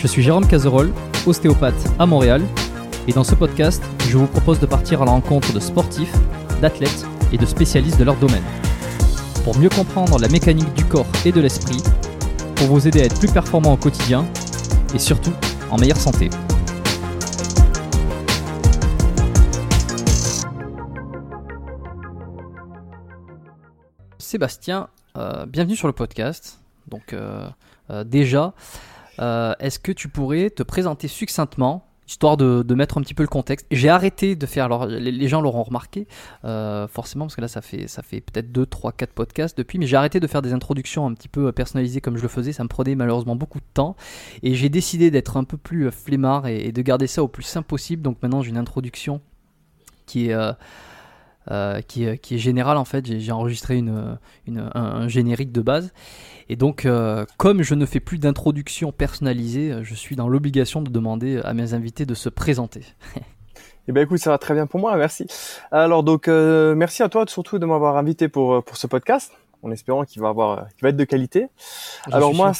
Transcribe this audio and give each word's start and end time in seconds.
Je 0.00 0.06
suis 0.06 0.22
Jérôme 0.22 0.46
Cazerolle, 0.46 0.92
ostéopathe 1.26 1.74
à 1.98 2.06
Montréal, 2.06 2.40
et 3.08 3.12
dans 3.12 3.24
ce 3.24 3.34
podcast, 3.34 3.82
je 4.08 4.16
vous 4.16 4.28
propose 4.28 4.60
de 4.60 4.66
partir 4.66 5.02
à 5.02 5.04
la 5.04 5.10
rencontre 5.10 5.52
de 5.52 5.58
sportifs, 5.58 6.14
d'athlètes 6.62 7.04
et 7.32 7.36
de 7.36 7.44
spécialistes 7.44 7.98
de 7.98 8.04
leur 8.04 8.14
domaine. 8.14 8.44
Pour 9.42 9.58
mieux 9.58 9.68
comprendre 9.68 10.20
la 10.20 10.28
mécanique 10.28 10.72
du 10.74 10.84
corps 10.84 11.08
et 11.24 11.32
de 11.32 11.40
l'esprit, 11.40 11.82
pour 12.54 12.68
vous 12.68 12.86
aider 12.86 13.00
à 13.00 13.06
être 13.06 13.18
plus 13.18 13.28
performant 13.28 13.72
au 13.72 13.76
quotidien, 13.76 14.24
et 14.94 15.00
surtout 15.00 15.32
en 15.68 15.78
meilleure 15.78 15.96
santé. 15.96 16.30
Sébastien, 24.18 24.90
euh, 25.16 25.44
bienvenue 25.46 25.74
sur 25.74 25.88
le 25.88 25.92
podcast. 25.92 26.60
Donc 26.86 27.12
euh, 27.12 27.48
euh, 27.90 28.04
déjà, 28.04 28.54
euh, 29.20 29.54
est-ce 29.58 29.78
que 29.78 29.92
tu 29.92 30.08
pourrais 30.08 30.50
te 30.50 30.62
présenter 30.62 31.08
succinctement, 31.08 31.86
histoire 32.06 32.36
de, 32.36 32.74
mettre 32.74 32.98
un 32.98 33.02
petit 33.02 33.14
peu 33.14 33.22
le 33.22 33.28
contexte? 33.28 33.66
J'ai 33.70 33.88
arrêté 33.88 34.36
de 34.36 34.46
faire, 34.46 34.86
les, 34.86 35.28
gens 35.28 35.40
l'auront 35.40 35.62
remarqué, 35.62 36.06
euh, 36.44 36.88
forcément, 36.88 37.26
parce 37.26 37.36
que 37.36 37.40
là 37.40 37.48
ça 37.48 37.60
fait, 37.60 37.88
ça 37.88 38.02
fait 38.02 38.20
peut-être 38.20 38.52
2, 38.52 38.66
3, 38.66 38.92
4 38.92 39.12
podcasts 39.12 39.58
depuis, 39.58 39.78
mais 39.78 39.86
j'ai 39.86 39.96
arrêté 39.96 40.20
de 40.20 40.26
faire 40.26 40.42
des 40.42 40.52
introductions 40.52 41.06
un 41.06 41.14
petit 41.14 41.28
peu 41.28 41.52
personnalisées 41.52 42.00
comme 42.00 42.16
je 42.16 42.22
le 42.22 42.28
faisais, 42.28 42.52
ça 42.52 42.62
me 42.62 42.68
prenait 42.68 42.94
malheureusement 42.94 43.36
beaucoup 43.36 43.60
de 43.60 43.66
temps, 43.74 43.96
et 44.42 44.54
j'ai 44.54 44.68
décidé 44.68 45.10
d'être 45.10 45.36
un 45.36 45.44
peu 45.44 45.56
plus 45.56 45.86
euh, 45.86 45.90
flemmard 45.90 46.46
et, 46.46 46.72
de 46.72 46.82
garder 46.82 47.06
ça 47.06 47.22
au 47.22 47.28
plus 47.28 47.42
simple 47.42 47.66
possible, 47.66 48.02
donc 48.02 48.18
maintenant 48.22 48.42
j'ai 48.42 48.50
une 48.50 48.58
introduction 48.58 49.20
qui 50.06 50.28
est... 50.28 50.34
euh, 50.34 50.52
euh, 51.50 51.80
qui, 51.80 52.04
est- 52.04 52.18
qui 52.18 52.34
est 52.36 52.38
générale 52.38 52.76
en 52.76 52.84
fait. 52.84 53.18
J'ai 53.18 53.32
enregistré 53.32 53.76
une, 53.76 54.18
une- 54.46 54.70
un, 54.74 54.82
un 55.02 55.08
générique 55.08 55.52
de 55.52 55.60
base. 55.60 55.92
Et 56.50 56.56
donc, 56.56 56.86
euh, 56.86 57.26
comme 57.36 57.62
je 57.62 57.74
ne 57.74 57.84
fais 57.84 58.00
plus 58.00 58.18
d'introduction 58.18 58.90
personnalisée, 58.92 59.70
euh, 59.72 59.84
je 59.84 59.94
suis 59.94 60.16
dans 60.16 60.28
l'obligation 60.28 60.80
de 60.80 60.90
demander 60.90 61.40
à 61.44 61.52
mes 61.54 61.74
invités 61.74 62.06
de 62.06 62.14
se 62.14 62.28
présenter. 62.28 62.82
Eh 63.90 63.92
ben 63.92 64.02
écoute, 64.02 64.18
ça 64.18 64.28
va 64.28 64.36
très 64.36 64.52
bien 64.52 64.66
pour 64.66 64.80
moi, 64.80 64.94
merci. 64.98 65.26
Alors 65.72 66.02
donc 66.02 66.28
euh, 66.28 66.74
merci 66.74 67.02
à 67.02 67.08
toi 67.08 67.24
surtout 67.26 67.58
de 67.58 67.64
m'avoir 67.64 67.96
invité 67.96 68.28
pour 68.28 68.52
euh, 68.56 68.60
pour 68.60 68.76
ce 68.76 68.86
podcast, 68.86 69.32
en 69.62 69.70
espérant 69.70 70.04
qu'il 70.04 70.20
va 70.20 70.28
avoir 70.28 70.50
euh, 70.58 70.62
qu'il 70.76 70.82
va 70.82 70.90
être 70.90 70.96
de 70.98 71.04
qualité. 71.04 71.46
Alors 72.12 72.34
moi, 72.34 72.52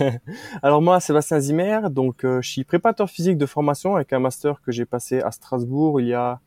alors 0.62 0.80
moi 0.80 1.00
Sébastien 1.00 1.38
Zimmer, 1.38 1.80
donc 1.90 2.24
euh, 2.24 2.40
je 2.40 2.50
suis 2.50 2.64
préparateur 2.64 3.10
physique 3.10 3.36
de 3.36 3.44
formation 3.44 3.96
avec 3.96 4.14
un 4.14 4.20
master 4.20 4.62
que 4.62 4.72
j'ai 4.72 4.86
passé 4.86 5.20
à 5.20 5.30
Strasbourg 5.32 6.00
il 6.00 6.06
y 6.08 6.14
a 6.14 6.40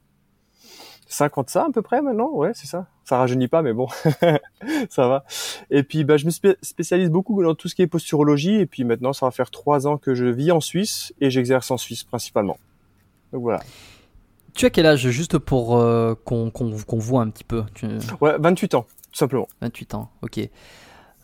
50 1.07 1.49
ça 1.49 1.65
à 1.65 1.71
peu 1.73 1.81
près 1.81 2.01
maintenant, 2.01 2.29
ouais 2.31 2.51
c'est 2.53 2.67
ça. 2.67 2.87
Ça 3.05 3.17
rajeunit 3.17 3.47
pas 3.47 3.61
mais 3.61 3.73
bon, 3.73 3.87
ça 4.89 5.07
va. 5.07 5.23
Et 5.69 5.83
puis 5.83 6.03
bah, 6.03 6.17
je 6.17 6.25
me 6.25 6.31
spé- 6.31 6.57
spécialise 6.61 7.09
beaucoup 7.09 7.41
dans 7.43 7.55
tout 7.55 7.67
ce 7.67 7.75
qui 7.75 7.81
est 7.81 7.87
posturologie 7.87 8.55
et 8.55 8.65
puis 8.65 8.83
maintenant 8.83 9.13
ça 9.13 9.25
va 9.25 9.31
faire 9.31 9.49
trois 9.51 9.87
ans 9.87 9.97
que 9.97 10.13
je 10.13 10.25
vis 10.25 10.51
en 10.51 10.59
Suisse 10.61 11.13
et 11.21 11.29
j'exerce 11.29 11.71
en 11.71 11.77
Suisse 11.77 12.03
principalement. 12.03 12.57
Donc 13.33 13.41
voilà. 13.41 13.59
Tu 14.53 14.65
as 14.65 14.69
quel 14.69 14.85
âge 14.87 15.07
juste 15.09 15.37
pour 15.37 15.77
euh, 15.77 16.15
qu'on 16.25 16.49
qu'on 16.51 16.97
voit 16.97 17.21
un 17.21 17.29
petit 17.29 17.43
peu? 17.43 17.63
Tu- 17.75 17.87
Ouais, 18.21 18.35
28 18.39 18.73
ans, 18.75 18.85
tout 19.11 19.17
simplement. 19.19 19.47
28 19.61 19.93
ans, 19.95 20.09
ok. 20.23 20.39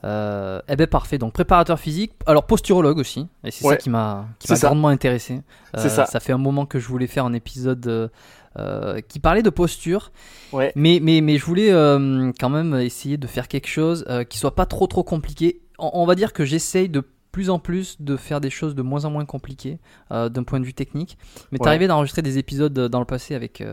Euh, 0.05 0.61
eh 0.67 0.75
ben 0.75 0.85
parfait, 0.85 1.17
donc 1.17 1.31
préparateur 1.31 1.79
physique, 1.79 2.11
alors 2.25 2.45
posturologue 2.45 2.97
aussi, 2.99 3.29
et 3.45 3.51
c'est 3.51 3.63
ça 3.63 3.69
Ouais. 3.69 3.77
qui 3.77 3.89
m'a 3.89 4.25
qui 4.37 4.53
grandement 4.53 4.89
intéressé. 4.89 5.41
C'est 5.77 5.87
ça. 5.89 6.05
Ça 6.05 6.19
fait 6.19 6.33
un 6.33 6.37
moment 6.37 6.65
que 6.65 6.77
je 6.77 6.87
voulais 6.89 7.07
faire 7.07 7.23
un 7.25 7.31
épisode 7.33 8.11
euh, 8.57 9.01
qui 9.01 9.19
parlait 9.19 9.41
de 9.43 9.49
posture, 9.49 10.11
Ouais. 10.51 10.71
mais, 10.75 10.99
mais, 11.01 11.21
mais 11.21 11.37
je 11.37 11.45
voulais 11.45 11.71
euh, 11.71 12.31
quand 12.39 12.49
même 12.49 12.75
essayer 12.75 13.17
de 13.17 13.27
faire 13.27 13.47
quelque 13.47 13.67
chose 13.67 14.05
euh, 14.09 14.23
qui 14.23 14.37
soit 14.37 14.55
pas 14.55 14.65
trop 14.65 14.87
trop 14.87 15.03
compliqué. 15.03 15.61
On, 15.79 15.91
on 15.93 16.05
va 16.05 16.15
dire 16.15 16.33
que 16.33 16.45
j'essaye 16.45 16.89
de 16.89 17.03
plus 17.31 17.49
en 17.49 17.57
plus 17.57 17.99
de 17.99 18.15
faire 18.15 18.39
des 18.41 18.51
choses 18.51 18.75
de 18.75 18.83
moins 18.83 19.05
en 19.05 19.09
moins 19.09 19.25
compliquées 19.25 19.79
d'un 20.11 20.43
point 20.43 20.59
de 20.59 20.65
vue 20.65 20.75
technique. 20.75 21.17
Mais 21.51 21.59
Ouais. 21.59 21.67
arrivé 21.67 21.87
d'enregistrer 21.87 22.21
des 22.21 22.37
épisodes 22.37 22.73
dans 22.77 22.99
le 22.99 23.05
passé 23.07 23.33
avec 23.33 23.63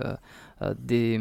des, 0.78 1.20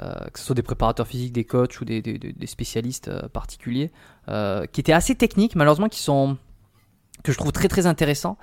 euh, 0.00 0.14
que 0.32 0.38
ce 0.40 0.46
soit 0.46 0.54
des 0.56 0.62
préparateurs 0.62 1.06
physiques, 1.06 1.32
des 1.32 1.44
coachs 1.44 1.80
ou 1.80 1.84
des, 1.84 2.02
des- 2.02 2.18
des- 2.18 2.32
des 2.32 2.46
spécialistes 2.48 3.06
euh, 3.08 3.28
particuliers, 3.28 3.92
euh, 4.28 4.66
qui 4.66 4.80
étaient 4.80 4.92
assez 4.92 5.14
techniques, 5.14 5.54
malheureusement, 5.54 5.88
qui 5.88 6.00
sont 6.00 6.36
que 7.22 7.30
je 7.30 7.38
trouve 7.38 7.52
très 7.52 7.68
très 7.68 7.86
intéressants. 7.86 8.38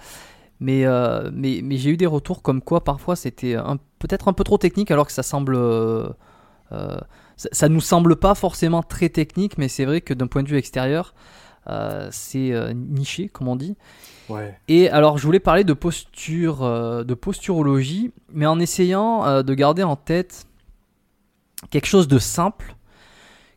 Mais, 0.60 0.86
euh, 0.86 1.30
mais, 1.34 1.62
mais 1.64 1.78
j'ai 1.78 1.92
eu 1.92 1.98
des 1.98 2.06
retours 2.06 2.42
comme 2.42 2.62
quoi 2.62 2.84
parfois 2.84 3.16
c'était 3.16 3.56
peut-être 3.98 4.28
un 4.28 4.34
peu 4.34 4.44
trop 4.44 4.58
technique 4.58 4.92
alors 4.92 5.08
que 5.08 5.14
ça 5.14 5.24
semble. 5.24 5.56
euh, 5.56 6.10
euh, 6.74 7.00
ça, 7.38 7.48
ça 7.54 7.70
nous 7.70 7.80
semble 7.80 8.18
pas 8.18 8.36
forcément 8.36 8.84
très 8.84 9.08
technique, 9.08 9.58
mais 9.58 9.70
c'est 9.70 9.86
vrai 9.86 10.02
que 10.02 10.14
d'un 10.14 10.28
point 10.28 10.44
de 10.44 10.50
vue 10.50 10.58
extérieur, 10.58 11.14
c'est 12.12 12.52
niché, 12.74 13.30
comme 13.30 13.48
on 13.48 13.56
dit. 13.56 13.78
Ouais. 14.28 14.58
Et 14.68 14.90
alors, 14.90 15.18
je 15.18 15.26
voulais 15.26 15.40
parler 15.40 15.64
de 15.64 15.74
posture, 15.74 16.60
de 17.06 17.14
posturologie, 17.14 18.12
mais 18.34 18.46
en 18.46 18.60
essayant 18.60 19.42
de 19.44 19.54
garder 19.54 19.84
en 19.84 19.96
tête 19.96 20.48
quelque 21.70 21.86
chose 21.86 22.08
de 22.08 22.20
simple 22.20 22.76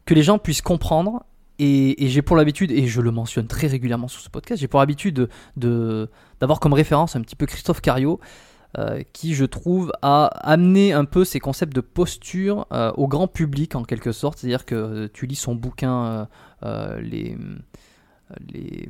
que 0.04 0.14
les 0.14 0.22
gens 0.22 0.38
puissent 0.38 0.62
comprendre. 0.62 1.24
Et, 1.64 2.04
et 2.04 2.08
j'ai 2.08 2.22
pour 2.22 2.34
l'habitude, 2.36 2.70
et 2.72 2.86
je 2.88 3.00
le 3.00 3.10
mentionne 3.12 3.46
très 3.46 3.68
régulièrement 3.68 4.08
sur 4.08 4.20
ce 4.20 4.28
podcast, 4.28 4.60
j'ai 4.60 4.66
pour 4.68 4.80
l'habitude 4.80 5.14
de- 5.14 5.28
de- 5.56 6.10
d'avoir 6.40 6.58
comme 6.58 6.72
référence 6.72 7.14
un 7.14 7.20
petit 7.20 7.36
peu 7.36 7.46
Christophe 7.46 7.80
Cario, 7.80 8.18
euh, 8.78 9.02
qui 9.12 9.34
je 9.34 9.44
trouve 9.44 9.92
a 10.02 10.26
amené 10.42 10.92
un 10.92 11.04
peu 11.04 11.24
ces 11.24 11.38
concepts 11.40 11.74
de 11.74 11.80
posture 11.82 12.66
euh, 12.72 12.90
au 12.96 13.06
grand 13.06 13.28
public 13.28 13.76
en 13.76 13.84
quelque 13.84 14.10
sorte. 14.12 14.38
C'est-à-dire 14.38 14.64
que 14.64 14.74
euh, 14.74 15.08
tu 15.12 15.26
lis 15.26 15.36
son 15.36 15.54
bouquin, 15.54 16.26
euh, 16.64 17.00
les, 17.00 17.36
les, 18.52 18.88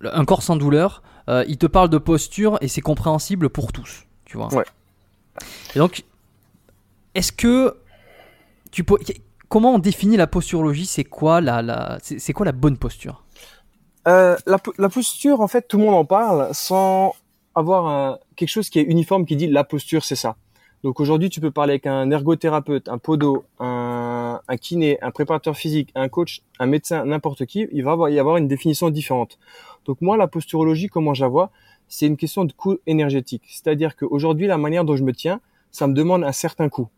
le- 0.00 0.16
Un 0.16 0.24
corps 0.24 0.42
sans 0.42 0.56
douleur, 0.56 1.02
il 1.48 1.56
te 1.56 1.66
parle 1.66 1.88
de 1.88 1.98
posture 1.98 2.58
et 2.60 2.68
c'est 2.68 2.82
compréhensible 2.82 3.48
pour 3.48 3.72
tous. 3.72 4.04
Tu 4.26 4.36
vois. 4.36 4.52
Ouais. 4.54 4.64
Et 5.74 5.78
donc, 5.78 6.04
est-ce 7.14 7.32
que 7.32 7.74
tu 8.70 8.84
peux. 8.84 8.96
Comment 9.54 9.74
on 9.74 9.78
définit 9.78 10.16
la 10.16 10.26
posturologie? 10.26 10.84
C'est 10.84 11.04
quoi 11.04 11.40
la, 11.40 11.98
c'est 12.02 12.32
quoi 12.32 12.44
la 12.44 12.50
bonne 12.50 12.76
posture? 12.76 13.22
Euh, 14.08 14.36
la, 14.46 14.58
po- 14.58 14.74
la 14.78 14.88
posture, 14.88 15.40
en 15.40 15.46
fait, 15.46 15.68
tout 15.68 15.78
le 15.78 15.84
monde 15.84 15.94
en 15.94 16.04
parle 16.04 16.48
sans 16.50 17.14
avoir 17.54 18.18
quelque 18.34 18.48
chose 18.48 18.68
qui 18.68 18.80
est 18.80 18.82
uniforme 18.82 19.24
qui 19.24 19.36
dit 19.36 19.46
la 19.46 19.62
posture, 19.62 20.04
c'est 20.04 20.16
ça. 20.16 20.34
Donc 20.82 20.98
aujourd'hui, 20.98 21.30
tu 21.30 21.40
peux 21.40 21.52
parler 21.52 21.74
avec 21.74 21.86
un 21.86 22.10
ergothérapeute, 22.10 22.88
un 22.88 22.98
podo, 22.98 23.44
un, 23.60 24.40
kiné, 24.60 25.00
un 25.02 25.12
préparateur 25.12 25.56
physique, 25.56 25.92
un 25.94 26.08
coach, 26.08 26.42
un 26.58 26.66
médecin, 26.66 27.04
n'importe 27.04 27.46
qui, 27.46 27.68
il 27.70 27.84
va 27.84 28.10
y 28.10 28.18
avoir 28.18 28.38
une 28.38 28.48
définition 28.48 28.90
différente. 28.90 29.38
Donc 29.84 30.00
moi, 30.00 30.16
la 30.16 30.26
posturologie, 30.26 30.88
comment 30.88 31.14
je 31.14 31.22
la 31.22 31.28
vois, 31.28 31.52
c'est 31.86 32.08
une 32.08 32.16
question 32.16 32.44
de 32.44 32.52
coût 32.52 32.78
énergétique. 32.88 33.44
C'est-à-dire 33.46 33.94
qu'aujourd'hui, 33.94 34.48
la 34.48 34.58
manière 34.58 34.84
dont 34.84 34.96
je 34.96 35.04
me 35.04 35.12
tiens, 35.12 35.40
ça 35.70 35.86
me 35.86 35.94
demande 35.94 36.24
un 36.24 36.32
certain 36.32 36.68
coût. 36.68 36.88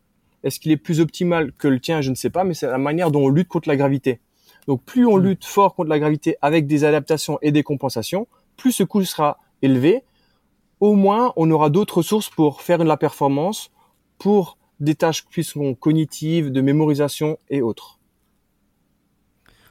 Est-ce 0.46 0.60
qu'il 0.60 0.70
est 0.70 0.76
plus 0.76 1.00
optimal 1.00 1.52
que 1.52 1.66
le 1.66 1.80
tien 1.80 2.00
Je 2.00 2.10
ne 2.10 2.14
sais 2.14 2.30
pas, 2.30 2.44
mais 2.44 2.54
c'est 2.54 2.68
la 2.68 2.78
manière 2.78 3.10
dont 3.10 3.24
on 3.24 3.28
lutte 3.28 3.48
contre 3.48 3.68
la 3.68 3.76
gravité. 3.76 4.20
Donc 4.68 4.82
plus 4.84 5.04
on 5.06 5.16
Mm. 5.18 5.24
lutte 5.24 5.44
fort 5.44 5.74
contre 5.74 5.90
la 5.90 5.98
gravité 5.98 6.36
avec 6.40 6.68
des 6.68 6.84
adaptations 6.84 7.38
et 7.42 7.50
des 7.50 7.64
compensations, 7.64 8.28
plus 8.56 8.70
ce 8.70 8.84
coût 8.84 9.04
sera 9.04 9.38
élevé. 9.62 10.04
Au 10.78 10.94
moins, 10.94 11.32
on 11.36 11.50
aura 11.50 11.68
d'autres 11.68 11.98
ressources 11.98 12.30
pour 12.30 12.62
faire 12.62 12.78
de 12.78 12.84
la 12.84 12.96
performance, 12.96 13.70
pour 14.18 14.56
des 14.78 14.94
tâches 14.94 15.26
qui 15.26 15.42
sont 15.42 15.74
cognitives, 15.74 16.52
de 16.52 16.60
mémorisation 16.60 17.38
et 17.50 17.60
autres. 17.60 17.98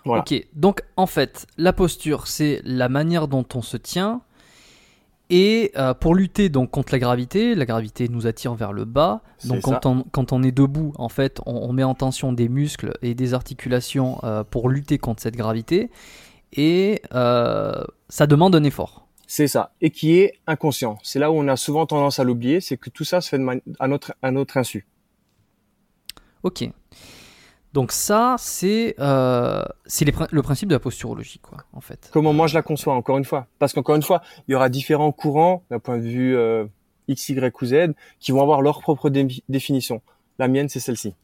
Voilà. 0.03 0.21
Ok, 0.21 0.45
donc 0.53 0.83
en 0.97 1.07
fait, 1.07 1.47
la 1.57 1.73
posture, 1.73 2.27
c'est 2.27 2.61
la 2.65 2.89
manière 2.89 3.27
dont 3.27 3.45
on 3.55 3.61
se 3.61 3.77
tient. 3.77 4.21
Et 5.29 5.71
euh, 5.75 5.93
pour 5.93 6.13
lutter 6.13 6.49
donc 6.49 6.69
contre 6.69 6.93
la 6.93 6.99
gravité, 6.99 7.55
la 7.55 7.65
gravité 7.65 8.09
nous 8.09 8.27
attire 8.27 8.53
vers 8.53 8.73
le 8.73 8.85
bas. 8.85 9.21
Donc 9.45 9.61
quand 9.61 9.85
on, 9.85 10.03
quand 10.11 10.33
on 10.33 10.43
est 10.43 10.51
debout, 10.51 10.93
en 10.97 11.09
fait, 11.09 11.39
on, 11.45 11.55
on 11.55 11.73
met 11.73 11.83
en 11.83 11.95
tension 11.95 12.31
des 12.31 12.47
muscles 12.47 12.93
et 13.01 13.15
des 13.15 13.33
articulations 13.33 14.19
euh, 14.23 14.43
pour 14.43 14.69
lutter 14.69 14.99
contre 14.99 15.23
cette 15.23 15.35
gravité. 15.35 15.89
Et 16.53 17.01
euh, 17.13 17.83
ça 18.07 18.27
demande 18.27 18.55
un 18.55 18.63
effort. 18.63 19.07
C'est 19.27 19.47
ça. 19.47 19.73
Et 19.81 19.89
qui 19.89 20.17
est 20.17 20.33
inconscient. 20.45 20.99
C'est 21.01 21.17
là 21.17 21.31
où 21.31 21.35
on 21.35 21.47
a 21.47 21.57
souvent 21.57 21.87
tendance 21.87 22.19
à 22.19 22.23
l'oublier, 22.23 22.61
c'est 22.61 22.77
que 22.77 22.91
tout 22.91 23.03
ça 23.03 23.21
se 23.21 23.29
fait 23.29 23.39
de 23.39 23.61
à 23.79 23.87
notre, 23.87 24.13
à 24.21 24.29
notre 24.29 24.57
insu. 24.57 24.85
Ok. 26.43 26.69
Donc 27.75 27.91
ça, 27.91 28.37
c'est 28.39 28.95
euh, 28.99 29.63
le 30.31 30.41
principe 30.41 30.69
de 30.69 30.75
la 30.75 30.79
posturologie, 30.79 31.39
quoi, 31.39 31.57
en 31.73 31.81
fait. 31.81 32.09
Comment 32.13 32.31
moi 32.31 32.47
je 32.47 32.53
la 32.53 32.61
conçois, 32.61 32.93
encore 32.95 33.17
une 33.17 33.25
fois. 33.25 33.47
Parce 33.59 33.73
qu'encore 33.73 33.95
une 33.95 34.01
fois, 34.01 34.21
il 34.47 34.53
y 34.53 34.55
aura 34.55 34.69
différents 34.69 35.11
courants 35.11 35.63
d'un 35.69 35.79
point 35.79 35.97
de 35.97 36.03
vue 36.03 36.37
euh, 36.37 36.63
X, 37.09 37.27
Y 37.27 37.61
ou 37.61 37.65
Z 37.65 37.93
qui 38.21 38.31
vont 38.31 38.41
avoir 38.41 38.61
leur 38.61 38.79
propre 38.79 39.09
dé- 39.09 39.43
définition. 39.49 40.01
La 40.39 40.47
mienne, 40.47 40.69
c'est 40.69 40.79
celle-ci. 40.79 41.15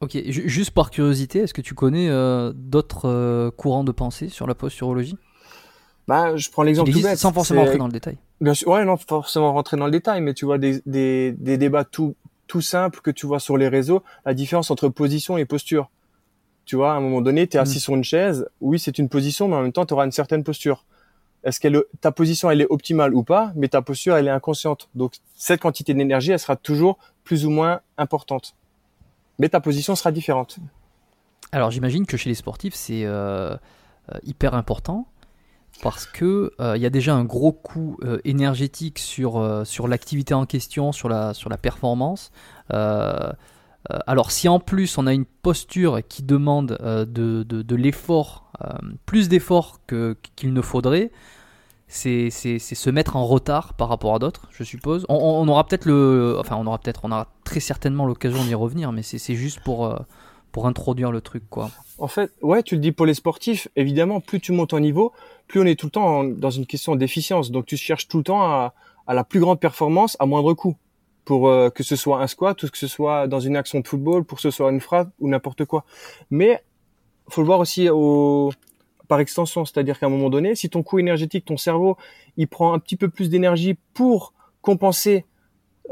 Ok, 0.00 0.18
ju- 0.26 0.48
juste 0.48 0.72
par 0.72 0.90
curiosité, 0.90 1.38
est-ce 1.38 1.54
que 1.54 1.60
tu 1.62 1.74
connais 1.74 2.08
euh, 2.10 2.52
d'autres 2.56 3.50
courants 3.56 3.84
de 3.84 3.92
pensée 3.92 4.28
sur 4.28 4.48
la 4.48 4.56
posturologie? 4.56 5.16
Bah, 6.08 6.36
je 6.36 6.50
prends 6.50 6.64
l'exemple 6.64 6.90
tout 6.90 7.00
bête. 7.00 7.18
sans 7.18 7.32
forcément 7.32 7.62
rentrer 7.62 7.78
dans 7.78 7.86
le 7.86 7.92
détail 7.92 8.18
Bien 8.40 8.52
sûr, 8.52 8.68
ouais, 8.68 8.84
non, 8.84 8.96
forcément 8.96 9.52
rentrer 9.52 9.76
dans 9.76 9.86
le 9.86 9.92
détail, 9.92 10.20
mais 10.20 10.34
tu 10.34 10.44
vois 10.44 10.58
des, 10.58 10.82
des, 10.86 11.32
des 11.38 11.56
débats 11.56 11.84
tout, 11.84 12.16
tout 12.54 12.60
simples 12.60 13.00
que 13.00 13.10
tu 13.10 13.26
vois 13.26 13.40
sur 13.40 13.56
les 13.56 13.66
réseaux, 13.66 14.04
la 14.24 14.32
différence 14.32 14.70
entre 14.70 14.88
position 14.88 15.36
et 15.36 15.44
posture. 15.44 15.90
Tu 16.66 16.76
vois, 16.76 16.92
à 16.92 16.94
un 16.94 17.00
moment 17.00 17.20
donné, 17.20 17.48
tu 17.48 17.56
es 17.56 17.60
assis 17.60 17.78
Mm. 17.78 17.80
sur 17.80 17.94
une 17.96 18.04
chaise, 18.04 18.46
oui, 18.60 18.78
c'est 18.78 18.96
une 18.98 19.08
position, 19.08 19.48
mais 19.48 19.56
en 19.56 19.62
même 19.62 19.72
temps, 19.72 19.84
tu 19.84 19.92
auras 19.92 20.04
une 20.04 20.12
certaine 20.12 20.44
posture. 20.44 20.84
Est-ce 21.42 21.58
qu'elle, 21.58 21.82
ta 22.00 22.12
position, 22.12 22.48
elle 22.52 22.60
est 22.60 22.68
optimale 22.70 23.12
ou 23.12 23.24
pas, 23.24 23.50
mais 23.56 23.66
ta 23.66 23.82
posture, 23.82 24.16
elle 24.16 24.28
est 24.28 24.30
inconsciente. 24.30 24.88
Donc, 24.94 25.14
cette 25.34 25.60
quantité 25.60 25.94
d'énergie, 25.94 26.30
elle 26.30 26.38
sera 26.38 26.54
toujours 26.54 26.96
plus 27.24 27.44
ou 27.44 27.50
moins 27.50 27.80
importante. 27.98 28.54
Mais 29.40 29.48
ta 29.48 29.58
position 29.58 29.96
sera 29.96 30.12
différente. 30.12 30.58
Alors 31.50 31.72
j'imagine 31.72 32.06
que 32.06 32.16
chez 32.16 32.28
les 32.28 32.36
sportifs, 32.36 32.74
c'est 32.74 33.04
euh, 33.04 33.56
euh, 34.12 34.18
hyper 34.22 34.54
important 34.54 35.08
parce 35.82 36.06
que 36.06 36.52
euh, 36.60 36.76
il 36.76 36.82
y 36.82 36.86
a 36.86 36.90
déjà 36.90 37.14
un 37.14 37.24
gros 37.24 37.52
coût 37.52 37.98
euh, 38.02 38.18
énergétique 38.24 38.98
sur, 38.98 39.38
euh, 39.38 39.64
sur 39.64 39.88
l'activité 39.88 40.34
en 40.34 40.46
question, 40.46 40.92
sur 40.92 41.08
la, 41.08 41.34
sur 41.34 41.50
la 41.50 41.58
performance. 41.58 42.30
Euh, 42.72 43.32
euh, 43.92 43.98
alors 44.06 44.30
si 44.30 44.48
en 44.48 44.60
plus 44.60 44.96
on 44.96 45.06
a 45.06 45.12
une 45.12 45.26
posture 45.26 46.00
qui 46.08 46.22
demande 46.22 46.78
euh, 46.80 47.04
de, 47.04 47.42
de, 47.42 47.76
l'effort, 47.76 48.50
euh, 48.62 48.72
plus 49.04 49.28
d'effort 49.28 49.80
qu'il 50.36 50.52
ne 50.52 50.62
faudrait, 50.62 51.10
c'est 51.86 52.30
se 52.30 52.90
mettre 52.90 53.16
en 53.16 53.26
retard 53.26 53.74
par 53.74 53.88
rapport 53.88 54.14
à 54.14 54.18
d'autres, 54.18 54.48
je 54.50 54.64
suppose. 54.64 55.04
On, 55.08 55.46
aura 55.48 55.66
peut-être 55.66 55.84
le, 55.84 56.36
enfin 56.40 56.56
on 56.56 56.66
aura 56.66 56.78
peut-être, 56.78 57.00
on 57.04 57.12
aura 57.12 57.28
très 57.44 57.60
certainement 57.60 58.06
l'occasion 58.06 58.42
d'y 58.42 58.54
revenir, 58.54 58.90
mais 58.90 59.02
c'est 59.02 59.34
juste 59.34 59.60
pour 59.60 59.86
euh, 59.86 59.96
pour 60.50 60.66
introduire 60.66 61.10
le 61.12 61.20
truc 61.20 61.44
quoi. 61.50 61.70
En 61.98 62.08
fait, 62.08 62.32
ouais, 62.42 62.62
tu 62.62 62.74
le 62.74 62.80
dis 62.80 62.92
pour 62.92 63.06
les 63.06 63.14
sportifs, 63.14 63.68
évidemment, 63.76 64.20
plus 64.20 64.40
tu 64.40 64.52
montes 64.52 64.72
en 64.72 64.80
niveau, 64.80 65.12
plus 65.46 65.60
on 65.60 65.64
est 65.64 65.78
tout 65.78 65.86
le 65.86 65.92
temps 65.92 66.24
dans 66.24 66.50
une 66.50 66.66
question 66.66 66.96
d'efficience. 66.96 67.50
Donc 67.50 67.66
tu 67.66 67.76
cherches 67.76 68.08
tout 68.08 68.18
le 68.18 68.24
temps 68.24 68.42
à, 68.42 68.74
à 69.06 69.14
la 69.14 69.24
plus 69.24 69.40
grande 69.40 69.60
performance 69.60 70.16
à 70.20 70.26
moindre 70.26 70.54
coût. 70.54 70.76
Pour 71.24 71.48
euh, 71.48 71.70
que 71.70 71.82
ce 71.82 71.96
soit 71.96 72.20
un 72.20 72.26
squat 72.26 72.62
ou 72.62 72.68
que 72.68 72.76
ce 72.76 72.86
soit 72.86 73.26
dans 73.28 73.40
une 73.40 73.56
action 73.56 73.80
de 73.80 73.88
football, 73.88 74.24
pour 74.24 74.36
que 74.36 74.42
ce 74.42 74.50
soit 74.50 74.70
une 74.70 74.80
frappe 74.80 75.08
ou 75.20 75.28
n'importe 75.28 75.64
quoi. 75.64 75.84
Mais 76.30 76.62
faut 77.30 77.40
le 77.40 77.46
voir 77.46 77.60
aussi 77.60 77.88
au, 77.88 78.52
par 79.08 79.20
extension, 79.20 79.64
c'est-à-dire 79.64 79.98
qu'à 79.98 80.04
un 80.04 80.10
moment 80.10 80.28
donné, 80.28 80.54
si 80.54 80.68
ton 80.68 80.82
coût 80.82 80.98
énergétique, 80.98 81.46
ton 81.46 81.56
cerveau, 81.56 81.96
il 82.36 82.46
prend 82.46 82.74
un 82.74 82.78
petit 82.78 82.96
peu 82.96 83.08
plus 83.08 83.30
d'énergie 83.30 83.78
pour 83.94 84.34
compenser 84.60 85.24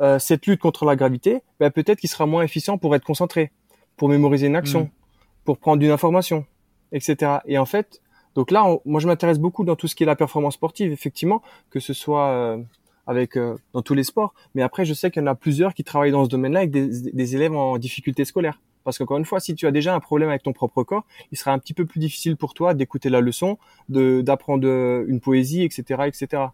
euh, 0.00 0.18
cette 0.18 0.46
lutte 0.46 0.60
contre 0.60 0.84
la 0.84 0.96
gravité, 0.96 1.40
ben 1.60 1.70
peut-être 1.70 2.00
qu'il 2.00 2.10
sera 2.10 2.26
moins 2.26 2.42
efficient 2.42 2.76
pour 2.76 2.94
être 2.94 3.04
concentré, 3.04 3.52
pour 3.96 4.10
mémoriser 4.10 4.48
une 4.48 4.56
action, 4.56 4.82
Mm. 4.84 5.01
Pour 5.44 5.58
prendre 5.58 5.82
une 5.82 5.90
information, 5.90 6.44
etc. 6.92 7.38
Et 7.46 7.58
en 7.58 7.66
fait, 7.66 8.00
donc 8.34 8.50
là, 8.50 8.64
moi 8.84 9.00
je 9.00 9.06
m'intéresse 9.06 9.38
beaucoup 9.38 9.64
dans 9.64 9.76
tout 9.76 9.88
ce 9.88 9.94
qui 9.94 10.02
est 10.02 10.06
la 10.06 10.16
performance 10.16 10.54
sportive, 10.54 10.92
effectivement, 10.92 11.42
que 11.70 11.80
ce 11.80 11.92
soit 11.92 12.28
euh, 12.28 12.58
avec 13.06 13.36
euh, 13.36 13.56
dans 13.72 13.82
tous 13.82 13.94
les 13.94 14.04
sports. 14.04 14.34
Mais 14.54 14.62
après, 14.62 14.84
je 14.84 14.94
sais 14.94 15.10
qu'il 15.10 15.22
y 15.22 15.24
en 15.24 15.28
a 15.28 15.34
plusieurs 15.34 15.74
qui 15.74 15.84
travaillent 15.84 16.12
dans 16.12 16.24
ce 16.24 16.30
domaine-là 16.30 16.60
avec 16.60 16.70
des, 16.70 17.36
élèves 17.36 17.54
en 17.54 17.78
difficulté 17.78 18.24
scolaire. 18.24 18.60
Parce 18.84 18.98
qu'encore 18.98 19.18
une 19.18 19.24
fois, 19.24 19.38
si 19.38 19.54
tu 19.54 19.66
as 19.66 19.70
déjà 19.70 19.94
un 19.94 20.00
problème 20.00 20.28
avec 20.28 20.42
ton 20.42 20.52
propre 20.52 20.82
corps, 20.82 21.04
il 21.30 21.38
sera 21.38 21.52
un 21.52 21.58
petit 21.58 21.74
peu 21.74 21.86
plus 21.86 22.00
difficile 22.00 22.36
pour 22.36 22.52
toi 22.52 22.74
d'écouter 22.74 23.10
la 23.10 23.20
leçon, 23.20 23.58
d'apprendre 23.88 24.66
euh, 24.66 25.04
une 25.06 25.20
poésie, 25.20 25.62
etc., 25.62 26.02
etc. 26.06 26.44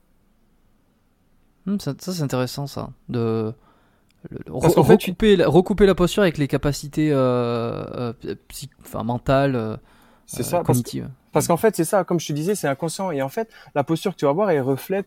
Hmm, 1.64 1.78
ça, 1.78 1.94
c'est 1.98 2.22
intéressant 2.22 2.66
ça. 2.66 2.90
Le- 4.30 4.38
le- 4.46 4.52
Parce 4.60 4.72
re- 4.72 4.76
qu'en 4.76 4.84
fait, 4.84 5.02
recouper, 5.02 5.36
la, 5.36 5.48
recouper 5.48 5.86
la 5.86 5.94
posture 5.94 6.22
avec 6.22 6.38
les 6.38 6.48
capacités 6.48 7.10
euh, 7.12 8.12
euh, 8.24 8.34
enfin, 8.80 9.02
mentales, 9.02 9.54
euh, 9.56 9.76
C'est 10.26 10.40
euh, 10.40 10.44
ça. 10.44 10.56
Parce, 10.58 10.66
cognitives. 10.66 11.08
parce 11.32 11.46
qu'en 11.46 11.56
fait, 11.56 11.76
c'est 11.76 11.84
ça. 11.84 12.04
Comme 12.04 12.20
je 12.20 12.26
te 12.28 12.32
disais, 12.32 12.54
c'est 12.54 12.68
inconscient. 12.68 13.10
Et 13.10 13.22
en 13.22 13.28
fait, 13.28 13.48
la 13.74 13.84
posture 13.84 14.12
que 14.12 14.18
tu 14.18 14.24
vas 14.26 14.32
voir, 14.32 14.50
elle 14.50 14.62
reflète, 14.62 15.06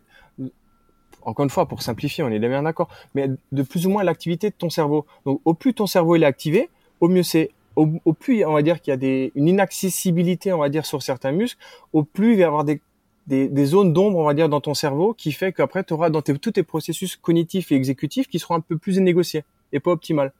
encore 1.22 1.44
une 1.44 1.50
fois, 1.50 1.66
pour 1.68 1.82
simplifier, 1.82 2.24
on 2.24 2.28
est 2.30 2.38
bien 2.38 2.62
d'accord, 2.62 2.88
mais 3.14 3.28
de 3.52 3.62
plus 3.62 3.86
ou 3.86 3.90
moins 3.90 4.02
l'activité 4.02 4.50
de 4.50 4.54
ton 4.56 4.70
cerveau. 4.70 5.06
Donc, 5.24 5.40
au 5.44 5.54
plus 5.54 5.72
ton 5.74 5.86
cerveau 5.86 6.16
il 6.16 6.22
est 6.24 6.26
activé, 6.26 6.68
au 7.00 7.08
mieux 7.08 7.22
c'est. 7.22 7.50
Au, 7.74 7.88
au 8.04 8.12
plus, 8.12 8.44
on 8.44 8.52
va 8.52 8.60
dire 8.60 8.82
qu'il 8.82 8.90
y 8.90 8.94
a 8.94 8.98
des, 8.98 9.32
une 9.34 9.48
inaccessibilité, 9.48 10.52
on 10.52 10.58
va 10.58 10.68
dire, 10.68 10.84
sur 10.84 11.00
certains 11.02 11.32
muscles, 11.32 11.58
au 11.94 12.02
plus 12.02 12.32
il 12.32 12.36
va 12.36 12.42
y 12.42 12.44
avoir 12.44 12.64
des 12.64 12.82
des, 13.26 13.64
zones 13.64 13.92
d'ombre, 13.92 14.18
on 14.18 14.24
va 14.24 14.34
dire, 14.34 14.48
dans 14.48 14.60
ton 14.60 14.74
cerveau, 14.74 15.14
qui 15.14 15.32
fait 15.32 15.52
qu'après, 15.52 15.84
tu 15.84 15.92
auras 15.94 16.10
dans 16.10 16.22
tous 16.22 16.50
tes 16.50 16.62
processus 16.62 17.16
cognitifs 17.16 17.70
et 17.72 17.76
exécutifs 17.76 18.28
qui 18.28 18.38
seront 18.38 18.56
un 18.56 18.60
peu 18.60 18.76
plus 18.76 18.98
négociés 18.98 19.44
et 19.72 19.80
pas 19.80 19.92
optimal. 19.92 20.32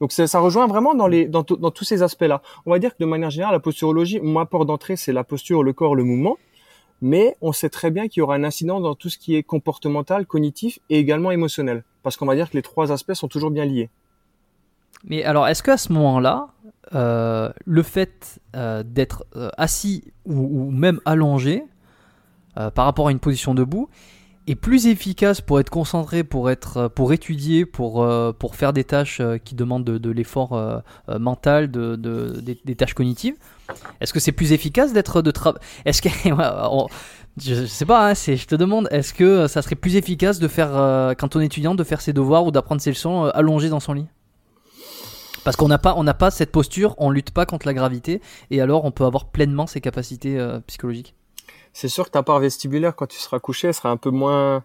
Donc 0.00 0.10
ça, 0.10 0.40
rejoint 0.40 0.66
vraiment 0.66 0.94
dans, 0.94 1.44
tous 1.44 1.84
ces 1.84 2.02
aspects-là. 2.02 2.42
On 2.66 2.72
va 2.72 2.78
dire 2.78 2.96
que 2.96 3.04
de 3.04 3.08
manière 3.08 3.30
générale, 3.30 3.54
la 3.54 3.60
posturologie, 3.60 4.20
mon 4.20 4.40
apport 4.40 4.66
d'entrée, 4.66 4.96
c'est 4.96 5.12
la 5.12 5.22
posture, 5.22 5.62
le 5.62 5.72
corps, 5.72 5.94
le 5.94 6.02
mouvement. 6.02 6.38
Mais 7.02 7.36
on 7.40 7.52
sait 7.52 7.68
très 7.68 7.90
bien 7.90 8.08
qu'il 8.08 8.20
y 8.20 8.22
aura 8.22 8.34
un 8.34 8.44
incident 8.44 8.80
dans 8.80 8.94
tout 8.94 9.08
ce 9.08 9.18
qui 9.18 9.36
est 9.36 9.42
comportemental, 9.42 10.26
cognitif 10.26 10.80
et 10.88 10.98
également 10.98 11.30
émotionnel. 11.30 11.84
Parce 12.02 12.16
qu'on 12.16 12.26
va 12.26 12.34
dire 12.34 12.50
que 12.50 12.56
les 12.56 12.62
trois 12.62 12.90
aspects 12.90 13.12
sont 13.12 13.28
toujours 13.28 13.50
bien 13.50 13.64
liés. 13.64 13.90
Mais 15.04 15.24
alors, 15.24 15.46
est-ce 15.48 15.62
qu'à 15.62 15.76
ce, 15.76 15.92
moment-là, 15.92 16.48
euh, 16.94 17.50
le 17.64 17.82
fait 17.82 18.40
euh, 18.54 18.82
d'être 18.82 19.24
euh, 19.36 19.50
assis 19.56 20.04
ou, 20.26 20.70
même 20.70 21.00
allongé 21.04 21.64
euh, 22.58 22.70
par 22.70 22.84
rapport 22.84 23.08
à 23.08 23.10
une 23.10 23.20
position 23.20 23.54
debout 23.54 23.88
est 24.46 24.54
plus 24.54 24.86
efficace 24.86 25.40
pour 25.40 25.60
être 25.60 25.70
concentré, 25.70 26.24
pour 26.24 26.50
être, 26.50 26.88
pour 26.88 27.12
étudier, 27.12 27.64
pour 27.64 28.02
euh, 28.02 28.32
pour 28.32 28.56
faire 28.56 28.72
des 28.72 28.84
tâches 28.84 29.20
euh, 29.20 29.38
qui 29.38 29.54
demandent 29.54 29.84
de, 29.84 30.10
l'effort 30.10 30.54
euh, 30.54 30.80
mental, 31.18 31.70
de, 31.70 31.96
de 31.96 32.40
des, 32.40 32.74
tâches 32.74 32.94
cognitives. 32.94 33.34
Est-ce 34.00 34.12
que 34.12 34.20
c'est 34.20 34.32
plus 34.32 34.52
efficace 34.52 34.92
d'être 34.92 35.22
de 35.22 35.30
travail 35.30 35.60
Est-ce 35.84 36.02
que 36.02 36.08
je 37.42 37.66
sais 37.66 37.86
pas, 37.86 38.10
hein, 38.10 38.14
je 38.14 38.44
te 38.44 38.54
demande, 38.54 38.88
est-ce 38.90 39.14
que 39.14 39.46
ça 39.46 39.62
serait 39.62 39.76
plus 39.76 39.96
efficace 39.96 40.38
de 40.38 40.48
faire 40.48 40.70
quand 41.16 41.36
on 41.36 41.40
est 41.40 41.46
étudiant 41.46 41.74
de 41.74 41.84
faire 41.84 42.00
ses 42.00 42.12
devoirs 42.12 42.44
ou 42.44 42.50
d'apprendre 42.50 42.80
ses 42.80 42.90
leçons 42.90 43.24
allongé 43.26 43.68
dans 43.68 43.80
son 43.80 43.94
lit? 43.94 44.06
Parce 45.44 45.56
qu'on 45.56 45.68
n'a 45.68 45.78
pas, 45.78 46.00
n'a 46.02 46.14
pas 46.14 46.30
cette 46.30 46.52
posture, 46.52 46.94
on 46.98 47.10
lutte 47.10 47.30
pas 47.30 47.46
contre 47.46 47.66
la 47.66 47.74
gravité, 47.74 48.20
et 48.50 48.60
alors 48.60 48.84
on 48.84 48.90
peut 48.90 49.04
avoir 49.04 49.26
pleinement 49.26 49.66
ses 49.66 49.80
capacités 49.80 50.38
psychologiques 50.66 51.14
c'est 51.72 51.88
sûr 51.88 52.06
que 52.06 52.10
ta 52.10 52.22
part 52.22 52.40
vestibulaire, 52.40 52.94
quand 52.94 53.06
tu 53.06 53.18
seras 53.18 53.38
couché, 53.38 53.68
elle 53.68 53.74
sera 53.74 53.90
un 53.90 53.96
peu 53.96 54.10
moins 54.10 54.64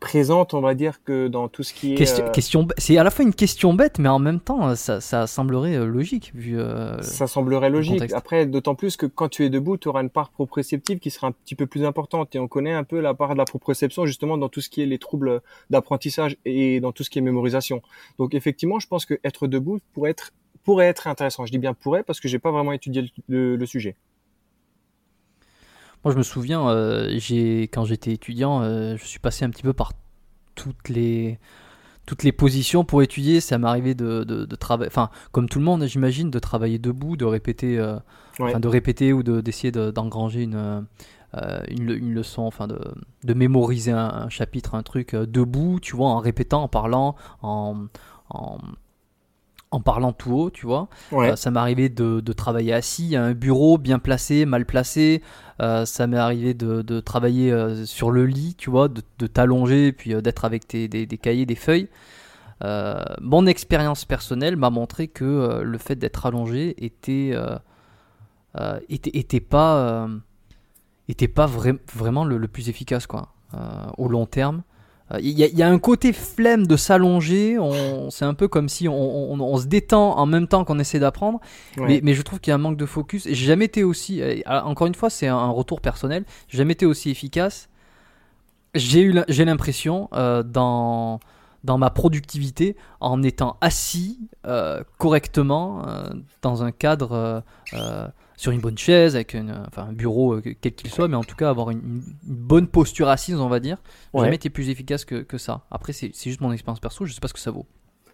présente, 0.00 0.54
on 0.54 0.60
va 0.60 0.74
dire, 0.74 1.02
que 1.02 1.26
dans 1.26 1.48
tout 1.48 1.64
ce 1.64 1.74
qui 1.74 1.94
est... 1.94 1.96
Question, 1.96 2.24
euh... 2.26 2.30
question 2.30 2.68
c'est 2.78 2.96
à 2.98 3.02
la 3.02 3.10
fois 3.10 3.24
une 3.24 3.34
question 3.34 3.74
bête, 3.74 3.98
mais 3.98 4.08
en 4.08 4.20
même 4.20 4.38
temps, 4.38 4.76
ça, 4.76 5.00
ça 5.00 5.26
semblerait 5.26 5.74
euh, 5.74 5.86
logique, 5.86 6.30
vu... 6.34 6.56
Euh, 6.58 7.02
ça 7.02 7.26
semblerait 7.26 7.68
logique. 7.68 8.12
Après, 8.12 8.46
d'autant 8.46 8.76
plus 8.76 8.96
que 8.96 9.06
quand 9.06 9.28
tu 9.28 9.44
es 9.44 9.50
debout, 9.50 9.76
tu 9.76 9.88
auras 9.88 10.02
une 10.02 10.10
part 10.10 10.30
proprioceptive 10.30 11.00
qui 11.00 11.10
sera 11.10 11.26
un 11.26 11.32
petit 11.32 11.56
peu 11.56 11.66
plus 11.66 11.84
importante. 11.84 12.34
Et 12.36 12.38
on 12.38 12.46
connaît 12.46 12.72
un 12.72 12.84
peu 12.84 13.00
la 13.00 13.12
part 13.12 13.32
de 13.32 13.38
la 13.38 13.44
proprioception, 13.44 14.06
justement, 14.06 14.38
dans 14.38 14.48
tout 14.48 14.60
ce 14.60 14.68
qui 14.68 14.82
est 14.82 14.86
les 14.86 14.98
troubles 14.98 15.40
d'apprentissage 15.70 16.36
et 16.44 16.78
dans 16.78 16.92
tout 16.92 17.02
ce 17.02 17.10
qui 17.10 17.18
est 17.18 17.22
mémorisation. 17.22 17.82
Donc, 18.18 18.34
effectivement, 18.34 18.78
je 18.78 18.86
pense 18.86 19.04
que 19.04 19.18
être 19.24 19.48
debout 19.48 19.80
pourrait 19.94 20.10
être, 20.10 20.30
pourrait 20.62 20.86
être 20.86 21.08
intéressant. 21.08 21.44
Je 21.44 21.50
dis 21.50 21.58
bien 21.58 21.74
pourrait, 21.74 22.04
parce 22.04 22.20
que 22.20 22.28
j'ai 22.28 22.38
pas 22.38 22.52
vraiment 22.52 22.72
étudié 22.72 23.02
le, 23.02 23.08
le, 23.28 23.56
le 23.56 23.66
sujet. 23.66 23.96
Moi, 26.04 26.12
je 26.12 26.18
me 26.18 26.22
souviens, 26.22 26.68
euh, 26.68 27.14
j'ai 27.18 27.62
quand 27.62 27.84
j'étais 27.84 28.12
étudiant, 28.12 28.62
euh, 28.62 28.96
je 28.96 29.04
suis 29.04 29.18
passé 29.18 29.44
un 29.44 29.50
petit 29.50 29.62
peu 29.62 29.72
par 29.72 29.92
toutes 30.54 30.88
les 30.88 31.38
toutes 32.06 32.22
les 32.22 32.32
positions 32.32 32.84
pour 32.84 33.02
étudier. 33.02 33.40
Ça 33.40 33.58
m'arrivait 33.58 33.94
de, 33.94 34.24
de, 34.24 34.44
de 34.44 34.56
travailler, 34.56 34.90
enfin, 34.90 35.10
comme 35.32 35.48
tout 35.48 35.58
le 35.58 35.64
monde, 35.64 35.84
j'imagine, 35.86 36.30
de 36.30 36.38
travailler 36.38 36.78
debout, 36.78 37.16
de 37.16 37.26
répéter, 37.26 37.78
euh, 37.78 37.96
ouais. 38.38 38.58
de 38.58 38.68
répéter 38.68 39.12
ou 39.12 39.22
de, 39.22 39.40
d'essayer 39.40 39.72
d'engranger 39.72 40.42
une, 40.42 40.86
une, 41.68 41.90
une, 41.90 42.14
leçon, 42.14 42.42
enfin, 42.42 42.66
de, 42.66 42.80
de 43.24 43.34
mémoriser 43.34 43.92
un, 43.92 44.08
un, 44.08 44.28
chapitre, 44.30 44.74
un 44.74 44.82
truc 44.82 45.14
debout, 45.14 45.80
tu 45.80 45.96
vois, 45.96 46.08
en 46.08 46.18
répétant, 46.18 46.62
en 46.62 46.68
parlant, 46.68 47.14
en, 47.42 47.88
en 48.30 48.58
en 49.70 49.80
parlant 49.80 50.12
tout 50.12 50.32
haut, 50.32 50.50
tu 50.50 50.66
vois. 50.66 50.88
Ouais. 51.12 51.32
Euh, 51.32 51.36
ça 51.36 51.50
m'est 51.50 51.60
arrivé 51.60 51.88
de, 51.88 52.20
de, 52.20 52.32
travailler 52.32 52.72
assis 52.72 53.16
à 53.16 53.24
un 53.24 53.32
bureau 53.32 53.78
bien 53.78 53.98
placé, 53.98 54.46
mal 54.46 54.64
placé. 54.64 55.22
Euh, 55.60 55.84
ça 55.84 56.06
m'est 56.06 56.16
arrivé 56.16 56.54
de, 56.54 56.82
de 56.82 57.00
travailler 57.00 57.52
euh, 57.52 57.84
sur 57.84 58.10
le 58.10 58.26
lit, 58.26 58.54
tu 58.56 58.70
vois, 58.70 58.88
de, 58.88 59.02
de 59.18 59.26
t'allonger, 59.26 59.92
puis 59.92 60.14
d'être 60.22 60.44
avec 60.44 60.66
tes, 60.66 60.88
des, 60.88 61.06
des, 61.06 61.18
cahiers, 61.18 61.46
des 61.46 61.54
feuilles. 61.54 61.88
Mon 63.20 63.46
expérience 63.46 64.04
personnelle 64.04 64.56
m'a 64.56 64.70
montré 64.70 65.06
que 65.06 65.60
le 65.62 65.78
fait 65.78 65.94
d'être 65.94 66.26
allongé 66.26 66.74
était, 66.84 67.32
était, 68.88 69.10
était 69.16 69.40
pas, 69.40 70.08
était 71.08 71.28
pas 71.28 71.46
vra 71.46 71.70
vraiment 71.94 72.24
le, 72.24 72.36
le, 72.36 72.48
plus 72.48 72.68
efficace, 72.68 73.06
quoi, 73.06 73.28
au 73.96 74.08
long 74.08 74.26
terme. 74.26 74.62
Il 75.20 75.38
y, 75.38 75.42
y, 75.42 75.62
a 75.62 75.68
un 75.68 75.78
côté 75.78 76.12
flemme 76.12 76.66
de 76.66 76.76
s'allonger, 76.76 77.56
c'est 78.10 78.26
un 78.26 78.34
peu 78.34 78.46
comme 78.46 78.68
si 78.68 78.88
on, 78.88 79.32
on, 79.32 79.40
on, 79.40 79.56
se 79.56 79.66
détend 79.66 80.18
en 80.18 80.26
même 80.26 80.46
temps 80.46 80.64
qu'on 80.64 80.78
essaie 80.78 80.98
d'apprendre, 80.98 81.40
ouais. 81.78 81.86
mais, 81.86 82.00
mais, 82.02 82.14
je 82.14 82.20
trouve 82.20 82.40
qu'il 82.40 82.50
y 82.50 82.52
a 82.52 82.56
un 82.56 82.58
manque 82.58 82.76
de 82.76 82.84
focus. 82.84 83.24
J'ai 83.26 83.34
jamais 83.34 83.64
été 83.64 83.84
aussi, 83.84 84.22
encore 84.46 84.86
une 84.86 84.94
fois, 84.94 85.08
c'est 85.08 85.26
un 85.26 85.48
retour 85.48 85.80
personnel, 85.80 86.24
j'ai 86.48 86.58
jamais 86.58 86.74
été 86.74 86.84
aussi 86.84 87.10
efficace. 87.10 87.70
J'ai 88.74 89.00
eu, 89.00 89.18
j'ai 89.28 89.46
l'impression 89.46 90.10
euh, 90.12 90.42
dans 90.42 91.20
dans 91.64 91.78
ma 91.78 91.90
productivité 91.90 92.76
en 93.00 93.22
étant 93.22 93.56
assis 93.60 94.18
euh, 94.46 94.82
correctement 94.98 95.86
euh, 95.86 96.10
dans 96.42 96.62
un 96.62 96.70
cadre 96.70 97.42
euh, 97.74 98.08
sur 98.38 98.52
une 98.52 98.60
bonne 98.60 98.78
chaise, 98.78 99.16
avec 99.16 99.34
une, 99.34 99.50
enfin, 99.66 99.88
un 99.88 99.92
bureau 99.92 100.34
euh, 100.34 100.42
quel 100.60 100.72
qu'il 100.72 100.90
soit, 100.90 101.08
mais 101.08 101.16
en 101.16 101.24
tout 101.24 101.34
cas 101.34 101.50
avoir 101.50 101.70
une, 101.70 101.80
une, 101.80 102.02
bonne 102.22 102.68
posture 102.68 103.08
assise, 103.08 103.34
on 103.34 103.48
va 103.48 103.58
dire. 103.58 103.82
Ouais. 104.12 104.24
Jamais 104.24 104.36
été 104.36 104.48
plus 104.48 104.70
efficace 104.70 105.04
que, 105.04 105.16
que 105.16 105.38
ça. 105.38 105.66
Après, 105.72 105.92
c'est 105.92 106.12
juste 106.14 106.40
mon 106.40 106.52
expérience 106.52 106.78
perso, 106.78 107.04
je 107.04 107.12
sais 107.12 107.20
pas 107.20 107.26
ce 107.26 107.34
que 107.34 107.40
ça 107.40 107.50
vaut. 107.50 107.66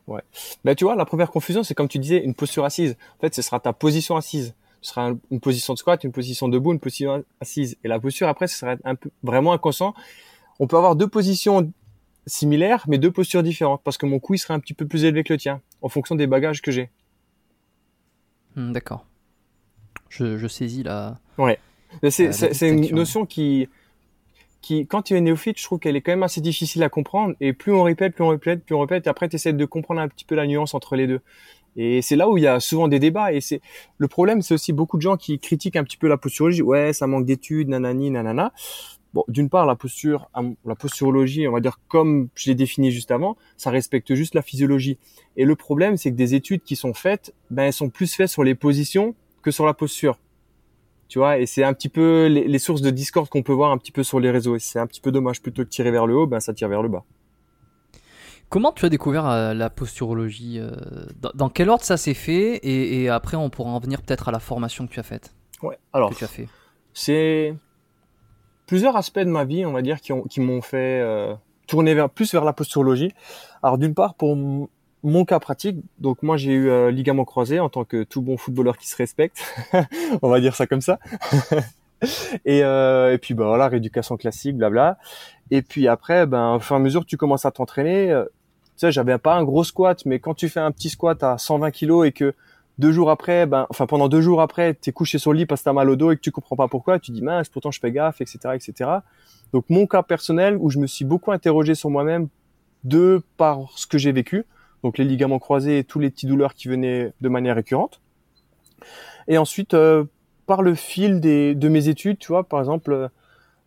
Ouais. 0.06 0.22
Ben, 0.64 0.74
tu 0.74 0.84
vois, 0.84 0.96
la 0.96 1.04
première 1.04 1.30
confusion, 1.30 1.62
c'est 1.62 1.74
comme 1.74 1.88
tu 1.88 1.98
disais, 1.98 2.24
une 2.24 2.34
posture 2.34 2.64
assise. 2.64 2.96
En 3.18 3.20
fait, 3.20 3.34
ce 3.34 3.42
sera 3.42 3.60
ta 3.60 3.74
position 3.74 4.16
assise. 4.16 4.54
Ce 4.80 4.90
sera 4.90 5.12
une 5.30 5.40
position 5.40 5.74
de 5.74 5.78
squat, 5.78 6.02
une 6.04 6.12
position 6.12 6.48
debout, 6.48 6.72
une 6.72 6.80
position 6.80 7.22
assise. 7.42 7.76
Et 7.84 7.88
la 7.88 8.00
posture, 8.00 8.26
après, 8.26 8.46
ce 8.46 8.56
sera 8.56 8.76
un 8.84 8.94
peu, 8.94 9.10
vraiment 9.22 9.52
inconscient. 9.52 9.94
On 10.58 10.66
peut 10.66 10.78
avoir 10.78 10.96
deux 10.96 11.08
positions 11.08 11.70
similaires, 12.26 12.84
mais 12.88 12.96
deux 12.96 13.10
postures 13.10 13.42
différentes, 13.42 13.82
parce 13.84 13.98
que 13.98 14.06
mon 14.06 14.20
cou, 14.20 14.34
il 14.34 14.38
sera 14.38 14.54
un 14.54 14.60
petit 14.60 14.72
peu 14.72 14.86
plus 14.86 15.04
élevé 15.04 15.22
que 15.22 15.34
le 15.34 15.38
tien, 15.38 15.60
en 15.82 15.90
fonction 15.90 16.14
des 16.14 16.26
bagages 16.26 16.62
que 16.62 16.70
j'ai. 16.70 16.90
Mmh, 18.56 18.72
D'accord 18.72 19.04
je, 20.08 20.38
je 20.38 20.46
saisis 20.46 20.82
la. 20.82 21.18
Ouais. 21.38 21.58
C'est 22.10 22.68
une 22.68 22.94
notion 22.94 23.26
qui, 23.26 23.68
qui, 24.62 24.86
quand 24.86 25.02
tu 25.02 25.14
es 25.14 25.20
néophyte, 25.20 25.58
je 25.58 25.64
trouve 25.64 25.78
qu'elle 25.78 25.96
est 25.96 26.00
quand 26.00 26.12
même 26.12 26.22
assez 26.22 26.40
difficile 26.40 26.82
à 26.82 26.88
comprendre. 26.88 27.34
Et 27.40 27.52
plus 27.52 27.72
on 27.72 27.82
répète, 27.82 28.14
plus 28.14 28.24
on 28.24 28.28
répète, 28.28 28.64
plus 28.64 28.74
on 28.74 28.80
répète, 28.80 29.06
et 29.06 29.10
après 29.10 29.28
tu 29.28 29.36
essaies 29.36 29.52
de 29.52 29.64
comprendre 29.64 30.00
un 30.00 30.08
petit 30.08 30.24
peu 30.24 30.34
la 30.34 30.46
nuance 30.46 30.74
entre 30.74 30.96
les 30.96 31.06
deux. 31.06 31.20
Et 31.76 32.02
c'est 32.02 32.16
là 32.16 32.28
où 32.28 32.38
il 32.38 32.44
y 32.44 32.46
a 32.46 32.60
souvent 32.60 32.88
des 32.88 32.98
débats. 32.98 33.32
Et 33.32 33.40
c'est 33.40 33.60
le 33.98 34.08
problème, 34.08 34.42
c'est 34.42 34.54
aussi 34.54 34.72
beaucoup 34.72 34.96
de 34.96 35.02
gens 35.02 35.16
qui 35.16 35.38
critiquent 35.38 35.76
un 35.76 35.84
petit 35.84 35.96
peu 35.96 36.08
la 36.08 36.16
posturologie. 36.16 36.62
Ouais, 36.62 36.92
ça 36.92 37.06
manque 37.06 37.26
d'études, 37.26 37.68
nanani, 37.68 38.10
nanana. 38.10 38.52
Bon, 39.12 39.24
d'une 39.28 39.48
part, 39.48 39.64
la 39.64 39.76
posture, 39.76 40.28
la 40.64 40.74
posturologie, 40.74 41.46
on 41.46 41.52
va 41.52 41.60
dire 41.60 41.78
comme 41.86 42.28
je 42.34 42.50
l'ai 42.50 42.56
défini 42.56 42.90
juste 42.90 43.12
avant, 43.12 43.36
ça 43.56 43.70
respecte 43.70 44.14
juste 44.14 44.34
la 44.34 44.42
physiologie. 44.42 44.98
Et 45.36 45.44
le 45.44 45.54
problème, 45.54 45.96
c'est 45.96 46.10
que 46.10 46.16
des 46.16 46.34
études 46.34 46.62
qui 46.62 46.74
sont 46.74 46.94
faites, 46.94 47.32
ben 47.50 47.64
elles 47.64 47.72
sont 47.72 47.90
plus 47.90 48.12
faites 48.12 48.28
sur 48.28 48.42
les 48.42 48.56
positions 48.56 49.14
que 49.44 49.50
sur 49.50 49.66
la 49.66 49.74
posture. 49.74 50.18
Tu 51.08 51.18
vois, 51.18 51.38
et 51.38 51.46
c'est 51.46 51.62
un 51.62 51.74
petit 51.74 51.88
peu 51.88 52.26
les, 52.26 52.48
les 52.48 52.58
sources 52.58 52.80
de 52.80 52.90
discorde 52.90 53.28
qu'on 53.28 53.42
peut 53.42 53.52
voir 53.52 53.70
un 53.70 53.78
petit 53.78 53.92
peu 53.92 54.02
sur 54.02 54.18
les 54.18 54.30
réseaux. 54.30 54.56
Et 54.56 54.58
c'est 54.58 54.80
un 54.80 54.86
petit 54.86 55.00
peu 55.00 55.12
dommage 55.12 55.40
plutôt 55.42 55.62
que 55.62 55.68
tirer 55.68 55.90
vers 55.90 56.06
le 56.06 56.16
haut, 56.16 56.26
ben 56.26 56.40
ça 56.40 56.54
tire 56.54 56.68
vers 56.68 56.82
le 56.82 56.88
bas. 56.88 57.04
Comment 58.48 58.72
tu 58.72 58.84
as 58.84 58.88
découvert 58.88 59.28
euh, 59.28 59.54
la 59.54 59.70
posturologie 59.70 60.58
euh, 60.60 60.70
dans, 61.20 61.30
dans, 61.34 61.48
quel 61.48 61.68
ordre 61.68 61.84
ça 61.84 61.96
s'est 61.96 62.14
fait 62.14 62.56
et, 62.56 63.02
et, 63.02 63.08
après 63.08 63.36
on 63.36 63.50
pourra 63.50 63.70
en 63.70 63.78
venir 63.78 64.00
peut-être 64.02 64.28
à 64.28 64.32
la 64.32 64.38
formation 64.38 64.86
que 64.86 64.92
tu 64.92 65.00
as 65.00 65.04
faite? 65.04 65.34
Ouais. 65.62 65.78
Alors. 65.92 66.10
Que 66.10 66.14
tu 66.14 66.24
as 66.24 66.28
fait. 66.28 66.48
C'est 66.92 67.54
plusieurs 68.66 68.96
aspects 68.96 69.18
de 69.18 69.24
ma 69.24 69.44
vie, 69.44 69.66
on 69.66 69.72
va 69.72 69.82
dire, 69.82 70.00
qui 70.00 70.12
ont 70.12 70.22
qui 70.22 70.40
m'ont 70.40 70.62
fait 70.62 71.00
euh, 71.00 71.34
tourner 71.66 71.94
vers 71.94 72.08
plus 72.08 72.32
vers 72.32 72.44
la 72.44 72.52
posturologie. 72.52 73.12
Alors 73.62 73.78
d'une 73.78 73.94
part 73.94 74.14
pour 74.14 74.36
mon 75.04 75.26
cas 75.26 75.38
pratique, 75.38 75.76
donc 75.98 76.22
moi 76.22 76.38
j'ai 76.38 76.52
eu 76.52 76.70
euh, 76.70 76.90
ligament 76.90 77.26
croisé 77.26 77.60
en 77.60 77.68
tant 77.68 77.84
que 77.84 78.02
tout 78.02 78.22
bon 78.22 78.38
footballeur 78.38 78.78
qui 78.78 78.88
se 78.88 78.96
respecte, 78.96 79.44
on 80.22 80.28
va 80.30 80.40
dire 80.40 80.56
ça 80.56 80.66
comme 80.66 80.80
ça. 80.80 80.98
et, 82.46 82.64
euh, 82.64 83.12
et 83.12 83.18
puis 83.18 83.34
bah 83.34 83.44
voilà, 83.46 83.68
rééducation 83.68 84.16
classique, 84.16 84.56
blabla. 84.56 84.98
Et 85.50 85.60
puis 85.60 85.88
après, 85.88 86.26
ben 86.26 86.54
au 86.54 86.60
fur 86.60 86.74
et 86.74 86.78
à 86.78 86.82
mesure 86.82 87.04
tu 87.04 87.18
commences 87.18 87.44
à 87.44 87.50
t'entraîner, 87.50 88.10
euh, 88.10 88.24
tu 88.24 88.30
sais, 88.76 88.92
j'avais 88.92 89.18
pas 89.18 89.34
un 89.34 89.44
gros 89.44 89.62
squat, 89.62 90.04
mais 90.06 90.18
quand 90.20 90.34
tu 90.34 90.48
fais 90.48 90.60
un 90.60 90.72
petit 90.72 90.88
squat 90.88 91.22
à 91.22 91.36
120 91.36 91.70
kilos 91.70 92.06
et 92.06 92.12
que 92.12 92.34
deux 92.78 92.90
jours 92.90 93.10
après, 93.10 93.44
ben 93.44 93.66
enfin 93.68 93.86
pendant 93.86 94.08
deux 94.08 94.22
jours 94.22 94.40
après, 94.40 94.72
t'es 94.72 94.90
couché 94.90 95.18
sur 95.18 95.34
le 95.34 95.40
lit 95.40 95.46
parce 95.46 95.60
que 95.60 95.66
t'as 95.66 95.74
mal 95.74 95.90
au 95.90 95.96
dos 95.96 96.12
et 96.12 96.16
que 96.16 96.22
tu 96.22 96.32
comprends 96.32 96.56
pas 96.56 96.66
pourquoi, 96.66 96.98
tu 96.98 97.12
dis 97.12 97.22
mince, 97.22 97.50
pourtant 97.50 97.70
je 97.70 97.78
fais 97.78 97.92
gaffe, 97.92 98.22
etc., 98.22 98.38
etc. 98.54 98.90
Donc 99.52 99.66
mon 99.68 99.86
cas 99.86 100.02
personnel 100.02 100.56
où 100.58 100.70
je 100.70 100.78
me 100.78 100.86
suis 100.86 101.04
beaucoup 101.04 101.30
interrogé 101.30 101.74
sur 101.74 101.90
moi-même 101.90 102.28
de 102.84 103.22
par 103.36 103.68
ce 103.76 103.86
que 103.86 103.98
j'ai 103.98 104.10
vécu 104.10 104.46
donc 104.84 104.98
les 104.98 105.04
ligaments 105.04 105.40
croisés 105.40 105.78
et 105.78 105.84
tous 105.84 105.98
les 105.98 106.10
petits 106.10 106.26
douleurs 106.26 106.54
qui 106.54 106.68
venaient 106.68 107.12
de 107.22 107.28
manière 107.28 107.56
récurrente. 107.56 108.00
Et 109.26 109.38
ensuite, 109.38 109.72
euh, 109.72 110.04
par 110.46 110.60
le 110.60 110.74
fil 110.74 111.20
des, 111.20 111.54
de 111.54 111.68
mes 111.68 111.88
études, 111.88 112.18
tu 112.18 112.28
vois, 112.28 112.44
par 112.44 112.60
exemple, 112.60 113.08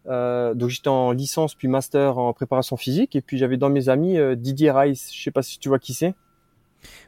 euh, 0.07 0.53
donc 0.53 0.69
j'étais 0.69 0.89
en 0.89 1.12
licence 1.12 1.55
puis 1.55 1.67
master 1.67 2.19
en 2.19 2.31
préparation 2.33 2.77
physique, 2.77 3.15
et 3.15 3.21
puis 3.21 3.39
j'avais 3.39 3.57
dans 3.57 3.69
mes 3.69 3.89
amis 3.89 4.17
euh, 4.17 4.36
Didier 4.36 4.69
Rice, 4.69 5.12
je 5.12 5.24
sais 5.24 5.31
pas 5.31 5.41
si 5.41 5.57
tu 5.57 5.69
vois 5.69 5.79
qui 5.79 5.95
c'est. 5.95 6.13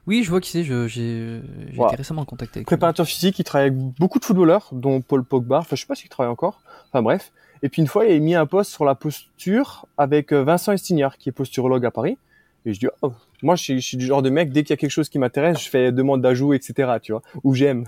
Oui, 0.07 0.23
je 0.23 0.31
vois 0.31 0.41
qui 0.41 0.49
c'est. 0.49 0.63
J'ai 0.63 0.87
j'ai 0.87 1.41
été 1.75 1.95
récemment 1.95 2.23
en 2.23 2.25
contact 2.25 2.57
avec. 2.57 2.65
Préparateur 2.65 3.05
physique, 3.05 3.37
il 3.37 3.43
travaille 3.43 3.67
avec 3.67 3.79
beaucoup 3.99 4.17
de 4.17 4.25
footballeurs, 4.25 4.69
dont 4.71 4.99
Paul 5.01 5.23
Pogba. 5.23 5.59
Enfin, 5.59 5.75
je 5.75 5.81
sais 5.81 5.87
pas 5.87 5.93
s'il 5.93 6.09
travaille 6.09 6.31
encore. 6.31 6.61
Enfin 6.87 7.03
bref. 7.03 7.31
Et 7.61 7.69
puis 7.69 7.83
une 7.83 7.87
fois, 7.87 8.05
il 8.05 8.15
a 8.15 8.19
mis 8.19 8.33
un 8.33 8.47
post 8.47 8.71
sur 8.71 8.85
la 8.85 8.95
posture 8.95 9.85
avec 9.97 10.33
euh, 10.33 10.43
Vincent 10.43 10.71
Estignard, 10.71 11.17
qui 11.19 11.29
est 11.29 11.31
posturologue 11.31 11.85
à 11.85 11.91
Paris. 11.91 12.17
Et 12.65 12.73
je 12.73 12.79
dis, 12.79 12.87
oh, 13.01 13.13
moi, 13.41 13.55
je 13.55 13.79
suis, 13.79 13.97
du 13.97 14.05
genre 14.05 14.21
de 14.21 14.29
mec, 14.29 14.51
dès 14.51 14.63
qu'il 14.63 14.71
y 14.71 14.73
a 14.73 14.77
quelque 14.77 14.91
chose 14.91 15.09
qui 15.09 15.19
m'intéresse, 15.19 15.59
je 15.63 15.69
fais 15.69 15.91
demande 15.91 16.21
d'ajout, 16.21 16.53
etc. 16.53 16.93
Tu 17.01 17.11
vois, 17.11 17.21
ou 17.43 17.53
j'aime. 17.53 17.85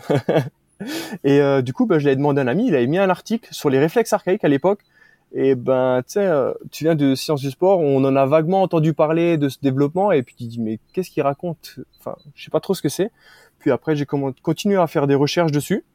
et 1.24 1.42
euh, 1.42 1.62
du 1.62 1.74
coup, 1.74 1.86
bah, 1.86 2.00
je 2.00 2.08
l'ai 2.08 2.16
demandé 2.16 2.40
à 2.40 2.44
un 2.44 2.48
ami. 2.48 2.68
Il 2.68 2.76
avait 2.76 2.88
mis 2.88 2.98
un 2.98 3.10
article 3.10 3.50
sur 3.52 3.70
les 3.70 3.80
réflexes 3.80 4.14
archaïques 4.14 4.44
à 4.44 4.48
l'époque. 4.48 4.80
Et 5.34 5.56
ben, 5.56 6.02
tu 6.06 6.14
sais, 6.14 6.26
euh, 6.26 6.52
tu 6.72 6.84
viens 6.84 6.96
de 6.96 7.16
sciences 7.16 7.42
du 7.42 7.52
sport, 7.52 7.80
on 7.80 8.04
en 8.04 8.16
a 8.18 8.26
vaguement 8.26 8.62
entendu 8.62 8.94
parler 8.94 9.38
de 9.38 9.48
ce 9.48 9.58
développement, 9.62 10.12
et 10.12 10.24
puis 10.24 10.36
tu 10.36 10.44
dis, 10.44 10.60
mais 10.60 10.78
qu'est-ce 10.92 11.10
qu'il 11.10 11.24
raconte? 11.24 11.80
Enfin, 12.00 12.18
je 12.36 12.44
sais 12.44 12.52
pas 12.52 12.60
trop 12.60 12.74
ce 12.74 12.82
que 12.82 12.90
c'est. 12.90 13.12
Puis 13.60 13.72
après, 13.72 13.96
j'ai 13.96 14.06
continué 14.06 14.76
à 14.76 14.88
faire 14.88 15.08
des 15.08 15.16
recherches 15.16 15.52
dessus. 15.52 15.86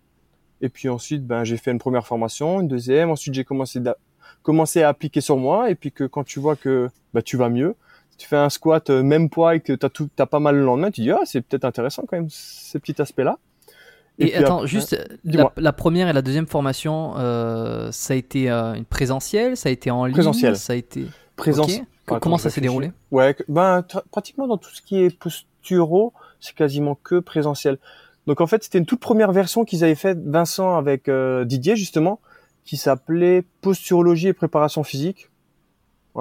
Et 0.62 0.71
puis 0.71 0.88
ensuite, 0.88 1.26
ben, 1.26 1.45
j'ai 1.45 1.59
fait 1.59 1.71
une 1.71 1.78
première 1.78 2.06
formation, 2.06 2.61
une 2.61 2.68
deuxième. 2.68 3.11
Ensuite, 3.11 3.35
j'ai 3.35 3.45
commencé, 3.45 3.80
commencé 4.42 4.83
à 4.83 4.88
appliquer 4.88 5.21
sur 5.21 5.37
moi. 5.37 5.71
Et 5.71 5.75
puis 5.75 5.92
que 5.92 6.04
quand 6.04 6.25
tu 6.25 6.40
vois 6.40 6.56
que 6.56 6.88
ben, 7.12 7.21
tu 7.21 7.37
vas 7.37 7.50
mieux, 7.50 7.75
tu 8.18 8.26
fais 8.26 8.37
un 8.37 8.49
squat 8.49 8.90
euh, 8.90 9.02
même 9.02 9.28
poids 9.28 9.56
et 9.56 9.61
que 9.61 9.73
t'as 9.73 9.88
tout, 9.88 10.08
t'as 10.14 10.26
pas 10.26 10.40
mal 10.40 10.56
le 10.56 10.64
lendemain, 10.64 10.90
tu 10.90 11.02
dis 11.02 11.11
ah 11.11 11.20
c'est 11.25 11.40
peut-être 11.40 11.64
intéressant 11.64 12.04
quand 12.08 12.16
même 12.16 12.28
ces 12.30 12.78
petits 12.78 13.00
aspects-là. 13.00 13.38
Et, 14.18 14.35
attends, 14.35 14.64
juste 14.64 14.96
la, 15.25 15.73
première 15.73 16.08
et 16.08 16.12
la 16.14 16.23
deuxième 16.23 16.46
formation, 16.46 17.14
euh, 17.18 17.90
ça 17.92 18.14
a 18.14 18.16
été 18.16 18.50
euh, 18.50 18.73
une 18.73 18.87
présentielle, 18.87 19.58
ça 19.58 19.68
a 19.68 19.73
été 19.73 19.90
en 19.90 20.06
ligne, 20.06 20.14
présentiel. 20.14 20.56
ça 20.56 20.73
a 20.73 20.76
été 20.76 21.06
présentiel. 21.37 21.85
Comment 22.06 22.38
ça 22.38 22.50
s'est 22.50 22.61
déroulé 22.61 22.92
Ouais, 23.11 23.37
ben 23.49 23.85
pratiquement 24.11 24.46
dans 24.46 24.56
tout 24.56 24.70
ce 24.70 24.80
qui 24.80 25.02
est 25.02 25.16
posturo, 25.18 26.14
c'est 26.40 26.54
quasiment 26.54 26.94
que 26.94 27.18
présentiel. 27.18 27.78
Donc 28.26 28.40
en 28.40 28.46
fait, 28.46 28.64
c'était 28.64 28.78
une 28.78 28.87
toute 28.87 29.00
première 29.00 29.32
version 29.32 29.64
qu'ils 29.64 29.85
avaient 29.85 29.94
faite 29.94 30.18
Vincent 30.25 30.76
avec 30.76 31.08
euh, 31.08 31.44
Didier 31.44 31.76
justement, 31.76 32.20
qui 32.64 32.76
s'appelait 32.76 33.44
posturologie 33.61 34.28
et 34.28 34.32
préparation 34.32 34.82
physique, 34.82 35.30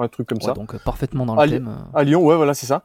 un 0.02 0.08
truc 0.08 0.28
comme 0.28 0.40
ça. 0.40 0.52
Donc 0.52 0.74
euh, 0.74 0.78
parfaitement 0.84 1.26
dans 1.26 1.40
le 1.40 1.48
thème. 1.48 1.70
À 1.94 2.04
Lyon, 2.04 2.24
ouais, 2.24 2.36
voilà, 2.36 2.54
c'est 2.54 2.66
ça. 2.66 2.84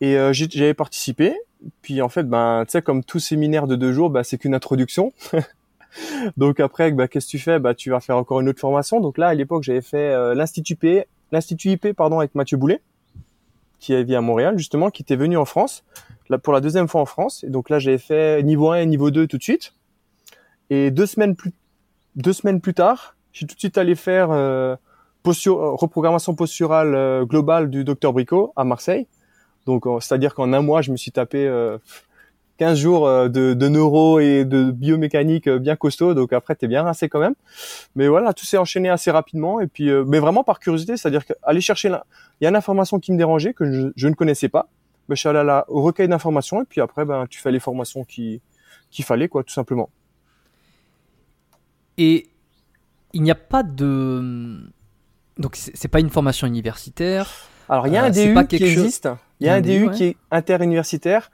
Et 0.00 0.16
euh, 0.16 0.32
j'avais 0.32 0.74
participé. 0.74 1.34
Puis 1.80 2.02
en 2.02 2.08
fait, 2.08 2.24
ben, 2.24 2.64
tu 2.66 2.72
sais, 2.72 2.82
comme 2.82 3.04
tout 3.04 3.20
séminaire 3.20 3.66
de 3.66 3.76
deux 3.76 3.92
jours, 3.92 4.10
ben, 4.10 4.22
c'est 4.22 4.38
qu'une 4.38 4.54
introduction. 4.54 5.12
donc 6.36 6.60
après, 6.60 6.90
ben, 6.92 7.08
qu'est-ce 7.08 7.26
que 7.26 7.30
tu 7.30 7.38
fais? 7.38 7.58
Ben, 7.58 7.74
tu 7.74 7.90
vas 7.90 8.00
faire 8.00 8.16
encore 8.16 8.40
une 8.40 8.48
autre 8.48 8.60
formation. 8.60 9.00
Donc 9.00 9.18
là, 9.18 9.28
à 9.28 9.34
l'époque, 9.34 9.62
j'avais 9.62 9.82
fait 9.82 10.34
l'institut 10.34 10.74
IP, 10.74 11.06
l'institut 11.30 11.70
IP, 11.70 11.92
pardon, 11.92 12.18
avec 12.18 12.34
Mathieu 12.34 12.56
Boulet, 12.56 12.80
qui 13.78 14.02
vit 14.04 14.16
à 14.16 14.20
Montréal 14.20 14.58
justement, 14.58 14.90
qui 14.90 15.02
était 15.02 15.16
venu 15.16 15.36
en 15.36 15.44
France 15.44 15.84
pour 16.38 16.52
la 16.52 16.60
deuxième 16.60 16.88
fois 16.88 17.00
en 17.00 17.06
France. 17.06 17.44
Et 17.44 17.50
donc 17.50 17.70
là, 17.70 17.78
j'ai 17.78 17.98
fait 17.98 18.42
niveau 18.42 18.70
1 18.70 18.78
et 18.78 18.86
niveau 18.86 19.10
2 19.10 19.26
tout 19.26 19.38
de 19.38 19.42
suite. 19.42 19.74
Et 20.70 20.90
deux 20.90 21.06
semaines 21.06 21.36
plus, 21.36 21.52
deux 22.16 22.32
semaines 22.32 22.60
plus 22.60 22.74
tard, 22.74 23.16
j'ai 23.32 23.46
tout 23.46 23.54
de 23.54 23.60
suite 23.60 23.78
allé 23.78 23.94
faire 23.94 24.30
euh, 24.30 24.76
posture, 25.22 25.60
euh, 25.60 25.74
reprogrammation 25.74 26.34
posturale 26.34 26.94
euh, 26.94 27.24
globale 27.24 27.70
du 27.70 27.84
docteur 27.84 28.12
Bricot 28.12 28.52
à 28.56 28.64
Marseille. 28.64 29.06
Donc, 29.66 29.84
c'est-à-dire 30.00 30.34
qu'en 30.34 30.52
un 30.52 30.60
mois, 30.60 30.82
je 30.82 30.90
me 30.90 30.96
suis 30.96 31.12
tapé 31.12 31.48
15 32.58 32.76
jours 32.76 33.06
de, 33.06 33.54
de, 33.54 33.68
neuro 33.68 34.18
et 34.18 34.44
de 34.44 34.72
biomécanique 34.72 35.48
bien 35.48 35.76
costaud. 35.76 36.14
Donc 36.14 36.32
après, 36.32 36.56
t'es 36.56 36.66
bien 36.66 36.82
rincé 36.82 37.08
quand 37.08 37.20
même. 37.20 37.36
Mais 37.94 38.08
voilà, 38.08 38.32
tout 38.32 38.44
s'est 38.44 38.56
enchaîné 38.56 38.88
assez 38.88 39.12
rapidement. 39.12 39.60
Et 39.60 39.68
puis, 39.68 39.88
mais 40.04 40.18
vraiment 40.18 40.42
par 40.42 40.58
curiosité, 40.58 40.96
c'est-à-dire 40.96 41.24
qu'aller 41.24 41.60
chercher, 41.60 41.90
il 42.40 42.44
y 42.44 42.46
a 42.46 42.48
une 42.48 42.56
information 42.56 42.98
qui 42.98 43.12
me 43.12 43.18
dérangeait 43.18 43.54
que 43.54 43.92
je, 43.94 44.08
ne 44.08 44.14
connaissais 44.14 44.48
pas 44.48 44.68
ben, 45.08 45.14
je 45.14 45.20
suis 45.20 45.28
allé 45.28 45.60
au 45.68 45.82
recueil 45.82 46.08
d'informations 46.08 46.60
et 46.60 46.64
puis 46.64 46.80
après, 46.80 47.04
ben, 47.04 47.28
tu 47.30 47.38
fais 47.40 47.52
les 47.52 47.60
formations 47.60 48.02
qui 48.02 48.40
qu'il 48.92 49.04
fallait, 49.04 49.28
quoi, 49.28 49.42
tout 49.42 49.52
simplement. 49.52 49.90
Et 51.98 52.28
il 53.12 53.22
n'y 53.22 53.30
a 53.30 53.36
pas 53.36 53.62
de. 53.62 54.70
Donc, 55.42 55.56
c'est 55.56 55.88
pas 55.88 56.00
une 56.00 56.10
formation 56.10 56.46
universitaire. 56.46 57.28
Alors, 57.68 57.88
il 57.88 57.92
y 57.92 57.96
a 57.96 58.04
un 58.04 58.16
euh, 58.16 58.34
DU 58.34 58.46
qui 58.46 58.56
existe. 58.56 59.08
Il 59.40 59.46
y 59.46 59.50
a 59.50 59.54
un, 59.54 59.60
DU, 59.60 59.90
qui 59.90 60.04
est 60.04 60.16
interuniversitaire 60.30 61.30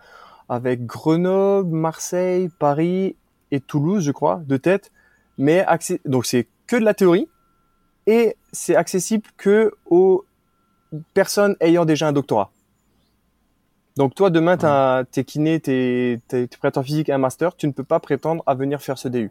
avec 0.49 0.87
Grenoble, 0.87 1.77
Marseille, 1.77 2.49
Paris 2.59 3.17
et 3.51 3.61
Toulouse, 3.61 4.03
je 4.03 4.13
crois, 4.13 4.41
de 4.47 4.57
tête. 4.57 4.91
Mais 5.37 5.65
donc 6.05 6.27
c'est 6.27 6.49
que 6.67 6.77
de 6.77 6.85
la 6.85 6.95
théorie 6.95 7.29
et 8.07 8.35
c'est 8.51 8.75
accessible 8.75 9.29
que 9.37 9.73
aux 9.87 10.25
personnes 11.15 11.55
ayant 11.61 11.85
déjà 11.85 12.09
un 12.09 12.13
doctorat. 12.13 12.51
Donc 13.97 14.15
toi, 14.15 14.31
demain, 14.31 14.57
tu 14.57 15.11
t'es 15.11 15.25
kiné, 15.25 15.61
t'es, 15.61 16.21
t'es, 16.29 16.49
prêteur 16.59 16.85
physique 16.85 17.09
et 17.09 17.13
un 17.13 17.19
master, 17.19 17.55
tu 17.57 17.67
ne 17.67 17.73
peux 17.73 17.85
pas 17.85 18.01
prétendre 18.01 18.43
à 18.47 18.55
venir 18.55 18.81
faire 18.81 18.97
ce 18.97 19.09
DU. 19.09 19.31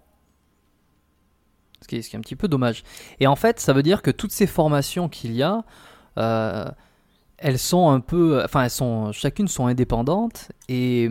Ce 1.81 1.87
qui, 1.87 1.97
est, 1.97 2.01
ce 2.01 2.09
qui 2.09 2.15
est 2.15 2.19
un 2.19 2.21
petit 2.21 2.35
peu 2.35 2.47
dommage. 2.47 2.83
Et 3.19 3.27
en 3.27 3.35
fait, 3.35 3.59
ça 3.59 3.73
veut 3.73 3.83
dire 3.83 4.01
que 4.01 4.11
toutes 4.11 4.31
ces 4.31 4.47
formations 4.47 5.09
qu'il 5.09 5.33
y 5.33 5.43
a, 5.43 5.63
euh, 6.17 6.65
elles 7.37 7.59
sont 7.59 7.89
un 7.89 7.99
peu, 7.99 8.41
enfin, 8.43 8.63
elles 8.63 8.69
sont, 8.69 9.11
chacune 9.11 9.47
sont 9.47 9.67
indépendantes 9.67 10.51
et 10.69 11.09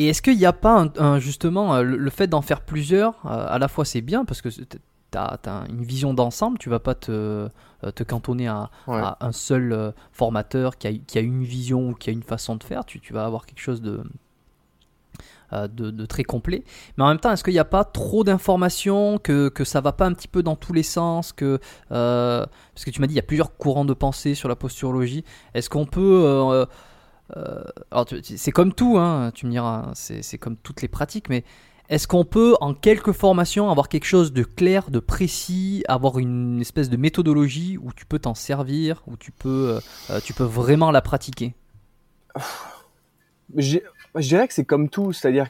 et 0.00 0.10
est-ce 0.10 0.22
qu'il 0.22 0.38
n'y 0.38 0.46
a 0.46 0.52
pas 0.52 0.86
un, 0.96 1.18
justement 1.18 1.82
le, 1.82 2.10
fait 2.10 2.28
d'en 2.28 2.40
faire 2.40 2.60
plusieurs, 2.60 3.14
euh, 3.26 3.46
à 3.48 3.58
la 3.58 3.66
fois 3.66 3.84
c'est 3.84 4.00
bien 4.00 4.24
parce 4.24 4.40
que 4.40 4.48
tu 4.48 4.78
as, 5.16 5.64
une 5.68 5.82
vision 5.82 6.14
d'ensemble, 6.14 6.56
tu 6.58 6.70
vas 6.70 6.78
pas 6.78 6.94
te, 6.94 7.10
euh, 7.10 7.90
te 7.92 8.04
cantonner 8.04 8.46
à, 8.46 8.70
un 8.86 9.32
seul 9.32 9.92
formateur 10.12 10.78
qui 10.78 10.86
a, 10.86 10.92
qui 10.92 11.18
a, 11.18 11.20
une 11.20 11.42
vision 11.42 11.88
ou 11.88 11.94
qui 11.94 12.10
a 12.10 12.12
une 12.12 12.22
façon 12.22 12.54
de 12.54 12.62
faire, 12.62 12.84
tu, 12.84 13.00
tu 13.00 13.12
vas 13.12 13.24
avoir 13.24 13.44
quelque 13.44 13.60
chose 13.60 13.82
de, 13.82 14.04
de, 15.52 15.90
de, 15.90 16.06
très 16.06 16.24
complet. 16.24 16.64
Mais 16.96 17.04
en 17.04 17.08
même 17.08 17.18
temps, 17.18 17.32
est-ce 17.32 17.44
qu'il 17.44 17.52
n'y 17.52 17.58
a 17.58 17.64
pas 17.64 17.84
trop 17.84 18.24
d'informations, 18.24 19.18
que, 19.18 19.48
que 19.48 19.64
ça 19.64 19.80
va 19.80 19.92
pas 19.92 20.06
un 20.06 20.12
petit 20.12 20.28
peu 20.28 20.42
dans 20.42 20.56
tous 20.56 20.72
les 20.72 20.82
sens 20.82 21.32
que, 21.32 21.58
Parce 21.88 22.84
que 22.84 22.90
tu 22.90 23.00
m'as 23.00 23.06
dit, 23.06 23.14
il 23.14 23.16
y 23.16 23.20
a 23.20 23.22
plusieurs 23.22 23.56
courants 23.56 23.84
de 23.84 23.94
pensée 23.94 24.34
sur 24.34 24.48
la 24.48 24.56
posturologie. 24.56 25.24
Est-ce 25.54 25.70
qu'on 25.70 25.86
peut... 25.86 26.66
c'est 28.22 28.52
comme 28.52 28.72
tout, 28.72 28.98
hein, 28.98 29.30
tu 29.34 29.46
me 29.46 29.50
diras, 29.50 29.90
c'est 29.94 30.38
comme 30.38 30.56
toutes 30.56 30.82
les 30.82 30.88
pratiques, 30.88 31.28
mais 31.28 31.44
est-ce 31.88 32.06
qu'on 32.06 32.24
peut, 32.26 32.54
en 32.60 32.74
quelques 32.74 33.12
formations, 33.12 33.70
avoir 33.70 33.88
quelque 33.88 34.04
chose 34.04 34.34
de 34.34 34.42
clair, 34.42 34.90
de 34.90 34.98
précis, 34.98 35.84
avoir 35.88 36.18
une 36.18 36.60
espèce 36.60 36.90
de 36.90 36.98
méthodologie 36.98 37.78
où 37.78 37.94
tu 37.94 38.04
peux 38.04 38.18
t'en 38.18 38.34
servir, 38.34 39.02
où 39.06 39.16
tu 39.16 39.32
peux, 39.32 39.76
euh, 39.76 39.80
euh, 40.10 40.20
tu 40.22 40.34
peux 40.34 40.44
vraiment 40.44 40.90
la 40.90 41.00
pratiquer? 41.00 41.54
Je, 44.14 44.28
dirais 44.28 44.48
que 44.48 44.54
c'est 44.54 44.64
comme 44.64 44.88
tout, 44.88 45.12
c'est-à-dire, 45.12 45.48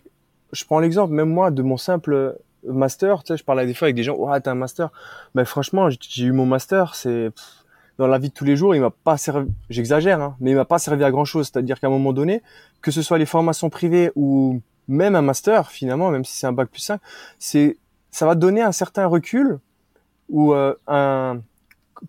je 0.53 0.65
prends 0.65 0.81
l'exemple 0.81 1.13
même 1.13 1.29
moi 1.29 1.51
de 1.51 1.63
mon 1.63 1.77
simple 1.77 2.37
master, 2.65 3.23
tu 3.23 3.29
sais, 3.29 3.37
je 3.37 3.45
parle 3.45 3.67
des 3.67 3.75
fois 3.75 3.87
avec 3.87 3.97
des 3.97 4.03
gens, 4.03 4.17
ouais, 4.17 4.41
t'as 4.41 4.53
un 4.53 4.57
master, 4.57 4.91
mais 5.35 5.45
franchement, 5.45 5.89
j'ai 5.91 6.25
eu 6.25 6.33
mon 6.33 6.47
master, 6.47 6.95
c'est 6.95 7.31
dans 7.99 8.07
la 8.07 8.19
vie 8.19 8.29
de 8.29 8.35
tous 8.35 8.45
les 8.45 8.57
jours, 8.57 8.75
il 8.75 8.81
m'a 8.81 8.91
pas 8.91 9.17
servi, 9.17 9.51
j'exagère, 9.71 10.21
hein, 10.21 10.37
mais 10.41 10.53
il 10.53 10.57
m'a 10.57 10.65
pas 10.65 10.79
servi 10.79 11.03
à 11.05 11.11
grand 11.11 11.25
chose, 11.25 11.51
c'est-à-dire 11.53 11.81
qu'à 11.81 11.89
un 11.89 11.91
moment 11.91 12.13
donné, 12.13 12.43
que 12.81 12.91
ce 12.91 13.03
soit 13.03 13.19
les 13.19 13.27
formations 13.27 13.71
privées 13.71 14.13
ou 14.15 14.61
même 14.87 15.15
un 15.15 15.23
master 15.23 15.71
finalement, 15.71 16.11
même 16.11 16.25
si 16.25 16.37
c'est 16.37 16.47
un 16.47 16.53
bac 16.53 16.69
plus 16.71 16.81
5, 16.81 17.01
c'est 17.39 17.77
ça 18.11 18.27
va 18.27 18.35
donner 18.35 18.63
un 18.63 18.73
certain 18.73 19.07
recul 19.07 19.59
ou 20.29 20.55
euh, 20.55 20.75
un 20.87 21.41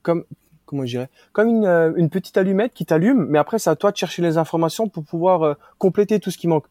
comme 0.01 0.23
comment 0.69 0.85
je 0.85 0.91
dirais 0.91 1.09
comme 1.33 1.49
une, 1.49 1.65
euh, 1.65 1.91
une 1.95 2.09
petite 2.09 2.37
allumette 2.37 2.73
qui 2.73 2.85
t'allume, 2.85 3.25
mais 3.29 3.39
après 3.39 3.59
c'est 3.59 3.69
à 3.69 3.75
toi 3.75 3.91
de 3.91 3.97
chercher 3.97 4.21
les 4.21 4.37
informations 4.37 4.87
pour 4.87 5.03
pouvoir 5.03 5.43
euh, 5.43 5.53
compléter 5.77 6.19
tout 6.19 6.31
ce 6.31 6.37
qui 6.37 6.47
manque. 6.47 6.65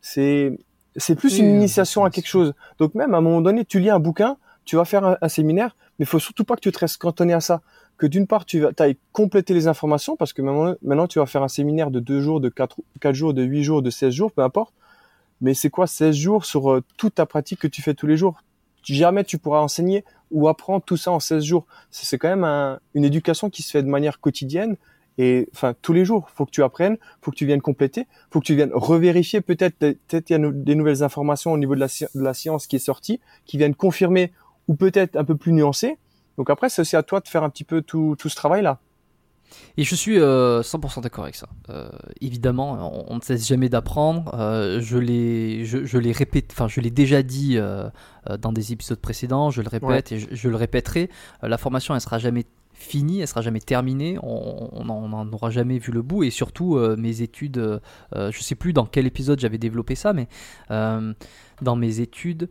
C'est 0.00 0.58
c'est 0.96 1.16
plus 1.16 1.38
une 1.38 1.46
initiation 1.46 2.04
à 2.04 2.10
quelque 2.10 2.28
chose. 2.28 2.54
Donc 2.78 2.94
même 2.94 3.14
à 3.14 3.18
un 3.18 3.20
moment 3.20 3.40
donné, 3.40 3.64
tu 3.64 3.80
lis 3.80 3.90
un 3.90 3.98
bouquin, 3.98 4.36
tu 4.64 4.76
vas 4.76 4.84
faire 4.84 5.18
un, 5.20 5.28
séminaire, 5.28 5.74
mais 5.98 6.04
il 6.04 6.06
faut 6.06 6.20
surtout 6.20 6.44
pas 6.44 6.54
que 6.54 6.60
tu 6.60 6.70
te 6.70 6.78
restes 6.78 6.98
cantonné 6.98 7.32
à 7.32 7.40
ça. 7.40 7.62
Que 7.96 8.06
d'une 8.06 8.26
part, 8.26 8.44
tu 8.44 8.60
vas 8.60 8.70
ailles 8.78 8.96
compléter 9.12 9.54
les 9.54 9.66
informations 9.66 10.16
parce 10.16 10.32
que 10.32 10.42
maintenant, 10.42 10.74
maintenant, 10.82 11.06
tu 11.08 11.18
vas 11.18 11.26
faire 11.26 11.42
un 11.42 11.48
séminaire 11.48 11.90
de 11.90 12.00
deux 12.00 12.20
jours, 12.20 12.40
de 12.40 12.48
quatre, 12.48 12.76
quatre 13.00 13.14
jours, 13.14 13.34
de 13.34 13.42
huit 13.42 13.64
jours, 13.64 13.82
de 13.82 13.90
16 13.90 14.12
jours, 14.12 14.32
peu 14.32 14.42
importe 14.42 14.72
mais 15.40 15.54
c'est 15.54 15.70
quoi 15.70 15.86
16 15.86 16.16
jours 16.16 16.44
sur 16.44 16.72
euh, 16.72 16.82
toute 16.96 17.16
ta 17.16 17.26
pratique 17.26 17.60
que 17.60 17.66
tu 17.66 17.82
fais 17.82 17.94
tous 17.94 18.06
les 18.06 18.16
jours? 18.16 18.40
Jamais 18.82 19.24
tu 19.24 19.38
pourras 19.38 19.60
enseigner 19.60 20.04
ou 20.34 20.48
apprendre 20.48 20.84
tout 20.84 20.98
ça 20.98 21.12
en 21.12 21.20
16 21.20 21.42
jours. 21.42 21.64
C'est 21.90 22.18
quand 22.18 22.28
même 22.28 22.78
une 22.94 23.04
éducation 23.04 23.48
qui 23.48 23.62
se 23.62 23.70
fait 23.70 23.82
de 23.82 23.88
manière 23.88 24.20
quotidienne 24.20 24.76
et 25.16 25.48
enfin 25.54 25.74
tous 25.80 25.92
les 25.92 26.04
jours. 26.04 26.28
Faut 26.34 26.44
que 26.44 26.50
tu 26.50 26.62
apprennes, 26.62 26.98
faut 27.22 27.30
que 27.30 27.36
tu 27.36 27.46
viennes 27.46 27.62
compléter, 27.62 28.06
faut 28.30 28.40
que 28.40 28.44
tu 28.44 28.54
viennes 28.54 28.72
revérifier 28.74 29.40
peut-être 29.40 29.78
peut-être 29.78 30.28
il 30.28 30.32
y 30.32 30.36
a 30.36 30.50
des 30.52 30.74
nouvelles 30.74 31.02
informations 31.02 31.52
au 31.52 31.58
niveau 31.58 31.74
de 31.74 31.86
la, 32.14 32.34
science 32.34 32.66
qui 32.66 32.76
est 32.76 32.80
sortie, 32.80 33.20
qui 33.46 33.56
viennent 33.56 33.76
confirmer 33.76 34.32
ou 34.68 34.74
peut-être 34.74 35.16
un 35.16 35.24
peu 35.24 35.36
plus 35.36 35.52
nuancées. 35.52 35.96
Donc 36.36 36.50
après 36.50 36.68
c'est 36.68 36.82
aussi 36.82 36.96
à 36.96 37.04
toi 37.04 37.20
de 37.20 37.28
faire 37.28 37.44
un 37.44 37.50
petit 37.50 37.64
peu 37.64 37.80
tout, 37.80 38.16
tout 38.18 38.28
ce 38.28 38.36
travail 38.36 38.62
là. 38.62 38.80
Et 39.76 39.82
je 39.84 39.94
suis 39.94 40.16
100% 40.16 40.20
euh, 40.20 41.00
d'accord 41.02 41.24
avec 41.24 41.34
ça. 41.34 41.48
Euh, 41.68 41.88
évidemment, 42.20 43.10
on, 43.10 43.16
ne 43.16 43.20
cesse 43.20 43.46
jamais 43.46 43.68
d'apprendre. 43.68 44.32
Euh, 44.34 44.80
je 44.80 44.98
l'ai, 44.98 45.64
je, 45.64 45.78
enfin, 46.52 46.68
je 46.68 46.80
l'ai 46.80 46.90
déjà 46.90 47.22
dit 47.22 47.58
dans 48.40 48.52
des 48.52 48.72
épisodes 48.72 48.98
précédents. 48.98 49.50
Je 49.50 49.62
le 49.62 49.68
répète 49.68 50.12
et 50.12 50.18
je, 50.18 50.48
le 50.48 50.56
répéterai. 50.56 51.10
la 51.42 51.58
formation, 51.58 51.94
elle 51.94 52.00
sera 52.00 52.18
jamais 52.18 52.44
finie, 52.72 53.20
elle 53.20 53.28
sera 53.28 53.40
jamais 53.40 53.60
terminée, 53.60 54.18
on 54.22 54.84
n'en 54.84 55.32
aura 55.32 55.50
jamais 55.50 55.78
vu 55.78 55.92
le 55.92 56.02
bout 56.02 56.24
et 56.24 56.30
surtout 56.30 56.76
mes 56.96 57.22
études, 57.22 57.80
je 58.14 58.40
sais 58.40 58.56
plus 58.56 58.72
dans 58.72 58.84
quel 58.84 59.06
épisode 59.06 59.40
j'avais 59.40 59.58
développé 59.58 59.94
ça, 59.94 60.12
mais 60.12 60.28
dans 60.68 61.76
mes 61.76 62.00
études, 62.00 62.48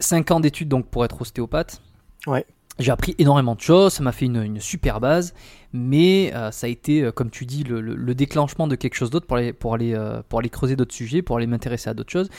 5 0.00 0.30
ans 0.32 0.40
d'études 0.40 0.68
donc 0.68 0.86
pour 0.86 1.04
être 1.04 1.20
ostéopathe. 1.20 1.80
Ouais. 2.26 2.46
J'ai 2.78 2.90
appris 2.90 3.14
énormément 3.18 3.54
de 3.54 3.60
choses, 3.60 3.94
ça 3.94 4.02
m'a 4.02 4.12
fait 4.12 4.24
une, 4.24 4.58
super 4.58 5.00
base, 5.00 5.34
mais 5.72 6.32
euh, 6.34 6.50
ça 6.50 6.66
a 6.66 6.70
été, 6.70 7.02
euh, 7.02 7.12
comme 7.12 7.30
tu 7.30 7.44
dis, 7.44 7.64
le, 7.64 8.14
déclenchement 8.14 8.66
de 8.66 8.76
quelque 8.76 8.94
chose 8.94 9.10
d'autre 9.10 9.26
pour 9.26 9.36
aller, 9.36 9.52
pour, 9.52 9.74
aller, 9.74 9.94
euh, 9.94 10.22
pour 10.28 10.38
aller 10.38 10.48
creuser 10.48 10.74
d'autres 10.74 10.94
sujets, 10.94 11.20
pour 11.20 11.36
aller 11.36 11.46
m'intéresser 11.46 11.90
à 11.90 11.94
d'autres 11.94 12.12
choses. 12.12 12.30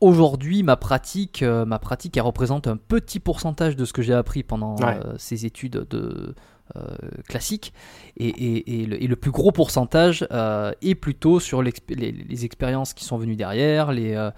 Aujourd'hui, 0.00 0.62
ma 0.62 0.76
pratique, 0.76 1.42
ma 1.42 1.78
pratique, 1.78 2.18
elle 2.18 2.22
représente 2.24 2.66
un 2.66 2.76
petit 2.76 3.18
pourcentage 3.18 3.76
de 3.76 3.86
ce 3.86 3.94
que 3.94 4.02
j'ai 4.02 4.12
appris 4.12 4.42
pendant 4.42 4.76
ces 5.16 5.46
études 5.46 5.86
de, 5.88 6.34
classiques, 7.26 7.72
et, 8.18 8.86
le, 8.86 9.16
plus 9.16 9.30
gros 9.30 9.52
pourcentage 9.52 10.28
est 10.82 10.94
plutôt 10.96 11.40
sur 11.40 11.62
les, 11.62 11.72
les, 11.88 12.44
expériences 12.44 12.92
qui 12.92 13.06
sont 13.06 13.16
venues 13.16 13.36
derrière, 13.36 13.90
les, 13.90 14.30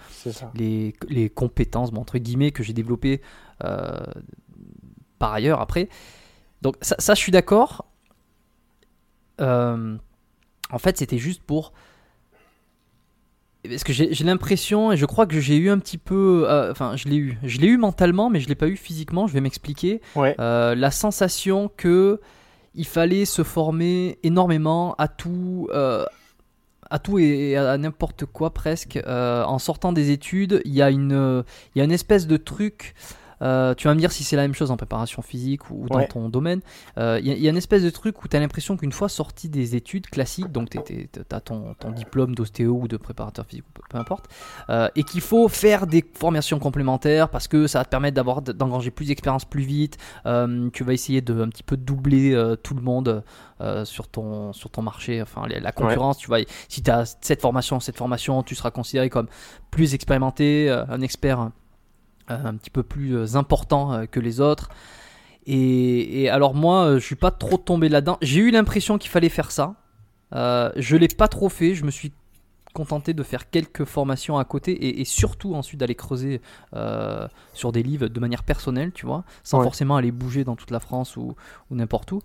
les, 0.55 0.95
les, 1.09 1.29
compétences, 1.29 1.91
entre 1.93 2.19
guillemets, 2.19 2.53
que 2.53 2.63
j'ai 2.63 2.73
développées 2.73 3.21
par 5.19 5.33
ailleurs 5.33 5.61
après. 5.61 5.89
Donc 6.63 6.77
ça, 6.83 7.15
je 7.15 7.21
suis 7.21 7.33
d'accord. 7.33 7.87
Euh, 9.41 9.97
en 10.71 10.79
fait, 10.79 10.99
c'était 10.99 11.19
juste 11.19 11.43
pour... 11.43 11.73
Parce 13.69 13.85
que 13.85 13.93
j'ai 13.93 14.25
l'impression, 14.25 14.93
et 14.93 14.97
je 14.97 15.05
crois 15.05 15.27
que 15.27 15.41
j'ai 15.41 15.57
eu 15.57 15.69
un 15.69 15.79
petit 15.79 15.99
peu... 15.99 16.47
Euh, 16.49 16.71
enfin, 16.71 16.97
je 16.97 17.09
l'ai 17.09 17.17
eu. 17.17 17.39
Je 17.43 17.59
l'ai 17.59 17.67
eu 17.67 17.77
mentalement, 17.77 18.31
mais 18.31 18.41
je 18.41 18.49
l'ai 18.49 18.55
pas 18.55 18.69
eu 18.69 18.77
physiquement, 18.77 19.27
je 19.27 19.35
vais 19.35 19.41
m'expliquer. 19.41 20.01
Euh, 20.17 20.75
la 20.75 20.91
sensation 20.91 21.71
que 21.77 22.21
il 22.75 22.87
fallait 22.87 23.25
se 23.25 23.43
former 23.43 24.19
énormément 24.23 24.95
à 24.99 25.09
tout... 25.09 25.69
à 25.73 26.99
tout 26.99 27.19
et 27.19 27.57
à 27.57 27.77
n'importe 27.77 28.25
quoi 28.25 28.55
presque. 28.55 28.99
en 29.07 29.59
sortant 29.59 29.93
des 29.93 30.11
études, 30.11 30.63
il 30.65 30.73
y, 30.73 30.83
a 30.83 30.91
une, 30.91 31.45
il 31.75 31.79
y 31.79 31.83
a 31.83 31.85
une 31.85 31.93
espèce 31.93 32.27
de 32.27 32.37
truc 32.37 32.95
euh, 33.43 33.75
tu 33.75 33.89
vas 33.89 33.95
me 33.95 34.01
dire 34.01 34.13
si 34.13 34.25
c'est 34.25 34.37
la 34.37 34.43
même 34.43 34.55
chose 34.55 34.71
en 34.71 34.77
préparation 34.77 35.23
physique 35.23 35.71
ou 35.71 35.87
dans 35.89 36.05
ton 36.05 36.29
domaine. 36.29 36.61
Il 36.97 37.03
euh, 37.03 37.21
y, 37.21 37.47
a 37.47 37.51
une 37.51 37.57
espèce 37.57 37.83
de 37.83 37.91
truc 37.91 38.25
où 38.25 38.29
tu 38.29 38.37
as 38.37 38.41
l'impression 38.41 38.77
qu'une 38.77 38.93
fois 38.93 39.09
sorti 39.09 39.49
des 39.49 39.77
études 39.77 40.07
classiques, 40.09 40.51
donc 40.53 40.71
tu 40.71 41.09
as 41.31 41.41
ton, 41.41 41.75
diplôme 41.95 42.35
d'ostéo 42.35 42.79
ou 42.83 42.89
de 42.89 42.97
préparateur 42.97 43.47
physique, 43.47 43.65
peu, 43.89 43.99
importe, 43.99 44.27
euh, 44.71 44.89
et 44.95 45.03
qu'il 45.03 45.21
faut 45.21 45.49
faire 45.49 45.87
des 45.87 46.05
formations 46.15 46.59
complémentaires 46.59 47.29
parce 47.29 47.49
que 47.49 47.67
ça 47.67 47.81
va 47.81 47.85
te 47.85 47.91
permettre 47.91 48.15
d'avoir 48.15 48.43
d'engranger 48.43 48.91
plus 48.91 49.07
d'expérience 49.07 49.45
plus 49.45 49.63
vite. 49.63 49.97
tu 50.73 50.85
vas 50.85 50.93
essayer 50.93 51.21
de 51.21 51.43
un 51.43 51.49
petit 51.49 51.63
peu 51.63 51.77
doubler 51.77 52.37
tout 52.63 52.75
le 52.75 52.83
monde 52.83 53.23
sur, 53.85 54.09
ton, 54.09 54.53
sur 54.53 54.71
ton 54.71 54.83
marché, 54.83 55.23
enfin 55.23 55.47
la 55.49 55.73
concurrence. 55.73 56.19
Tu 56.19 56.27
vois, 56.27 56.39
si 56.69 56.83
tu 56.83 56.91
as 56.91 57.17
cette 57.21 57.41
formation, 57.41 57.81
cette 57.81 57.97
formation, 57.97 58.43
tu 58.43 58.55
seras 58.55 58.71
considéré 58.71 59.11
comme 59.11 59.29
plus 59.71 59.95
expérimenté, 59.95 60.71
un 60.71 61.01
expert 61.01 61.39
euh, 61.41 61.49
un 62.29 62.55
petit 62.57 62.71
peu 62.71 62.83
plus 62.83 63.17
euh, 63.17 63.37
important 63.37 63.93
euh, 63.93 64.07
que 64.07 64.21
les 64.21 64.41
autres. 64.41 64.69
Et, 65.47 66.29
alors 66.29 66.55
moi, 66.55 66.99
je 66.99 67.05
suis 67.05 67.17
pas 67.17 67.31
trop 67.31 67.57
tombé 67.57 67.89
là-dedans. 67.89 68.19
J'ai 68.21 68.41
eu 68.41 68.51
l'impression 68.51 68.99
qu'il 68.99 69.11
fallait 69.11 69.31
faire 69.31 69.51
ça. 69.51 69.77
Euh, 70.35 70.71
je 70.77 70.95
l'ai 70.95 71.09
pas 71.09 71.29
trop 71.29 71.49
fait. 71.49 71.75
Je 71.75 71.85
me 71.85 71.91
suis 71.91 72.13
contenté 72.75 73.15
de 73.15 73.23
faire 73.23 73.49
quelques 73.49 73.85
formations 73.85 74.37
à 74.37 74.45
côté 74.45 75.01
et, 75.01 75.05
surtout 75.07 75.55
ensuite 75.55 75.81
d'aller 75.81 75.95
creuser 75.95 76.43
sur 77.55 77.73
des 77.73 77.83
livres 77.83 78.09
de 78.09 78.21
manière 78.21 78.45
personnelle, 78.45 78.93
tu 78.93 79.07
vois, 79.07 79.25
sans 79.43 79.63
forcément 79.63 79.97
aller 79.97 80.13
bouger 80.13 80.45
dans 80.45 80.55
toute 80.55 80.71
la 80.71 80.79
France 80.79 81.17
ou, 81.17 81.35
n'importe 81.71 82.13
où. 82.13 82.21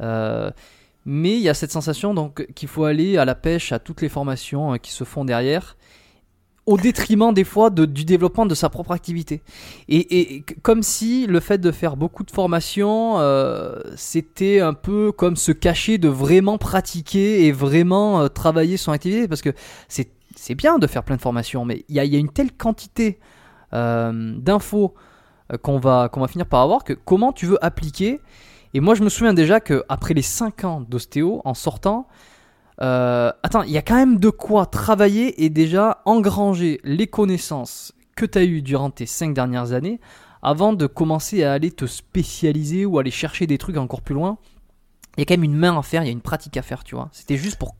mais 0.00 1.36
il 1.36 1.42
y 1.42 1.50
a 1.50 1.54
cette 1.54 1.70
sensation 1.70 2.14
donc 2.14 2.46
qu'il 2.54 2.68
faut 2.68 2.84
aller 2.84 3.18
à 3.18 3.26
la 3.26 3.34
pêche 3.34 3.72
à 3.72 3.78
toutes 3.78 4.00
les 4.00 4.08
formations 4.08 4.78
qui 4.78 4.90
se 4.90 5.04
font 5.04 5.24
derrière 5.26 5.76
au 6.66 6.78
détriment 6.78 7.32
des 7.32 7.44
fois 7.44 7.70
de, 7.70 7.84
du 7.84 8.04
développement 8.04 8.46
de 8.46 8.54
sa 8.54 8.70
propre 8.70 8.92
activité. 8.92 9.42
Et, 9.88 10.36
et, 10.36 10.44
comme 10.62 10.82
si 10.82 11.26
le 11.26 11.40
fait 11.40 11.58
de 11.58 11.70
faire 11.70 11.96
beaucoup 11.96 12.24
de 12.24 12.30
formations, 12.30 13.18
euh, 13.18 13.78
c'était 13.96 14.60
un 14.60 14.72
peu 14.72 15.12
comme 15.12 15.36
se 15.36 15.52
cacher 15.52 15.98
de 15.98 16.08
vraiment 16.08 16.56
pratiquer 16.56 17.46
et 17.46 17.52
vraiment 17.52 18.22
euh, 18.22 18.28
travailler 18.28 18.76
son 18.76 18.92
activité, 18.92 19.28
parce 19.28 19.42
que 19.42 19.50
c'est, 19.88 20.08
bien 20.54 20.78
de 20.78 20.86
faire 20.86 21.02
plein 21.02 21.16
de 21.16 21.22
formations, 21.22 21.64
mais 21.64 21.84
il 21.88 21.96
y 21.96 22.00
a, 22.00 22.04
y 22.04 22.16
a, 22.16 22.18
une 22.18 22.30
telle 22.30 22.52
quantité 22.52 23.18
euh, 23.72 24.34
d'infos 24.38 24.94
qu'on 25.62 25.78
va, 25.78 26.10
va 26.14 26.28
finir 26.28 26.46
par 26.46 26.60
avoir 26.60 26.84
que 26.84 26.92
comment 26.92 27.32
tu 27.32 27.46
veux 27.46 27.62
appliquer. 27.64 28.20
Et 28.72 28.80
moi 28.80 28.94
je 28.94 29.02
me 29.02 29.08
souviens 29.08 29.34
déjà 29.34 29.60
que 29.60 29.84
après 29.88 30.14
les 30.14 30.22
5 30.22 30.64
ans 30.64 30.80
d'ostéo, 30.80 31.42
en 31.44 31.54
sortant, 31.54 32.08
euh, 32.82 33.32
attends, 33.42 33.62
il 33.62 33.70
y 33.70 33.78
a 33.78 33.82
quand 33.82 33.94
même 33.94 34.18
de 34.18 34.30
quoi 34.30 34.66
travailler 34.66 35.44
et 35.44 35.50
déjà 35.50 36.02
engranger 36.04 36.80
les 36.84 37.06
connaissances 37.06 37.92
que 38.16 38.26
tu 38.26 38.38
as 38.38 38.44
eues 38.44 38.62
durant 38.62 38.90
tes 38.90 39.06
5 39.06 39.34
dernières 39.34 39.72
années 39.72 40.00
avant 40.42 40.72
de 40.72 40.86
commencer 40.86 41.42
à 41.44 41.52
aller 41.52 41.70
te 41.70 41.86
spécialiser 41.86 42.84
ou 42.84 42.98
aller 42.98 43.10
chercher 43.10 43.46
des 43.46 43.58
trucs 43.58 43.76
encore 43.76 44.02
plus 44.02 44.14
loin. 44.14 44.38
Il 45.16 45.20
y 45.20 45.22
a 45.22 45.24
quand 45.26 45.34
même 45.34 45.44
une 45.44 45.56
main 45.56 45.78
à 45.78 45.82
faire, 45.82 46.02
il 46.02 46.06
y 46.06 46.08
a 46.10 46.12
une 46.12 46.20
pratique 46.20 46.56
à 46.56 46.62
faire, 46.62 46.84
tu 46.84 46.94
vois. 46.94 47.08
C'était 47.12 47.36
juste 47.36 47.56
pour 47.56 47.76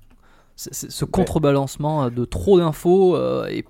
ce 0.56 1.04
contrebalancement 1.04 2.10
de 2.10 2.24
trop 2.24 2.58
d'infos 2.58 3.16
euh, 3.16 3.46
et 3.48 3.64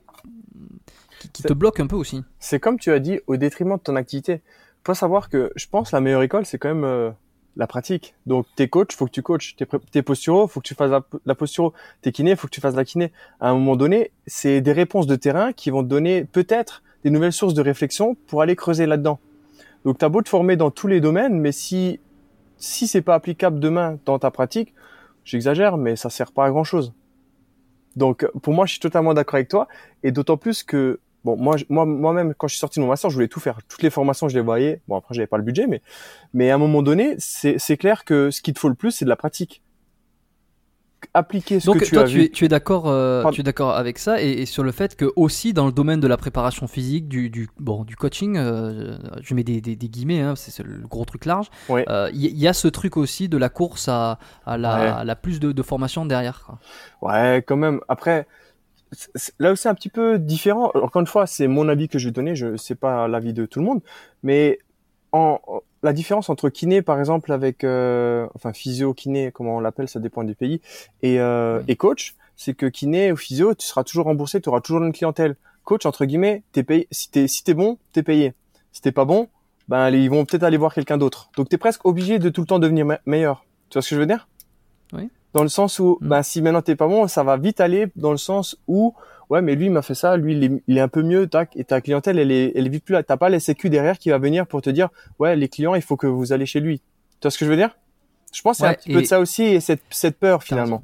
qui, 1.33 1.43
te 1.43 1.53
bloque 1.55 1.81
un 1.81 1.87
peu 1.87 1.97
aussi. 1.97 2.23
C'est 2.39 2.61
comme 2.61 2.79
tu 2.79 2.93
as 2.93 2.99
dit, 2.99 3.21
au 3.27 3.37
détriment 3.37 3.77
de 3.77 3.83
ton 3.83 3.97
activité. 3.97 4.43
Faut 4.87 4.95
savoir 4.95 5.31
que 5.31 5.51
je 5.57 5.67
pense 5.67 5.93
la 5.93 6.01
meilleure 6.01 6.23
école, 6.23 6.45
c'est 6.45 6.59
quand 6.59 6.69
même 6.69 6.85
euh, 6.85 7.11
la 7.57 7.67
pratique. 7.67 8.15
Donc, 8.27 8.47
t'es 8.57 8.69
coach, 8.69 8.95
faut 8.95 9.07
que 9.07 9.11
tu 9.11 9.23
coaches. 9.23 9.57
T'es, 9.57 9.67
t'es 9.91 10.03
posturo, 10.03 10.47
faut 10.49 10.61
que 10.61 10.67
tu 10.67 10.75
fasses 10.75 10.91
la, 10.91 11.05
la 11.25 11.35
posturo. 11.35 11.73
T'es 12.03 12.13
kiné, 12.13 12.37
faut 12.37 12.49
que 12.49 12.53
tu 12.53 12.61
fasses 12.61 12.75
la 12.75 12.85
kiné. 12.85 13.13
À 13.41 13.51
un 13.51 13.55
moment 13.55 13.77
donné, 13.77 14.11
c'est 14.27 14.61
des 14.61 14.73
réponses 14.73 15.07
de 15.07 15.17
terrain 15.17 15.53
qui 15.53 15.71
vont 15.71 15.83
te 15.83 15.89
donner 15.89 16.25
peut-être 16.25 16.83
des 17.05 17.11
nouvelles 17.11 17.33
sources 17.33 17.55
de 17.55 17.63
réflexion 17.63 18.17
pour 18.27 18.43
aller 18.43 18.57
creuser 18.57 18.87
là-dedans. 18.87 19.19
Donc, 19.85 19.99
t'as 19.99 20.09
beau 20.09 20.23
te 20.23 20.29
former 20.29 20.57
dans 20.57 20.71
tous 20.71 20.87
les 20.87 21.01
domaines, 21.01 21.39
mais 21.39 21.53
si 21.53 22.01
si 22.57 22.87
c'est 22.87 23.03
pas 23.03 23.15
applicable 23.15 23.61
demain 23.61 23.99
dans 24.05 24.19
ta 24.19 24.31
pratique, 24.31 24.75
j'exagère, 25.25 25.77
mais 25.77 25.97
ça 25.97 26.11
sert 26.11 26.33
pas 26.33 26.47
à 26.47 26.51
grand 26.51 26.65
chose. 26.65 26.93
Donc, 27.97 28.27
pour 28.43 28.55
moi, 28.55 28.67
je 28.67 28.73
suis 28.73 28.81
totalement 28.81 29.15
d'accord 29.15 29.37
avec 29.37 29.49
toi, 29.49 29.69
et 30.03 30.13
d'autant 30.13 30.37
plus 30.37 30.63
que 30.63 31.01
bon, 31.25 31.37
moi, 31.37 31.57
moi, 31.69 31.85
moi-même, 31.87 32.35
quand 32.35 32.47
je 32.49 32.55
suis 32.55 32.61
sorti 32.61 32.79
de 32.79 32.85
mon 32.85 32.91
master, 32.91 33.11
je 33.11 33.15
voulais 33.15 33.29
tout 33.29 33.41
faire. 33.41 33.59
Toutes 33.69 33.83
les 33.83 33.91
formations, 33.91 34.29
je 34.29 34.35
les 34.35 34.43
voyais. 34.43 34.81
Bon, 34.89 34.97
après, 34.97 35.15
j'avais 35.15 35.27
pas 35.27 35.39
le 35.39 35.43
budget, 35.45 35.67
mais, 35.67 35.83
mais 36.33 36.51
à 36.51 36.55
un 36.55 36.59
moment 36.59 36.83
donné, 36.83 37.15
c'est, 37.19 37.59
c'est 37.59 37.77
clair 37.77 38.05
que 38.05 38.31
ce 38.31 38.43
qu'il 38.43 38.55
te 38.55 38.59
faut 38.61 38.69
le 38.69 38.75
plus, 38.75 38.91
c'est 38.93 39.05
de 39.05 39.11
la 39.11 39.17
pratique. 39.17 39.63
Appliquer 41.13 41.61
ce 41.61 41.67
Donc, 41.67 41.81
que 41.81 41.85
tu 41.85 41.91
toi, 41.93 42.05
as 42.05 42.07
tu 42.07 42.15
vu. 42.17 42.25
Es, 42.25 42.29
tu 42.31 42.45
es 42.47 42.49
d'accord, 42.49 42.89
euh, 42.89 43.23
tu 43.31 43.43
es 43.43 43.45
d'accord 43.45 43.77
avec 43.77 43.99
ça 43.99 44.23
et, 44.23 44.47
sur 44.47 44.63
le 44.65 44.73
fait 44.73 44.97
que 44.97 45.05
aussi 45.17 45.53
dans 45.53 45.67
le 45.67 45.73
domaine 45.73 46.01
de 46.01 46.07
la 46.09 46.17
préparation 46.17 46.67
physique, 46.67 47.09
du, 47.09 47.29
du 47.29 47.47
bon, 47.59 47.85
du 47.85 47.95
coaching, 47.95 48.39
euh, 48.39 48.97
je 49.21 49.35
mets 49.35 49.45
des, 49.45 49.61
des, 49.61 49.77
des 49.77 49.89
guillemets, 49.91 50.21
hein, 50.23 50.33
c'est, 50.35 50.63
le 50.65 50.79
gros 50.89 51.05
truc 51.05 51.27
large. 51.27 51.51
Il 51.69 51.73
Ouais. 51.75 51.85
euh, 51.91 52.09
y, 52.15 52.29
y, 52.29 52.49
a 52.49 52.55
ce 52.55 52.69
truc 52.69 52.97
aussi 52.97 53.29
de 53.29 53.37
la 53.37 53.51
course 53.51 53.87
à, 53.89 54.19
à 54.47 54.57
la, 54.57 54.97
à 54.97 55.05
la 55.05 55.15
plus 55.15 55.41
de, 55.41 55.53
de 55.53 55.63
formation 55.63 56.07
derrière. 56.07 56.43
Quoi. 56.47 56.59
Ouais, 57.03 57.45
quand 57.47 57.57
même. 57.57 57.81
Après, 57.89 58.27
là 59.39 59.53
aussi 59.53 59.69
un 59.69 59.75
petit 59.75 59.89
peu 59.89 60.19
différent. 60.19 60.71
Encore 60.75 61.01
une 61.01 61.07
fois, 61.07 61.27
c'est 61.27 61.49
mon 61.49 61.69
avis 61.69 61.89
que 61.89 61.99
je 61.99 62.09
vais 62.09 62.13
donner, 62.13 62.35
je 62.35 62.57
sais 62.57 62.75
pas 62.75 63.09
l'avis 63.09 63.33
de 63.33 63.47
tout 63.47 63.61
le 63.61 63.65
monde, 63.65 63.81
mais 64.23 64.59
en, 65.13 65.41
la 65.85 65.93
différence 65.93 66.29
entre 66.29 66.49
kiné 66.49 66.83
par 66.83 66.99
exemple 66.99 67.31
avec 67.31 67.63
euh, 67.63 68.27
enfin 68.35 68.53
physio 68.53 68.95
kiné 68.95 69.31
comment 69.31 69.57
on 69.57 69.61
l'appelle 69.61 69.89
ça 69.89 70.01
dépend 70.01 70.25
du 70.25 70.35
pays 70.35 70.61
et 71.03 71.21
euh, 71.21 71.63
et 71.69 71.77
coach 71.77 72.17
c'est 72.37 72.55
que 72.55 72.67
kiné 72.67 73.13
ou 73.13 73.17
physio 73.17 73.55
tu 73.55 73.67
seras 73.67 73.85
toujours 73.85 74.07
remboursé 74.07 74.41
tu 74.41 74.49
auras 74.49 74.61
toujours 74.61 74.83
une 74.83 74.93
clientèle. 74.93 75.37
Coach 75.63 75.87
entre 75.87 76.05
guillemets 76.05 76.43
t'es 76.53 76.63
payé 76.63 76.89
si 76.91 77.11
t'es 77.11 77.29
si 77.29 77.45
t'es 77.45 77.55
bon 77.55 77.79
t'es 77.93 78.03
payé. 78.03 78.35
Si 78.73 78.81
t'es 78.81 78.93
pas 78.93 79.05
bon 79.05 79.29
ben 79.69 79.91
ils 79.91 80.11
vont 80.11 80.25
peut-être 80.25 80.43
aller 80.43 80.57
voir 80.57 80.75
quelqu'un 80.75 80.99
d'autre. 80.99 81.31
Donc 81.37 81.49
t'es 81.49 81.59
presque 81.59 81.85
obligé 81.85 82.19
de 82.19 82.29
tout 82.29 82.41
le 82.41 82.47
temps 82.47 82.59
devenir 82.59 82.85
me 82.85 82.97
meilleur. 83.07 83.45
Tu 83.71 83.75
vois 83.75 83.83
ce 83.83 83.91
que 83.91 83.95
je 83.95 84.01
veux 84.01 84.07
dire? 84.07 84.27
Oui 84.93 85.11
dans 85.35 85.43
le 85.43 85.49
sens 85.51 85.79
où 85.79 85.99
ben 86.01 86.23
si 86.23 86.41
maintenant 86.41 86.63
t'es 86.63 86.77
pas 86.77 86.87
bon 86.89 87.07
ça 87.09 87.23
va 87.23 87.37
vite 87.37 87.61
aller 87.61 87.89
dans 87.97 88.13
le 88.13 88.17
sens 88.17 88.57
où 88.67 88.95
ouais 89.31 89.43
mais 89.43 89.55
lui 89.55 89.67
il 89.67 89.71
m'a 89.73 89.83
fait 89.83 89.95
ça 89.95 90.17
lui 90.17 90.33
il 90.35 90.45
est, 90.45 90.63
il 90.69 90.79
est 90.79 90.81
un 90.81 90.89
peu 90.89 91.03
mieux 91.03 91.27
tac 91.27 91.51
et 91.57 91.65
ta 91.65 91.81
clientèle 91.83 92.19
elle 92.19 92.31
est 92.31 92.53
elle 92.55 92.67
est 92.67 92.71
vite 92.71 92.85
plus 92.85 92.93
là. 92.95 93.03
T'as 93.03 93.17
pas 93.19 93.29
les 93.29 93.41
sécu 93.41 93.69
derrière 93.69 93.99
qui 93.99 94.11
va 94.11 94.19
venir 94.19 94.47
pour 94.47 94.63
te 94.63 94.71
dire 94.71 94.89
ouais 95.19 95.37
les 95.37 95.49
clients 95.49 95.75
il 95.75 95.83
faut 95.83 95.97
que 95.97 96.07
vous 96.07 96.33
allez 96.33 96.47
chez 96.47 96.61
lui. 96.61 96.79
Tu 96.79 96.85
vois 97.23 97.31
ce 97.31 97.39
que 97.39 97.45
je 97.45 97.51
veux 97.51 97.57
dire? 97.57 97.77
Je 98.33 98.43
pense 98.43 98.57
que 98.59 98.65
c'est 98.65 98.69
un 98.71 98.75
petit 98.75 98.93
peu 98.93 99.01
de 99.03 99.07
ça 99.07 99.21
aussi 99.21 99.43
et 99.45 99.61
cette 99.61 99.83
cette 99.91 100.19
peur 100.19 100.43
finalement. 100.43 100.83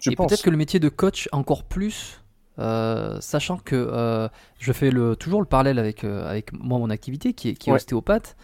Je 0.00 0.10
et 0.10 0.14
pense. 0.14 0.28
peut-être 0.28 0.42
que 0.42 0.50
le 0.50 0.56
métier 0.56 0.78
de 0.80 0.88
coach 0.88 1.28
encore 1.32 1.64
plus, 1.64 2.22
euh, 2.58 3.20
sachant 3.20 3.56
que 3.58 3.74
euh, 3.76 4.28
je 4.58 4.72
fais 4.72 4.90
le, 4.90 5.16
toujours 5.16 5.40
le 5.40 5.46
parallèle 5.46 5.78
avec, 5.78 6.04
euh, 6.04 6.28
avec 6.28 6.52
moi, 6.52 6.78
mon 6.78 6.88
activité 6.90 7.32
qui 7.32 7.50
est, 7.50 7.54
qui 7.54 7.70
est 7.70 7.72
Ouais. 7.72 7.76
ostéopathe. 7.76 8.36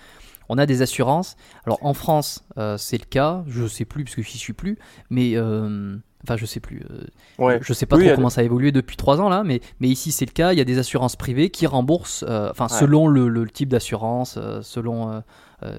On 0.48 0.58
a 0.58 0.66
des 0.66 0.82
assurances. 0.82 1.36
Alors 1.66 1.78
en 1.82 1.94
France, 1.94 2.44
euh, 2.58 2.76
c'est 2.78 2.98
le 2.98 3.06
cas. 3.06 3.44
Je 3.46 3.66
sais 3.66 3.84
plus 3.84 4.04
parce 4.04 4.14
que 4.16 4.22
j'y 4.22 4.38
suis 4.38 4.52
plus. 4.52 4.78
Mais 5.10 5.32
euh, 5.36 5.96
Enfin, 6.26 6.38
je 6.38 6.46
sais 6.46 6.60
plus. 6.60 6.82
euh, 6.90 7.04
Ouais. 7.36 7.58
Je 7.60 7.74
sais 7.74 7.84
pas 7.84 7.96
Oui, 7.98 8.06
trop 8.06 8.14
comment 8.14 8.30
ça 8.30 8.40
a 8.40 8.44
évolué 8.44 8.72
depuis 8.72 8.96
trois 8.96 9.20
ans 9.20 9.28
là, 9.28 9.42
mais, 9.44 9.60
mais 9.80 9.88
ici 9.88 10.10
c'est 10.10 10.24
le 10.24 10.30
cas. 10.32 10.54
Il 10.54 10.58
y 10.58 10.60
a 10.62 10.64
des 10.64 10.78
assurances 10.78 11.16
privées 11.16 11.50
qui 11.50 11.66
remboursent, 11.66 12.24
euh, 12.26 12.48
enfin 12.50 12.64
Ouais. 12.70 12.78
selon 12.80 13.08
le, 13.08 13.28
le 13.28 13.46
type 13.50 13.68
d'assurance, 13.68 14.38
selon 14.62 15.22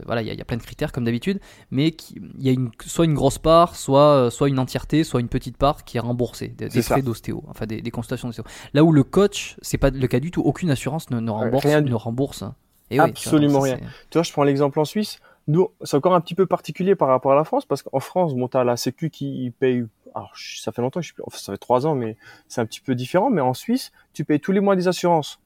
voilà, 0.06 0.22
il 0.24 0.28
y, 0.28 0.30
a- 0.32 0.34
il 0.34 0.38
y 0.38 0.42
a 0.42 0.46
plein 0.46 0.58
de 0.58 0.64
critères 0.64 0.92
comme 0.92 1.04
d'habitude, 1.06 1.40
mais 1.72 1.96
il 2.16 2.44
y 2.44 2.50
a 2.50 2.52
une, 2.52 2.70
soit 2.86 3.06
une 3.06 3.14
grosse 3.16 3.38
part, 3.40 3.76
soit 3.76 4.30
soit 4.32 4.48
une 4.50 4.58
entièreté, 4.60 5.04
soit 5.04 5.20
une 5.20 5.28
petite 5.30 5.58
part 5.58 5.84
qui 5.84 5.98
est 5.98 6.00
remboursée 6.00 6.48
des, 6.50 6.70
frais 6.82 7.02
d'ostéo, 7.04 7.44
enfin 7.50 7.66
des, 7.68 7.82
des 7.82 7.92
consultations 7.92 8.28
d'ostéo. 8.28 8.46
Là 8.76 8.84
où 8.84 8.92
le 8.92 9.04
coach, 9.04 9.58
c'est 9.64 9.78
pas 9.80 9.90
le 9.92 10.08
cas 10.08 10.20
du 10.20 10.30
tout. 10.32 10.42
Aucune 10.42 10.70
assurance 10.72 11.10
ne, 11.12 11.20
ne 11.20 11.30
rembourse, 11.32 11.66
rien 11.66 11.82
du- 11.82 11.90
ne 11.92 11.96
rembourse. 11.96 12.44
Et 12.92 13.00
oui, 13.00 13.14
tu 13.14 13.28
vois, 13.30 13.38
Absolument 13.38 13.60
rien. 13.62 13.78
Tu 14.10 14.18
vois, 14.18 14.24
je 14.24 14.32
prends 14.32 14.44
l'exemple 14.44 14.80
en 14.80 14.86
Suisse. 14.86 15.20
Nous, 15.48 15.70
c'est 15.84 15.98
encore 15.98 16.16
un 16.16 16.22
petit 16.22 16.36
peu 16.36 16.46
particulier 16.46 16.96
par 16.96 17.08
rapport 17.08 17.32
à 17.32 17.36
la 17.36 17.44
France, 17.44 17.66
parce 17.66 17.84
qu'en 17.84 18.00
France, 18.00 18.34
bon, 18.36 18.48
t'as 18.48 18.64
la 18.64 18.78
Sécu 18.78 19.10
qui 19.10 19.52
paye. 19.60 19.86
Alors, 20.16 20.32
ça 20.36 20.72
fait 20.72 20.82
longtemps, 20.82 21.02
je 21.02 21.08
suis 21.08 21.16
enfin, 21.26 21.38
ça 21.38 21.52
fait 21.52 21.58
trois 21.58 21.86
ans, 21.86 21.94
mais 21.94 22.16
c'est 22.48 22.62
un 22.62 22.66
petit 22.66 22.80
peu 22.82 22.96
différent. 22.96 23.30
Mais 23.30 23.42
en 23.42 23.54
Suisse, 23.54 23.92
tu 24.14 24.24
payes 24.24 24.40
tous 24.40 24.52
les 24.52 24.60
mois 24.60 24.76
des 24.76 24.88
assurances. 24.88 25.40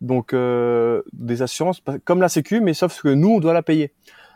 Donc, 0.00 0.32
euh, 0.32 1.02
des 1.12 1.42
assurances 1.42 1.82
comme 2.04 2.20
la 2.20 2.28
Sécu, 2.28 2.60
mais 2.60 2.74
sauf 2.74 3.00
que 3.02 3.08
nous, 3.08 3.28
on 3.30 3.40
doit 3.40 3.52
la 3.54 3.62
payer. 3.62 3.92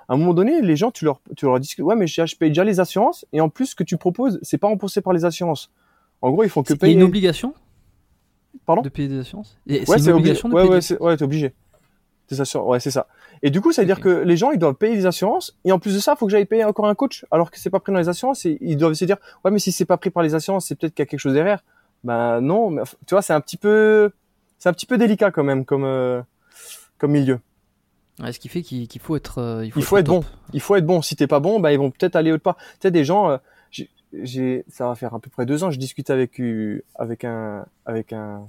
À 0.09 0.15
un 0.15 0.17
moment 0.17 0.33
donné, 0.35 0.63
les 0.63 0.77
gens, 0.77 0.91
tu 0.91 1.05
leur, 1.05 1.21
tu 1.37 1.45
leur 1.45 1.61
dis 1.61 1.75
que 1.75 1.83
ouais, 1.83 1.95
mais 1.95 2.07
je, 2.07 2.37
paye 2.37 2.49
déjà 2.51 2.65
les 2.65 2.81
assurances, 2.81 3.27
et 3.33 3.41
en 3.41 3.51
plus, 3.51 3.67
ce 3.67 3.75
que 3.75 3.85
tu 3.85 3.97
proposes, 3.99 4.39
c'est 4.43 4.57
pas 4.59 4.69
remboursé 4.69 5.01
par 5.03 5.13
les 5.13 5.25
assurances. 5.27 5.71
En 6.23 6.31
gros, 6.31 6.45
ils 6.45 6.51
font 6.51 6.63
que 6.63 6.73
payer. 6.75 6.95
une 6.95 7.03
obligation 7.03 7.55
Pardon 8.65 8.83
de 8.83 8.89
payer 8.89 9.09
des 9.09 9.19
assurances? 9.19 9.59
Et 9.67 9.81
Ouais, 9.81 9.99
C'est 9.99 10.11
obli- 10.11 10.13
obligation 10.13 10.49
de 10.49 10.55
ouais, 10.55 10.63
payer 10.63 10.75
ouais, 10.75 10.81
des- 10.81 10.97
ouais, 11.05 11.17
t'es 11.17 11.23
obligé. 11.25 11.55
Des 12.31 12.41
assurances, 12.41 12.69
ouais, 12.69 12.81
c'est 12.81 12.91
ça. 12.91 13.07
Et 13.43 13.51
du 13.51 13.61
coup, 13.61 13.73
ça 13.73 13.83
veut 13.83 13.87
dire 13.87 14.01
que 14.01 14.09
les 14.09 14.37
gens, 14.37 14.51
ils 14.51 14.59
doivent 14.59 14.75
payer 14.75 14.95
des 14.97 15.07
assurances, 15.07 15.57
et 15.65 15.73
en 15.73 15.79
plus 15.79 15.95
de 15.95 15.99
ça, 15.99 16.13
il 16.15 16.19
faut 16.19 16.27
que 16.27 16.33
j'aille 16.33 16.45
payer 16.45 16.65
encore 16.65 16.87
un 16.87 16.95
coach, 16.95 17.25
alors 17.31 17.51
que 17.51 17.59
c'est 17.59 17.71
pas 17.71 17.81
pris 17.81 17.93
dans 17.93 17.99
les 17.99 18.09
assurances, 18.09 18.45
et 18.45 18.59
ils 18.61 18.77
doivent 18.77 18.95
se 18.95 19.05
dire, 19.07 19.17
ouais, 19.45 19.51
mais 19.51 19.59
si 19.59 19.73
c'est 19.73 19.85
pas 19.87 19.97
pris 19.97 20.11
par 20.11 20.23
les 20.23 20.35
assurances, 20.35 20.67
c'est 20.67 20.75
peut-être 20.75 20.95
qu'il 20.95 21.03
y 21.03 21.07
a 21.07 21.07
quelque 21.07 21.21
chose 21.21 21.33
derrière. 21.35 21.65
Ben 22.05 22.41
non, 22.41 22.71
mais, 22.71 22.83
tu 23.07 23.15
vois, 23.15 23.23
c'est 23.23 23.33
un 23.33 23.41
petit 23.41 23.57
peu, 23.57 24.11
c'est 24.59 24.69
un 24.69 24.73
petit 24.73 24.87
peu 24.87 24.99
délicat 24.99 25.31
quand 25.31 25.43
même, 25.45 25.65
comme, 25.65 25.85
euh, 25.85 26.21
comme 26.99 27.13
milieu. 27.13 27.41
Ouais, 28.21 28.33
ce 28.33 28.39
qui 28.41 28.49
fait 28.49 28.63
qu'il 28.63 28.89
faut 29.01 29.17
être, 29.17 29.39
euh, 29.39 29.65
il 29.65 29.73
faut, 29.73 29.81
Il 29.81 29.85
faut 29.85 29.97
être 29.97 30.07
bon. 30.07 30.25
Il 30.53 30.61
faut 30.61 30.75
être 30.77 30.87
bon. 30.87 31.03
Si 31.03 31.15
t'es 31.17 31.27
pas 31.29 31.39
bon, 31.41 31.61
bah 31.61 31.73
ils 31.73 31.79
vont 31.79 31.91
peut-être 31.93 32.17
aller 32.17 32.33
autre 32.33 32.43
part. 32.43 32.57
Tu 32.57 32.65
sais, 32.83 32.91
des 32.91 33.05
gens, 33.05 33.31
euh, 33.31 33.37
j'ai- 34.13 34.65
ça 34.69 34.89
va 34.89 34.95
faire 34.97 35.15
à 35.15 35.21
peu 35.21 35.31
près 35.31 35.47
deux 35.47 35.63
ans, 35.65 35.71
je 35.71 35.79
discute 35.79 36.11
avec 36.11 36.41
euh, 36.41 36.83
avec 36.97 37.25
un 37.25 37.65
avec 37.87 38.13
un 38.13 38.49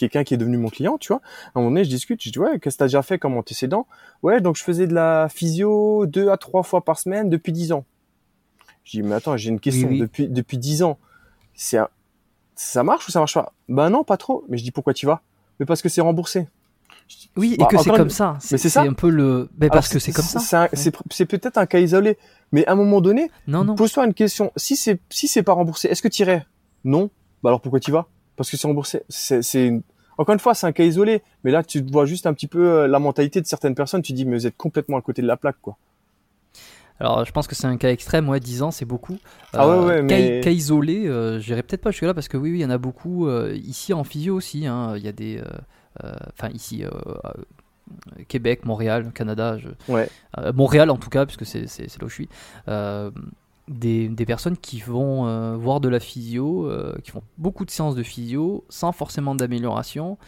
quelqu'un 0.00 0.24
qui 0.24 0.34
est 0.34 0.36
devenu 0.36 0.56
mon 0.56 0.68
client, 0.68 0.98
tu 0.98 1.12
vois. 1.12 1.20
À 1.54 1.58
un 1.58 1.60
moment 1.60 1.70
donné, 1.70 1.84
je 1.84 1.90
discute, 1.90 2.22
je 2.22 2.30
dis 2.30 2.38
ouais, 2.38 2.58
qu'est-ce 2.58 2.76
que 2.76 2.78
t'as 2.80 2.86
déjà 2.86 3.02
fait 3.02 3.18
comme 3.18 3.36
antécédent? 3.36 3.86
Ouais, 4.22 4.40
donc 4.40 4.56
je 4.56 4.64
faisais 4.64 4.86
de 4.86 4.94
la 4.94 5.28
physio 5.28 6.06
deux 6.06 6.28
à 6.30 6.36
trois 6.36 6.62
fois 6.62 6.84
par 6.84 6.98
semaine 6.98 7.28
depuis 7.30 7.52
dix 7.52 7.70
ans. 7.72 7.84
Je 8.84 8.92
dis 8.98 9.02
mais 9.02 9.14
attends, 9.14 9.36
j'ai 9.36 9.50
une 9.50 9.60
question. 9.60 9.88
Oui, 9.88 9.94
oui. 9.94 10.00
Depuis 10.00 10.28
depuis 10.28 10.58
dix 10.58 10.82
ans, 10.82 10.98
c'est 11.54 11.78
un- 11.78 11.88
ça 12.56 12.82
marche 12.82 13.06
ou 13.08 13.10
ça 13.12 13.20
marche 13.20 13.34
pas? 13.34 13.52
Ben 13.68 13.90
non, 13.90 14.02
pas 14.04 14.16
trop. 14.16 14.44
Mais 14.48 14.58
je 14.58 14.64
dis 14.64 14.70
pourquoi 14.72 14.94
tu 14.94 15.06
vas? 15.06 15.22
Mais 15.58 15.66
parce 15.66 15.82
que 15.82 15.88
c'est 15.88 16.00
remboursé. 16.00 16.48
Dis, 17.08 17.30
Oui, 17.36 17.54
et 17.54 17.56
bah, 17.58 17.66
que 17.66 17.78
c'est 17.78 17.90
comme 17.90 18.10
ça. 18.10 18.38
Mais 18.50 18.58
c'est 18.58 18.68
ça. 18.68 18.82
un 18.82 18.92
peu 18.92 19.08
le. 19.10 19.48
Alors, 19.60 19.72
parce 19.72 19.88
que 19.88 19.98
c'est 19.98 20.12
comme 20.12 20.24
ça. 20.24 20.68
C'est 21.10 21.26
peut-être 21.26 21.58
un 21.58 21.66
cas 21.66 21.78
isolé, 21.80 22.16
mais 22.52 22.64
à 22.66 22.72
un 22.72 22.76
moment 22.76 23.00
donné, 23.00 23.30
Non, 23.46 23.64
non. 23.64 23.74
pose-toi 23.74 24.06
une 24.06 24.14
question. 24.14 24.52
Si 24.56 24.76
c'est 24.76 25.00
si 25.10 25.26
c'est 25.28 25.42
pas 25.42 25.52
remboursé, 25.52 25.88
est-ce 25.88 26.02
que 26.02 26.08
tu 26.08 26.22
irais? 26.22 26.46
Non. 26.84 27.10
Bah 27.42 27.50
alors 27.50 27.60
pourquoi 27.60 27.80
tu 27.80 27.90
vas? 27.90 28.06
Parce 28.36 28.50
que 28.50 28.56
c'est 28.56 28.66
remboursé. 28.66 29.02
C'est 29.08 29.66
une- 29.66 29.82
encore 30.20 30.32
une 30.34 30.38
fois, 30.38 30.54
c'est 30.54 30.66
un 30.66 30.72
cas 30.72 30.84
isolé, 30.84 31.22
mais 31.44 31.50
là 31.50 31.62
tu 31.64 31.82
vois 31.82 32.04
juste 32.06 32.26
un 32.26 32.34
petit 32.34 32.46
peu 32.46 32.60
euh, 32.80 32.86
la 32.86 32.98
mentalité 32.98 33.40
de 33.40 33.46
certaines 33.46 33.74
personnes. 33.74 34.02
Tu 34.02 34.12
dis 34.12 34.24
mais 34.26 34.36
vous 34.36 34.46
êtes 34.46 34.56
complètement 34.56 34.96
à 34.98 35.02
côté 35.02 35.22
de 35.22 35.26
la 35.26 35.36
plaque, 35.36 35.56
quoi. 35.62 35.76
Alors, 37.02 37.24
je 37.24 37.32
pense 37.32 37.46
que 37.46 37.54
c'est 37.54 37.66
un 37.66 37.78
cas 37.78 37.88
extrême, 37.90 38.28
ouais, 38.28 38.40
10 38.40 38.62
ans, 38.62 38.70
c'est 38.70 38.84
beaucoup. 38.84 39.16
Ah 39.54 39.66
ouais, 39.66 39.86
ouais, 39.86 40.06
cas, 40.06 40.18
mais- 40.18 40.40
cas 40.42 40.50
isolé, 40.50 41.06
euh, 41.08 41.38
j'irai 41.40 41.62
peut-être 41.62 41.80
pas 41.80 41.90
jusque-là 41.92 42.12
parce 42.12 42.28
que 42.28 42.36
oui, 42.36 42.50
oui, 42.52 42.58
il 42.58 42.62
y 42.62 42.64
en 42.66 42.70
a 42.70 42.76
beaucoup. 42.76 43.26
euh, 43.26 43.56
ici 43.56 43.94
en 43.94 44.04
physio 44.04 44.34
aussi, 44.36 44.66
hein, 44.66 44.92
il 44.96 45.02
y 45.02 45.08
a 45.08 45.12
des. 45.12 45.38
euh, 45.38 45.44
euh, 46.04 46.12
Enfin, 46.38 46.50
ici, 46.52 46.84
euh, 46.84 46.90
euh, 47.24 48.24
Québec, 48.28 48.66
Montréal, 48.66 49.10
Canada, 49.14 49.56
je- 49.56 49.68
Ouais. 49.90 50.08
euh, 50.38 50.52
Montréal 50.52 50.90
en 50.90 50.96
tout 50.98 51.08
cas, 51.08 51.24
puisque 51.24 51.46
c'est 51.46 51.60
là 51.62 52.04
où 52.04 52.08
je 52.10 52.14
suis. 52.14 52.28
Euh, 53.70 53.74
des, 53.74 54.08
des 54.08 54.26
personnes 54.26 54.56
qui 54.56 54.80
vont 54.80 55.26
euh, 55.26 55.56
voir 55.56 55.80
de 55.80 55.88
la 55.88 56.00
physio, 56.00 56.66
euh, 56.66 56.94
qui 57.04 57.10
font 57.10 57.22
beaucoup 57.38 57.64
de 57.64 57.70
séances 57.70 57.94
de 57.94 58.02
physio 58.02 58.64
sans 58.68 58.92
forcément 58.92 59.34
d'amélioration. 59.34 60.18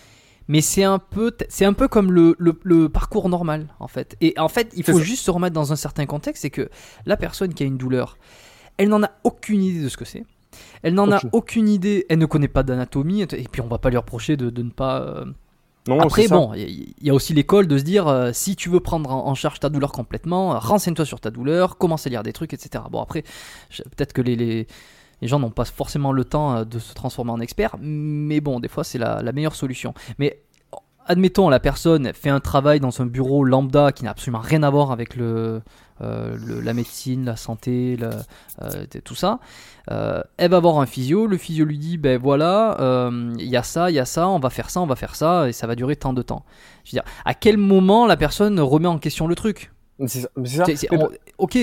Mais 0.48 0.60
c'est 0.60 0.82
un 0.84 0.98
peu, 0.98 1.32
c'est 1.48 1.64
un 1.64 1.72
peu 1.72 1.86
comme 1.88 2.10
le, 2.12 2.34
le- 2.38 2.58
le 2.64 2.88
parcours 2.88 3.28
normal 3.28 3.68
en 3.78 3.86
fait. 3.88 4.16
Et 4.20 4.34
en 4.38 4.48
fait, 4.48 4.72
il 4.76 4.82
faut 4.82 4.98
juste 4.98 5.24
se 5.24 5.30
remettre 5.30 5.54
dans 5.54 5.72
un 5.72 5.76
certain 5.76 6.04
contexte, 6.06 6.42
c'est 6.42 6.50
que 6.50 6.68
la 7.06 7.16
personne 7.16 7.54
qui 7.54 7.62
a 7.62 7.66
une 7.66 7.78
douleur, 7.78 8.18
elle 8.76 8.88
n'en 8.88 9.02
a 9.04 9.10
aucune 9.24 9.62
idée 9.62 9.82
de 9.82 9.88
ce 9.88 9.96
que 9.96 10.04
c'est. 10.04 10.24
Elle 10.82 10.94
n'en 10.94 11.10
a 11.12 11.16
Aucune. 11.16 11.30
aucune 11.32 11.68
idée. 11.68 12.06
Elle 12.08 12.18
ne 12.18 12.26
connaît 12.26 12.48
pas 12.48 12.62
d'anatomie. 12.64 13.22
Et 13.22 13.26
puis 13.26 13.60
on 13.62 13.68
va 13.68 13.78
pas 13.78 13.88
lui 13.88 13.96
reprocher 13.96 14.36
de, 14.36 14.50
de 14.50 14.62
ne 14.62 14.70
pas. 14.70 15.24
Non, 15.88 15.98
Après 15.98 16.28
bon, 16.28 16.52
il 16.54 16.94
y, 17.00 17.10
a 17.10 17.14
aussi 17.14 17.34
l'école 17.34 17.66
de 17.66 17.76
se 17.76 17.82
dire 17.82 18.06
euh, 18.06 18.30
si 18.32 18.54
tu 18.54 18.68
veux 18.68 18.78
prendre 18.78 19.10
en, 19.10 19.34
charge 19.34 19.58
ta 19.58 19.68
douleur 19.68 19.90
complètement, 19.90 20.54
euh, 20.54 20.58
renseigne-toi 20.58 21.04
sur 21.04 21.18
ta 21.18 21.30
douleur, 21.32 21.76
commence 21.76 22.06
à 22.06 22.10
lire 22.10 22.22
des 22.22 22.32
trucs, 22.32 22.54
etc. 22.54 22.84
Bon 22.88 23.02
après, 23.02 23.22
peut-être 23.96 24.12
que 24.12 24.22
les, 24.22 24.36
les, 24.36 24.68
les 25.20 25.28
gens 25.28 25.40
n'ont 25.40 25.50
pas 25.50 25.64
forcément 25.64 26.12
le 26.12 26.24
temps 26.24 26.56
euh, 26.56 26.64
de 26.64 26.78
se 26.78 26.94
transformer 26.94 27.32
en 27.32 27.40
expert, 27.40 27.76
mais 27.80 28.40
bon, 28.40 28.60
des 28.60 28.68
fois 28.68 28.84
c'est 28.84 28.98
la, 28.98 29.22
la 29.22 29.32
meilleure 29.32 29.56
solution. 29.56 29.92
Mais 30.18 30.42
admettons, 31.06 31.48
la 31.48 31.60
personne 31.60 32.12
fait 32.14 32.30
un 32.30 32.40
travail 32.40 32.80
dans 32.80 33.00
un 33.00 33.06
bureau 33.06 33.44
lambda 33.44 33.92
qui 33.92 34.04
n'a 34.04 34.10
absolument 34.10 34.40
rien 34.40 34.62
à 34.62 34.70
voir 34.70 34.90
avec 34.92 35.16
le, 35.16 35.62
euh, 36.00 36.36
le- 36.46 36.60
la 36.60 36.74
médecine, 36.74 37.24
la 37.24 37.36
santé, 37.36 37.96
la- 37.96 38.10
euh, 38.62 38.84
tout 39.04 39.14
ça. 39.14 39.38
Euh, 39.90 40.22
elle 40.36 40.50
va 40.50 40.60
voir 40.60 40.78
un 40.80 40.86
physio, 40.86 41.26
le 41.26 41.36
physio 41.36 41.64
lui 41.64 41.78
dit 41.78 41.98
ben 41.98 42.18
voilà, 42.20 42.76
il 43.38 43.46
y 43.48 43.56
a 43.56 43.62
ça, 43.62 43.90
il 43.90 43.94
y 43.94 43.98
a 43.98 44.04
ça, 44.04 44.28
on 44.28 44.38
va 44.38 44.50
faire 44.50 44.70
ça, 44.70 44.80
on 44.80 44.86
va 44.86 44.96
faire 44.96 45.14
ça, 45.14 45.48
et 45.48 45.52
ça 45.52 45.66
va 45.66 45.74
durer 45.74 45.96
tant 45.96 46.12
de 46.12 46.22
temps. 46.22 46.44
Je 46.84 46.90
veux 46.90 46.96
dire, 46.96 47.04
à 47.24 47.34
quel 47.34 47.56
moment 47.56 48.06
la 48.06 48.16
personne 48.16 48.58
remet 48.60 48.88
en 48.88 48.98
question 48.98 49.26
le 49.26 49.34
truc? 49.34 49.72
C'est 50.08 50.20
ça. 50.20 50.64
on- 50.96 51.08
Ok, 51.38 51.54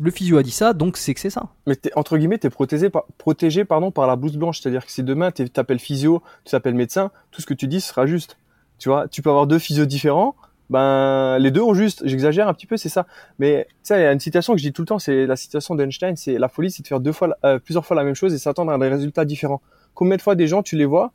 le 0.00 0.10
physio 0.10 0.36
a 0.38 0.42
dit 0.42 0.50
ça, 0.50 0.72
donc 0.72 0.96
c'est 0.96 1.14
que 1.14 1.20
c'est 1.20 1.30
ça. 1.30 1.48
Mais 1.66 1.76
entre 1.96 2.16
guillemets, 2.18 2.38
t'es 2.38 2.50
protégé 2.50 2.90
par, 2.90 3.04
protégé 3.18 3.64
pardon 3.64 3.90
par 3.90 4.06
la 4.06 4.14
blouse 4.16 4.36
blanche, 4.36 4.60
c'est-à-dire 4.60 4.84
que 4.84 4.92
si 4.92 5.02
demain 5.02 5.30
t'es- 5.30 5.48
t'appelles 5.48 5.78
physio, 5.78 6.22
tu 6.44 6.50
t'appelles 6.52 6.74
médecin, 6.74 7.10
tout 7.30 7.40
ce 7.40 7.46
que 7.46 7.54
tu 7.54 7.66
dis 7.66 7.80
sera 7.80 8.06
juste. 8.06 8.36
Tu 8.78 8.88
vois, 8.88 9.08
tu 9.08 9.22
peux 9.22 9.30
avoir 9.30 9.46
deux 9.46 9.58
physios 9.58 9.86
différents, 9.86 10.36
ben 10.70 11.38
les 11.38 11.50
deux 11.50 11.62
ont 11.62 11.74
juste. 11.74 12.02
J'exagère 12.06 12.48
un 12.48 12.54
petit 12.54 12.66
peu, 12.66 12.76
c'est 12.76 12.88
ça. 12.88 13.06
Mais 13.38 13.66
tu 13.68 13.74
sais, 13.84 14.00
il 14.00 14.02
y 14.02 14.06
a 14.06 14.12
une 14.12 14.20
citation 14.20 14.52
que 14.52 14.58
je 14.58 14.64
dis 14.64 14.72
tout 14.72 14.82
le 14.82 14.86
temps, 14.86 14.98
c'est 14.98 15.26
la 15.26 15.36
citation 15.36 15.74
d'Einstein, 15.74 16.16
c'est 16.16 16.38
la 16.38 16.48
folie, 16.48 16.70
c'est 16.70 16.82
de 16.82 16.88
faire 16.88 17.00
deux 17.00 17.12
fois, 17.12 17.36
euh, 17.44 17.58
plusieurs 17.58 17.84
fois 17.84 17.96
la 17.96 18.04
même 18.04 18.14
chose 18.14 18.32
et 18.34 18.38
s'attendre 18.38 18.72
à 18.72 18.78
des 18.78 18.88
résultats 18.88 19.24
différents. 19.24 19.62
Combien 19.94 20.16
de 20.16 20.22
fois 20.22 20.34
des 20.34 20.46
gens, 20.46 20.62
tu 20.62 20.76
les 20.76 20.84
vois, 20.84 21.12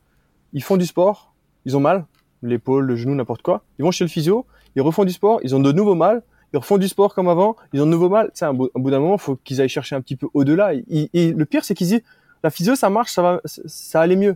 ils 0.54 0.63
font 0.63 0.78
du 0.78 0.86
sport, 0.86 1.34
ils 1.65 1.78
ont 1.78 1.80
mal, 1.80 2.06
l'épaule, 2.41 2.86
le 2.86 2.95
genou, 2.95 3.15
n'importe 3.15 3.41
quoi, 3.41 3.63
ils 3.80 3.84
vont 3.84 3.91
chez 3.91 4.04
le 4.04 4.10
physio, 4.10 4.45
ils 4.76 4.82
refont 4.82 5.06
du 5.06 5.13
sport, 5.13 5.39
ils 5.43 5.56
ont 5.56 5.60
de 5.60 5.71
nouveau 5.71 5.95
mal, 5.95 6.23
ils 6.54 6.58
refont 6.58 6.78
du 6.78 6.88
sport 6.88 7.15
comme 7.15 7.30
avant, 7.30 7.56
ils 7.73 7.82
ont 7.82 7.86
de 7.86 7.91
nouveau 7.91 8.10
mal. 8.10 8.28
Tu 8.28 8.39
sais, 8.39 8.45
un 8.45 8.54
bout, 8.54 8.69
un 8.76 8.80
bout 8.80 8.91
d'un 8.91 8.99
moment, 8.99 9.17
faut 9.17 9.36
qu'ils 9.38 9.60
aillent 9.60 9.69
chercher 9.69 9.95
un 9.95 10.02
petit 10.02 10.15
peu 10.15 10.28
au-delà. 10.34 10.73
Et, 10.73 11.10
et 11.13 11.32
le 11.32 11.45
pire, 11.45 11.65
c'est 11.65 11.73
qu'ils 11.73 11.88
disent, 11.88 12.04
la 12.43 12.49
physio, 12.52 12.76
ça 12.76 12.89
marche, 12.89 13.12
ça 13.12 13.21
va, 13.21 13.41
ça 13.45 14.02
allait 14.02 14.15
mieux. 14.15 14.36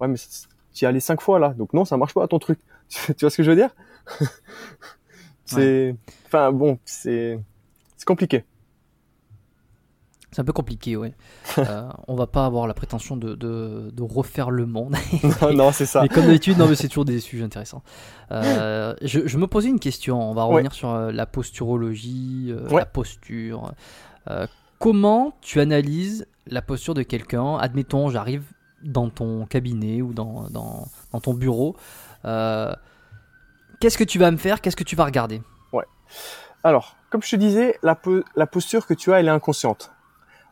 Ouais, 0.00 0.08
mais 0.08 0.16
tu 0.78 0.84
y 0.84 0.86
es 0.86 0.88
allé 0.88 1.00
cinq 1.00 1.20
fois 1.20 1.38
là, 1.40 1.48
donc 1.54 1.72
non, 1.74 1.84
ça 1.84 1.96
marche 1.96 2.14
pas 2.14 2.26
ton 2.28 2.38
truc. 2.38 2.60
tu 2.88 3.14
vois 3.20 3.30
ce 3.30 3.36
que 3.36 3.42
je 3.42 3.50
veux 3.50 3.56
dire? 3.56 3.70
C'est, 5.44 5.96
enfin 6.26 6.52
bon, 6.52 6.78
c'est, 6.84 7.38
c'est 7.96 8.04
compliqué. 8.06 8.44
C'est 10.30 10.42
un 10.42 10.44
peu 10.44 10.52
compliqué, 10.52 10.96
ouais. 10.96 11.14
Euh, 11.58 11.88
on 12.06 12.14
va 12.14 12.26
pas 12.28 12.44
avoir 12.46 12.66
la 12.68 12.74
prétention 12.74 13.16
de, 13.16 13.34
de, 13.34 13.90
de 13.92 14.02
refaire 14.02 14.50
le 14.50 14.66
monde. 14.66 14.94
non, 15.42 15.52
non, 15.54 15.72
c'est 15.72 15.86
ça. 15.86 16.02
Mais 16.02 16.08
comme 16.08 16.26
d'habitude, 16.26 16.56
non, 16.58 16.68
mais 16.68 16.76
c'est 16.76 16.86
toujours 16.88 17.06
des 17.06 17.18
sujets 17.18 17.42
intéressants. 17.42 17.82
Euh, 18.30 18.94
je, 19.02 19.26
je 19.26 19.38
me 19.38 19.46
posais 19.48 19.68
une 19.68 19.80
question. 19.80 20.20
On 20.30 20.34
va 20.34 20.46
Ouais. 20.46 20.52
revenir 20.52 20.72
sur 20.72 20.90
euh, 20.90 21.10
la 21.10 21.26
posturologie, 21.26 22.48
euh, 22.50 22.68
Ouais. 22.68 22.80
la 22.80 22.86
posture. 22.86 23.72
Comment 24.78 25.32
tu 25.40 25.58
analyses 25.58 26.26
la 26.46 26.62
posture 26.62 26.94
de 26.94 27.02
quelqu'un? 27.02 27.56
Admettons, 27.56 28.10
j'arrive 28.10 28.44
dans 28.82 29.10
ton 29.10 29.46
cabinet 29.46 30.02
ou 30.02 30.12
dans, 30.12 30.48
dans, 30.50 30.86
dans 31.12 31.20
ton 31.20 31.34
bureau. 31.34 31.76
Euh, 32.24 32.72
Qu'est-ce 33.80 33.98
que 33.98 34.04
tu 34.04 34.18
vas 34.18 34.30
me 34.30 34.36
faire 34.36 34.60
Qu'est-ce 34.60 34.76
que 34.76 34.84
tu 34.84 34.96
vas 34.96 35.04
regarder? 35.04 35.40
Alors, 36.64 36.96
comme 37.10 37.22
je 37.22 37.30
te 37.30 37.36
disais, 37.36 37.78
la, 37.84 37.94
po- 37.94 38.24
la 38.34 38.46
posture 38.48 38.86
que 38.86 38.94
tu 38.94 39.12
as, 39.12 39.20
elle 39.20 39.26
est 39.28 39.30
inconsciente. 39.30 39.92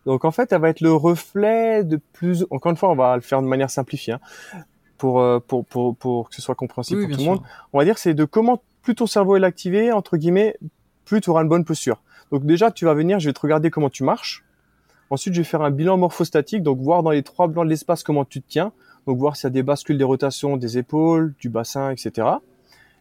Donc 0.05 0.25
en 0.25 0.31
fait, 0.31 0.53
elle 0.53 0.61
va 0.61 0.69
être 0.69 0.81
le 0.81 0.93
reflet 0.93 1.83
de 1.83 1.99
plus. 2.13 2.47
Encore 2.51 2.71
une 2.71 2.77
fois, 2.77 2.91
on 2.91 2.95
va 2.95 3.17
le 3.17 3.23
faire 3.23 3.43
de 3.43 3.49
manière 3.49 3.71
simplifiée 3.71 4.13
hein, 4.13 4.21
pour, 4.99 5.21
euh, 5.21 5.41
pour 5.41 5.67
pour 5.67 5.97
pour 5.97 6.29
que 6.29 6.37
ce 6.37 6.41
soit 6.43 6.55
compréhensible 6.55 7.01
Oui, 7.01 7.07
pour 7.09 7.17
tout 7.17 7.23
le 7.25 7.29
monde. 7.29 7.41
On 7.73 7.79
va 7.79 7.85
dire 7.85 7.99
c'est 7.99 8.15
de 8.15 8.25
comment 8.25 8.63
plus 8.83 8.95
ton 8.95 9.07
cerveau 9.09 9.37
est 9.37 9.43
activé 9.43 9.91
entre 9.91 10.17
guillemets, 10.17 10.57
plus 11.05 11.21
tu 11.21 11.29
auras 11.31 11.43
une 11.43 11.49
bonne 11.49 11.65
posture. 11.65 12.01
Donc 12.31 12.47
déjà, 12.47 12.71
tu 12.71 12.85
vas 12.85 12.95
venir, 12.95 13.19
je 13.19 13.29
vais 13.29 13.33
te 13.33 13.41
regarder 13.41 13.71
comment 13.71 13.91
tu 13.91 14.05
marches. 14.05 14.45
Ensuite, 15.11 15.35
je 15.35 15.41
vais 15.41 15.45
faire 15.45 15.63
un 15.63 15.71
bilan 15.71 15.97
morphostatique, 15.97 16.63
donc 16.63 16.79
voir 16.79 17.03
dans 17.03 17.11
les 17.11 17.23
trois 17.23 17.47
blancs 17.47 17.65
de 17.65 17.71
l'espace 17.71 18.03
comment 18.03 18.25
tu 18.25 18.43
te 18.43 18.49
tiens. 18.49 18.73
Donc 19.07 19.19
voir 19.19 19.37
s'il 19.37 19.45
y 19.45 19.47
a 19.47 19.51
des 19.51 19.63
bascules, 19.63 19.99
des 19.99 20.05
rotations 20.05 20.57
des 20.57 20.79
épaules, 20.79 21.35
du 21.39 21.49
bassin, 21.49 21.91
etc. 21.91 22.29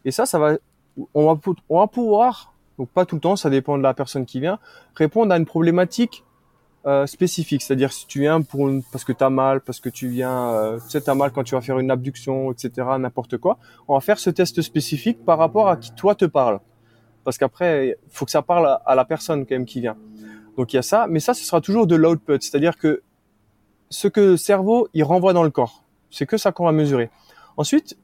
Et 0.06 0.12
ça, 0.12 0.26
ça 0.26 0.38
va, 0.38 0.58
on 1.14 1.34
va, 1.34 1.40
on 1.70 1.80
va 1.80 1.88
pouvoir, 1.88 2.54
donc 2.78 2.90
pas 2.90 3.06
tout 3.06 3.16
le 3.16 3.22
temps, 3.22 3.36
ça 3.36 3.50
dépend 3.50 3.78
de 3.78 3.84
la 3.84 3.94
personne 3.94 4.26
qui 4.26 4.40
vient, 4.40 4.60
répondre 4.96 5.34
à 5.34 5.38
une 5.38 5.46
problématique 5.46 6.24
euh, 6.86 7.08
spécifiques, 7.08 7.64
c'est-à-dire 7.64 7.92
si 7.92 8.06
tu 8.06 8.20
viens 8.20 8.42
pour 8.42 8.70
une, 8.70 8.84
parce 8.84 9.04
que 9.04 9.12
tu 9.12 9.24
as 9.24 9.30
mal, 9.32 9.62
parce 9.62 9.80
que 9.80 9.90
tu 9.90 10.08
viens, 10.08 10.50
euh, 10.50 10.78
tu 10.78 10.92
sais, 10.92 11.02
tu 11.02 11.10
as 11.10 11.16
mal 11.16 11.32
quand 11.32 11.44
tu 11.44 11.56
vas 11.56 11.62
faire 11.62 11.80
une 11.80 11.90
abduction, 11.90 12.52
etc., 12.52 12.88
n'importe 13.00 13.38
quoi, 13.38 13.58
on 13.88 13.96
va 13.96 14.02
faire 14.02 14.20
ce 14.20 14.30
test 14.30 14.62
spécifique 14.62 15.26
par 15.26 15.40
rapport 15.40 15.68
à 15.68 15.78
qui 15.78 15.92
toi 15.96 16.14
te 16.14 16.26
parle. 16.26 16.60
Parce 17.24 17.40
qu'après, 17.40 17.98
faut 18.12 18.26
que 18.26 18.32
ça 18.32 18.44
parle 18.44 18.68
à, 18.68 18.74
à, 18.86 18.94
la 18.94 19.04
personne 19.04 19.48
quand 19.48 19.56
même 19.56 19.66
qui 19.66 19.82
vient. 19.82 19.98
Donc 20.58 20.74
il 20.74 20.78
y 20.78 20.80
a 20.80 20.84
ça, 20.84 21.08
mais 21.10 21.20
ça, 21.20 21.34
ce 21.34 21.44
sera 21.44 21.62
toujours 21.62 21.88
de 21.88 21.96
l'output, 21.96 22.38
c'est-à-dire 22.42 22.78
que 22.78 23.02
ce 23.90 24.08
que 24.08 24.22
le 24.22 24.38
cerveau, 24.38 24.88
il 24.94 25.04
renvoie 25.04 25.34
dans 25.34 25.44
le 25.44 25.50
corps, 25.50 25.84
c'est 26.10 26.26
que 26.26 26.38
ça 26.38 26.52
qu'on 26.52 26.66
va 26.66 26.72
mesurer. 26.72 27.10
Ensuite, 27.58 27.98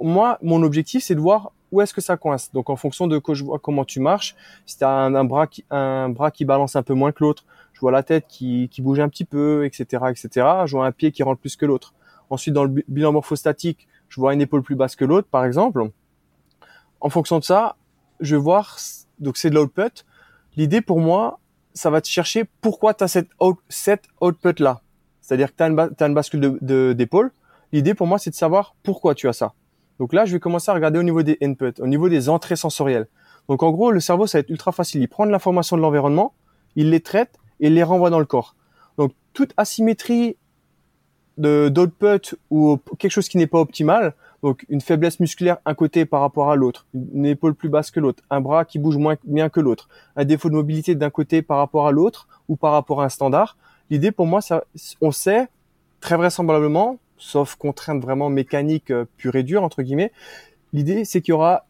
moi, 0.00 0.38
mon 0.42 0.62
objectif, 0.62 1.04
c'est 1.04 1.14
de 1.14 1.20
voir 1.20 1.52
où 1.72 1.80
est-ce 1.80 1.92
que 1.92 2.00
ça 2.00 2.16
coince. 2.16 2.52
Donc 2.52 2.70
en 2.70 2.76
fonction 2.76 3.06
de 3.06 3.20
je 3.32 3.44
vois 3.44 3.58
comment 3.58 3.84
tu 3.84 4.00
marches, 4.00 4.36
si 4.66 4.78
tu 4.78 4.84
as 4.84 4.90
un, 4.90 5.14
un, 5.14 5.24
bras 5.24 5.46
qui, 5.46 5.64
un 5.70 6.08
bras 6.08 6.30
qui 6.30 6.44
balance 6.44 6.76
un 6.76 6.82
peu 6.82 6.94
moins 6.94 7.12
que 7.12 7.24
l'autre, 7.24 7.44
je 7.72 7.80
vois 7.80 7.90
la 7.90 8.02
tête 8.02 8.26
qui, 8.28 8.68
qui 8.70 8.80
bouge 8.80 9.00
un 9.00 9.08
petit 9.08 9.24
peu, 9.24 9.64
etc., 9.64 10.04
etc. 10.08 10.28
Je 10.66 10.76
vois 10.76 10.86
un 10.86 10.92
pied 10.92 11.10
qui 11.10 11.22
rentre 11.22 11.40
plus 11.40 11.56
que 11.56 11.66
l'autre. 11.66 11.92
Ensuite, 12.30 12.54
dans 12.54 12.64
le 12.64 12.82
bilan 12.88 13.12
morphostatique, 13.12 13.88
je 14.08 14.20
vois 14.20 14.32
une 14.32 14.40
épaule 14.40 14.62
plus 14.62 14.76
basse 14.76 14.96
que 14.96 15.04
l'autre, 15.04 15.28
par 15.28 15.44
exemple. 15.44 15.90
En 17.00 17.10
fonction 17.10 17.38
de 17.38 17.44
ça, 17.44 17.76
je 18.20 18.36
vais 18.36 18.42
voir, 18.42 18.78
donc 19.18 19.36
c'est 19.36 19.50
de 19.50 19.56
l'output. 19.56 20.04
L'idée 20.56 20.80
pour 20.80 21.00
moi, 21.00 21.40
ça 21.74 21.90
va 21.90 22.00
te 22.00 22.08
chercher 22.08 22.44
pourquoi 22.60 22.94
tu 22.94 23.04
as 23.04 23.08
cette, 23.08 23.28
cette 23.68 24.04
output-là. 24.20 24.80
C'est-à-dire 25.20 25.54
que 25.54 25.56
tu 25.56 25.62
as, 25.62 26.06
une 26.06 26.14
bascule 26.14 26.58
d'épaule. 26.60 27.28
De, 27.28 27.32
L'idée 27.72 27.94
pour 27.94 28.06
moi, 28.06 28.18
c'est 28.18 28.30
de 28.30 28.36
savoir 28.36 28.76
pourquoi 28.82 29.14
tu 29.14 29.28
as 29.28 29.32
ça. 29.32 29.54
Donc 29.98 30.12
là, 30.12 30.24
je 30.24 30.32
vais 30.32 30.40
commencer 30.40 30.70
à 30.70 30.74
regarder 30.74 30.98
au 30.98 31.02
niveau 31.02 31.22
des 31.22 31.38
inputs, 31.42 31.80
au 31.80 31.86
niveau 31.86 32.08
des 32.08 32.28
entrées 32.28 32.56
sensorielles. 32.56 33.08
Donc 33.48 33.62
en 33.62 33.70
gros, 33.70 33.90
le 33.90 34.00
cerveau, 34.00 34.26
ça 34.26 34.38
va 34.38 34.40
être 34.40 34.50
ultra 34.50 34.72
facile. 34.72 35.02
Il 35.02 35.08
prend 35.08 35.24
l'information 35.24 35.76
de 35.76 35.82
l'environnement, 35.82 36.34
il 36.76 36.90
les 36.90 37.00
traite 37.00 37.38
et 37.60 37.66
il 37.66 37.74
les 37.74 37.82
renvoie 37.82 38.10
dans 38.10 38.18
le 38.18 38.24
corps. 38.24 38.54
Donc 38.98 39.12
toute 39.32 39.52
asymétrie 39.56 40.36
de 41.36 41.68
d'output 41.68 42.36
ou 42.50 42.78
quelque 42.98 43.10
chose 43.10 43.28
qui 43.28 43.38
n'est 43.38 43.46
pas 43.46 43.58
optimal, 43.58 44.14
donc 44.44 44.66
une 44.68 44.82
faiblesse 44.82 45.20
musculaire 45.20 45.56
un 45.64 45.72
côté 45.72 46.04
par 46.04 46.20
rapport 46.20 46.50
à 46.50 46.54
l'autre, 46.54 46.84
une 46.92 47.24
épaule 47.24 47.54
plus 47.54 47.70
basse 47.70 47.90
que 47.90 47.98
l'autre, 47.98 48.22
un 48.28 48.42
bras 48.42 48.66
qui 48.66 48.78
bouge 48.78 48.98
moins 48.98 49.16
bien 49.24 49.48
que 49.48 49.58
l'autre, 49.58 49.88
un 50.16 50.26
défaut 50.26 50.50
de 50.50 50.54
mobilité 50.54 50.94
d'un 50.94 51.08
côté 51.08 51.40
par 51.40 51.56
rapport 51.56 51.86
à 51.86 51.92
l'autre 51.92 52.28
ou 52.50 52.54
par 52.54 52.72
rapport 52.72 53.00
à 53.00 53.06
un 53.06 53.08
standard. 53.08 53.56
L'idée 53.88 54.12
pour 54.12 54.26
moi, 54.26 54.42
ça, 54.42 54.64
on 55.00 55.12
sait 55.12 55.48
très 56.00 56.18
vraisemblablement, 56.18 56.98
sauf 57.16 57.54
contrainte 57.54 58.02
vraiment 58.02 58.28
mécanique 58.28 58.90
euh, 58.90 59.06
pure 59.16 59.34
et 59.34 59.44
dure 59.44 59.62
entre 59.62 59.80
guillemets, 59.80 60.12
l'idée 60.74 61.06
c'est 61.06 61.22
qu'il 61.22 61.32
y 61.32 61.34
aura 61.34 61.64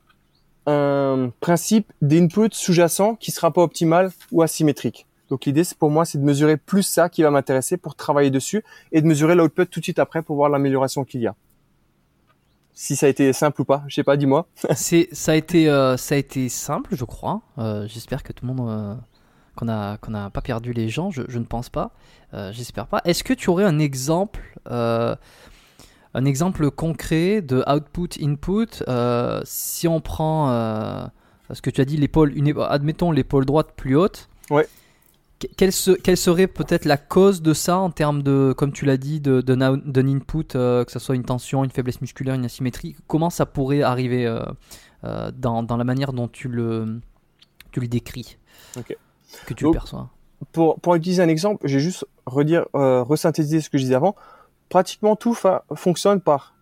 un 0.66 1.30
principe 1.38 1.92
d'input 2.02 2.48
sous-jacent 2.50 3.14
qui 3.14 3.30
sera 3.30 3.52
pas 3.52 3.62
optimal 3.62 4.10
ou 4.32 4.42
asymétrique. 4.42 5.06
Donc 5.30 5.44
l'idée, 5.44 5.62
c'est 5.62 5.78
pour 5.78 5.90
moi, 5.90 6.04
c'est 6.04 6.18
de 6.18 6.24
mesurer 6.24 6.56
plus 6.56 6.82
ça 6.82 7.08
qui 7.08 7.22
va 7.22 7.30
m'intéresser 7.30 7.76
pour 7.76 7.94
travailler 7.94 8.30
dessus 8.30 8.64
et 8.90 9.00
de 9.00 9.06
mesurer 9.06 9.36
l'output 9.36 9.66
tout 9.66 9.78
de 9.78 9.84
suite 9.84 10.00
après 10.00 10.22
pour 10.22 10.34
voir 10.34 10.48
l'amélioration 10.50 11.04
qu'il 11.04 11.20
y 11.20 11.26
a. 11.28 11.34
Si 12.74 12.96
ça 12.96 13.06
a 13.06 13.08
été 13.08 13.32
simple 13.32 13.62
ou 13.62 13.64
pas, 13.64 13.84
je 13.86 13.94
sais 13.94 14.02
pas, 14.02 14.16
dis-moi. 14.16 14.48
c'est 14.74 15.08
ça 15.12 15.32
a 15.32 15.34
été 15.36 15.68
euh, 15.68 15.96
ça 15.96 16.16
a 16.16 16.18
été 16.18 16.48
simple, 16.48 16.96
je 16.96 17.04
crois. 17.04 17.40
Euh, 17.58 17.86
J'espère 17.86 18.24
que 18.24 18.32
tout 18.32 18.44
le 18.44 18.52
monde 18.52 18.68
euh, 18.68 18.94
qu'on 19.54 19.68
a 19.68 19.96
qu'on 19.98 20.12
a 20.12 20.28
pas 20.30 20.40
perdu 20.40 20.72
les 20.72 20.88
gens. 20.88 21.10
Je, 21.10 21.22
je 21.28 21.38
ne 21.38 21.44
pense 21.44 21.70
pas. 21.70 21.92
J'espère 22.50 22.88
pas. 22.88 23.00
Est-ce 23.04 23.22
que 23.22 23.32
tu 23.32 23.48
aurais 23.48 23.62
un 23.62 23.78
exemple 23.78 24.58
un 24.66 26.24
exemple 26.24 26.68
concret 26.72 27.42
de 27.42 27.62
output 27.72 28.08
input 28.20 28.82
si 29.44 29.86
on 29.86 30.00
prend 30.00 30.48
ce 31.52 31.62
que 31.62 31.70
tu 31.70 31.80
as 31.80 31.84
dit 31.84 31.96
l'épaule 31.96 32.34
admettons 32.68 33.12
l'épaule 33.12 33.44
droite 33.44 33.68
plus 33.76 33.96
haute. 33.96 34.28
Ouais 34.50 34.66
quelle, 35.56 35.72
se, 35.72 35.90
quelle 35.92 36.16
serait 36.16 36.46
peut-être 36.46 36.84
la 36.84 36.96
cause 36.96 37.42
de 37.42 37.52
ça 37.52 37.78
en 37.78 37.90
termes 37.90 38.22
de, 38.22 38.54
comme 38.56 38.72
tu 38.72 38.84
l'as 38.84 38.96
dit, 38.96 39.20
d'un 39.20 39.40
de, 39.40 39.76
de, 39.76 40.02
input, 40.02 40.54
euh, 40.54 40.84
que 40.84 40.92
ce 40.92 40.98
soit 40.98 41.14
une 41.14 41.24
tension, 41.24 41.64
une 41.64 41.70
faiblesse 41.70 42.00
musculaire, 42.00 42.34
une 42.34 42.44
asymétrie 42.44 42.96
Comment 43.06 43.30
ça 43.30 43.46
pourrait 43.46 43.82
arriver 43.82 44.26
euh, 44.26 44.42
euh, 45.04 45.30
dans, 45.32 45.62
dans, 45.62 45.76
la 45.76 45.84
manière 45.84 46.12
dont 46.12 46.28
tu 46.28 46.48
le, 46.48 47.00
tu 47.72 47.80
le 47.80 47.88
décris 47.88 48.38
okay. 48.76 48.96
Que 49.46 49.54
tu 49.54 49.64
Donc, 49.64 49.74
le 49.74 49.78
perçois? 49.78 50.10
pour, 50.52 50.78
pour 50.80 50.94
utiliser 50.94 51.22
un 51.22 51.28
exemple, 51.28 51.66
je 51.66 51.74
vais 51.74 51.82
juste 51.82 52.06
redire, 52.26 52.66
resynthétiser 52.72 53.60
ce 53.60 53.70
que 53.70 53.78
je 53.78 53.84
disais 53.84 53.94
avant. 53.94 54.14
Pratiquement 54.68 55.16
tout 55.16 55.36
fonctionne 55.74 56.20
par 56.20 56.54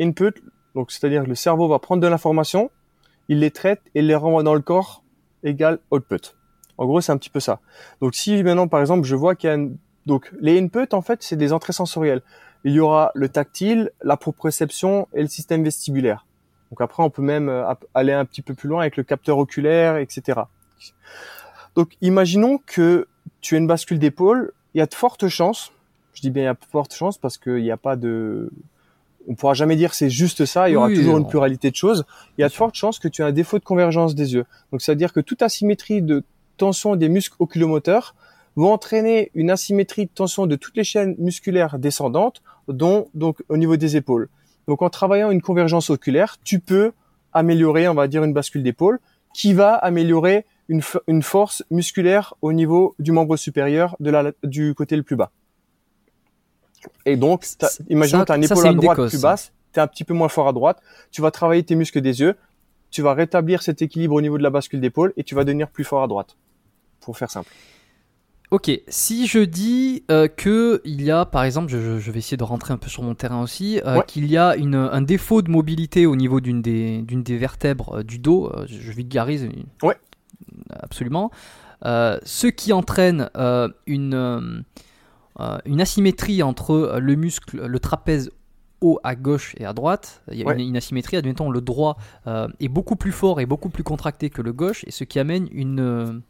input, 0.00 0.32
donc 0.74 0.90
c'est-à-dire 0.90 1.24
que 1.24 1.28
le 1.28 1.34
cerveau 1.34 1.68
va 1.68 1.78
prendre 1.78 2.02
de 2.02 2.06
l'information, 2.06 2.70
il 3.28 3.40
les 3.40 3.50
traite 3.50 3.80
et 3.94 4.02
les 4.02 4.14
renvoie 4.14 4.42
dans 4.42 4.54
le 4.54 4.60
corps 4.60 5.02
égale 5.42 5.78
output. 5.90 6.37
En 6.78 6.86
gros, 6.86 7.00
c'est 7.00 7.12
un 7.12 7.18
petit 7.18 7.30
peu 7.30 7.40
ça. 7.40 7.60
Donc 8.00 8.14
si 8.14 8.42
maintenant, 8.42 8.68
par 8.68 8.80
exemple, 8.80 9.06
je 9.06 9.16
vois 9.16 9.34
qu'il 9.34 9.48
y 9.48 9.52
a 9.52 9.56
une... 9.56 9.76
donc 10.06 10.32
les 10.40 10.58
inputs 10.60 10.92
en 10.94 11.02
fait, 11.02 11.22
c'est 11.22 11.36
des 11.36 11.52
entrées 11.52 11.72
sensorielles. 11.72 12.22
Il 12.64 12.72
y 12.72 12.80
aura 12.80 13.12
le 13.14 13.28
tactile, 13.28 13.90
la 14.02 14.16
proprioception 14.16 15.08
et 15.12 15.22
le 15.22 15.28
système 15.28 15.62
vestibulaire. 15.62 16.26
Donc 16.70 16.80
après, 16.80 17.02
on 17.02 17.10
peut 17.10 17.22
même 17.22 17.64
aller 17.94 18.12
un 18.12 18.24
petit 18.24 18.42
peu 18.42 18.54
plus 18.54 18.68
loin 18.68 18.80
avec 18.82 18.96
le 18.96 19.02
capteur 19.02 19.38
oculaire, 19.38 19.96
etc. 19.96 20.40
Donc 21.74 21.96
imaginons 22.00 22.58
que 22.58 23.06
tu 23.40 23.54
as 23.54 23.58
une 23.58 23.66
bascule 23.66 23.98
d'épaule, 23.98 24.52
il 24.74 24.78
y 24.78 24.80
a 24.80 24.86
de 24.86 24.94
fortes 24.94 25.28
chances, 25.28 25.72
je 26.12 26.20
dis 26.20 26.30
bien 26.30 26.42
il 26.42 26.46
y 26.46 26.48
a 26.48 26.54
de 26.54 26.58
fortes 26.70 26.94
chances 26.94 27.18
parce 27.18 27.38
qu'il 27.38 27.62
n'y 27.62 27.70
a 27.70 27.76
pas 27.76 27.94
de, 27.96 28.50
on 29.28 29.34
pourra 29.34 29.54
jamais 29.54 29.76
dire 29.76 29.94
c'est 29.94 30.10
juste 30.10 30.44
ça, 30.46 30.68
il 30.68 30.72
y 30.72 30.76
aura 30.76 30.88
oui, 30.88 30.94
toujours 30.94 31.14
alors. 31.14 31.24
une 31.24 31.28
pluralité 31.28 31.70
de 31.70 31.76
choses. 31.76 32.04
Il 32.36 32.40
y 32.40 32.44
a 32.44 32.48
de 32.48 32.52
fortes 32.52 32.74
chances 32.74 32.98
que 32.98 33.08
tu 33.08 33.22
as 33.22 33.26
un 33.26 33.32
défaut 33.32 33.58
de 33.58 33.64
convergence 33.64 34.14
des 34.14 34.34
yeux. 34.34 34.46
Donc 34.72 34.80
c'est 34.82 34.90
à 34.90 34.94
dire 34.94 35.12
que 35.12 35.20
toute 35.20 35.42
asymétrie 35.42 36.02
de 36.02 36.24
tension 36.58 36.96
des 36.96 37.08
muscles 37.08 37.36
oculomoteurs 37.38 38.14
vont 38.56 38.72
entraîner 38.72 39.30
une 39.34 39.50
asymétrie 39.50 40.06
de 40.06 40.10
tension 40.10 40.46
de 40.46 40.56
toutes 40.56 40.76
les 40.76 40.84
chaînes 40.84 41.14
musculaires 41.18 41.78
descendantes, 41.78 42.42
dont 42.66 43.08
donc 43.14 43.42
au 43.48 43.56
niveau 43.56 43.76
des 43.76 43.96
épaules. 43.96 44.28
Donc 44.66 44.82
en 44.82 44.90
travaillant 44.90 45.30
une 45.30 45.40
convergence 45.40 45.88
oculaire, 45.90 46.36
tu 46.44 46.60
peux 46.60 46.92
améliorer, 47.32 47.88
on 47.88 47.94
va 47.94 48.08
dire, 48.08 48.24
une 48.24 48.32
bascule 48.32 48.62
d'épaule 48.62 48.98
qui 49.32 49.54
va 49.54 49.74
améliorer 49.74 50.44
une, 50.68 50.82
une, 51.06 51.22
force 51.22 51.64
musculaire 51.70 52.34
au 52.42 52.52
niveau 52.52 52.94
du 52.98 53.12
membre 53.12 53.36
supérieur 53.36 53.96
de 54.00 54.10
la, 54.10 54.32
du 54.42 54.74
côté 54.74 54.96
le 54.96 55.02
plus 55.02 55.16
bas. 55.16 55.30
Et 57.06 57.16
donc, 57.16 57.46
imaginons 57.88 58.22
que 58.22 58.26
tu 58.26 58.32
as 58.32 58.36
une 58.36 58.44
épaule 58.44 58.56
ça, 58.58 58.68
à 58.68 58.74
droite 58.74 59.08
plus 59.08 59.20
basse, 59.20 59.52
tu 59.72 59.78
es 59.78 59.82
un 59.82 59.86
petit 59.86 60.04
peu 60.04 60.14
moins 60.14 60.28
fort 60.28 60.48
à 60.48 60.52
droite, 60.52 60.80
tu 61.10 61.22
vas 61.22 61.30
travailler 61.30 61.62
tes 61.62 61.74
muscles 61.74 62.00
des 62.00 62.20
yeux, 62.20 62.36
tu 62.90 63.02
vas 63.02 63.14
rétablir 63.14 63.62
cet 63.62 63.82
équilibre 63.82 64.14
au 64.14 64.20
niveau 64.20 64.38
de 64.38 64.42
la 64.42 64.50
bascule 64.50 64.80
d'épaule 64.80 65.12
et 65.16 65.24
tu 65.24 65.34
vas 65.34 65.44
devenir 65.44 65.68
plus 65.68 65.84
fort 65.84 66.02
à 66.02 66.08
droite. 66.08 66.36
Pour 67.08 67.16
faire 67.16 67.30
simple. 67.30 67.48
Ok, 68.50 68.70
si 68.86 69.26
je 69.26 69.38
dis 69.38 70.04
euh, 70.10 70.28
que 70.28 70.82
il 70.84 71.00
y 71.00 71.10
a, 71.10 71.24
par 71.24 71.42
exemple, 71.44 71.70
je, 71.70 71.98
je, 71.98 72.10
vais 72.10 72.18
essayer 72.18 72.36
de 72.36 72.44
rentrer 72.44 72.74
un 72.74 72.76
peu 72.76 72.90
sur 72.90 73.02
mon 73.02 73.14
terrain 73.14 73.40
aussi, 73.42 73.80
euh, 73.86 73.96
Ouais. 73.96 74.04
qu'il 74.06 74.26
y 74.26 74.36
a 74.36 74.56
une, 74.56 74.74
un 74.74 75.00
défaut 75.00 75.40
de 75.40 75.50
mobilité 75.50 76.04
au 76.04 76.16
niveau 76.16 76.40
d'une 76.42 76.60
des, 76.60 77.00
d'une 77.00 77.22
des 77.22 77.38
vertèbres 77.38 78.00
euh, 78.00 78.02
du 78.02 78.18
dos, 78.18 78.50
euh, 78.54 78.66
je 78.66 78.92
vulgarise 78.92 79.48
Ouais. 79.82 79.96
absolument, 80.70 81.30
ce 81.82 82.46
qui 82.48 82.74
entraîne 82.74 83.30
une, 83.86 84.64
une 85.64 85.80
asymétrie 85.80 86.42
entre 86.42 86.98
le 87.00 87.14
muscle, 87.14 87.64
le 87.66 87.80
trapèze 87.80 88.30
haut 88.80 89.00
à 89.02 89.14
gauche 89.16 89.54
et 89.58 89.64
à 89.64 89.72
droite. 89.72 90.22
Il 90.30 90.38
y 90.38 90.42
a 90.42 90.46
Ouais. 90.46 90.54
une, 90.54 90.60
une 90.68 90.76
asymétrie, 90.76 91.16
admettons, 91.16 91.50
le 91.50 91.62
droit 91.62 91.96
est 92.60 92.68
beaucoup 92.68 92.96
plus 92.96 93.12
fort 93.12 93.40
et 93.40 93.46
beaucoup 93.46 93.70
plus 93.70 93.82
contracté 93.82 94.28
que 94.30 94.42
le 94.42 94.52
gauche, 94.52 94.84
et 94.86 94.90
ce 94.90 95.04
qui 95.04 95.18
amène 95.18 95.48
une, 95.52 96.22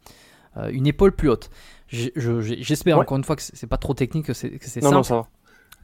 une 0.71 0.87
épaule 0.87 1.11
plus 1.11 1.29
haute. 1.29 1.49
J'espère 1.87 2.97
Ouais. 2.97 3.01
encore 3.03 3.17
une 3.17 3.23
fois 3.23 3.35
que 3.35 3.41
c'est 3.41 3.67
pas 3.67 3.77
trop 3.77 3.93
technique, 3.93 4.25
que 4.27 4.33
c'est 4.33 4.59
simple. 4.59 4.93
non, 4.93 5.03
ça 5.03 5.15
va. 5.15 5.27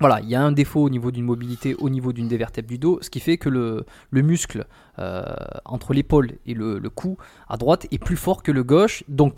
Voilà, 0.02 0.20
il 0.20 0.28
y 0.28 0.36
a 0.36 0.42
un 0.42 0.52
défaut 0.52 0.84
au 0.84 0.90
niveau 0.90 1.10
d'une 1.10 1.24
mobilité, 1.24 1.74
au 1.76 1.90
niveau 1.90 2.12
d'une 2.12 2.28
des 2.28 2.36
vertèbres 2.36 2.68
du 2.68 2.78
dos, 2.78 3.00
ce 3.02 3.10
qui 3.10 3.22
fait 3.22 3.38
que 3.38 3.48
le, 3.48 3.86
le 4.10 4.22
muscle 4.24 4.66
euh, 5.00 5.24
entre 5.64 5.94
l'épaule 5.94 6.34
et 6.46 6.54
le, 6.54 6.80
le 6.80 6.90
cou 6.90 7.18
à 7.48 7.56
droite 7.56 7.88
est 7.92 7.98
plus 7.98 8.18
fort 8.18 8.44
que 8.44 8.52
le 8.52 8.62
gauche, 8.66 9.06
donc 9.08 9.36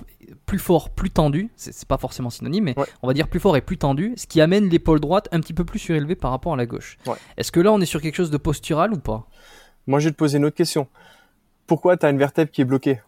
plus 0.48 0.58
fort, 0.58 0.90
plus 0.90 1.12
tendu. 1.12 1.52
C'est 1.56 1.72
c'est 1.76 1.88
pas 1.88 2.00
forcément 2.00 2.32
synonyme, 2.32 2.64
mais 2.64 2.80
Ouais. 2.80 2.88
on 3.04 3.08
va 3.08 3.14
dire 3.14 3.28
plus 3.28 3.40
fort 3.40 3.56
et 3.56 3.62
plus 3.62 3.78
tendu, 3.78 4.14
ce 4.18 4.26
qui 4.26 4.42
amène 4.42 4.68
l'épaule 4.68 5.00
droite 5.00 5.30
un 5.32 5.42
petit 5.42 5.54
peu 5.54 5.64
plus 5.64 5.78
surélevée 5.78 6.16
par 6.16 6.32
rapport 6.32 6.54
à 6.54 6.58
la 6.58 6.66
gauche. 6.66 6.98
Ouais. 7.06 7.14
Est-ce 7.38 7.52
que 7.52 7.60
là 7.60 7.72
on 7.72 7.80
est 7.80 7.86
sur 7.86 8.02
quelque 8.02 8.16
chose 8.16 8.32
de 8.32 8.38
postural 8.38 8.94
ou 8.94 8.98
pas? 8.98 9.28
Moi, 9.86 10.00
je 10.00 10.06
vais 10.08 10.12
te 10.12 10.18
poser 10.18 10.40
une 10.40 10.46
autre 10.46 10.56
question. 10.58 10.88
Pourquoi 11.68 11.98
tu 11.98 12.06
as 12.08 12.10
une 12.10 12.18
vertèbre 12.18 12.50
qui 12.50 12.62
est 12.62 12.66
bloquée? 12.66 13.00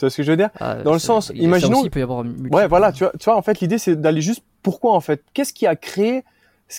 Tu 0.00 0.06
vois 0.06 0.10
ce 0.10 0.16
que 0.16 0.22
je 0.22 0.30
veux 0.30 0.36
dire? 0.38 0.48
Ah, 0.58 0.76
Dans 0.76 0.94
le 0.94 0.98
sens, 0.98 1.30
imaginons- 1.34 1.76
aussi, 1.80 1.88
il 1.88 1.90
peut 1.90 2.00
y 2.00 2.02
avoir 2.02 2.24
multi- 2.24 2.54
Ouais, 2.56 2.66
voilà, 2.66 2.90
tu 2.90 3.04
vois, 3.04 3.12
tu 3.18 3.24
vois, 3.26 3.36
en 3.36 3.42
fait, 3.42 3.60
l'idée, 3.60 3.76
c'est 3.76 4.00
d'aller 4.00 4.22
juste 4.22 4.42
pourquoi, 4.62 4.94
en 4.94 5.00
fait? 5.00 5.22
Qu'est-ce 5.34 5.52
qui 5.52 5.66
a 5.66 5.76
créé 5.76 6.24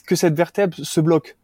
que 0.08 0.16
cette 0.16 0.34
vertèbre 0.34 0.76
se 0.76 1.00
bloque? 1.00 1.38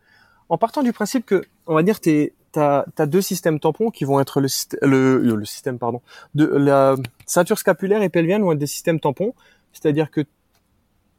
En 0.49 0.57
partant 0.57 0.81
du 0.81 0.91
principe 0.91 1.23
que, 1.23 1.43
on 1.67 1.75
va 1.75 1.83
dire, 1.83 1.99
tu 2.01 2.33
as, 2.55 2.85
deux 3.05 3.21
systèmes 3.21 3.59
tampons 3.59 3.91
qui 3.91 4.05
vont 4.05 4.19
être 4.19 4.41
le, 4.41 4.47
le, 4.81 5.35
le 5.35 5.45
système, 5.45 5.77
pardon, 5.77 6.01
de 6.33 6.45
la 6.47 6.95
ceinture 7.27 7.59
scapulaire 7.59 8.01
et 8.01 8.09
pelvienne 8.09 8.41
vont 8.41 8.53
être 8.53 8.57
des 8.57 8.65
systèmes 8.65 8.99
tampons, 8.99 9.35
c'est-à-dire 9.71 10.09
que 10.09 10.21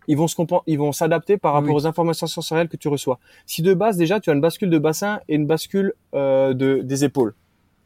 ils 0.08 0.16
vont 0.16 0.26
se 0.26 0.34
ils 0.66 0.76
vont 0.78 0.90
s'adapter 0.90 1.36
par 1.36 1.52
rapport 1.52 1.68
Oui. 1.76 1.82
aux 1.82 1.86
informations 1.86 2.26
sensorielles 2.26 2.68
que 2.68 2.76
tu 2.78 2.88
reçois. 2.88 3.20
Si 3.46 3.62
de 3.62 3.74
base 3.74 3.96
déjà 3.96 4.18
tu 4.18 4.30
as 4.30 4.32
une 4.32 4.40
bascule 4.40 4.70
de 4.70 4.78
bassin 4.78 5.20
et 5.28 5.36
une 5.36 5.46
bascule 5.46 5.92
euh, 6.14 6.52
de 6.54 6.80
des 6.82 7.04
épaules, 7.04 7.34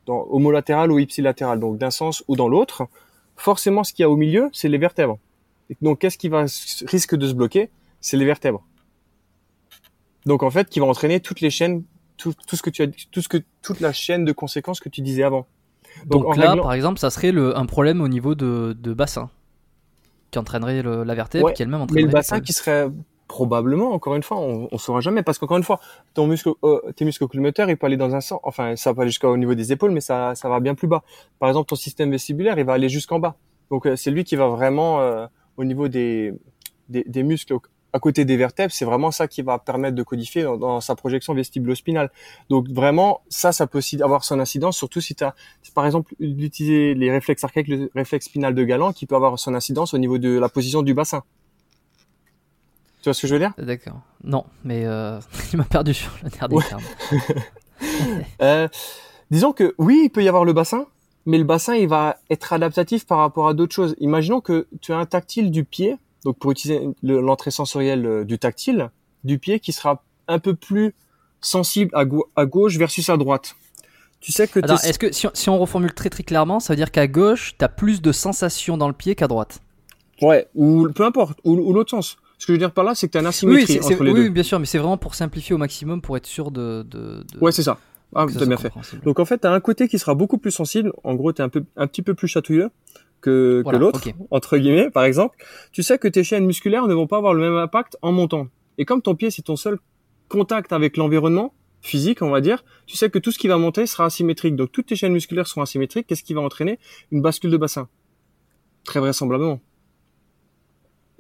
dans, 0.06 0.26
homolatérale 0.30 0.90
ou 0.90 0.98
ipsilatérale, 0.98 1.60
donc 1.60 1.78
d'un 1.78 1.90
sens 1.90 2.24
ou 2.28 2.36
dans 2.36 2.48
l'autre, 2.48 2.88
forcément, 3.36 3.84
ce 3.84 3.92
qu'il 3.92 4.02
y 4.02 4.06
a 4.06 4.10
au 4.10 4.16
milieu, 4.16 4.50
c'est 4.52 4.68
les 4.68 4.78
vertèbres. 4.78 5.18
Donc, 5.80 6.00
qu'est-ce 6.00 6.18
qui 6.18 6.28
va 6.28 6.44
risque 6.86 7.16
de 7.16 7.26
se 7.26 7.34
bloquer? 7.34 7.70
C'est 8.00 8.16
les 8.16 8.24
vertèbres. 8.24 8.62
Donc, 10.26 10.42
en 10.42 10.50
fait, 10.50 10.68
qui 10.68 10.80
va 10.80 10.86
entraîner 10.86 11.20
toutes 11.20 11.40
les 11.40 11.50
chaînes, 11.50 11.82
tout, 12.16 12.34
tout, 12.46 12.56
ce 12.56 12.62
que 12.62 12.70
tu 12.70 12.82
as, 12.82 12.86
tout 13.10 13.22
ce 13.22 13.28
que 13.28 13.38
toute 13.62 13.80
la 13.80 13.92
chaîne 13.92 14.24
de 14.24 14.32
conséquences 14.32 14.80
que 14.80 14.88
tu 14.88 15.00
disais 15.00 15.22
avant. 15.22 15.46
Donc, 16.06 16.36
là, 16.36 16.56
par 16.56 16.72
exemple, 16.72 16.98
ça 16.98 17.10
serait 17.10 17.32
le, 17.32 17.56
un 17.56 17.66
problème 17.66 18.00
au 18.00 18.08
niveau 18.08 18.34
de, 18.34 18.76
de 18.78 18.92
bassin 18.92 19.30
qui 20.30 20.38
entraînerait 20.38 20.82
la 20.82 21.14
vertèbre, 21.14 21.52
qui 21.52 21.62
elle-même 21.62 21.82
entraînerait. 21.82 22.02
Mais 22.02 22.06
le 22.06 22.12
bassin 22.12 22.40
qui 22.40 22.52
serait 22.52 22.88
probablement, 23.28 23.92
encore 23.92 24.14
une 24.14 24.22
fois, 24.22 24.38
on, 24.38 24.68
on 24.70 24.78
saura 24.78 25.00
jamais 25.00 25.22
parce 25.22 25.38
qu'encore 25.38 25.56
une 25.56 25.62
fois, 25.62 25.80
ton 26.14 26.26
muscle, 26.26 26.50
euh, 26.64 26.80
tes 26.96 27.04
muscles 27.04 27.24
oculomoteurs, 27.24 27.70
il 27.70 27.76
peut 27.76 27.86
aller 27.86 27.96
dans 27.96 28.14
un 28.14 28.20
sens, 28.20 28.40
enfin, 28.42 28.76
ça 28.76 28.92
va 28.92 29.02
aller 29.02 29.10
jusqu'au 29.10 29.36
niveau 29.36 29.54
des 29.54 29.72
épaules, 29.72 29.90
mais 29.90 30.00
ça, 30.00 30.34
ça 30.34 30.48
va 30.48 30.60
bien 30.60 30.74
plus 30.74 30.88
bas. 30.88 31.02
Par 31.38 31.48
exemple, 31.48 31.68
ton 31.68 31.76
système 31.76 32.10
vestibulaire, 32.10 32.58
il 32.58 32.64
va 32.64 32.74
aller 32.74 32.88
jusqu'en 32.88 33.18
bas. 33.18 33.36
Donc, 33.70 33.86
euh, 33.86 33.96
c'est 33.96 34.10
lui 34.10 34.24
qui 34.24 34.36
va 34.36 34.48
vraiment, 34.48 35.00
euh, 35.00 35.26
au 35.56 35.64
niveau 35.64 35.88
des, 35.88 36.34
des, 36.88 37.04
des, 37.06 37.22
muscles 37.22 37.54
à 37.92 37.98
côté 37.98 38.24
des 38.24 38.36
vertèbres, 38.36 38.72
c'est 38.72 38.84
vraiment 38.84 39.10
ça 39.10 39.28
qui 39.28 39.42
va 39.42 39.58
permettre 39.58 39.94
de 39.94 40.02
codifier 40.02 40.42
dans, 40.42 40.80
sa 40.80 40.94
projection 40.94 41.34
vestibulo-spinale. 41.34 42.10
Donc 42.48 42.68
vraiment, 42.68 43.20
ça, 43.28 43.52
ça 43.52 43.66
peut 43.66 43.78
aussi 43.78 44.02
avoir 44.02 44.24
son 44.24 44.40
incidence, 44.40 44.76
surtout 44.76 45.00
si 45.00 45.14
tu 45.14 45.24
as, 45.24 45.34
par 45.74 45.86
exemple, 45.86 46.14
d'utiliser 46.18 46.94
les 46.94 47.10
réflexes 47.10 47.44
archaïques, 47.44 47.68
le 47.68 47.90
réflexe 47.94 48.26
spinal 48.26 48.54
de 48.54 48.64
Galant, 48.64 48.92
qui 48.92 49.06
peut 49.06 49.14
avoir 49.14 49.38
son 49.38 49.54
incidence 49.54 49.94
au 49.94 49.98
niveau 49.98 50.18
de 50.18 50.38
la 50.38 50.48
position 50.48 50.82
du 50.82 50.94
bassin. 50.94 51.22
Tu 53.02 53.08
vois 53.08 53.14
ce 53.14 53.22
que 53.22 53.26
je 53.26 53.34
veux 53.34 53.40
dire? 53.40 53.52
D'accord. 53.58 54.00
Non, 54.22 54.44
mais 54.62 54.86
euh, 54.86 55.18
il 55.52 55.56
m'a 55.56 55.64
perdu 55.64 55.92
sur 55.92 56.12
le 56.22 56.30
dernier 56.30 56.58
terme. 56.68 56.82
euh, 58.42 58.68
disons 59.30 59.52
que 59.52 59.74
oui, 59.78 60.02
il 60.04 60.10
peut 60.10 60.22
y 60.22 60.28
avoir 60.28 60.44
le 60.44 60.52
bassin, 60.52 60.86
mais 61.26 61.36
le 61.36 61.44
bassin, 61.44 61.74
il 61.74 61.88
va 61.88 62.18
être 62.30 62.52
adaptatif 62.52 63.04
par 63.04 63.18
rapport 63.18 63.48
à 63.48 63.54
d'autres 63.54 63.74
choses. 63.74 63.96
Imaginons 63.98 64.40
que 64.40 64.68
tu 64.80 64.92
as 64.92 64.98
un 64.98 65.06
tactile 65.06 65.50
du 65.50 65.64
pied, 65.64 65.96
donc 66.24 66.38
pour 66.38 66.52
utiliser 66.52 66.88
l'entrée 67.02 67.50
sensorielle 67.50 68.06
euh, 68.06 68.24
du 68.24 68.38
tactile, 68.38 68.90
du 69.24 69.40
pied 69.40 69.58
qui 69.58 69.72
sera 69.72 70.04
un 70.28 70.38
peu 70.38 70.54
plus 70.54 70.94
sensible 71.40 71.90
à, 71.94 72.04
à 72.36 72.46
gauche 72.46 72.76
versus 72.78 73.10
à 73.10 73.16
droite. 73.16 73.56
Tu 74.20 74.30
sais 74.30 74.46
que 74.46 74.60
est-ce 74.60 75.00
que 75.00 75.10
si 75.10 75.26
on, 75.26 75.30
si 75.34 75.50
on, 75.50 75.58
reformule 75.58 75.92
très 75.92 76.08
très 76.08 76.22
clairement, 76.22 76.60
ça 76.60 76.72
veut 76.72 76.76
dire 76.76 76.92
qu'à 76.92 77.08
gauche, 77.08 77.56
tu 77.58 77.64
as 77.64 77.68
plus 77.68 78.00
de 78.00 78.12
sensations 78.12 78.76
dans 78.76 78.86
le 78.86 78.94
pied 78.94 79.16
qu'à 79.16 79.26
droite? 79.26 79.58
Ouais, 80.20 80.46
ou 80.54 80.88
peu 80.94 81.04
importe, 81.04 81.40
ou, 81.42 81.54
ou 81.54 81.72
l'autre 81.72 81.90
sens. 81.90 82.18
Ce 82.42 82.46
que 82.48 82.54
je 82.54 82.54
veux 82.54 82.58
dire 82.58 82.72
par 82.72 82.82
là, 82.82 82.96
c'est 82.96 83.06
que 83.06 83.12
tu 83.12 83.18
as 83.18 83.20
une 83.20 83.28
asymétrie 83.28 83.78
oui, 83.78 83.86
entre 83.86 84.02
les 84.02 84.10
oui, 84.10 84.16
deux. 84.16 84.22
Oui, 84.24 84.30
bien 84.30 84.42
sûr, 84.42 84.58
mais 84.58 84.66
c'est 84.66 84.78
vraiment 84.78 84.96
pour 84.96 85.14
simplifier 85.14 85.54
au 85.54 85.58
maximum, 85.58 86.02
pour 86.02 86.16
être 86.16 86.26
sûr 86.26 86.50
de... 86.50 86.82
de, 86.82 87.24
de... 87.32 87.38
Ouais, 87.40 87.52
c'est 87.52 87.62
ça. 87.62 87.78
Ah, 88.16 88.26
t'as 88.36 88.46
bien 88.46 88.56
fait. 88.56 88.72
Donc 89.04 89.20
en 89.20 89.24
fait, 89.24 89.38
tu 89.38 89.46
as 89.46 89.52
un 89.52 89.60
côté 89.60 89.86
qui 89.86 89.96
sera 89.96 90.16
beaucoup 90.16 90.38
plus 90.38 90.50
sensible. 90.50 90.92
En 91.04 91.14
gros, 91.14 91.32
tu 91.32 91.40
es 91.40 91.44
un, 91.44 91.48
peu, 91.48 91.64
un 91.76 91.86
petit 91.86 92.02
peu 92.02 92.14
plus 92.14 92.26
chatouilleux 92.26 92.70
que, 93.20 93.62
que 93.64 93.76
l'autre, 93.76 94.00
entre 94.32 94.58
guillemets, 94.58 94.90
par 94.90 95.04
exemple. 95.04 95.36
Tu 95.70 95.84
sais 95.84 95.98
que 95.98 96.08
tes 96.08 96.24
chaînes 96.24 96.44
musculaires 96.44 96.88
ne 96.88 96.94
vont 96.94 97.06
pas 97.06 97.18
avoir 97.18 97.32
le 97.32 97.40
même 97.42 97.54
impact 97.54 97.96
en 98.02 98.10
montant. 98.10 98.48
Et 98.76 98.84
comme 98.86 99.02
ton 99.02 99.14
pied, 99.14 99.30
c'est 99.30 99.42
ton 99.42 99.54
seul 99.54 99.78
contact 100.28 100.72
avec 100.72 100.96
l'environnement 100.96 101.54
physique, 101.80 102.22
on 102.22 102.30
va 102.30 102.40
dire, 102.40 102.64
tu 102.86 102.96
sais 102.96 103.08
que 103.08 103.20
tout 103.20 103.30
ce 103.30 103.38
qui 103.38 103.46
va 103.46 103.56
monter 103.56 103.86
sera 103.86 104.06
asymétrique. 104.06 104.56
Donc 104.56 104.72
toutes 104.72 104.86
tes 104.86 104.96
chaînes 104.96 105.12
musculaires 105.12 105.46
seront 105.46 105.62
asymétriques. 105.62 106.08
Qu'est-ce 106.08 106.24
qui 106.24 106.34
va 106.34 106.40
entraîner? 106.40 106.80
Une 107.12 107.22
bascule 107.22 107.52
de 107.52 107.56
bassin. 107.56 107.88
Très 108.82 108.98
vraisemblablement. 108.98 109.60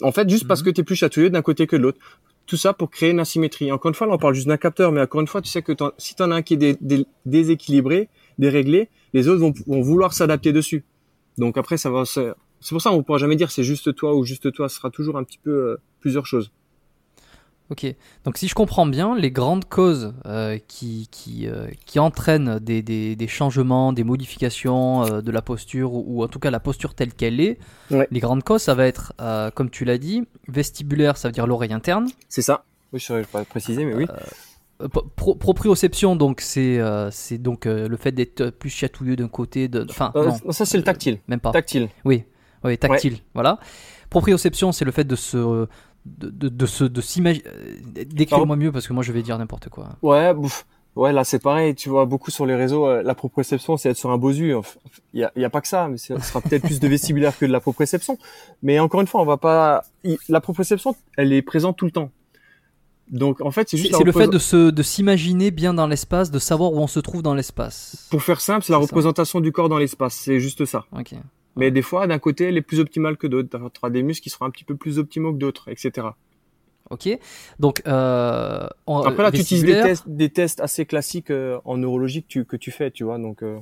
En 0.00 0.12
fait, 0.12 0.28
juste 0.28 0.46
parce 0.48 0.60
mhm. 0.60 0.66
que 0.66 0.70
tu 0.70 0.80
es 0.80 0.84
plus 0.84 0.96
chatouilleux 0.96 1.30
d'un 1.30 1.42
côté 1.42 1.66
que 1.66 1.76
de 1.76 1.82
l'autre. 1.82 1.98
Tout 2.46 2.56
ça 2.56 2.72
pour 2.72 2.90
créer 2.90 3.10
une 3.10 3.20
asymétrie. 3.20 3.70
Encore 3.70 3.90
une 3.90 3.94
fois, 3.94 4.06
là, 4.06 4.14
on 4.14 4.18
parle 4.18 4.34
juste 4.34 4.48
d'un 4.48 4.56
capteur, 4.56 4.90
mais 4.90 5.00
encore 5.00 5.20
une 5.20 5.28
fois, 5.28 5.40
tu 5.40 5.48
sais 5.48 5.62
que 5.62 5.72
si 5.96 6.14
tu 6.14 6.22
en 6.22 6.30
as 6.32 6.36
un 6.36 6.42
qui 6.42 6.54
est 6.54 7.06
déséquilibré, 7.24 8.08
déréglé, 8.38 8.88
les 9.12 9.28
autres 9.28 9.40
vont, 9.40 9.82
vouloir 9.82 10.12
s'adapter 10.12 10.52
dessus. 10.52 10.84
Donc 11.38 11.56
après, 11.56 11.76
ça 11.76 11.90
va. 11.90 12.04
C'est 12.04 12.34
pour 12.70 12.82
ça 12.82 12.90
qu'on 12.90 12.98
ne 12.98 13.02
pourra 13.02 13.18
jamais 13.18 13.36
dire 13.36 13.50
c'est 13.50 13.62
juste 13.62 13.94
toi 13.94 14.14
ou 14.14 14.24
juste 14.24 14.52
toi. 14.52 14.68
Ce 14.68 14.76
sera 14.76 14.90
toujours 14.90 15.18
un 15.18 15.24
petit 15.24 15.38
peu 15.38 15.50
euh, 15.50 15.80
plusieurs 16.00 16.26
choses. 16.26 16.50
Ok, 17.72 17.86
donc 18.24 18.36
si 18.36 18.48
je 18.48 18.54
comprends 18.54 18.84
bien, 18.84 19.16
les 19.16 19.30
grandes 19.30 19.64
causes 19.64 20.12
euh, 20.26 20.58
qui, 20.68 21.08
qui, 21.10 21.46
euh, 21.46 21.68
qui, 21.86 21.98
entraînent 21.98 22.58
des, 22.58 22.82
des, 22.82 23.16
des, 23.16 23.26
changements, 23.26 23.94
des 23.94 24.04
modifications 24.04 25.06
euh, 25.06 25.22
de 25.22 25.30
la 25.30 25.40
posture, 25.40 25.94
ou, 25.94 26.22
en 26.22 26.28
tout 26.28 26.38
cas 26.38 26.50
la 26.50 26.60
posture 26.60 26.92
telle 26.92 27.14
qu'elle 27.14 27.40
est, 27.40 27.58
les 28.10 28.20
grandes 28.20 28.42
causes, 28.42 28.60
ça 28.60 28.74
va 28.74 28.86
être, 28.86 29.14
comme 29.54 29.70
tu 29.70 29.86
l'as 29.86 29.96
dit, 29.96 30.24
vestibulaire, 30.48 31.16
ça 31.16 31.28
veut 31.28 31.32
dire 31.32 31.46
l'oreille 31.46 31.72
interne. 31.72 32.10
C'est 32.28 32.42
ça, 32.42 32.66
oui, 32.92 33.00
je 33.00 33.14
ne 33.14 33.24
pas 33.24 33.42
préciser, 33.46 33.86
mais 33.86 33.94
oui. 33.94 34.06
proprioception, 35.16 36.14
donc 36.14 36.42
c'est 36.42 36.78
c'est 37.10 37.38
donc 37.38 37.64
le 37.64 37.96
fait 37.96 38.12
d'être 38.12 38.50
plus 38.50 38.68
chatouilleux 38.68 39.16
d'un 39.16 39.28
côté, 39.28 39.68
de, 39.68 39.86
enfin 39.88 40.12
ça 40.50 40.66
c'est 40.66 40.76
le 40.76 40.84
tactile, 40.84 41.20
même 41.26 41.40
pas. 41.40 41.52
Tactile. 41.52 41.88
Oui, 42.04 42.24
oui, 42.64 42.76
tactile, 42.76 43.16
voilà. 43.32 43.58
Proprioception, 44.10 44.72
c'est 44.72 44.84
le 44.84 44.92
fait 44.92 45.04
de 45.04 45.16
se 45.16 45.66
de, 46.04 46.30
de, 46.30 46.48
de 46.48 46.66
se 46.66 46.84
de 46.84 47.00
s'imaginer 47.00 47.44
euh, 47.46 48.04
décrire-moi 48.06 48.56
mieux 48.56 48.72
parce 48.72 48.88
que 48.88 48.92
moi 48.92 49.02
je 49.02 49.12
vais 49.12 49.22
dire 49.22 49.38
n'importe 49.38 49.68
quoi. 49.68 49.90
Ouais 50.02 50.32
ouais 50.94 51.12
là 51.12 51.24
c'est 51.24 51.38
pareil 51.38 51.74
tu 51.74 51.88
vois 51.88 52.04
beaucoup 52.04 52.30
sur 52.30 52.44
les 52.44 52.54
réseaux 52.54 52.86
euh, 52.86 53.02
la 53.02 53.14
proprioception 53.14 53.76
c'est 53.78 53.88
être 53.90 53.96
sur 53.96 54.10
un 54.10 54.18
bosu 54.18 54.54
il 55.14 55.20
y 55.20 55.24
a, 55.24 55.32
y 55.36 55.44
a 55.44 55.48
pas 55.48 55.60
que 55.62 55.68
ça 55.68 55.88
mais 55.88 55.96
ce 55.96 56.18
sera 56.18 56.40
peut-être 56.42 56.64
plus 56.64 56.80
de 56.80 56.88
vestibulaire 56.88 57.38
que 57.38 57.46
de 57.46 57.52
la 57.52 57.60
proprioception. 57.60 58.18
Mais 58.62 58.78
encore 58.78 59.00
une 59.00 59.06
fois 59.06 59.22
on 59.22 59.24
va 59.24 59.36
pas 59.38 59.84
la 60.28 60.40
proprioception 60.40 60.94
elle 61.16 61.32
est 61.32 61.42
présente 61.42 61.76
tout 61.78 61.86
le 61.86 61.92
temps. 61.92 62.10
Donc 63.08 63.40
en 63.40 63.50
fait 63.50 63.68
c'est 63.70 63.76
juste 63.76 63.94
c'est 63.96 64.04
le 64.04 64.12
fait 64.12 64.28
de 64.28 64.38
se 64.38 64.70
de 64.70 64.82
s'imaginer 64.82 65.50
bien 65.50 65.72
dans 65.72 65.86
l'espace 65.86 66.30
de 66.30 66.38
savoir 66.38 66.72
où 66.72 66.78
on 66.78 66.86
se 66.86 67.00
trouve 67.00 67.22
dans 67.22 67.34
l'espace. 67.34 68.08
Pour 68.10 68.22
faire 68.22 68.40
simple 68.40 68.64
c'est 68.64 68.72
la 68.72 68.78
représentation 68.78 69.40
du 69.40 69.52
corps 69.52 69.68
dans 69.68 69.78
l'espace 69.78 70.14
c'est 70.14 70.40
juste 70.40 70.64
ça. 70.64 70.84
Ok 70.98 71.14
mais 71.56 71.70
des 71.70 71.82
fois, 71.82 72.06
d'un 72.06 72.18
côté, 72.18 72.44
elle 72.44 72.56
est 72.56 72.62
plus 72.62 72.80
optimale 72.80 73.16
que 73.16 73.26
d'autres. 73.26 73.48
Tu 73.50 73.78
auras 73.82 73.90
des 73.90 74.02
muscles 74.02 74.22
qui 74.22 74.30
seront 74.30 74.46
un 74.46 74.50
petit 74.50 74.64
peu 74.64 74.76
plus 74.76 74.98
optimaux 74.98 75.32
que 75.32 75.38
d'autres, 75.38 75.68
etc. 75.68 76.08
Ok. 76.90 77.08
Donc, 77.58 77.82
euh, 77.86 78.66
après 78.86 79.22
là, 79.22 79.32
tu 79.32 79.40
utilises 79.40 79.64
des 79.64 79.72
tests, 79.72 80.08
des 80.08 80.28
tests 80.30 80.60
assez 80.60 80.84
classiques 80.84 81.30
euh, 81.30 81.58
en 81.64 81.76
neurologie 81.76 82.22
que 82.22 82.28
tu, 82.28 82.44
que 82.44 82.56
tu 82.56 82.70
fais, 82.70 82.90
tu 82.90 83.04
vois. 83.04 83.18
Donc, 83.18 83.42
euh... 83.42 83.58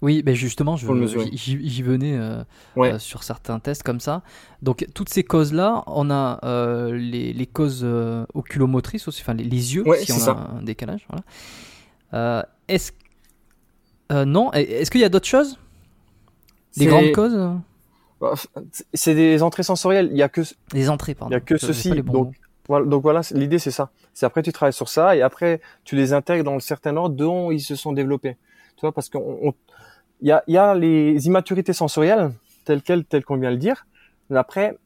oui, 0.00 0.22
ben 0.22 0.34
justement, 0.34 0.76
j'y 0.76 1.82
venais 1.82 2.16
euh, 2.16 2.42
euh, 2.78 2.98
sur 2.98 3.22
certains 3.22 3.58
tests 3.60 3.82
comme 3.82 4.00
ça. 4.00 4.22
Donc, 4.62 4.86
toutes 4.94 5.10
ces 5.10 5.22
causes-là, 5.22 5.84
on 5.86 6.10
a 6.10 6.40
euh, 6.44 6.96
les, 6.96 7.32
les, 7.32 7.46
causes 7.46 7.86
oculomotrices 8.34 9.08
aussi, 9.08 9.22
enfin 9.22 9.34
les, 9.34 9.44
yeux, 9.44 9.84
si 10.02 10.12
on 10.12 10.28
a 10.28 10.50
un 10.58 10.62
décalage. 10.62 11.06
Voilà. 12.12 12.48
est-ce 12.68 12.92
non 14.10 14.52
Est-ce 14.52 14.90
qu'il 14.90 15.00
y 15.00 15.04
a 15.04 15.08
d'autres 15.08 15.28
choses? 15.28 15.58
Des 16.76 16.86
grandes 16.86 17.12
causes 17.12 17.38
bah, 18.20 18.34
C'est 18.94 19.14
des 19.14 19.42
entrées 19.42 19.62
sensorielles. 19.62 20.08
Il 20.10 20.16
y 20.16 20.22
a 20.22 20.28
que 20.28 20.42
les 20.72 20.90
entrées, 20.90 21.14
pardon. 21.14 21.30
Il 21.30 21.34
y 21.34 21.36
a 21.36 21.40
que 21.40 21.56
ceci. 21.56 21.90
Donc 22.02 22.34
voilà, 22.68 22.86
donc 22.86 23.02
voilà, 23.02 23.22
l'idée 23.32 23.58
c'est 23.58 23.70
ça. 23.70 23.90
C'est 24.14 24.26
après 24.26 24.42
tu 24.42 24.52
travailles 24.52 24.72
sur 24.72 24.88
ça 24.88 25.16
et 25.16 25.22
après 25.22 25.60
tu 25.84 25.96
les 25.96 26.12
intègres 26.12 26.44
dans 26.44 26.54
le 26.54 26.60
certain 26.60 26.96
ordre 26.96 27.16
dont 27.16 27.50
ils 27.50 27.60
se 27.60 27.74
sont 27.74 27.92
développés. 27.92 28.36
Tu 28.76 28.82
vois 28.82 28.92
parce 28.92 29.08
qu'on 29.08 29.54
il 30.20 30.28
y 30.28 30.32
a, 30.32 30.44
y 30.46 30.56
a 30.56 30.74
les 30.74 31.26
immaturités 31.26 31.72
sensorielles 31.72 32.30
telles 32.64 32.82
quelles 32.82 33.04
telles 33.04 33.24
qu'on 33.24 33.36
vient 33.36 33.50
de 33.50 33.56
le 33.56 33.60
dire. 33.60 33.86
Mais 34.30 34.38
après 34.38 34.78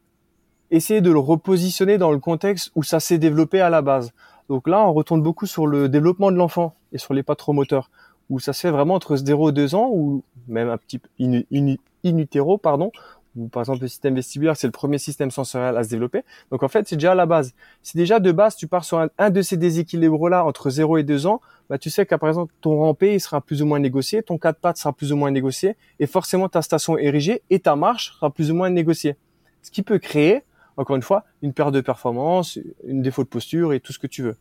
essayer 0.71 1.01
de 1.01 1.11
le 1.11 1.19
repositionner 1.19 1.99
dans 1.99 2.11
le 2.11 2.19
contexte 2.19 2.73
où 2.75 2.83
ça 2.83 3.01
s'est 3.01 3.19
développé 3.19 3.61
à 3.61 3.71
la 3.71 3.83
base. 3.83 4.13
Donc 4.49 4.69
là, 4.69 4.81
on 4.81 4.93
retourne 4.93 5.23
beaucoup 5.23 5.47
sur 5.47 5.67
le 5.67 5.89
développement 5.89 6.31
de 6.31 6.37
l'enfant 6.37 6.75
et 6.93 6.99
sur 6.99 7.15
les 7.15 7.23
patromoteurs 7.23 7.91
où 8.31 8.41
ça 8.41 8.53
se 8.53 8.61
fait 8.61 8.71
vraiment 8.71 8.95
entre 8.95 9.17
0 9.17 9.51
et 9.51 9.53
2 9.53 9.75
ans, 9.75 9.91
ou 9.93 10.23
même 10.49 10.69
un 10.69 10.77
petit 10.77 11.01
in, 11.21 11.43
in, 11.53 12.57
pardon, 12.63 12.91
où 13.37 13.49
par 13.49 13.63
exemple 13.63 13.83
le 13.83 13.89
système 13.89 14.15
vestibulaire, 14.15 14.57
c'est 14.57 14.67
le 14.67 14.73
premier 14.73 14.99
système 14.99 15.31
sensoriel 15.31 15.77
à 15.77 15.85
se 15.85 15.89
développer. 15.89 16.23
Donc 16.51 16.63
en 16.63 16.69
fait, 16.69 16.89
c'est 16.89 16.97
déjà 16.97 17.13
à 17.13 17.15
la 17.15 17.27
base. 17.27 17.55
Si 17.83 17.97
déjà 17.97 18.19
de 18.19 18.33
base, 18.33 18.57
tu 18.57 18.67
pars 18.67 18.85
sur 18.85 19.07
un, 19.19 19.31
de 19.31 19.43
ces 19.43 19.57
déséquilibres-là 19.57 20.45
entre 20.45 20.71
0 20.71 20.99
et 20.99 21.03
2 21.03 21.27
ans, 21.27 21.41
bah, 21.69 21.79
tu 21.79 21.91
sais 21.91 22.07
qu'à 22.07 22.17
exemple, 22.17 22.53
ton 22.61 22.79
rampé, 22.79 23.15
il 23.15 23.21
sera 23.21 23.41
plus 23.41 23.63
ou 23.63 23.67
moins 23.67 23.79
négocié, 23.79 24.23
ton 24.23 24.39
quatre 24.39 24.59
pattes 24.59 24.79
sera 24.79 24.93
plus 24.93 25.13
ou 25.13 25.17
moins 25.17 25.31
négocié, 25.31 25.77
et 25.99 26.07
forcément 26.07 26.49
ta 26.49 26.63
station 26.63 26.97
érigée 26.97 27.43
et 27.51 27.61
ta 27.61 27.77
marche 27.77 28.15
sera 28.15 28.31
plus 28.31 28.51
ou 28.51 28.55
moins 28.55 28.71
négociée. 28.71 29.17
Ce 29.63 29.71
qui 29.71 29.83
peut 29.83 29.99
créer, 29.99 30.43
encore 30.77 30.97
une 30.97 31.03
fois, 31.03 31.25
une 31.43 31.53
perte 31.53 31.73
de 31.73 31.81
performance, 31.81 32.59
une 32.87 33.03
défaut 33.03 33.25
de 33.25 33.29
posture 33.29 33.73
et 33.73 33.81
tout 33.81 33.93
ce 33.93 33.99
que 33.99 34.07
tu 34.07 34.23
veux. 34.23 34.37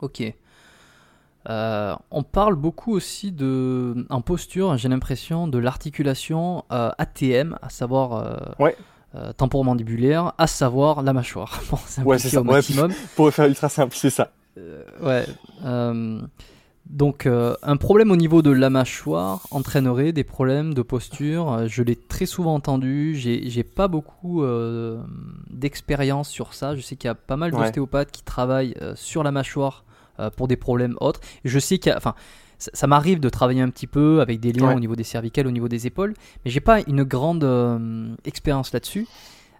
Ok. 0.00 0.22
Euh, 1.48 1.94
on 2.10 2.22
parle 2.22 2.56
beaucoup 2.56 2.92
aussi 2.92 3.30
de, 3.30 4.06
en 4.10 4.20
posture, 4.20 4.76
j'ai 4.76 4.88
l'impression, 4.88 5.46
de 5.46 5.58
l'articulation 5.58 6.64
euh, 6.72 6.90
ATM, 6.98 7.56
à 7.62 7.68
savoir 7.68 8.14
euh, 8.14 8.36
ouais. 8.64 8.76
temporomandibulaire, 9.36 10.32
à 10.38 10.46
savoir 10.46 11.02
la 11.02 11.12
mâchoire. 11.12 11.60
Bon, 11.70 11.78
ouais, 12.04 12.18
c'est 12.18 12.30
ça. 12.30 12.40
Au 12.40 12.44
maximum. 12.44 12.92
pour 13.16 13.30
faire 13.32 13.46
ultra 13.46 13.68
simple, 13.68 13.94
c'est 13.96 14.10
ça. 14.10 14.32
ouais. 15.02 15.26
donc, 16.86 17.26
un 17.26 17.76
problème 17.76 18.10
au 18.10 18.16
niveau 18.16 18.42
de 18.42 18.50
la 18.50 18.70
mâchoire 18.70 19.46
entraînerait 19.52 20.12
des 20.12 20.24
problèmes 20.24 20.74
de 20.74 20.82
posture. 20.82 21.68
Je 21.68 21.84
l'ai 21.84 21.96
très 21.96 22.26
souvent 22.26 22.54
entendu. 22.54 23.14
J'ai 23.14 23.62
pas 23.62 23.86
beaucoup 23.86 24.44
d'expérience 25.50 26.28
sur 26.28 26.54
ça. 26.54 26.74
Je 26.74 26.80
sais 26.80 26.96
qu'il 26.96 27.06
y 27.06 27.10
a 27.10 27.14
pas 27.14 27.36
mal 27.36 27.52
d'ostéopathes 27.52 28.10
qui 28.10 28.24
travaillent 28.24 28.74
sur 28.96 29.22
la 29.22 29.30
mâchoire 29.30 29.84
pour 30.36 30.48
des 30.48 30.56
problèmes 30.56 30.96
autres. 31.00 31.20
je 31.44 31.58
sais 31.58 31.78
qu'il 31.78 31.90
y 31.90 31.92
a, 31.92 31.96
enfin, 31.96 32.14
ça, 32.58 32.70
ça 32.74 32.86
m'arrive 32.86 33.20
de 33.20 33.28
travailler 33.28 33.60
un 33.60 33.68
petit 33.70 33.86
peu 33.86 34.20
avec 34.20 34.40
des 34.40 34.52
liens 34.52 34.68
Ouais. 34.68 34.74
au 34.74 34.80
niveau 34.80 34.96
des 34.96 35.04
cervicales, 35.04 35.46
au 35.46 35.50
niveau 35.50 35.68
des 35.68 35.86
épaules, 35.86 36.14
mais 36.44 36.50
j'ai 36.50 36.60
pas 36.60 36.80
une 36.86 37.02
grande 37.04 37.44
euh, 37.44 38.14
expérience 38.24 38.72
là-dessus. 38.72 39.06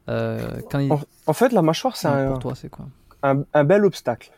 Euh, 0.09 0.61
il... 0.75 0.93
En, 0.93 1.01
en 1.27 1.33
fait, 1.33 1.53
la 1.53 1.63
mâchoire, 1.63 1.97
c'est 1.97 2.09
un, 2.09 3.45
un 3.55 3.65
bel 3.65 3.85
obstacle. 3.85 4.31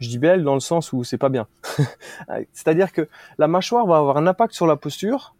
Je 0.00 0.08
dis 0.08 0.18
belle 0.18 0.42
dans 0.42 0.54
le 0.54 0.60
sens 0.60 0.92
où 0.92 1.04
c'est 1.04 1.16
pas 1.18 1.28
bien. 1.28 1.46
C'est-à-dire 2.52 2.92
que 2.92 3.08
la 3.38 3.46
mâchoire 3.48 3.86
va 3.86 3.98
avoir 3.98 4.16
un 4.16 4.26
impact 4.26 4.52
sur 4.54 4.66
la 4.66 4.76
posture, 4.76 5.34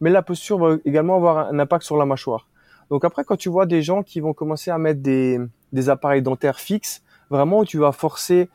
mais 0.00 0.10
la 0.10 0.22
posture 0.22 0.58
va 0.58 0.76
également 0.84 1.16
avoir 1.16 1.48
un 1.48 1.58
impact 1.58 1.84
sur 1.84 1.96
la 1.96 2.04
mâchoire. 2.04 2.48
Donc 2.90 3.04
après, 3.04 3.24
quand 3.24 3.36
tu 3.36 3.48
vois 3.48 3.66
des 3.66 3.82
gens 3.82 4.02
qui 4.02 4.20
vont 4.20 4.32
commencer 4.32 4.70
à 4.70 4.78
mettre 4.78 5.00
des, 5.02 5.38
des 5.72 5.88
appareils 5.88 6.22
dentaires 6.22 6.58
fixes, 6.58 7.02
vraiment 7.30 7.60
où 7.60 7.64
tu 7.64 7.78
vas 7.78 7.92
forcer 7.92 8.48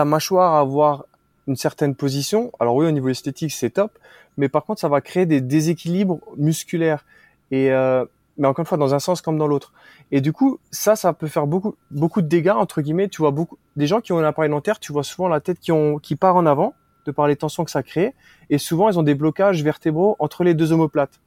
ta 0.00 0.06
mâchoire 0.06 0.54
à 0.54 0.60
avoir 0.60 1.04
une 1.46 1.56
certaine 1.56 1.94
position. 1.94 2.52
Alors 2.58 2.74
oui, 2.74 2.86
au 2.86 2.90
niveau 2.90 3.10
esthétique, 3.10 3.52
c'est 3.52 3.68
top, 3.68 3.98
mais 4.38 4.48
par 4.48 4.64
contre, 4.64 4.80
ça 4.80 4.88
va 4.88 5.02
créer 5.02 5.26
des 5.26 5.42
déséquilibres 5.42 6.20
musculaires. 6.38 7.04
Et 7.50 7.70
euh, 7.70 8.06
mais 8.38 8.48
encore 8.48 8.62
une 8.62 8.66
fois, 8.66 8.78
dans 8.78 8.94
un 8.94 8.98
sens 8.98 9.20
comme 9.20 9.36
dans 9.36 9.46
l'autre. 9.46 9.74
Et 10.10 10.22
du 10.22 10.32
coup, 10.32 10.58
ça, 10.70 10.96
ça 10.96 11.12
peut 11.12 11.26
faire 11.26 11.46
beaucoup, 11.46 11.74
beaucoup 11.90 12.22
de 12.22 12.28
dégâts 12.28 12.56
entre 12.56 12.80
guillemets. 12.80 13.08
Tu 13.08 13.20
vois 13.20 13.30
beaucoup 13.30 13.58
des 13.76 13.86
gens 13.86 14.00
qui 14.00 14.12
ont 14.14 14.18
un 14.18 14.24
appareil 14.24 14.48
dentaire, 14.48 14.80
tu 14.80 14.90
vois 14.90 15.04
souvent 15.04 15.28
la 15.28 15.40
tête 15.40 15.58
qui 15.60 15.70
qui 16.02 16.16
part 16.16 16.36
en 16.36 16.46
avant 16.46 16.72
de 17.04 17.12
par 17.12 17.26
les 17.26 17.36
tensions 17.36 17.66
que 17.66 17.70
ça 17.70 17.82
crée, 17.82 18.14
et 18.48 18.56
souvent 18.56 18.88
ils 18.88 18.98
ont 18.98 19.02
des 19.02 19.14
blocages 19.14 19.62
vertébraux 19.62 20.16
entre 20.18 20.44
les 20.44 20.54
deux 20.54 20.72
omoplates, 20.72 21.20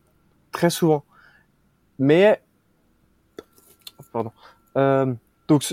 très 0.52 0.72
souvent. 0.72 1.04
Mais, 2.00 2.42
pardon. 4.12 4.32
Euh, 4.78 5.14
donc, 5.48 5.64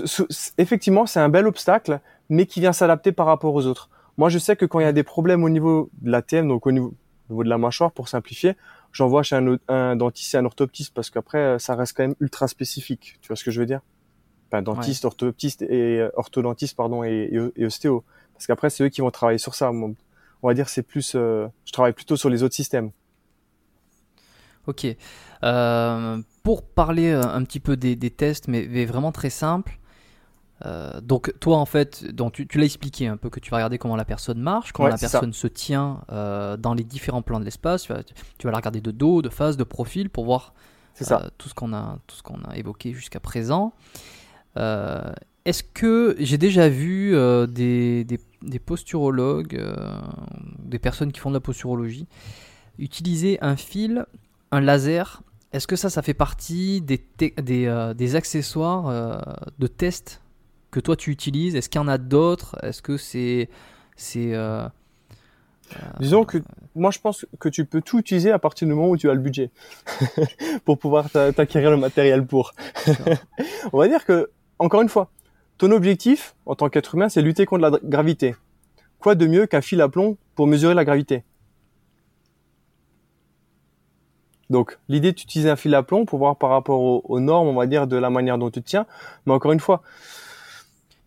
effectivement, 0.57 1.05
c'est 1.05 1.19
un 1.19 1.29
bel 1.29 1.47
obstacle, 1.47 1.99
mais 2.31 2.45
qui 2.45 2.61
vient 2.61 2.71
s'adapter 2.71 3.11
par 3.11 3.25
rapport 3.27 3.53
aux 3.53 3.65
autres. 3.67 3.89
Moi, 4.17 4.29
je 4.29 4.39
sais 4.39 4.55
que 4.55 4.65
quand 4.65 4.79
il 4.79 4.83
y 4.83 4.87
a 4.87 4.93
des 4.93 5.03
problèmes 5.03 5.43
au 5.43 5.49
niveau 5.49 5.89
de 6.01 6.09
la 6.09 6.21
TM, 6.21 6.47
donc 6.47 6.65
au 6.65 6.71
niveau, 6.71 6.93
au 7.29 7.33
niveau 7.33 7.43
de 7.43 7.49
la 7.49 7.57
mâchoire, 7.57 7.91
pour 7.91 8.07
simplifier, 8.07 8.55
j'envoie 8.93 9.21
chez 9.21 9.35
un, 9.67 9.95
dentiste 9.97 10.33
et 10.33 10.37
un 10.37 10.45
orthoptiste 10.45 10.93
parce 10.93 11.09
qu'après, 11.09 11.37
euh, 11.39 11.59
ça 11.59 11.75
reste 11.75 11.95
quand 11.95 12.03
même 12.03 12.15
ultra 12.21 12.47
spécifique. 12.47 13.17
Tu 13.21 13.27
vois 13.27 13.35
ce 13.35 13.43
que 13.43 13.51
je 13.51 13.59
veux 13.59 13.65
dire? 13.65 13.81
Enfin, 14.47 14.61
dentiste, 14.61 15.03
orthoptiste 15.03 15.61
et 15.63 15.99
euh, 15.99 16.09
orthodontiste, 16.15 16.77
pardon, 16.77 17.03
et, 17.03 17.29
et, 17.31 17.61
et 17.61 17.65
ostéo. 17.65 18.05
Parce 18.33 18.47
qu'après, 18.47 18.69
c'est 18.69 18.85
eux 18.85 18.89
qui 18.89 19.01
vont 19.01 19.11
travailler 19.11 19.37
sur 19.37 19.53
ça. 19.53 19.69
On 19.71 19.95
va 20.41 20.53
dire, 20.53 20.69
c'est 20.69 20.83
plus, 20.83 21.13
euh, 21.15 21.47
je 21.65 21.73
travaille 21.73 21.93
plutôt 21.93 22.15
sur 22.15 22.29
les 22.29 22.43
autres 22.43 22.55
systèmes. 22.55 22.91
Ok. 24.67 24.87
Euh, 25.43 26.21
pour 26.43 26.63
parler 26.63 27.11
un 27.11 27.43
petit 27.43 27.59
peu 27.59 27.75
des, 27.75 27.97
des 27.97 28.09
tests, 28.09 28.47
mais, 28.47 28.67
mais 28.69 28.85
vraiment 28.85 29.11
très 29.11 29.29
simple. 29.29 29.79
Euh, 30.65 31.01
donc 31.01 31.33
toi 31.39 31.57
en 31.57 31.65
fait, 31.65 32.05
donc 32.13 32.33
tu, 32.33 32.47
tu 32.47 32.57
l'as 32.57 32.65
expliqué 32.65 33.07
un 33.07 33.17
peu 33.17 33.29
que 33.29 33.39
tu 33.39 33.49
vas 33.51 33.57
regarder 33.57 33.77
comment 33.77 33.95
la 33.95 34.05
personne 34.05 34.39
marche, 34.39 34.71
comment 34.71 34.85
Ouais, 34.85 34.91
la 34.91 34.97
ça. 34.97 35.09
personne 35.09 35.33
se 35.33 35.47
tient 35.47 36.01
euh, 36.11 36.57
dans 36.57 36.73
les 36.73 36.83
différents 36.83 37.21
plans 37.21 37.39
de 37.39 37.45
l'espace. 37.45 37.83
Tu 37.83 37.93
vas, 37.93 38.03
tu 38.03 38.45
vas 38.47 38.51
la 38.51 38.57
regarder 38.57 38.81
de 38.81 38.91
dos, 38.91 39.21
de 39.21 39.29
face, 39.29 39.57
de 39.57 39.63
profil 39.63 40.09
pour 40.09 40.25
voir 40.25 40.53
ça. 40.93 41.21
euh, 41.23 41.29
tout 41.37 41.49
ce 41.49 41.53
qu'on 41.53 41.73
a, 41.73 41.97
tout 42.07 42.15
ce 42.15 42.23
qu'on 42.23 42.41
a 42.43 42.55
évoqué 42.57 42.93
jusqu'à 42.93 43.19
présent. 43.19 43.73
Est-ce 45.43 45.63
que 45.63 46.15
j'ai 46.19 46.37
déjà 46.37 46.69
vu 46.69 47.13
des, 47.47 48.03
des, 48.03 48.19
des 48.43 48.59
posturologues, 48.59 49.59
des 50.59 50.77
personnes 50.79 51.11
qui 51.11 51.19
font 51.19 51.29
de 51.31 51.35
la 51.35 51.39
posturologie, 51.39 52.07
utiliser 52.77 53.39
un 53.41 53.55
fil, 53.55 54.05
un 54.51 54.61
laser? 54.61 55.23
Est-ce 55.53 55.65
que 55.67 55.75
ça, 55.75 55.89
ça 55.89 56.01
fait 56.01 56.13
partie 56.13 56.81
des, 56.81 57.03
des, 57.17 57.93
des 57.95 58.15
accessoires 58.15 59.25
de 59.57 59.67
test 59.67 60.20
que 60.71 60.79
toi 60.79 60.95
tu 60.95 61.11
utilises? 61.11 61.55
Est-ce 61.55 61.69
qu'il 61.69 61.79
y 61.81 61.83
en 61.83 61.87
a 61.87 61.97
d'autres? 61.97 62.55
Est-ce 62.63 62.81
que 62.81 62.97
c'est 62.97 63.49
c'est 63.95 64.33
euh, 64.33 64.67
Disons 65.99 66.25
que 66.25 66.39
moi, 66.75 66.91
je 66.91 66.99
pense 66.99 67.25
que 67.39 67.49
tu 67.49 67.65
peux 67.65 67.81
tout 67.81 67.99
utiliser 67.99 68.31
à 68.31 68.39
partir 68.39 68.67
du 68.67 68.73
moment 68.73 68.89
où 68.89 68.97
tu 68.97 69.09
as 69.09 69.13
le 69.13 69.19
budget 69.19 69.51
pour 70.65 70.77
pouvoir 70.77 71.09
t'a- 71.09 71.31
t'acquérir 71.31 71.71
le 71.71 71.77
matériel 71.77 72.25
pour. 72.25 72.53
On 73.73 73.77
va 73.77 73.87
dire 73.87 74.05
que, 74.05 74.29
encore 74.59 74.81
une 74.81 74.89
fois, 74.89 75.09
ton 75.57 75.71
objectif 75.71 76.35
en 76.45 76.55
tant 76.55 76.69
qu'être 76.69 76.95
humain, 76.95 77.09
c'est 77.09 77.21
lutter 77.21 77.45
contre 77.45 77.61
la 77.61 77.71
gravité. 77.83 78.35
Quoi 78.99 79.15
de 79.15 79.27
mieux 79.27 79.47
qu'un 79.47 79.61
fil 79.61 79.81
à 79.81 79.89
plomb 79.89 80.17
pour 80.35 80.47
mesurer 80.47 80.73
la 80.73 80.85
gravité? 80.85 81.23
Donc, 84.49 84.77
l'idée 84.89 85.13
d'utiliser 85.13 85.49
un 85.49 85.55
fil 85.55 85.73
à 85.75 85.83
plomb 85.83 86.05
pour 86.05 86.19
voir 86.19 86.35
par 86.35 86.49
rapport 86.49 86.81
aux, 86.81 87.01
aux 87.05 87.19
normes, 87.21 87.47
on 87.47 87.53
va 87.53 87.67
dire, 87.67 87.87
de 87.87 87.95
la 87.95 88.09
manière 88.09 88.37
dont 88.37 88.49
tu 88.49 88.61
te 88.61 88.67
tiens. 88.67 88.85
Mais 89.25 89.33
encore 89.33 89.53
une 89.53 89.61
fois, 89.61 89.81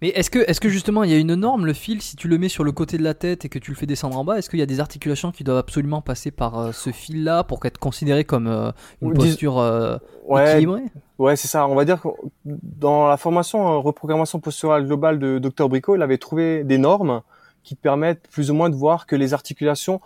Mais 0.05 0.11
est-ce 0.11 0.29
que, 0.29 0.41
est 0.41 0.61
que 0.61 0.69
justement 0.69 1.03
il 1.03 1.11
y 1.11 1.15
a 1.15 1.17
une 1.17 1.35
norme, 1.35 1.65
le 1.65 1.73
fil, 1.73 2.03
si 2.03 2.15
tu 2.15 2.29
le 2.29 2.37
mets 2.37 2.51
sur 2.51 2.63
le 2.63 2.73
côté 2.73 2.99
de 2.99 3.03
la 3.03 3.15
tête 3.15 3.47
et 3.47 3.49
que 3.49 3.59
tu 3.59 3.71
le 3.71 3.75
fais 3.75 3.87
descendre 3.87 4.19
en 4.19 4.23
bas, 4.23 4.37
est-ce 4.37 4.51
qu'il 4.51 4.59
y 4.59 4.63
a 4.63 4.67
des 4.67 4.79
articulations 4.79 5.33
qui 5.33 5.45
doivent 5.45 5.57
absolument 5.57 6.03
passer 6.03 6.31
par 6.31 6.59
euh, 6.59 6.73
ce 6.73 6.93
fil-là 6.93 7.43
pour 7.43 7.65
être 7.65 7.79
considéré 7.79 8.25
comme 8.25 8.47
euh, 8.47 8.71
une 9.01 9.15
Dis- 9.15 9.29
posture 9.29 9.59
euh, 9.59 9.97
ouais, 10.29 10.51
équilibrée? 10.51 10.83
Ouais, 11.17 11.37
c'est 11.37 11.49
ça. 11.49 11.67
On 11.67 11.75
va 11.75 11.87
dire 11.87 12.03
que 12.03 12.09
dans 12.45 13.09
la 13.09 13.17
formation 13.17 13.81
reprogrammation 13.81 14.41
posturale 14.41 14.85
globale 14.85 15.19
de 15.19 15.39
Dr 15.39 15.71
Bricot, 15.71 15.97
il 15.97 16.03
avait 16.03 16.19
trouvé 16.19 16.65
des 16.65 16.77
normes 16.77 17.23
qui 17.63 17.75
te 17.75 17.81
permettent 17.81 18.29
plus 18.29 18.51
ou 18.51 18.55
moins 18.55 18.69
de 18.69 18.77
voir 18.77 19.07
que 19.07 19.17
les 19.17 19.33
articulations 19.33 20.03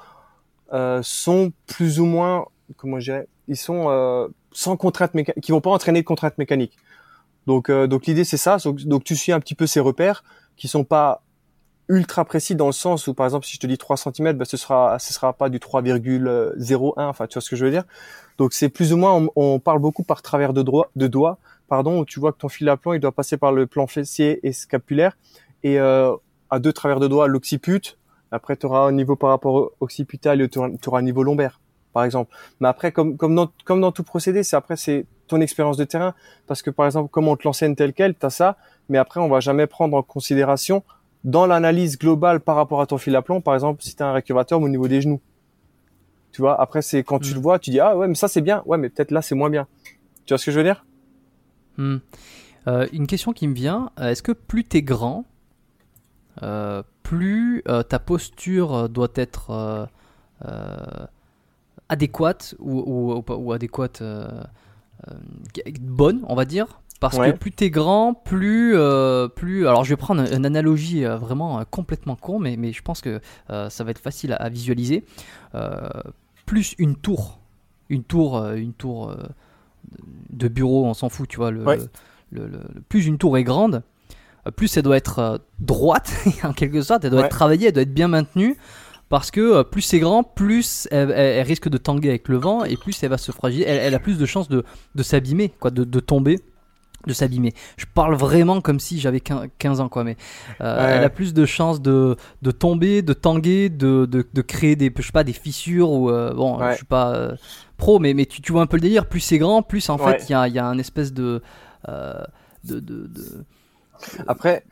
sont 1.02 1.52
plus 1.66 1.98
ou 1.98 2.04
moins, 2.04 2.44
comment 2.76 3.00
je 3.00 3.10
dirais, 3.10 3.26
ils 3.48 3.56
sont 3.56 4.28
sans 4.52 4.76
contrainte 4.76 5.14
mécanique, 5.14 5.42
qui 5.42 5.50
vont 5.50 5.60
pas 5.60 5.70
entraîner 5.70 6.02
de 6.02 6.06
contrainte 6.06 6.38
mécanique. 6.38 6.76
Donc, 7.48 7.70
euh, 7.70 7.86
donc 7.86 8.04
l'idée 8.04 8.24
c'est 8.24 8.36
ça. 8.36 8.58
Donc, 8.84 9.04
tu 9.04 9.16
suis 9.16 9.32
un 9.32 9.40
petit 9.40 9.54
peu 9.54 9.66
ces 9.66 9.80
repères 9.80 10.22
qui 10.56 10.68
sont 10.68 10.84
pas 10.84 11.22
ultra 11.88 12.26
précis 12.26 12.54
dans 12.54 12.66
le 12.66 12.72
sens 12.72 13.06
où 13.06 13.14
par 13.14 13.24
exemple 13.24 13.46
si 13.46 13.54
je 13.54 13.60
te 13.60 13.66
dis 13.66 13.78
3 13.78 13.96
cm, 13.96 14.34
ben, 14.34 14.44
ce 14.44 14.58
sera 14.58 14.98
ce 14.98 15.14
sera 15.14 15.32
pas 15.32 15.48
du 15.48 15.58
3,01. 15.58 16.92
Enfin, 16.98 17.26
tu 17.26 17.34
vois 17.34 17.40
ce 17.40 17.48
que 17.48 17.56
je 17.56 17.64
veux 17.64 17.70
dire. 17.70 17.84
Donc 18.36 18.52
c'est 18.52 18.68
plus 18.68 18.92
ou 18.92 18.98
moins, 18.98 19.14
on, 19.14 19.30
on 19.34 19.60
parle 19.60 19.78
beaucoup 19.78 20.02
par 20.02 20.20
travers 20.20 20.52
de, 20.52 20.60
droit, 20.60 20.90
de 20.94 21.06
doigts, 21.06 21.38
pardon, 21.68 22.00
où 22.00 22.04
tu 22.04 22.20
vois 22.20 22.32
que 22.32 22.38
ton 22.38 22.50
fil 22.50 22.68
à 22.68 22.76
plomb, 22.76 22.92
il 22.92 23.00
doit 23.00 23.12
passer 23.12 23.38
par 23.38 23.52
le 23.52 23.66
plan 23.66 23.86
fessier 23.86 24.46
et 24.46 24.52
scapulaire, 24.52 25.16
et 25.62 25.80
euh, 25.80 26.14
à 26.50 26.58
deux 26.58 26.74
travers 26.74 27.00
de 27.00 27.08
doigts, 27.08 27.28
l'occiput. 27.28 27.96
Après, 28.30 28.58
tu 28.58 28.66
auras 28.66 28.80
un 28.80 28.92
niveau 28.92 29.16
par 29.16 29.30
rapport 29.30 29.70
occipital, 29.80 30.42
et 30.42 30.48
tu 30.50 30.58
auras 30.58 30.98
un 30.98 31.02
niveau 31.02 31.22
lombaire, 31.22 31.60
par 31.94 32.04
exemple. 32.04 32.30
Mais 32.60 32.68
après, 32.68 32.92
comme, 32.92 33.16
comme, 33.16 33.34
dans, 33.34 33.50
comme 33.64 33.80
dans 33.80 33.90
tout 33.90 34.04
procédé, 34.04 34.42
c'est 34.42 34.56
après 34.56 34.76
c'est 34.76 35.06
ton 35.28 35.40
expérience 35.40 35.76
de 35.76 35.84
terrain, 35.84 36.14
parce 36.46 36.62
que 36.62 36.70
par 36.70 36.86
exemple, 36.86 37.10
comme 37.10 37.28
on 37.28 37.36
te 37.36 37.44
l'enseigne 37.44 37.74
tel 37.74 37.92
quel, 37.92 38.14
tu 38.16 38.26
as 38.26 38.30
ça, 38.30 38.56
mais 38.88 38.98
après, 38.98 39.20
on 39.20 39.28
va 39.28 39.40
jamais 39.40 39.66
prendre 39.66 39.96
en 39.96 40.02
considération 40.02 40.82
dans 41.24 41.46
l'analyse 41.46 41.98
globale 41.98 42.40
par 42.40 42.56
rapport 42.56 42.80
à 42.80 42.86
ton 42.86 42.98
fil 42.98 43.14
à 43.16 43.22
plomb, 43.22 43.40
par 43.40 43.54
exemple, 43.54 43.82
si 43.82 43.94
tu 43.94 44.02
as 44.02 44.06
un 44.08 44.12
récurvateur 44.12 44.60
au 44.60 44.68
niveau 44.68 44.88
des 44.88 45.00
genoux. 45.00 45.20
Tu 46.32 46.40
vois, 46.42 46.60
après, 46.60 46.82
c'est 46.82 47.02
quand 47.02 47.18
tu 47.18 47.32
Mm. 47.32 47.34
le 47.34 47.40
vois, 47.40 47.58
tu 47.58 47.70
dis, 47.70 47.80
ah 47.80 47.96
ouais, 47.96 48.06
mais 48.08 48.14
ça 48.14 48.28
c'est 48.28 48.40
bien, 48.40 48.62
ouais, 48.66 48.78
mais 48.78 48.88
peut-être 48.88 49.10
là 49.10 49.22
c'est 49.22 49.34
moins 49.34 49.50
bien. 49.50 49.66
Tu 50.24 50.32
vois 50.34 50.38
ce 50.38 50.46
que 50.46 50.52
je 50.52 50.58
veux 50.58 50.64
dire? 50.64 50.84
Hmm. 51.76 51.96
Euh, 52.66 52.86
Une 52.92 53.06
question 53.06 53.32
qui 53.32 53.48
me 53.48 53.54
vient, 53.54 53.90
euh, 53.98 54.10
est-ce 54.10 54.22
que 54.22 54.32
plus 54.32 54.64
t'es 54.64 54.82
grand, 54.82 55.24
euh, 56.42 56.82
plus 57.02 57.62
euh, 57.68 57.82
ta 57.82 57.98
posture 57.98 58.88
doit 58.88 59.08
être 59.14 59.88
adéquate 61.88 62.54
ou, 62.58 62.80
ou, 62.86 63.32
ou 63.32 63.52
adéquate 63.52 64.02
bonne, 65.80 66.20
on 66.28 66.34
va 66.34 66.44
dire 66.44 66.80
parce 67.00 67.16
Ouais. 67.16 67.32
que 67.32 67.38
plus 67.38 67.52
t'es 67.52 67.70
grand, 67.70 68.12
plus, 68.12 68.72
euh, 68.76 69.28
plus. 69.28 69.68
Alors 69.68 69.84
je 69.84 69.90
vais 69.90 69.96
prendre 69.96 70.20
une 70.32 70.44
analogie 70.44 71.04
euh, 71.04 71.16
vraiment 71.16 71.60
euh, 71.60 71.62
complètement 71.70 72.16
con, 72.16 72.40
mais, 72.40 72.56
mais 72.56 72.72
je 72.72 72.82
pense 72.82 73.00
que 73.00 73.20
euh, 73.50 73.70
ça 73.70 73.84
va 73.84 73.92
être 73.92 74.00
facile 74.00 74.32
à, 74.32 74.36
à 74.36 74.48
visualiser. 74.48 75.04
Euh, 75.54 75.88
plus 76.44 76.74
une 76.78 76.96
tour, 76.96 77.38
une 77.88 78.02
tour, 78.02 78.36
euh, 78.38 78.56
une 78.56 78.72
tour 78.72 79.10
euh, 79.10 79.16
de 80.30 80.48
bureau, 80.48 80.86
on 80.86 80.94
s'en 80.94 81.08
fout, 81.08 81.28
tu 81.28 81.36
vois. 81.36 81.52
Le, 81.52 81.62
Ouais. 81.64 81.76
le- 82.32 82.46
le- 82.46 82.46
le- 82.48 82.80
plus 82.88 83.06
une 83.06 83.16
tour 83.16 83.38
est 83.38 83.44
grande, 83.44 83.82
euh, 84.48 84.50
plus 84.50 84.76
elle 84.76 84.82
doit 84.82 84.96
être 84.96 85.18
euh, 85.20 85.38
droite, 85.60 86.12
en 86.42 86.52
quelque 86.52 86.82
sorte, 86.82 87.04
elle 87.04 87.10
doit 87.12 87.20
Ouais. 87.20 87.26
être 87.26 87.30
travaillée, 87.36 87.68
elle 87.68 87.74
doit 87.74 87.82
être 87.84 87.94
bien 87.94 88.08
maintenue. 88.08 88.56
Parce 89.08 89.30
que 89.30 89.40
euh, 89.40 89.62
plus 89.64 89.80
c'est 89.82 90.00
grand, 90.00 90.22
plus 90.22 90.86
elle, 90.90 91.10
elle- 91.10 91.36
elle 91.38 91.46
risque 91.46 91.68
de 91.68 91.78
tanguer 91.78 92.10
avec 92.10 92.28
le 92.28 92.36
vent 92.36 92.64
et 92.64 92.76
plus 92.76 93.02
elle 93.02 93.08
va 93.10 93.18
se 93.18 93.32
fragiliser. 93.32 93.68
Elle, 93.68 93.78
elle 93.80 93.94
a 93.94 93.98
plus 93.98 94.18
de 94.18 94.26
chances 94.26 94.48
de, 94.48 94.64
de 94.94 95.02
s'abîmer, 95.02 95.48
quoi, 95.60 95.70
de, 95.70 95.84
de 95.84 96.00
tomber, 96.00 96.38
de 97.06 97.12
s'abîmer. 97.14 97.54
Je 97.78 97.86
parle 97.94 98.14
vraiment 98.16 98.60
comme 98.60 98.78
si 98.80 99.00
j'avais 99.00 99.20
15 99.20 99.48
15 99.58 99.80
ans, 99.80 99.88
quoi. 99.88 100.04
Mais 100.04 100.16
euh, 100.60 100.76
Ouais. 100.84 100.92
elle 100.96 101.04
a 101.04 101.08
plus 101.10 101.32
de 101.32 101.46
chances 101.46 101.80
de, 101.80 102.16
de 102.42 102.50
tomber, 102.50 103.00
de 103.00 103.14
tanguer, 103.14 103.70
de, 103.70 104.04
de, 104.04 104.26
de 104.30 104.42
créer 104.42 104.76
des, 104.76 104.92
je 104.94 105.02
sais 105.02 105.12
pas, 105.12 105.24
des 105.24 105.32
fissures 105.32 105.90
ou 105.90 106.10
euh, 106.10 106.34
bon, 106.34 106.58
Ouais. 106.58 106.72
je 106.72 106.76
suis 106.76 106.84
pas 106.86 107.14
euh, 107.14 107.34
pro, 107.78 107.98
mais, 108.00 108.12
mais 108.12 108.26
tu, 108.26 108.42
tu 108.42 108.52
vois 108.52 108.60
un 108.62 108.66
peu 108.66 108.76
le 108.76 108.82
délire. 108.82 109.06
Plus 109.06 109.20
c'est 109.20 109.38
grand, 109.38 109.62
plus 109.62 109.88
en 109.88 109.96
Ouais. 109.98 110.18
fait 110.18 110.24
il 110.28 110.32
y 110.32 110.34
a, 110.34 110.48
y 110.48 110.58
a 110.58 110.66
un 110.66 110.76
espèce 110.78 111.12
de 111.14 111.40
de, 112.64 112.80
Après, 114.26 114.64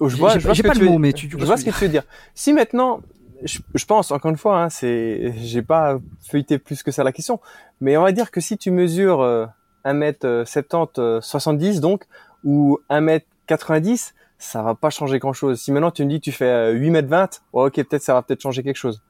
je 0.00 0.16
vois, 0.16 0.38
je 0.38 0.46
vois 0.46 0.54
pas 0.54 0.74
le 0.78 0.84
mot, 0.86 0.98
mais 0.98 1.12
tu- 1.12 1.28
ce 1.30 1.64
que 1.64 1.70
tu 1.70 1.84
veux 1.84 1.88
dire. 1.88 2.04
Si 2.34 2.52
maintenant, 2.52 3.00
je, 3.44 3.58
je 3.74 3.84
pense 3.84 4.10
encore 4.10 4.30
une 4.30 4.36
fois, 4.36 4.62
hein, 4.62 4.70
c'est, 4.70 5.32
j'ai 5.38 5.62
pas 5.62 5.98
feuilleté 6.28 6.58
plus 6.58 6.82
que 6.82 6.90
ça 6.90 7.04
la 7.04 7.12
question, 7.12 7.40
mais 7.80 7.96
on 7.96 8.02
va 8.02 8.12
dire 8.12 8.30
que 8.30 8.40
si 8.40 8.56
tu 8.58 8.70
mesures 8.70 9.20
euh, 9.20 9.46
1m70, 9.84 10.88
euh, 10.98 11.20
70 11.20 11.80
donc, 11.80 12.04
ou 12.42 12.78
1m90, 12.90 14.12
ça 14.38 14.62
va 14.62 14.74
pas 14.74 14.90
changer 14.90 15.18
grand 15.18 15.32
chose. 15.32 15.60
Si 15.60 15.72
maintenant 15.72 15.90
tu 15.90 16.04
me 16.04 16.10
dis 16.10 16.20
que 16.20 16.24
tu 16.24 16.32
fais 16.32 16.44
euh, 16.46 16.74
8m20, 16.74 17.40
ouais, 17.52 17.64
ok, 17.66 17.74
peut-être 17.74 18.02
ça 18.02 18.14
va 18.14 18.22
peut-être 18.22 18.42
changer 18.42 18.62
quelque 18.62 18.76
chose. 18.76 19.02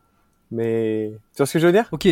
Mais 0.51 1.13
tu 1.33 1.39
vois 1.39 1.47
ce 1.47 1.53
que 1.55 1.59
je 1.59 1.67
veux 1.67 1.73
dire? 1.73 1.89
Ok. 1.93 2.09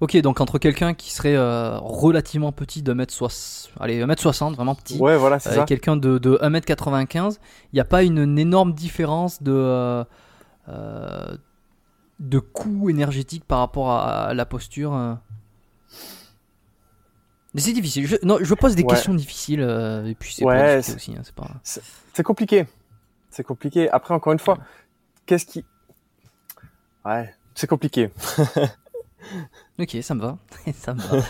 Ok, 0.00 0.16
donc 0.18 0.40
entre 0.40 0.58
quelqu'un 0.58 0.94
qui 0.94 1.12
serait 1.12 1.34
euh, 1.34 1.76
relativement 1.80 2.52
petit 2.52 2.82
de 2.82 2.94
1m60, 2.94 3.70
allez, 3.80 4.00
1m60, 4.04 4.54
vraiment 4.54 4.76
petit, 4.76 4.96
Ouais, 5.00 5.16
voilà, 5.16 5.40
c'est 5.40 5.52
ça. 5.52 5.64
quelqu'un 5.64 5.96
de, 5.96 6.18
de 6.18 6.36
1m95, 6.40 7.38
il 7.72 7.76
n'y 7.76 7.80
a 7.80 7.84
pas 7.84 8.04
une, 8.04 8.18
une 8.18 8.38
énorme 8.38 8.74
différence 8.74 9.42
de, 9.42 9.50
euh, 9.52 10.04
euh, 10.68 11.36
de 12.20 12.38
coût 12.38 12.90
énergétique 12.90 13.44
par 13.44 13.60
rapport 13.60 13.90
à, 13.90 14.26
à 14.28 14.34
la 14.34 14.46
posture. 14.46 14.94
euh. 14.94 15.14
Mais 17.54 17.60
c'est 17.60 17.72
difficile. 17.72 18.06
Je, 18.06 18.16
non, 18.22 18.38
je 18.40 18.54
pose 18.54 18.74
des 18.76 18.82
Ouais. 18.82 18.88
questions 18.90 19.14
difficiles 19.14 19.60
euh, 19.62 20.04
et 20.06 20.14
puis 20.14 20.34
c'est 20.34 20.44
Ouais, 20.44 20.78
aussi. 20.78 21.14
hein, 21.16 21.22
pas... 21.34 21.48
Compliqué. 22.22 22.66
C'est 23.30 23.44
compliqué. 23.44 23.88
Après, 23.90 24.12
encore 24.14 24.32
une 24.32 24.38
fois, 24.38 24.58
qu'est-ce 25.26 25.46
qui. 25.46 25.64
Ouais, 27.04 27.32
c'est 27.54 27.66
compliqué. 27.68 28.10
Ok, 29.78 29.96
ça 30.02 30.14
me 30.14 30.20
va. 30.20 30.38
ça 30.74 30.94
me 30.94 31.00
va. 31.00 31.22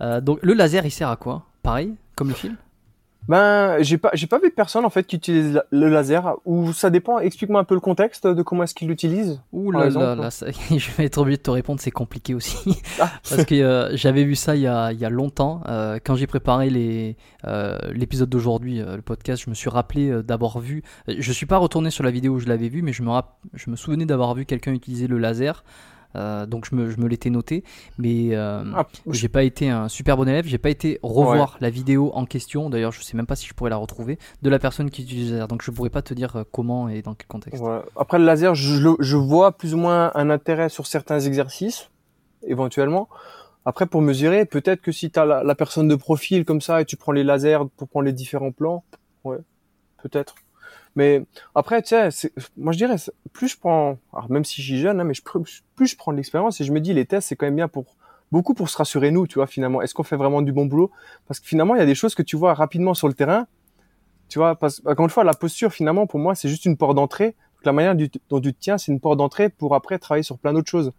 Euh, 0.00 0.20
donc 0.20 0.38
le 0.42 0.54
laser, 0.54 0.84
il 0.84 0.90
sert 0.90 1.08
à 1.08 1.16
quoi? 1.16 1.46
Pareil, 1.62 1.94
comme 2.16 2.28
le 2.28 2.34
fil? 2.34 2.56
Ben, 3.28 3.76
j'ai 3.82 3.98
pas, 3.98 4.10
j'ai 4.14 4.26
pas 4.26 4.38
vu 4.38 4.48
de 4.48 4.54
personne 4.54 4.84
en 4.86 4.90
fait 4.90 5.04
qui 5.06 5.16
utilise 5.16 5.52
la- 5.54 5.64
le 5.70 5.88
laser. 5.90 6.36
Ou 6.46 6.72
ça 6.72 6.88
dépend. 6.88 7.18
Explique-moi 7.18 7.60
un 7.60 7.64
peu 7.64 7.74
le 7.74 7.80
contexte 7.80 8.26
de 8.26 8.42
comment 8.42 8.62
est-ce 8.64 8.74
qu'il 8.74 8.88
l'utilise. 8.88 9.40
Ouh 9.52 9.70
là 9.70 9.90
là, 9.90 10.14
là, 10.14 10.30
ça- 10.30 10.46
je 10.70 10.90
vais 10.96 11.04
être 11.04 11.18
obligé 11.18 11.36
de 11.36 11.42
te 11.42 11.50
répondre, 11.50 11.78
c'est 11.80 11.90
compliqué 11.90 12.34
aussi. 12.34 12.80
Ah. 12.98 13.10
Parce 13.28 13.44
que 13.44 13.54
euh, 13.54 13.94
j'avais 13.96 14.24
vu 14.24 14.34
ça 14.34 14.56
il 14.56 14.62
y 14.62 14.66
a, 14.66 14.92
il 14.92 14.98
y 14.98 15.04
a 15.04 15.10
longtemps. 15.10 15.60
euh, 15.68 15.98
quand 16.02 16.14
j'ai 16.16 16.26
préparé 16.26 16.70
les, 16.70 17.16
euh, 17.46 17.76
l'épisode 17.92 18.30
d'aujourd'hui, 18.30 18.80
euh, 18.80 18.96
le 18.96 19.02
podcast, 19.02 19.42
je 19.44 19.50
me 19.50 19.54
suis 19.54 19.68
rappelé 19.68 20.08
euh, 20.08 20.22
d'avoir 20.22 20.58
vu. 20.58 20.82
Je 21.06 21.32
suis 21.32 21.46
pas 21.46 21.58
retourné 21.58 21.90
sur 21.90 22.04
la 22.04 22.10
vidéo 22.10 22.34
où 22.34 22.38
je 22.38 22.46
l'avais 22.48 22.68
vu, 22.68 22.80
mais 22.82 22.92
je 22.94 23.02
me, 23.02 23.10
rapp- 23.10 23.36
je 23.52 23.70
me 23.70 23.76
souvenais 23.76 24.06
d'avoir 24.06 24.34
vu 24.34 24.46
quelqu'un 24.46 24.72
utiliser 24.72 25.06
le 25.06 25.18
laser. 25.18 25.64
Euh, 26.16 26.46
donc 26.46 26.66
je 26.70 26.74
me, 26.74 26.90
je 26.90 26.98
me 27.00 27.06
l'étais 27.06 27.30
noté. 27.30 27.64
Mais 27.98 28.34
euh, 28.34 28.64
Ah, 28.74 28.86
j'ai 29.10 29.28
pas 29.28 29.42
été 29.42 29.68
un 29.68 29.88
super 29.88 30.16
bon 30.16 30.28
élève. 30.28 30.46
J'ai 30.46 30.58
pas 30.58 30.70
été 30.70 30.98
revoir 31.02 31.56
la 31.60 31.70
vidéo 31.70 32.10
en 32.14 32.24
question. 32.24 32.70
D'ailleurs, 32.70 32.92
je 32.92 33.02
sais 33.02 33.16
même 33.16 33.26
pas 33.26 33.36
si 33.36 33.46
je 33.46 33.54
pourrais 33.54 33.70
la 33.70 33.76
retrouver 33.76 34.18
de 34.42 34.50
la 34.50 34.58
personne 34.58 34.90
qui 34.90 35.02
utilise 35.02 35.30
le 35.30 35.34
laser. 35.36 35.48
Donc 35.48 35.62
je 35.62 35.70
pourrais 35.70 35.90
pas 35.90 36.02
te 36.02 36.14
dire 36.14 36.36
euh, 36.36 36.44
comment 36.50 36.88
et 36.88 37.02
dans 37.02 37.14
quel 37.14 37.26
contexte. 37.26 37.62
Après 37.96 38.18
le 38.18 38.24
laser, 38.24 38.54
je 38.54 39.16
vois 39.16 39.52
plus 39.52 39.74
ou 39.74 39.78
moins 39.78 40.10
un 40.14 40.30
intérêt 40.30 40.68
sur 40.68 40.86
certains 40.86 41.20
exercices, 41.20 41.90
éventuellement. 42.46 43.08
Après, 43.64 43.84
pour 43.86 44.00
mesurer, 44.00 44.46
peut-être 44.46 44.80
que 44.80 44.92
si 44.92 45.10
tu 45.10 45.18
as 45.18 45.26
la, 45.26 45.44
la 45.44 45.54
personne 45.54 45.88
de 45.88 45.94
profil 45.94 46.46
comme 46.46 46.62
ça 46.62 46.80
et 46.80 46.84
tu 46.86 46.96
prends 46.96 47.12
les 47.12 47.24
lasers 47.24 47.58
pour 47.76 47.86
prendre 47.88 48.06
les 48.06 48.14
différents 48.14 48.52
plans, 48.52 48.82
ouais, 49.24 49.36
peut-être. 50.02 50.36
Mais 50.98 51.22
après, 51.54 51.80
tu 51.80 51.94
sais, 52.10 52.32
moi 52.56 52.72
je 52.72 52.78
dirais, 52.78 52.96
plus 53.32 53.46
je 53.46 53.56
prends, 53.56 53.98
alors 54.12 54.28
même 54.32 54.44
si 54.44 54.60
suis 54.60 54.78
jeune, 54.80 54.98
hein, 54.98 55.04
mais 55.04 55.14
plus 55.76 55.86
je 55.86 55.96
prends 55.96 56.10
de 56.10 56.16
l'expérience 56.16 56.60
et 56.60 56.64
je 56.64 56.72
me 56.72 56.80
dis, 56.80 56.92
les 56.92 57.06
tests, 57.06 57.28
c'est 57.28 57.36
quand 57.36 57.46
même 57.46 57.54
bien 57.54 57.68
pour 57.68 57.94
beaucoup 58.32 58.52
pour 58.52 58.68
se 58.68 58.76
rassurer 58.76 59.12
nous, 59.12 59.28
tu 59.28 59.36
vois, 59.36 59.46
finalement. 59.46 59.80
Est-ce 59.80 59.94
qu'on 59.94 60.02
fait 60.02 60.16
vraiment 60.16 60.42
du 60.42 60.52
bon 60.52 60.66
boulot? 60.66 60.90
Parce 61.28 61.38
que 61.38 61.46
finalement, 61.46 61.76
il 61.76 61.78
y 61.78 61.82
a 61.82 61.86
des 61.86 61.94
choses 61.94 62.16
que 62.16 62.22
tu 62.24 62.34
vois 62.34 62.52
rapidement 62.52 62.94
sur 62.94 63.06
le 63.06 63.14
terrain. 63.14 63.46
Tu 64.28 64.40
vois, 64.40 64.56
parce, 64.56 64.82
encore 64.86 65.04
une 65.04 65.10
fois, 65.10 65.22
la 65.22 65.34
posture, 65.34 65.72
finalement, 65.72 66.08
pour 66.08 66.18
moi, 66.18 66.34
c'est 66.34 66.48
juste 66.48 66.64
une 66.64 66.76
porte 66.76 66.96
d'entrée. 66.96 67.36
La 67.64 67.70
manière 67.70 67.94
dont 67.94 68.40
tu 68.40 68.52
te 68.52 68.58
tiens, 68.58 68.76
c'est 68.76 68.90
une 68.90 68.98
porte 68.98 69.18
d'entrée 69.18 69.50
pour 69.50 69.76
après 69.76 70.00
travailler 70.00 70.24
sur 70.24 70.36
plein 70.36 70.52
d'autres 70.52 70.68
choses. 70.68 70.90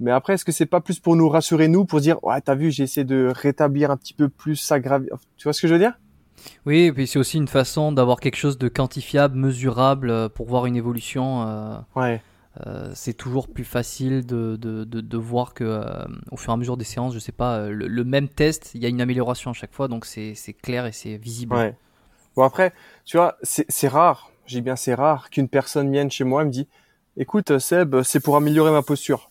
Mais 0.00 0.10
après, 0.10 0.34
est-ce 0.34 0.44
que 0.44 0.52
c'est 0.52 0.66
pas 0.66 0.82
plus 0.82 1.00
pour 1.00 1.16
nous 1.16 1.30
rassurer 1.30 1.66
nous, 1.66 1.86
pour 1.86 2.02
dire, 2.02 2.22
ouais, 2.24 2.42
t'as 2.42 2.54
vu, 2.54 2.70
j'ai 2.70 2.82
essayé 2.82 3.04
de 3.04 3.32
rétablir 3.34 3.90
un 3.90 3.96
petit 3.96 4.12
peu 4.12 4.28
plus 4.28 4.56
ça 4.56 4.80
grave. 4.80 5.06
Tu 5.38 5.44
vois 5.44 5.54
ce 5.54 5.62
que 5.62 5.66
je 5.66 5.72
veux 5.72 5.80
dire? 5.80 5.98
Oui, 6.66 6.80
et 6.84 6.92
puis 6.92 7.06
c'est 7.06 7.18
aussi 7.18 7.36
une 7.38 7.48
façon 7.48 7.92
d'avoir 7.92 8.20
quelque 8.20 8.36
chose 8.36 8.58
de 8.58 8.68
quantifiable, 8.68 9.36
mesurable 9.36 10.10
euh, 10.10 10.28
pour 10.28 10.46
voir 10.46 10.66
une 10.66 10.76
évolution. 10.76 11.42
euh, 11.46 11.78
Ouais. 11.96 12.22
euh, 12.66 12.90
c'est 12.94 13.14
toujours 13.14 13.48
plus 13.48 13.64
facile 13.64 14.26
de, 14.26 14.56
de, 14.56 14.84
de, 14.84 15.00
de 15.00 15.16
voir 15.16 15.54
que 15.54 15.64
euh, 15.64 16.04
au 16.30 16.36
fur 16.36 16.52
et 16.52 16.54
à 16.54 16.56
mesure 16.56 16.76
des 16.76 16.84
séances, 16.84 17.14
je 17.14 17.18
sais 17.18 17.32
pas, 17.32 17.68
le, 17.68 17.86
le 17.88 18.04
même 18.04 18.28
test, 18.28 18.72
il 18.74 18.82
y 18.82 18.86
a 18.86 18.88
une 18.88 19.00
amélioration 19.00 19.50
à 19.52 19.54
chaque 19.54 19.72
fois, 19.72 19.88
donc 19.88 20.04
c'est 20.04 20.34
clair 20.62 20.86
et 20.86 20.92
c'est 20.92 21.16
visible. 21.16 21.54
Ouais. 21.54 21.74
Bon 22.36 22.42
après, 22.44 22.72
tu 23.04 23.16
vois, 23.16 23.36
c'est 23.42 23.66
c'est 23.68 23.88
rare. 23.88 24.30
J'ai 24.46 24.60
bien 24.60 24.76
c'est 24.76 24.94
rare 24.94 25.30
qu'une 25.30 25.48
personne 25.48 25.90
vienne 25.92 26.10
chez 26.10 26.24
moi 26.24 26.42
et 26.42 26.44
me 26.46 26.50
dit, 26.50 26.68
écoute 27.16 27.58
Seb, 27.58 28.02
c'est 28.02 28.20
pour 28.20 28.36
améliorer 28.36 28.70
ma 28.72 28.82
posture. 28.82 29.29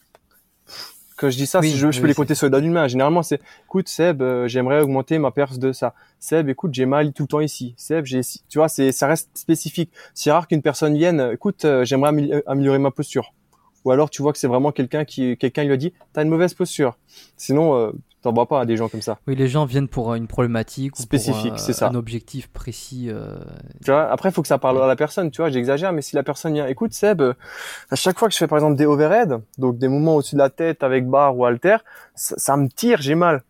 Quand 1.20 1.30
je 1.30 1.36
dis 1.36 1.45
ça, 1.47 1.59
Oui, 1.59 1.72
si 1.72 1.78
je, 1.78 1.91
je 1.91 1.97
oui, 1.97 2.01
peux 2.01 2.07
les 2.07 2.13
compter 2.13 2.34
sur 2.34 2.45
les 2.45 2.49
doigts 2.49 2.61
d'une 2.61 2.72
main. 2.72 2.88
Généralement, 2.88 3.24
c'est, 3.24 3.41
écoute 3.65 3.89
Seb, 3.89 4.22
euh, 4.22 4.47
j'aimerais 4.47 4.80
augmenter 4.82 5.20
ma 5.20 5.32
perce 5.32 5.59
de 5.59 5.74
ça. 5.74 5.93
Seb, 6.17 6.47
écoute, 6.47 6.74
j'ai 6.74 6.86
mal 6.86 7.11
tout 7.11 7.24
le 7.24 7.28
temps 7.28 7.41
ici. 7.41 7.74
Seb, 7.76 8.05
j'ai, 8.05 8.22
tu 8.47 8.57
vois, 8.57 8.70
c'est, 8.70 8.93
ça 8.93 9.05
reste 9.07 9.30
spécifique. 9.34 9.91
C'est 10.13 10.32
rare 10.32 10.47
qu'une 10.47 10.61
personne 10.61 10.95
vienne, 10.95 11.20
euh, 11.20 11.34
écoute, 11.34 11.65
euh, 11.65 11.84
j'aimerais 11.84 12.11
amé- 12.11 12.41
améliorer 12.47 12.80
ma 12.80 12.91
posture. 12.91 13.34
Ou 13.84 13.91
alors, 13.91 14.09
tu 14.09 14.22
vois 14.22 14.32
que 14.32 14.39
c'est 14.39 14.47
vraiment 14.47 14.72
quelqu'un 14.72 15.03
qui, 15.03 15.36
quelqu'un 15.36 15.65
lui 15.65 15.74
a 15.74 15.78
dit, 15.78 15.91
t'as 16.13 16.24
une 16.24 16.30
mauvaise 16.30 16.53
posture. 16.53 16.97
Sinon, 17.36 17.76
euh, 17.76 17.91
t'en 18.22 18.34
vois 18.34 18.47
pas 18.47 18.61
à 18.61 18.65
des 18.65 18.76
gens 18.78 18.89
comme 18.89 19.01
ça. 19.01 19.20
Oui, 19.28 19.36
les 19.36 19.47
gens 19.47 19.65
viennent 19.65 19.88
pour 19.88 20.11
euh, 20.11 20.15
une 20.15 20.28
problématique 20.28 20.97
ou 20.99 21.01
Spécifique, 21.01 21.53
euh, 21.53 21.57
c'est 21.57 21.74
ça. 21.74 21.88
un 21.89 21.95
objectif 21.95 22.47
précis. 22.49 23.07
euh, 23.09 23.38
Tu 23.84 23.91
vois, 23.91 24.09
après, 24.11 24.30
il 24.30 24.32
faut 24.34 24.41
que 24.41 24.47
ça 24.47 24.57
parle 24.57 24.82
à 24.84 24.88
la 24.88 24.95
personne, 24.95 25.32
tu 25.32 25.41
vois, 25.41 25.49
j'exagère, 25.49 25.93
mais 25.93 26.01
si 26.01 26.15
la 26.15 26.24
personne 26.24 26.53
vient, 26.53 26.67
écoute, 26.67 26.93
Seb, 26.93 27.22
à 27.22 27.95
chaque 27.95 28.20
fois 28.20 28.28
que 28.28 28.34
je 28.34 28.38
fais, 28.39 28.47
par 28.47 28.57
exemple, 28.57 28.76
des 28.76 28.86
overhead, 28.86 29.38
donc 29.57 29.78
des 29.78 29.88
mouvements 29.88 30.15
au-dessus 30.15 30.36
de 30.36 30.39
la 30.39 30.49
tête 30.49 30.84
avec 30.84 31.07
barre 31.07 31.38
ou 31.38 31.45
halter, 31.45 31.78
ça, 32.15 32.36
ça 32.38 32.57
me 32.57 32.67
tire, 32.67 33.01
j'ai 33.01 33.15
mal. 33.15 33.43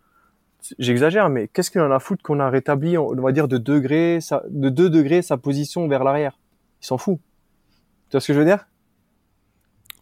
J'exagère, 0.78 1.30
mais 1.30 1.48
qu'est-ce 1.48 1.72
qu'il 1.72 1.82
en 1.82 1.90
a 1.92 2.00
foutre 2.00 2.22
qu'on 2.22 2.40
a 2.40 2.50
rétabli, 2.50 2.98
on 2.98 3.16
va 3.16 3.32
dire, 3.32 3.48
de 3.48 3.58
degrés, 3.58 4.20
sa, 4.22 4.44
de 4.50 4.70
2 4.70 4.90
degrés 4.90 5.22
sa 5.22 5.38
position 5.38 5.88
vers 5.88 6.04
l'arrière? 6.04 6.38
Il 6.82 6.86
s'en 6.86 6.98
fout. 6.98 7.18
Tu 8.10 8.12
vois 8.12 8.22
ce 8.22 8.28
que 8.28 8.34
je 8.34 8.40
veux 8.40 8.46
dire? 8.46 8.68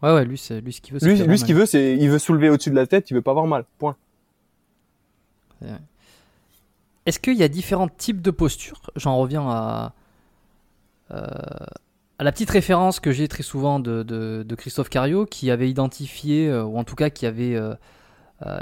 Ouais, 0.02 0.12
ouais, 0.12 0.24
lui, 0.24 0.36
c'est 0.38 0.60
lui 0.60 0.72
ce 0.72 0.80
qu'il 0.80 0.94
veut. 0.94 1.00
c'est 1.00 1.06
Lui, 1.06 1.22
lui, 1.22 1.38
ce 1.38 1.44
qu'il 1.44 1.54
veut, 1.54 1.66
c'est, 1.66 1.96
il 1.96 2.10
veut 2.10 2.18
soulever 2.18 2.50
au-dessus 2.50 2.70
de 2.70 2.74
la 2.76 2.86
tête, 2.86 3.10
il 3.10 3.14
veut 3.14 3.22
pas 3.22 3.30
avoir 3.30 3.46
mal. 3.46 3.64
Point. 3.78 3.96
Est-ce 7.06 7.18
qu'il 7.18 7.36
y 7.36 7.42
a 7.42 7.48
différents 7.48 7.88
types 7.88 8.20
de 8.20 8.30
postures? 8.30 8.80
J'en 8.96 9.16
reviens 9.16 9.48
à, 9.48 9.94
euh, 11.10 11.24
à 12.18 12.24
la 12.24 12.32
petite 12.32 12.50
référence 12.50 13.00
que 13.00 13.12
j'ai 13.12 13.28
très 13.28 13.42
souvent 13.42 13.80
de, 13.80 14.02
de- 14.02 14.44
de 14.46 14.54
Christophe 14.54 14.90
Cario, 14.90 15.24
qui 15.24 15.50
avait 15.50 15.70
identifié, 15.70 16.48
euh, 16.48 16.64
ou 16.64 16.78
en 16.78 16.84
tout 16.84 16.96
cas 16.96 17.08
qui 17.10 17.24
avait 17.26 17.54
euh, 17.56 17.74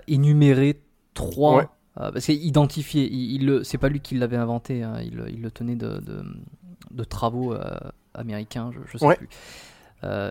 énuméré 0.07 0.81
trois. 1.15 1.57
Ouais. 1.57 1.67
parce 1.97 2.27
qu'identifié, 2.27 3.09
il, 3.11 3.43
il 3.43 3.65
c'est 3.65 3.79
pas 3.79 3.89
lui 3.89 4.01
qui 4.01 4.15
l'avait 4.17 4.37
inventé, 4.37 4.83
hein, 4.83 5.01
il, 5.03 5.23
il 5.29 5.43
le 5.43 5.51
tenait 5.51 5.77
de, 5.77 6.01
travaux 7.09 7.55
américains, 8.15 8.71
je, 8.73 8.79
je 8.93 8.99
sais 8.99 9.07
Ouais. 9.07 9.17
plus. 9.17 9.29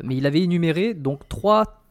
Mais 0.04 0.16
il 0.16 0.26
avait 0.26 0.42
énuméré 0.42 0.94
donc 0.94 1.28
trois 1.28 1.82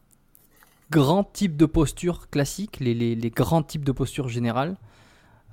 grands 0.91 1.23
types 1.23 1.57
de 1.57 1.65
postures 1.65 2.29
classiques, 2.29 2.79
les, 2.79 2.93
les- 2.93 3.15
les 3.15 3.29
grands 3.29 3.63
types 3.63 3.85
de 3.85 3.91
postures 3.91 4.29
générales. 4.29 4.75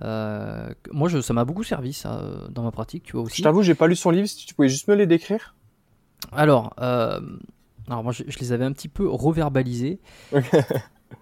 Euh, 0.03 0.69
moi, 0.91 1.09
je, 1.09 1.21
ça 1.21 1.33
m'a 1.33 1.45
beaucoup 1.45 1.63
servi 1.63 1.93
ça 1.93 2.19
euh, 2.19 2.49
dans 2.49 2.63
ma 2.63 2.71
pratique, 2.73 3.05
tu 3.05 3.13
vois 3.13 3.23
aussi. 3.23 3.39
Je 3.39 3.43
t'avoue, 3.45 3.63
j'ai 3.63 3.75
pas 3.75 3.87
lu 3.87 3.95
son 3.97 4.11
livre, 4.11 4.27
si 4.27 4.47
tu 4.47 4.55
pouvais 4.55 4.69
juste 4.69 4.89
me 4.89 4.95
les 4.95 5.07
décrire. 5.07 5.55
Alors, 6.33 6.75
euh, 6.81 7.21
alors 7.89 8.03
moi, 8.03 8.13
je, 8.13 8.23
je 8.27 8.39
les 8.41 8.53
avais 8.53 8.65
un 8.65 8.73
petit 8.73 8.89
peu 8.89 9.09
reverbalisés. 9.09 10.01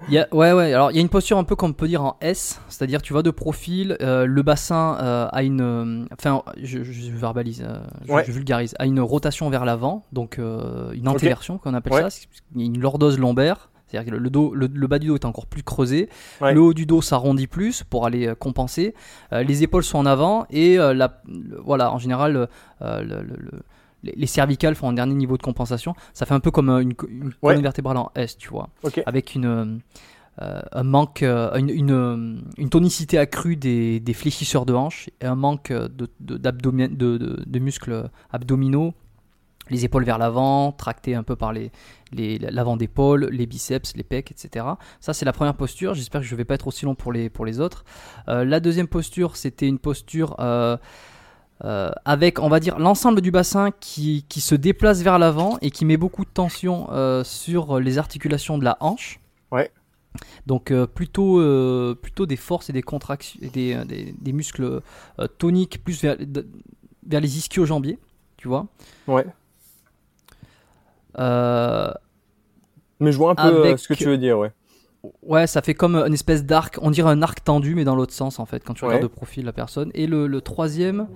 Il 0.08 0.14
y 0.14 0.18
a, 0.18 0.28
ouais, 0.32 0.52
ouais. 0.52 0.72
Alors, 0.72 0.92
il 0.92 0.94
y 0.94 0.98
a 0.98 1.00
une 1.00 1.08
posture 1.08 1.36
un 1.36 1.42
peu 1.42 1.56
qu'on 1.56 1.72
peut 1.72 1.88
dire 1.88 2.02
en 2.04 2.16
S, 2.20 2.60
c'est-à-dire 2.68 3.02
tu 3.02 3.12
vas 3.12 3.22
de 3.22 3.30
profil, 3.30 3.96
euh, 4.00 4.24
le 4.24 4.42
bassin 4.42 4.96
euh, 5.02 5.26
a 5.32 5.42
une, 5.42 6.06
enfin, 6.12 6.44
je, 6.62 6.78
verbalise, 6.78 7.64
euh, 7.66 7.82
je, 8.06 8.12
Ouais. 8.12 8.24
je 8.24 8.30
vulgarise, 8.30 8.74
a 8.78 8.86
une 8.86 9.00
rotation 9.00 9.50
vers 9.50 9.64
l'avant, 9.64 10.04
donc 10.12 10.38
une 10.38 11.08
antéversion 11.08 11.58
qu'on 11.58 11.74
appelle 11.74 11.92
Ouais. 11.92 12.02
ça. 12.02 12.10
C'est- 12.10 12.28
Il 12.54 12.60
y 12.60 12.62
a 12.62 12.66
une 12.66 12.78
lordose 12.80 13.18
lombaire. 13.18 13.69
C'est-à-dire 13.90 14.12
que 14.12 14.18
le, 14.18 14.30
dos, 14.30 14.54
le, 14.54 14.68
le 14.72 14.86
bas 14.86 14.98
du 14.98 15.08
dos 15.08 15.16
est 15.16 15.24
encore 15.24 15.46
plus 15.46 15.62
creusé, 15.62 16.08
Ouais. 16.40 16.54
le 16.54 16.60
haut 16.60 16.74
du 16.74 16.86
dos 16.86 17.02
s'arrondit 17.02 17.46
plus 17.48 17.82
pour 17.82 18.06
aller 18.06 18.28
euh, 18.28 18.34
compenser, 18.34 18.94
Euh, 19.32 19.42
les 19.42 19.62
épaules 19.62 19.82
sont 19.84 19.98
en 19.98 20.06
avant 20.06 20.46
et 20.50 20.78
euh, 20.78 20.94
la, 20.94 21.20
le- 21.28 21.60
voilà, 21.64 21.92
en 21.92 21.98
général, 21.98 22.48
euh, 22.82 23.02
le- 23.02 23.22
le- 23.22 23.36
le- 23.36 23.62
les, 24.02 24.12
les 24.16 24.26
cervicales 24.26 24.74
font 24.74 24.88
un 24.88 24.92
dernier 24.94 25.14
niveau 25.14 25.36
de 25.36 25.42
compensation. 25.42 25.94
Ça 26.14 26.24
fait 26.24 26.34
un 26.34 26.40
peu 26.40 26.50
comme 26.50 26.70
une, 26.70 26.94
une 27.08 27.26
Ouais. 27.26 27.32
colonne 27.42 27.62
vertébrale 27.62 27.96
en 27.98 28.10
S, 28.14 28.36
tu 28.38 28.48
vois 28.48 28.68
avec 29.06 29.34
une, 29.34 29.46
euh, 30.40 30.60
un 30.72 30.82
manque, 30.84 31.22
euh, 31.22 31.52
une, 31.58 31.68
une, 31.68 32.42
une 32.56 32.70
tonicité 32.70 33.18
accrue 33.18 33.56
des, 33.56 34.00
des 34.00 34.14
fléchisseurs 34.14 34.64
de 34.64 34.72
hanches 34.72 35.10
et 35.20 35.26
un 35.26 35.34
manque 35.34 35.70
de, 35.72 36.08
de, 36.20 36.38
d'abdomen- 36.38 36.96
de, 36.96 37.18
de- 37.18 37.42
de 37.46 37.58
muscles 37.58 38.08
abdominaux, 38.32 38.94
les 39.70 39.84
épaules 39.84 40.04
vers 40.04 40.18
l'avant, 40.18 40.72
tractées 40.72 41.14
un 41.14 41.22
peu 41.22 41.36
par 41.36 41.52
les, 41.52 41.70
l'avant 42.38 42.76
d'épaule, 42.76 43.28
les 43.30 43.46
biceps, 43.46 43.96
les 43.96 44.02
pecs, 44.02 44.30
etc. 44.30 44.66
Ça, 45.00 45.12
c'est 45.14 45.24
la 45.24 45.32
première 45.32 45.54
posture. 45.54 45.94
J'espère 45.94 46.20
que 46.20 46.26
je 46.26 46.34
ne 46.34 46.38
vais 46.38 46.44
pas 46.44 46.54
être 46.54 46.66
aussi 46.66 46.84
long 46.84 46.94
pour 46.94 47.12
les, 47.12 47.30
pour 47.30 47.44
les 47.46 47.60
autres. 47.60 47.84
Euh, 48.28 48.44
la 48.44 48.60
deuxième 48.60 48.88
posture, 48.88 49.36
c'était 49.36 49.68
une 49.68 49.78
posture 49.78 50.36
euh, 50.40 50.76
euh, 51.64 51.90
avec, 52.04 52.38
on 52.40 52.48
va 52.48 52.58
dire, 52.58 52.78
l'ensemble 52.78 53.20
du 53.20 53.30
bassin 53.30 53.70
qui, 53.70 54.24
qui 54.28 54.40
se 54.40 54.54
déplace 54.54 55.02
vers 55.02 55.18
l'avant 55.18 55.58
et 55.62 55.70
qui 55.70 55.84
met 55.84 55.96
beaucoup 55.96 56.24
de 56.24 56.30
tension 56.30 56.88
sur 57.22 57.78
les 57.80 57.98
articulations 57.98 58.58
de 58.58 58.64
la 58.64 58.76
hanche. 58.80 59.20
Ouais. 59.50 59.70
Donc 60.46 60.72
euh, 60.72 60.88
plutôt, 60.88 61.38
euh, 61.38 61.94
plutôt 61.94 62.26
des 62.26 62.36
forces 62.36 62.68
et 62.68 62.72
des 62.72 62.82
contractions, 62.82 63.38
des, 63.52 63.76
des, 63.84 64.12
des 64.18 64.32
muscles 64.32 64.80
euh, 65.20 65.26
toniques 65.38 65.84
plus 65.84 66.02
vers, 66.02 66.16
de- 66.18 66.48
vers 67.06 67.20
les 67.20 67.38
ischio-jambiers, 67.38 67.98
tu 68.36 68.48
vois. 68.48 68.66
Ouais. 69.06 69.24
Euh, 71.20 71.92
Mais 72.98 73.12
je 73.12 73.18
vois 73.18 73.30
un 73.30 73.34
peu 73.34 73.66
euh, 73.66 73.76
ce 73.76 73.88
que 73.88 73.94
tu 73.94 74.06
veux 74.06 74.18
dire, 74.18 74.38
ouais. 74.38 74.52
Ouais, 75.22 75.46
ça 75.46 75.62
fait 75.62 75.74
comme 75.74 75.96
une 75.96 76.12
espèce 76.12 76.44
d'arc, 76.44 76.78
on 76.82 76.90
dirait 76.90 77.10
un 77.10 77.22
arc 77.22 77.42
tendu, 77.42 77.74
mais 77.74 77.84
dans 77.84 77.96
l'autre 77.96 78.12
sens 78.12 78.38
en 78.38 78.44
fait, 78.44 78.62
quand 78.64 78.74
tu 78.74 78.84
regardes 78.84 79.02
de 79.02 79.06
profil 79.06 79.46
la 79.46 79.52
personne. 79.52 79.90
Et 79.94 80.06
le, 80.06 80.26
le 80.26 80.40
troisième, 80.42 81.08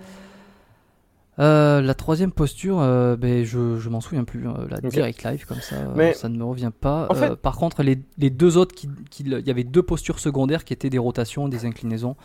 euh, 1.38 1.82
la 1.82 1.94
troisième 1.94 2.32
posture, 2.32 2.80
euh, 2.80 3.16
ben, 3.16 3.44
je, 3.44 3.78
je 3.78 3.88
m'en 3.90 4.00
souviens 4.00 4.24
plus. 4.24 4.46
La 4.70 4.80
direct 4.80 5.22
live 5.24 5.44
comme 5.46 5.60
ça, 5.60 5.76
mais 5.94 6.14
ça 6.14 6.30
ne 6.30 6.38
me 6.38 6.44
revient 6.44 6.72
pas. 6.78 7.08
par 7.42 7.56
contre, 7.56 7.82
les, 7.82 7.98
les, 8.16 8.30
deux 8.30 8.56
autres, 8.56 8.74
il 8.82 8.90
qui, 9.10 9.24
y 9.24 9.50
avait 9.50 9.64
deux 9.64 9.82
postures 9.82 10.18
secondaires 10.18 10.64
qui 10.64 10.72
étaient 10.72 10.90
des 10.90 10.98
rotations, 10.98 11.48
des 11.48 11.66
inclinaisons. 11.66 12.16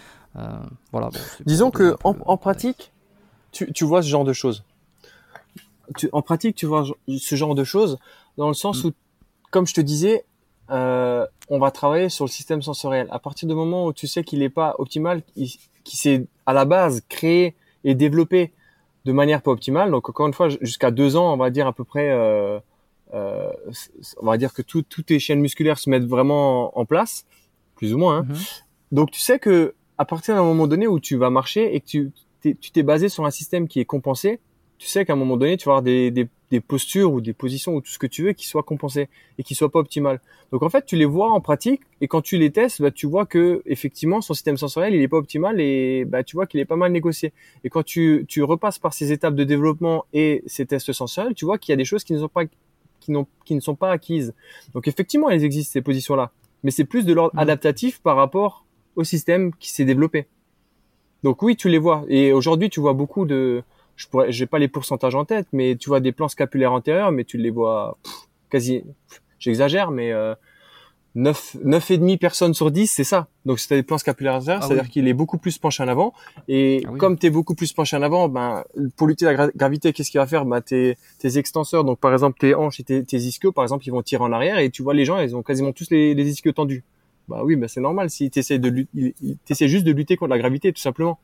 voilà. 0.93 1.09
Disons 1.45 1.71
que 1.71 1.97
en, 2.05 2.15
en, 2.25 2.37
pratique, 2.37 2.93
tu, 3.51 3.71
tu 3.73 3.83
vois 3.83 4.01
ce 4.01 4.07
genre 4.07 4.23
de 4.23 4.33
choses. 4.33 4.63
Tu, 5.97 6.09
en 6.11 6.21
pratique, 6.21 6.55
tu 6.55 6.65
vois 6.65 6.85
ce 7.07 7.35
genre 7.35 7.55
de 7.55 7.63
choses 7.63 7.97
dans 8.37 8.47
le 8.47 8.53
sens 8.53 8.83
mm. 8.83 8.87
où, 8.87 8.91
comme 9.51 9.67
je 9.67 9.73
te 9.73 9.81
disais, 9.81 10.25
euh, 10.71 11.25
on 11.49 11.59
va 11.59 11.71
travailler 11.71 12.09
sur 12.09 12.25
le 12.25 12.29
système 12.29 12.61
sensoriel. 12.61 13.07
À 13.11 13.19
partir 13.19 13.47
du 13.47 13.55
moment 13.55 13.85
où 13.85 13.93
tu 13.93 14.07
sais 14.07 14.23
qu'il 14.23 14.39
n'est 14.39 14.49
pas 14.49 14.75
optimal, 14.77 15.23
qui 15.35 15.97
s'est 15.97 16.27
à 16.45 16.53
la 16.53 16.65
base 16.65 17.01
créé 17.09 17.55
et 17.83 17.95
développé 17.95 18.51
de 19.05 19.11
manière 19.11 19.41
pas 19.41 19.51
optimale, 19.51 19.91
donc 19.91 20.09
encore 20.09 20.27
une 20.27 20.33
fois, 20.33 20.49
jusqu'à 20.49 20.91
deux 20.91 21.15
ans, 21.15 21.33
on 21.33 21.37
va 21.37 21.49
dire 21.49 21.65
à 21.65 21.73
peu 21.73 21.83
près, 21.83 22.11
euh, 22.11 22.59
euh, 23.13 23.49
on 24.21 24.25
va 24.25 24.37
dire 24.37 24.53
que 24.53 24.61
tout, 24.61 24.83
toutes 24.83 25.07
tes 25.07 25.19
chaînes 25.19 25.39
musculaires 25.39 25.79
se 25.79 25.89
mettent 25.89 26.05
vraiment 26.05 26.77
en 26.77 26.85
place, 26.85 27.25
plus 27.75 27.93
ou 27.93 27.97
moins. 27.97 28.19
Hein. 28.19 28.27
Mm-hmm. 28.29 28.61
Donc 28.91 29.11
tu 29.11 29.21
sais 29.21 29.39
que 29.39 29.73
à 29.97 30.05
partir 30.05 30.35
d'un 30.35 30.43
moment 30.43 30.67
donné 30.67 30.87
où 30.87 30.99
tu 30.99 31.15
vas 31.15 31.29
marcher 31.29 31.75
et 31.75 31.79
que 31.81 31.85
tu 31.85 32.11
tu 32.41 32.71
t'es 32.71 32.83
basé 32.83 33.09
sur 33.09 33.25
un 33.25 33.31
système 33.31 33.67
qui 33.67 33.79
est 33.79 33.85
compensé, 33.85 34.39
tu 34.79 34.87
sais 34.87 35.05
qu'à 35.05 35.13
un 35.13 35.17
moment 35.17 35.35
donné, 35.35 35.57
tu 35.57 35.65
vas 35.65 35.73
avoir 35.73 35.81
des, 35.83 36.09
des, 36.09 36.27
des, 36.51 36.61
postures 36.61 37.11
ou 37.11 37.19
des 37.19 37.33
positions 37.33 37.75
ou 37.75 37.81
tout 37.81 37.91
ce 37.91 37.99
que 37.99 38.07
tu 38.07 38.23
veux 38.23 38.31
qui 38.31 38.47
soient 38.47 38.63
compensées 38.63 39.09
et 39.37 39.43
qui 39.43 39.53
soient 39.53 39.69
pas 39.69 39.79
optimales. 39.79 40.21
Donc 40.53 40.63
en 40.63 40.69
fait, 40.69 40.85
tu 40.85 40.95
les 40.95 41.05
vois 41.05 41.31
en 41.31 41.41
pratique 41.41 41.81
et 41.99 42.07
quand 42.07 42.21
tu 42.21 42.37
les 42.37 42.49
testes, 42.49 42.81
bah, 42.81 42.89
tu 42.89 43.05
vois 43.05 43.25
que 43.25 43.61
effectivement 43.65 44.21
son 44.21 44.33
système 44.33 44.55
sensoriel 44.55 44.95
il 44.95 45.01
est 45.01 45.09
pas 45.09 45.17
optimal 45.17 45.59
et 45.59 46.05
bah, 46.05 46.23
tu 46.23 46.37
vois 46.37 46.47
qu'il 46.47 46.61
est 46.61 46.65
pas 46.65 46.77
mal 46.77 46.93
négocié. 46.93 47.33
Et 47.65 47.69
quand 47.69 47.83
tu, 47.83 48.25
tu 48.29 48.41
repasses 48.41 48.79
par 48.79 48.93
ces 48.93 49.11
étapes 49.11 49.35
de 49.35 49.43
développement 49.43 50.05
et 50.13 50.43
ces 50.47 50.65
tests 50.65 50.93
sensoriels, 50.93 51.35
tu 51.35 51.43
vois 51.43 51.57
qu'il 51.57 51.73
y 51.73 51.73
a 51.73 51.77
des 51.77 51.85
choses 51.85 52.05
qui 52.05 52.13
ne 52.13 52.19
sont 52.19 52.29
pas 52.29 52.45
qui, 53.01 53.11
n'ont, 53.11 53.27
qui 53.43 53.55
ne 53.55 53.59
sont 53.59 53.75
pas 53.75 53.91
acquises. 53.91 54.33
Donc 54.73 54.87
effectivement, 54.87 55.29
elles 55.29 55.43
existent 55.43 55.73
ces 55.73 55.81
positions-là, 55.81 56.31
mais 56.63 56.71
c'est 56.71 56.85
plus 56.85 57.05
de 57.05 57.13
l'ordre 57.13 57.35
mmh. 57.35 57.39
adaptatif 57.39 58.01
par 58.01 58.15
rapport 58.15 58.65
au 58.95 59.03
système 59.03 59.53
qui 59.55 59.71
s'est 59.71 59.85
développé. 59.85 60.25
Donc 61.23 61.41
oui, 61.41 61.57
tu 61.57 61.67
les 61.67 61.79
vois. 61.79 62.05
Et 62.07 62.31
aujourd'hui, 62.31 62.69
tu 62.69 62.79
vois 62.79 62.93
beaucoup 62.93 63.25
de, 63.25 63.61
je 63.99 64.07
pourrais, 64.07 64.31
j'ai 64.31 64.45
pas 64.45 64.59
les 64.59 64.69
pourcentages 64.69 65.13
en 65.13 65.25
tête, 65.25 65.47
mais 65.51 65.75
tu 65.75 65.89
vois 65.89 65.99
des 65.99 66.13
plans 66.13 66.29
scapulaires 66.29 66.71
antérieurs, 66.71 67.11
mais 67.11 67.25
tu 67.25 67.37
les 67.37 67.49
vois 67.49 67.97
quasi, 68.49 68.81
j'exagère, 69.39 69.91
mais 69.91 70.13
euh, 70.13 70.33
9, 71.15 71.57
9 71.65 71.91
et 71.91 71.97
demi 71.97 72.15
personnes 72.15 72.53
sur 72.53 72.71
10, 72.71 72.87
c'est 72.87 73.03
ça. 73.03 73.27
Donc 73.43 73.59
c'est 73.59 73.75
des 73.75 73.83
plans 73.83 73.97
scapulaires 73.97 74.35
antérieurs, 74.35 74.61
ah 74.63 74.67
c'est-à-dire 74.67 74.89
qu'il 74.89 75.05
est 75.09 75.13
beaucoup 75.13 75.37
plus 75.37 75.57
penché 75.57 75.83
en 75.83 75.89
avant. 75.89 76.13
Et 76.47 76.81
ah 76.87 76.91
comme 76.97 77.19
tu 77.19 77.27
es 77.27 77.29
beaucoup 77.29 77.55
plus 77.55 77.73
penché 77.73 77.97
en 77.97 78.01
avant, 78.01 78.29
ben 78.29 78.63
pour 78.95 79.05
lutter 79.05 79.25
la 79.25 79.49
gravité, 79.49 79.91
qu'est-ce 79.91 80.11
qu'il 80.11 80.21
va 80.21 80.27
faire? 80.27 80.45
Ben 80.45 80.61
tes, 80.61 80.97
tes 81.17 81.37
extenseurs, 81.37 81.83
donc 81.83 81.99
par 81.99 82.13
exemple 82.13 82.39
tes 82.39 82.55
hanches 82.55 82.79
et 82.79 82.83
tes, 82.83 83.03
tes 83.03 83.17
ischios, 83.17 83.51
par 83.51 83.65
exemple, 83.65 83.85
ils 83.85 83.91
vont 83.91 84.01
tirer 84.01 84.23
en 84.23 84.31
arrière 84.31 84.59
et 84.59 84.69
tu 84.69 84.81
vois 84.81 84.93
les 84.93 85.03
gens, 85.03 85.19
ils 85.19 85.35
ont 85.35 85.43
quasiment 85.43 85.73
tous 85.73 85.89
les, 85.91 86.13
les 86.13 86.29
ischios 86.29 86.53
tendus. 86.53 86.85
Bah 87.27 87.41
oui, 87.43 87.57
bah 87.57 87.67
c'est 87.67 87.81
normal 87.81 88.09
si 88.09 88.31
tu 88.31 88.39
essaies 88.39 88.59
de 88.59 88.87
essaies 89.49 89.67
juste 89.67 89.85
de 89.85 89.91
lutter 89.91 90.15
contre 90.15 90.29
la 90.29 90.39
gravité 90.39 90.71
tout 90.71 90.81
simplement. 90.81 91.19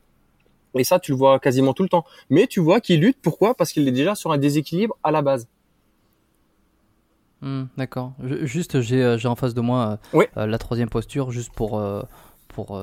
Et 0.78 0.84
ça, 0.84 0.98
tu 0.98 1.12
le 1.12 1.16
vois 1.16 1.38
quasiment 1.38 1.72
tout 1.72 1.82
le 1.82 1.88
temps. 1.88 2.04
Mais 2.30 2.46
tu 2.46 2.60
vois 2.60 2.80
qu'il 2.80 3.00
lutte. 3.00 3.18
Pourquoi? 3.22 3.54
Parce 3.54 3.72
qu'il 3.72 3.86
est 3.86 3.92
déjà 3.92 4.14
sur 4.14 4.32
un 4.32 4.38
déséquilibre 4.38 4.96
à 5.02 5.10
la 5.10 5.22
base. 5.22 5.48
Hmm, 7.42 7.64
d'accord. 7.76 8.12
Juste, 8.42 8.80
j'ai 8.80 9.02
euh, 9.02 9.18
en 9.24 9.36
face 9.36 9.54
de 9.54 9.60
moi 9.60 9.98
euh, 10.14 10.24
euh, 10.36 10.46
la 10.46 10.58
troisième 10.58 10.88
posture, 10.88 11.30
juste 11.30 11.52
pour 11.52 11.78
euh, 11.78 12.02
pour, 12.56 12.80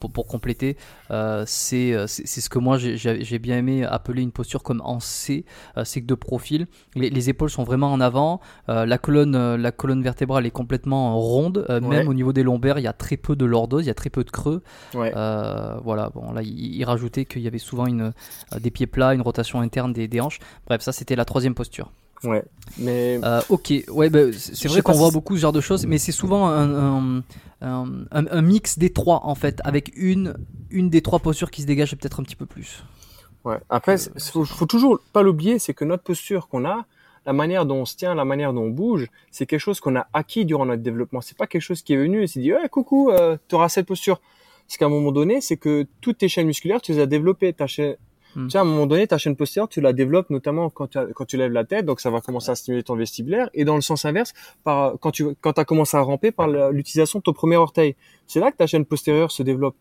pour, 0.00 0.26
compléter, 0.26 0.78
euh, 1.10 1.44
euh, 1.44 2.06
c'est 2.06 2.40
ce 2.40 2.48
que 2.48 2.58
moi 2.58 2.78
j'ai 2.78 3.38
bien 3.38 3.58
aimé 3.58 3.84
appeler 3.84 4.22
une 4.22 4.32
posture 4.32 4.62
comme 4.62 4.80
en 4.82 4.98
C, 4.98 5.44
c'est 5.84 6.00
que 6.00 6.06
de 6.06 6.14
profil, 6.14 6.66
les, 6.94 7.28
épaules 7.28 7.50
sont 7.50 7.64
vraiment 7.64 7.92
en 7.92 8.00
avant, 8.00 8.40
la, 8.66 8.98
colonne, 8.98 9.56
la 9.56 9.72
colonne 9.72 10.02
vertébrale 10.02 10.46
est 10.46 10.50
complètement 10.50 11.18
ronde, 11.20 11.66
même 11.82 12.08
au 12.08 12.14
niveau 12.14 12.32
des 12.32 12.42
lombaires, 12.42 12.78
il 12.78 12.82
y 12.82 12.88
a 12.88 12.94
très 12.94 13.18
peu 13.18 13.36
de 13.36 13.44
lordose, 13.44 13.84
il 13.84 13.88
y 13.88 13.90
a 13.90 13.94
très 13.94 14.10
peu 14.10 14.24
de 14.24 14.30
creux. 14.30 14.62
voilà, 14.94 16.10
bon 16.14 16.32
là 16.32 16.40
il, 16.42 16.84
rajoutait 16.84 17.26
qu'il 17.26 17.42
y 17.42 17.46
avait 17.46 17.58
souvent 17.58 17.86
une, 17.86 18.12
des 18.58 18.70
pieds 18.70 18.86
plats, 18.86 19.14
une 19.14 19.22
rotation 19.22 19.60
interne 19.60 19.92
des, 19.92 20.08
des 20.08 20.20
hanches. 20.20 20.38
Bref, 20.66 20.80
ça 20.80 20.92
c'était 20.92 21.16
la 21.16 21.26
troisième 21.26 21.54
posture. 21.54 21.90
Ouais, 22.24 22.44
mais. 22.78 23.20
ok, 23.48 23.72
ouais, 23.88 24.10
bah, 24.10 24.32
c'est 24.32 24.68
vrai 24.68 24.82
qu'on 24.82 24.92
voit 24.92 25.10
beaucoup 25.10 25.36
ce 25.36 25.42
genre 25.42 25.52
de 25.52 25.60
choses, 25.60 25.86
mais 25.86 25.98
c'est 25.98 26.12
souvent 26.12 26.48
un, 26.48 27.22
un, 27.60 28.42
mix 28.42 28.78
des 28.78 28.90
trois 28.90 29.20
en 29.24 29.34
fait, 29.34 29.60
avec 29.64 29.92
une, 29.96 30.34
une 30.70 30.90
des 30.90 31.02
trois 31.02 31.18
postures 31.18 31.50
qui 31.50 31.62
se 31.62 31.66
dégage 31.66 31.94
peut-être 31.96 32.20
un 32.20 32.22
petit 32.22 32.36
peu 32.36 32.46
plus. 32.46 32.84
Ouais. 33.44 33.58
Après, 33.68 33.96
faut, 34.18 34.44
faut 34.44 34.66
toujours 34.66 34.98
pas 35.12 35.22
l'oublier, 35.22 35.58
c'est 35.58 35.74
que 35.74 35.84
notre 35.84 36.02
posture 36.02 36.48
qu'on 36.48 36.64
a, 36.64 36.86
la 37.26 37.32
manière 37.32 37.66
dont 37.66 37.76
on 37.76 37.84
se 37.84 37.96
tient, 37.96 38.14
la 38.14 38.24
manière 38.24 38.52
dont 38.52 38.62
on 38.62 38.70
bouge, 38.70 39.08
c'est 39.30 39.46
quelque 39.46 39.60
chose 39.60 39.80
qu'on 39.80 39.96
a 39.96 40.06
acquis 40.12 40.44
durant 40.44 40.66
notre 40.66 40.82
développement. 40.82 41.20
C'est 41.20 41.36
pas 41.36 41.46
quelque 41.46 41.62
chose 41.62 41.82
qui 41.82 41.94
est 41.94 41.96
venu 41.96 42.22
et 42.22 42.26
s'est 42.26 42.40
dit, 42.40 42.52
ouais, 42.52 42.68
coucou, 42.68 43.10
euh, 43.10 43.36
tu 43.48 43.54
auras 43.54 43.68
cette 43.68 43.86
posture. 43.86 44.20
Ce 44.68 44.78
qu'à 44.78 44.86
un 44.86 44.90
moment 44.90 45.12
donné, 45.12 45.40
c'est 45.40 45.56
que 45.56 45.86
toutes 46.00 46.18
tes 46.18 46.28
chaînes 46.28 46.46
musculaires, 46.46 46.80
tu 46.80 46.92
les 46.92 47.00
as 47.00 47.06
développées. 47.06 47.52
Ta 47.52 47.66
chaîne, 47.66 47.96
Tu 48.34 48.50
sais, 48.50 48.58
à 48.58 48.62
un 48.62 48.64
moment 48.64 48.86
donné, 48.86 49.06
ta 49.06 49.18
chaîne 49.18 49.36
postérieure, 49.36 49.68
tu 49.68 49.80
la 49.80 49.92
développes 49.92 50.28
notamment 50.30 50.68
quand 50.68 50.88
tu, 50.88 50.98
quand 51.14 51.24
tu 51.24 51.36
lèves 51.36 51.52
la 51.52 51.64
tête, 51.64 51.86
donc 51.86 52.00
ça 52.00 52.10
va 52.10 52.20
commencer 52.20 52.50
à 52.50 52.54
stimuler 52.54 52.82
ton 52.82 52.96
vestibulaire. 52.96 53.48
Et 53.54 53.64
dans 53.64 53.76
le 53.76 53.80
sens 53.80 54.04
inverse, 54.04 54.32
par, 54.64 54.94
quand 55.00 55.12
tu 55.12 55.34
quand 55.40 55.58
as 55.58 55.64
commencé 55.64 55.96
à 55.96 56.00
ramper 56.00 56.32
par 56.32 56.48
l'utilisation 56.48 57.20
de 57.20 57.22
ton 57.22 57.32
premier 57.32 57.56
orteil, 57.56 57.94
c'est 58.26 58.40
là 58.40 58.50
que 58.50 58.56
ta 58.56 58.66
chaîne 58.66 58.84
postérieure 58.84 59.30
se 59.30 59.42
développe. 59.42 59.76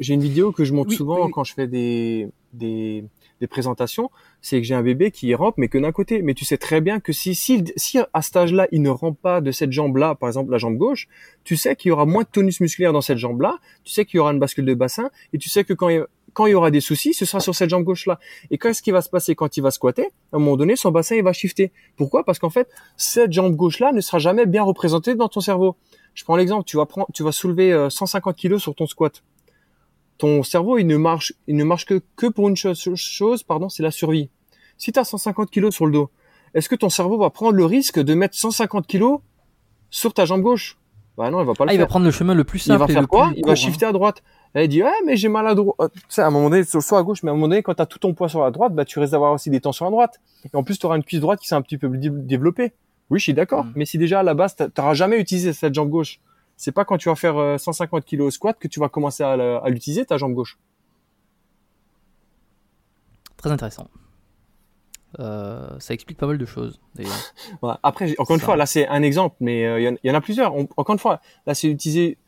J'ai 0.00 0.14
une 0.14 0.22
vidéo 0.22 0.52
que 0.52 0.64
je 0.64 0.72
montre 0.72 0.92
souvent 0.92 1.28
quand 1.28 1.44
je 1.44 1.52
fais 1.52 1.66
des, 1.66 2.28
des, 2.54 3.04
des 3.40 3.46
présentations, 3.46 4.10
c'est 4.40 4.58
que 4.60 4.66
j'ai 4.66 4.74
un 4.74 4.82
bébé 4.82 5.10
qui 5.10 5.34
rampe, 5.34 5.56
mais 5.58 5.68
que 5.68 5.76
d'un 5.76 5.92
côté. 5.92 6.22
Mais 6.22 6.32
tu 6.32 6.46
sais 6.46 6.56
très 6.56 6.80
bien 6.80 7.00
que 7.00 7.12
si, 7.12 7.34
si, 7.34 7.64
si 7.76 7.98
à 8.12 8.22
cet 8.22 8.36
âge-là, 8.36 8.66
il 8.72 8.80
ne 8.80 8.88
rampe 8.88 9.20
pas 9.20 9.42
de 9.42 9.50
cette 9.50 9.72
jambe-là, 9.72 10.14
par 10.14 10.28
exemple 10.28 10.52
la 10.52 10.58
jambe 10.58 10.78
gauche, 10.78 11.06
tu 11.44 11.56
sais 11.56 11.76
qu'il 11.76 11.90
y 11.90 11.92
aura 11.92 12.06
moins 12.06 12.22
de 12.22 12.28
tonus 12.28 12.60
musculaire 12.60 12.94
dans 12.94 13.02
cette 13.02 13.18
jambe-là, 13.18 13.58
tu 13.84 13.92
sais 13.92 14.06
qu'il 14.06 14.16
y 14.16 14.20
aura 14.20 14.32
une 14.32 14.38
bascule 14.38 14.64
de 14.64 14.74
bassin, 14.74 15.10
et 15.34 15.38
tu 15.38 15.50
sais 15.50 15.64
que 15.64 15.74
quand 15.74 15.90
il, 15.90 16.04
quand 16.38 16.46
il 16.46 16.52
y 16.52 16.54
aura 16.54 16.70
des 16.70 16.80
soucis, 16.80 17.14
ce 17.14 17.24
sera 17.24 17.40
sur 17.40 17.52
cette 17.52 17.68
jambe 17.68 17.82
gauche-là. 17.82 18.20
Et 18.52 18.58
qu'est-ce 18.58 18.80
qui 18.80 18.92
va 18.92 19.02
se 19.02 19.08
passer 19.08 19.34
quand 19.34 19.56
il 19.56 19.60
va 19.60 19.72
squatter? 19.72 20.04
À 20.32 20.36
un 20.36 20.38
moment 20.38 20.56
donné, 20.56 20.76
son 20.76 20.92
bassin 20.92 21.16
il 21.16 21.24
va 21.24 21.32
shifter. 21.32 21.72
Pourquoi? 21.96 22.24
Parce 22.24 22.38
qu'en 22.38 22.48
fait, 22.48 22.70
cette 22.96 23.32
jambe 23.32 23.56
gauche-là 23.56 23.90
ne 23.90 24.00
sera 24.00 24.20
jamais 24.20 24.46
bien 24.46 24.62
représentée 24.62 25.16
dans 25.16 25.28
ton 25.28 25.40
cerveau. 25.40 25.74
Je 26.14 26.22
prends 26.22 26.36
l'exemple, 26.36 26.62
tu 26.64 26.76
vas 26.76 26.86
prendre, 26.86 27.08
tu 27.12 27.24
vas 27.24 27.32
soulever 27.32 27.88
150 27.90 28.32
euh, 28.32 28.36
kilos 28.36 28.62
sur 28.62 28.76
ton 28.76 28.86
squat. 28.86 29.24
Ton 30.16 30.44
cerveau, 30.44 30.78
il 30.78 30.86
ne 30.86 30.96
marche, 30.96 31.32
il 31.48 31.56
ne 31.56 31.64
marche 31.64 31.86
que, 31.86 32.00
que 32.14 32.28
pour 32.28 32.48
une 32.48 32.56
chose, 32.56 32.88
chose 32.94 33.42
pardon, 33.42 33.68
c'est 33.68 33.82
la 33.82 33.90
survie. 33.90 34.30
Si 34.76 34.92
tu 34.92 35.00
as 35.00 35.04
150 35.04 35.50
kilos 35.50 35.74
sur 35.74 35.86
le 35.86 35.92
dos, 35.92 36.08
est-ce 36.54 36.68
que 36.68 36.76
ton 36.76 36.88
cerveau 36.88 37.18
va 37.18 37.30
prendre 37.30 37.54
le 37.54 37.64
risque 37.64 37.98
de 37.98 38.14
mettre 38.14 38.36
150 38.36 38.86
kilos 38.86 39.18
sur 39.90 40.14
ta 40.14 40.24
jambe 40.24 40.42
gauche? 40.42 40.78
Bah 41.16 41.32
non, 41.32 41.40
il 41.40 41.46
va 41.46 41.54
pas 41.54 41.64
le 41.64 41.70
ah, 41.70 41.72
faire. 41.72 41.74
Il 41.74 41.80
va 41.80 41.86
prendre 41.86 42.06
le 42.06 42.12
chemin 42.12 42.32
le 42.32 42.44
plus 42.44 42.60
simple. 42.60 42.76
Il 42.76 42.86
va 42.86 43.00
faire 43.00 43.08
quoi? 43.08 43.32
Il 43.34 43.44
va 43.44 43.56
shifter 43.56 43.86
à 43.86 43.92
droite. 43.92 44.22
Elle 44.54 44.68
dit, 44.68 44.82
ouais, 44.82 44.90
mais 45.04 45.16
j'ai 45.16 45.28
mal 45.28 45.46
à 45.46 45.54
droite. 45.54 45.76
Euh, 45.80 45.88
tu 45.88 46.00
sais, 46.08 46.22
à 46.22 46.26
un 46.26 46.30
moment 46.30 46.50
donné, 46.50 46.64
soit 46.64 46.98
à 46.98 47.02
gauche, 47.02 47.22
mais 47.22 47.30
à 47.30 47.32
un 47.32 47.36
moment 47.36 47.48
donné, 47.48 47.62
quand 47.62 47.74
tu 47.74 47.82
as 47.82 47.86
tout 47.86 47.98
ton 47.98 48.14
poids 48.14 48.28
sur 48.28 48.40
la 48.42 48.50
droite, 48.50 48.74
bah, 48.74 48.84
tu 48.84 48.98
risques 48.98 49.12
d'avoir 49.12 49.32
aussi 49.32 49.50
des 49.50 49.60
tensions 49.60 49.86
à 49.86 49.90
droite. 49.90 50.20
Et 50.44 50.56
en 50.56 50.62
plus, 50.62 50.78
tu 50.78 50.86
auras 50.86 50.96
une 50.96 51.04
cuisse 51.04 51.20
droite 51.20 51.40
qui 51.40 51.48
s'est 51.48 51.54
un 51.54 51.62
petit 51.62 51.78
peu 51.78 51.88
développée. 51.88 52.72
Oui, 53.10 53.18
je 53.18 53.24
suis 53.24 53.34
d'accord. 53.34 53.64
Mm. 53.64 53.72
Mais 53.76 53.84
si 53.84 53.98
déjà, 53.98 54.20
à 54.20 54.22
la 54.22 54.34
base, 54.34 54.56
tu 54.56 54.64
n'auras 54.76 54.94
jamais 54.94 55.18
utilisé 55.18 55.52
cette 55.52 55.74
jambe 55.74 55.90
gauche, 55.90 56.20
c'est 56.58 56.72
pas 56.72 56.84
quand 56.84 56.98
tu 56.98 57.08
vas 57.08 57.14
faire 57.14 57.58
150 57.58 58.02
euh, 58.02 58.04
kg 58.04 58.20
au 58.22 58.30
squat 58.30 58.58
que 58.58 58.68
tu 58.68 58.80
vas 58.80 58.88
commencer 58.88 59.22
à, 59.22 59.68
l'utiliser, 59.68 60.04
ta 60.04 60.18
jambe 60.18 60.34
gauche. 60.34 60.58
Très 63.36 63.50
intéressant. 63.50 63.88
Euh, 65.20 65.70
ça 65.78 65.94
explique 65.94 66.18
pas 66.18 66.26
mal 66.26 66.36
de 66.36 66.44
choses 66.44 66.80
d'ailleurs. 66.94 67.32
Après, 67.82 68.14
encore 68.18 68.34
une 68.34 68.42
fois, 68.42 68.56
là 68.56 68.66
c'est 68.66 68.86
un 68.88 69.02
exemple, 69.02 69.36
mais 69.40 69.60
il 69.60 69.86
euh, 69.86 69.96
y, 70.02 70.10
en 70.10 70.14
a 70.14 70.20
plusieurs. 70.20 70.52
encore 70.52 70.92
une 70.92 70.98
fois, 70.98 71.20
là 71.46 71.54
c'est 71.54 71.68
utilisé, 71.68 72.18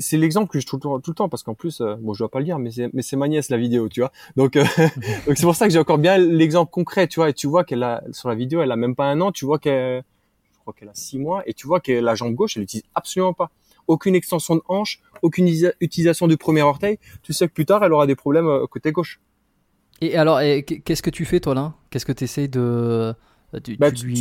c'est 0.00 0.16
l'exemple 0.16 0.50
que 0.50 0.60
je 0.60 0.66
trouve 0.66 0.80
tout 0.80 1.10
le 1.10 1.14
temps 1.14 1.28
parce 1.28 1.42
qu'en 1.42 1.54
plus, 1.54 1.80
euh, 1.80 1.96
bon, 1.96 2.14
je 2.14 2.20
dois 2.20 2.30
pas 2.30 2.38
le 2.38 2.44
dire, 2.44 2.58
mais 2.58 2.70
c'est, 2.70 2.90
mais 2.92 3.02
c'est 3.02 3.16
ma 3.16 3.28
nièce 3.28 3.50
la 3.50 3.56
vidéo, 3.56 3.88
tu 3.88 4.00
vois. 4.00 4.12
Donc, 4.36 4.52
donc 4.54 5.36
c'est 5.36 5.42
pour 5.42 5.56
ça 5.56 5.66
que 5.66 5.72
j'ai 5.72 5.78
encore 5.78 5.98
bien 5.98 6.18
l'exemple 6.18 6.70
concret, 6.70 7.06
tu 7.06 7.20
vois. 7.20 7.30
Et 7.30 7.34
tu 7.34 7.46
vois 7.46 7.64
qu'elle 7.64 7.82
a 7.82 8.02
sur 8.12 8.28
la 8.28 8.34
vidéo, 8.34 8.62
elle 8.62 8.72
a 8.72 8.76
même 8.76 8.94
pas 8.94 9.06
un 9.06 9.20
an, 9.20 9.32
tu 9.32 9.44
vois 9.44 9.58
qu'elle, 9.58 10.04
je 10.52 10.58
crois 10.60 10.74
qu'elle 10.74 10.88
a 10.88 10.94
six 10.94 11.18
mois, 11.18 11.42
et 11.46 11.54
tu 11.54 11.66
vois 11.66 11.80
que 11.80 11.92
la 11.92 12.14
jambe 12.14 12.34
gauche, 12.34 12.56
elle 12.56 12.62
utilise 12.62 12.84
absolument 12.94 13.34
pas. 13.34 13.50
Aucune 13.86 14.14
extension 14.14 14.56
de 14.56 14.62
hanche, 14.68 15.00
aucune 15.22 15.48
utilisation 15.80 16.26
du 16.28 16.36
premier 16.36 16.62
orteil. 16.62 16.98
Tu 17.22 17.32
sais 17.32 17.48
que 17.48 17.52
plus 17.52 17.64
tard, 17.64 17.82
elle 17.84 17.92
aura 17.92 18.06
des 18.06 18.16
problèmes 18.16 18.66
côté 18.70 18.92
gauche. 18.92 19.20
Et 20.00 20.16
alors, 20.16 20.40
qu'est-ce 20.40 21.02
que 21.02 21.10
tu 21.10 21.24
fais 21.24 21.40
toi 21.40 21.54
là? 21.54 21.74
Qu'est-ce 21.90 22.04
que 22.06 22.12
tu 22.12 22.24
essaies 22.24 22.48
de 22.48 23.14
tu, 23.62 23.76
bah, 23.76 23.90
tu, 23.90 24.12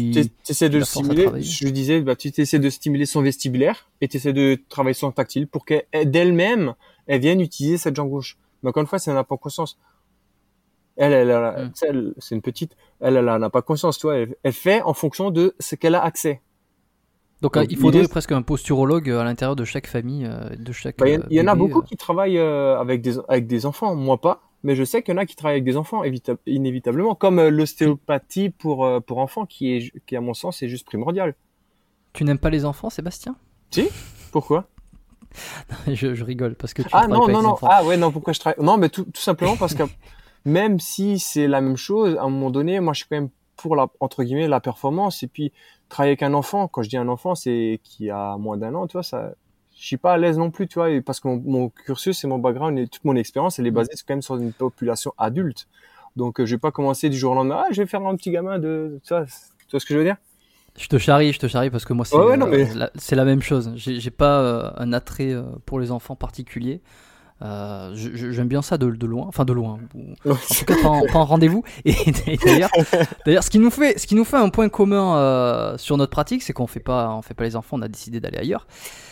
essaies 0.49 0.69
de 0.69 0.81
stimuler, 0.81 1.41
je 1.41 1.67
disais, 1.67 2.01
bah, 2.01 2.15
tu 2.15 2.31
essaies 2.37 2.59
de 2.59 2.69
stimuler 2.69 3.05
son 3.05 3.21
vestibulaire 3.21 3.89
et 3.99 4.07
tu 4.07 4.17
essaies 4.17 4.33
de 4.33 4.57
travailler 4.69 4.93
son 4.93 5.11
tactile 5.11 5.47
pour 5.47 5.65
qu'elle, 5.65 5.85
d'elle-même, 6.05 6.75
elle 7.07 7.21
vienne 7.21 7.41
utiliser 7.41 7.77
cette 7.77 7.95
jambe 7.95 8.09
gauche. 8.09 8.37
Mais 8.63 8.69
encore 8.69 8.81
une 8.81 8.87
fois, 8.87 8.99
ça 8.99 9.13
n'a 9.13 9.23
pas 9.25 9.35
conscience. 9.37 9.77
Elle, 10.95 11.13
elle, 11.13 11.27
mm. 11.27 11.71
elle, 11.87 12.13
c'est 12.17 12.35
une 12.35 12.41
petite, 12.41 12.75
elle, 13.01 13.17
elle 13.17 13.25
n'a 13.25 13.49
pas 13.49 13.61
conscience, 13.61 13.97
tu 13.97 14.07
vois. 14.07 14.17
Elle, 14.17 14.53
fait 14.53 14.81
en 14.81 14.93
fonction 14.93 15.29
de 15.29 15.55
ce 15.59 15.75
qu'elle 15.75 15.95
a 15.95 16.03
accès. 16.03 16.41
Donc, 17.41 17.53
Donc, 17.53 17.67
il 17.69 17.77
faudrait 17.77 18.07
presque 18.07 18.31
un 18.31 18.41
posturologue 18.41 19.11
à 19.11 19.23
l'intérieur 19.23 19.55
de 19.55 19.63
chaque 19.63 19.85
famille, 19.85 20.25
euh, 20.25 20.49
de 20.57 20.71
chaque. 20.71 20.97
Bah, 20.97 21.07
Il 21.07 21.19
y, 21.29 21.39
en- 21.41 21.47
euh, 21.47 21.51
a 21.51 21.55
beaucoup 21.55 21.81
euh. 21.81 21.83
qui 21.83 21.95
travaillent 21.95 22.39
euh, 22.39 22.79
avec 22.79 23.01
des 23.01 23.19
avec 23.27 23.45
des 23.45 23.67
enfants, 23.67 23.95
moi 23.95 24.19
pas, 24.19 24.46
mais 24.63 24.75
je 24.75 24.83
sais 24.83 25.03
qu'il 25.03 25.13
y 25.13 25.17
en 25.17 25.21
a 25.21 25.25
qui 25.25 25.35
travaillent 25.35 25.55
avec 25.55 25.63
des 25.65 25.77
enfants 25.77 26.03
évita- 26.03 26.37
inévitablement, 26.45 27.15
comme 27.15 27.39
euh, 27.39 27.49
l'ostéopathie 27.49 28.49
pour 28.49 28.85
euh, 28.85 28.99
pour 28.99 29.17
enfants, 29.19 29.45
qui 29.45 29.73
est 29.75 29.91
qui 30.05 30.15
à 30.15 30.21
mon 30.21 30.33
sens 30.33 30.61
est 30.63 30.67
juste 30.69 30.85
primordial. 30.85 31.35
Tu 32.13 32.23
n'aimes 32.23 32.39
pas 32.39 32.49
les 32.49 32.65
enfants, 32.65 32.89
Sébastien? 32.89 33.35
Pourquoi? 34.31 34.67
Je, 35.87 36.15
je 36.15 36.23
rigole 36.23 36.55
parce 36.55 36.73
que 36.73 36.81
tu 36.81 36.89
Ah 36.91 37.07
non 37.07 37.19
pas 37.19 37.25
avec 37.25 37.35
non 37.35 37.41
les 37.41 37.45
non 37.47 37.51
enfants. 37.53 37.67
ah 37.69 37.83
ouais 37.83 37.97
non 37.97 38.11
pourquoi 38.11 38.33
je 38.33 38.39
travaille? 38.39 38.63
Non 38.63 38.77
mais 38.77 38.89
tout 38.89 39.03
tout 39.05 39.21
simplement 39.21 39.55
parce 39.57 39.75
que 39.75 39.83
même 40.45 40.79
si 40.79 41.19
c'est 41.19 41.47
la 41.47 41.61
même 41.61 41.77
chose, 41.77 42.15
à 42.17 42.23
un 42.23 42.29
moment 42.29 42.49
donné, 42.49 42.79
moi 42.79 42.93
je 42.93 42.99
suis 42.99 43.07
quand 43.09 43.17
même 43.17 43.29
pour 43.55 43.75
la 43.75 43.87
entre 43.99 44.23
guillemets 44.23 44.47
la 44.47 44.59
performance 44.59 45.23
et 45.23 45.27
puis 45.27 45.51
travailler 45.89 46.11
avec 46.11 46.23
un 46.23 46.33
enfant. 46.33 46.67
Quand 46.67 46.81
je 46.81 46.89
dis 46.89 46.97
un 46.97 47.07
enfant, 47.07 47.35
c'est 47.35 47.79
qui 47.83 48.09
a 48.09 48.37
moins 48.37 48.57
d'un 48.57 48.73
an, 48.75 48.87
tu 48.87 48.93
vois 48.93 49.03
ça. 49.03 49.33
Je 49.79 49.85
suis 49.85 49.97
pas 49.97 50.13
à 50.13 50.17
l'aise 50.17 50.37
non 50.37 50.49
plus, 50.49 50.67
tu 50.67 50.75
vois, 50.79 50.87
parce 51.05 51.19
que 51.19 51.27
mon, 51.27 51.41
mon 51.45 51.69
cursus 51.69 52.23
et 52.23 52.27
mon 52.27 52.39
background 52.39 52.77
et 52.79 52.87
toute 52.87 53.05
mon 53.05 53.15
expérience, 53.15 53.59
elle 53.59 53.67
est 53.67 53.71
basée 53.71 53.91
quand 54.07 54.13
même 54.13 54.21
sur 54.21 54.35
une 54.35 54.51
population 54.51 55.13
adulte. 55.17 55.67
Donc, 56.15 56.39
euh, 56.39 56.45
je 56.45 56.55
vais 56.55 56.59
pas 56.59 56.71
commencer 56.71 57.09
du 57.09 57.17
jour 57.17 57.33
au 57.33 57.35
lendemain. 57.35 57.63
Ah, 57.65 57.71
je 57.71 57.81
vais 57.81 57.87
faire 57.87 58.05
un 58.05 58.15
petit 58.15 58.31
gamin 58.31 58.57
de, 58.57 58.99
tu 59.03 59.13
vois, 59.13 59.25
tu 59.25 59.71
vois 59.71 59.79
ce 59.79 59.85
que 59.85 59.93
je 59.93 59.99
veux 59.99 60.03
dire? 60.03 60.17
Je 60.77 60.87
te 60.87 60.97
charrie, 60.97 61.33
je 61.33 61.39
te 61.39 61.47
charrie 61.47 61.69
parce 61.69 61.85
que 61.85 61.93
moi 61.93 62.05
c'est 62.05 62.15
Ouais, 62.15 62.25
ouais, 62.25 62.37
non, 62.37 62.47
euh, 62.47 62.65
mais- 62.75 63.15
la, 63.15 63.25
même 63.25 63.41
chose. 63.41 63.71
J'ai 63.75 63.99
j'ai 63.99 64.11
pas 64.11 64.41
euh, 64.41 64.71
un 64.77 64.93
attrait 64.93 65.33
euh, 65.33 65.43
pour 65.65 65.79
les 65.79 65.91
enfants 65.91 66.15
particulier. 66.15 66.81
Euh, 67.43 67.91
J'aime 67.93 68.47
bien 68.47 68.61
ça 68.61 68.77
de, 68.77 68.89
de 68.89 69.05
loin, 69.05 69.25
enfin 69.27 69.45
de 69.45 69.53
loin. 69.53 69.77
ou- 69.93 70.13
En 70.31 70.35
tout 70.35 70.65
cas, 70.65 70.75
pas 70.81 70.89
en, 71.19 71.25
rendez-vous. 71.25 71.63
Et, 71.85 71.91
et 72.27 72.37
d'ailleurs, 72.45 72.71
ce 73.43 73.49
qui 73.49 73.59
nous 73.59 73.69
fait, 73.69 73.99
ce 73.99 74.07
qui 74.07 74.15
nous 74.15 74.23
fait 74.25 74.37
un 74.37 74.49
point 74.49 74.69
commun 74.69 75.17
euh, 75.17 75.77
sur 75.77 75.97
notre 75.97 76.11
pratique, 76.11 76.41
c'est 76.41 76.53
qu'on 76.53 76.67
fait 76.67 76.79
pas, 76.79 77.13
on 77.13 77.21
fait 77.21 77.33
pas 77.35 77.43
les 77.43 77.55
enfants. 77.55 77.77
On 77.77 77.81
a 77.83 77.87
décidé 77.87 78.19
d'aller 78.19 78.37
ailleurs. 78.39 78.65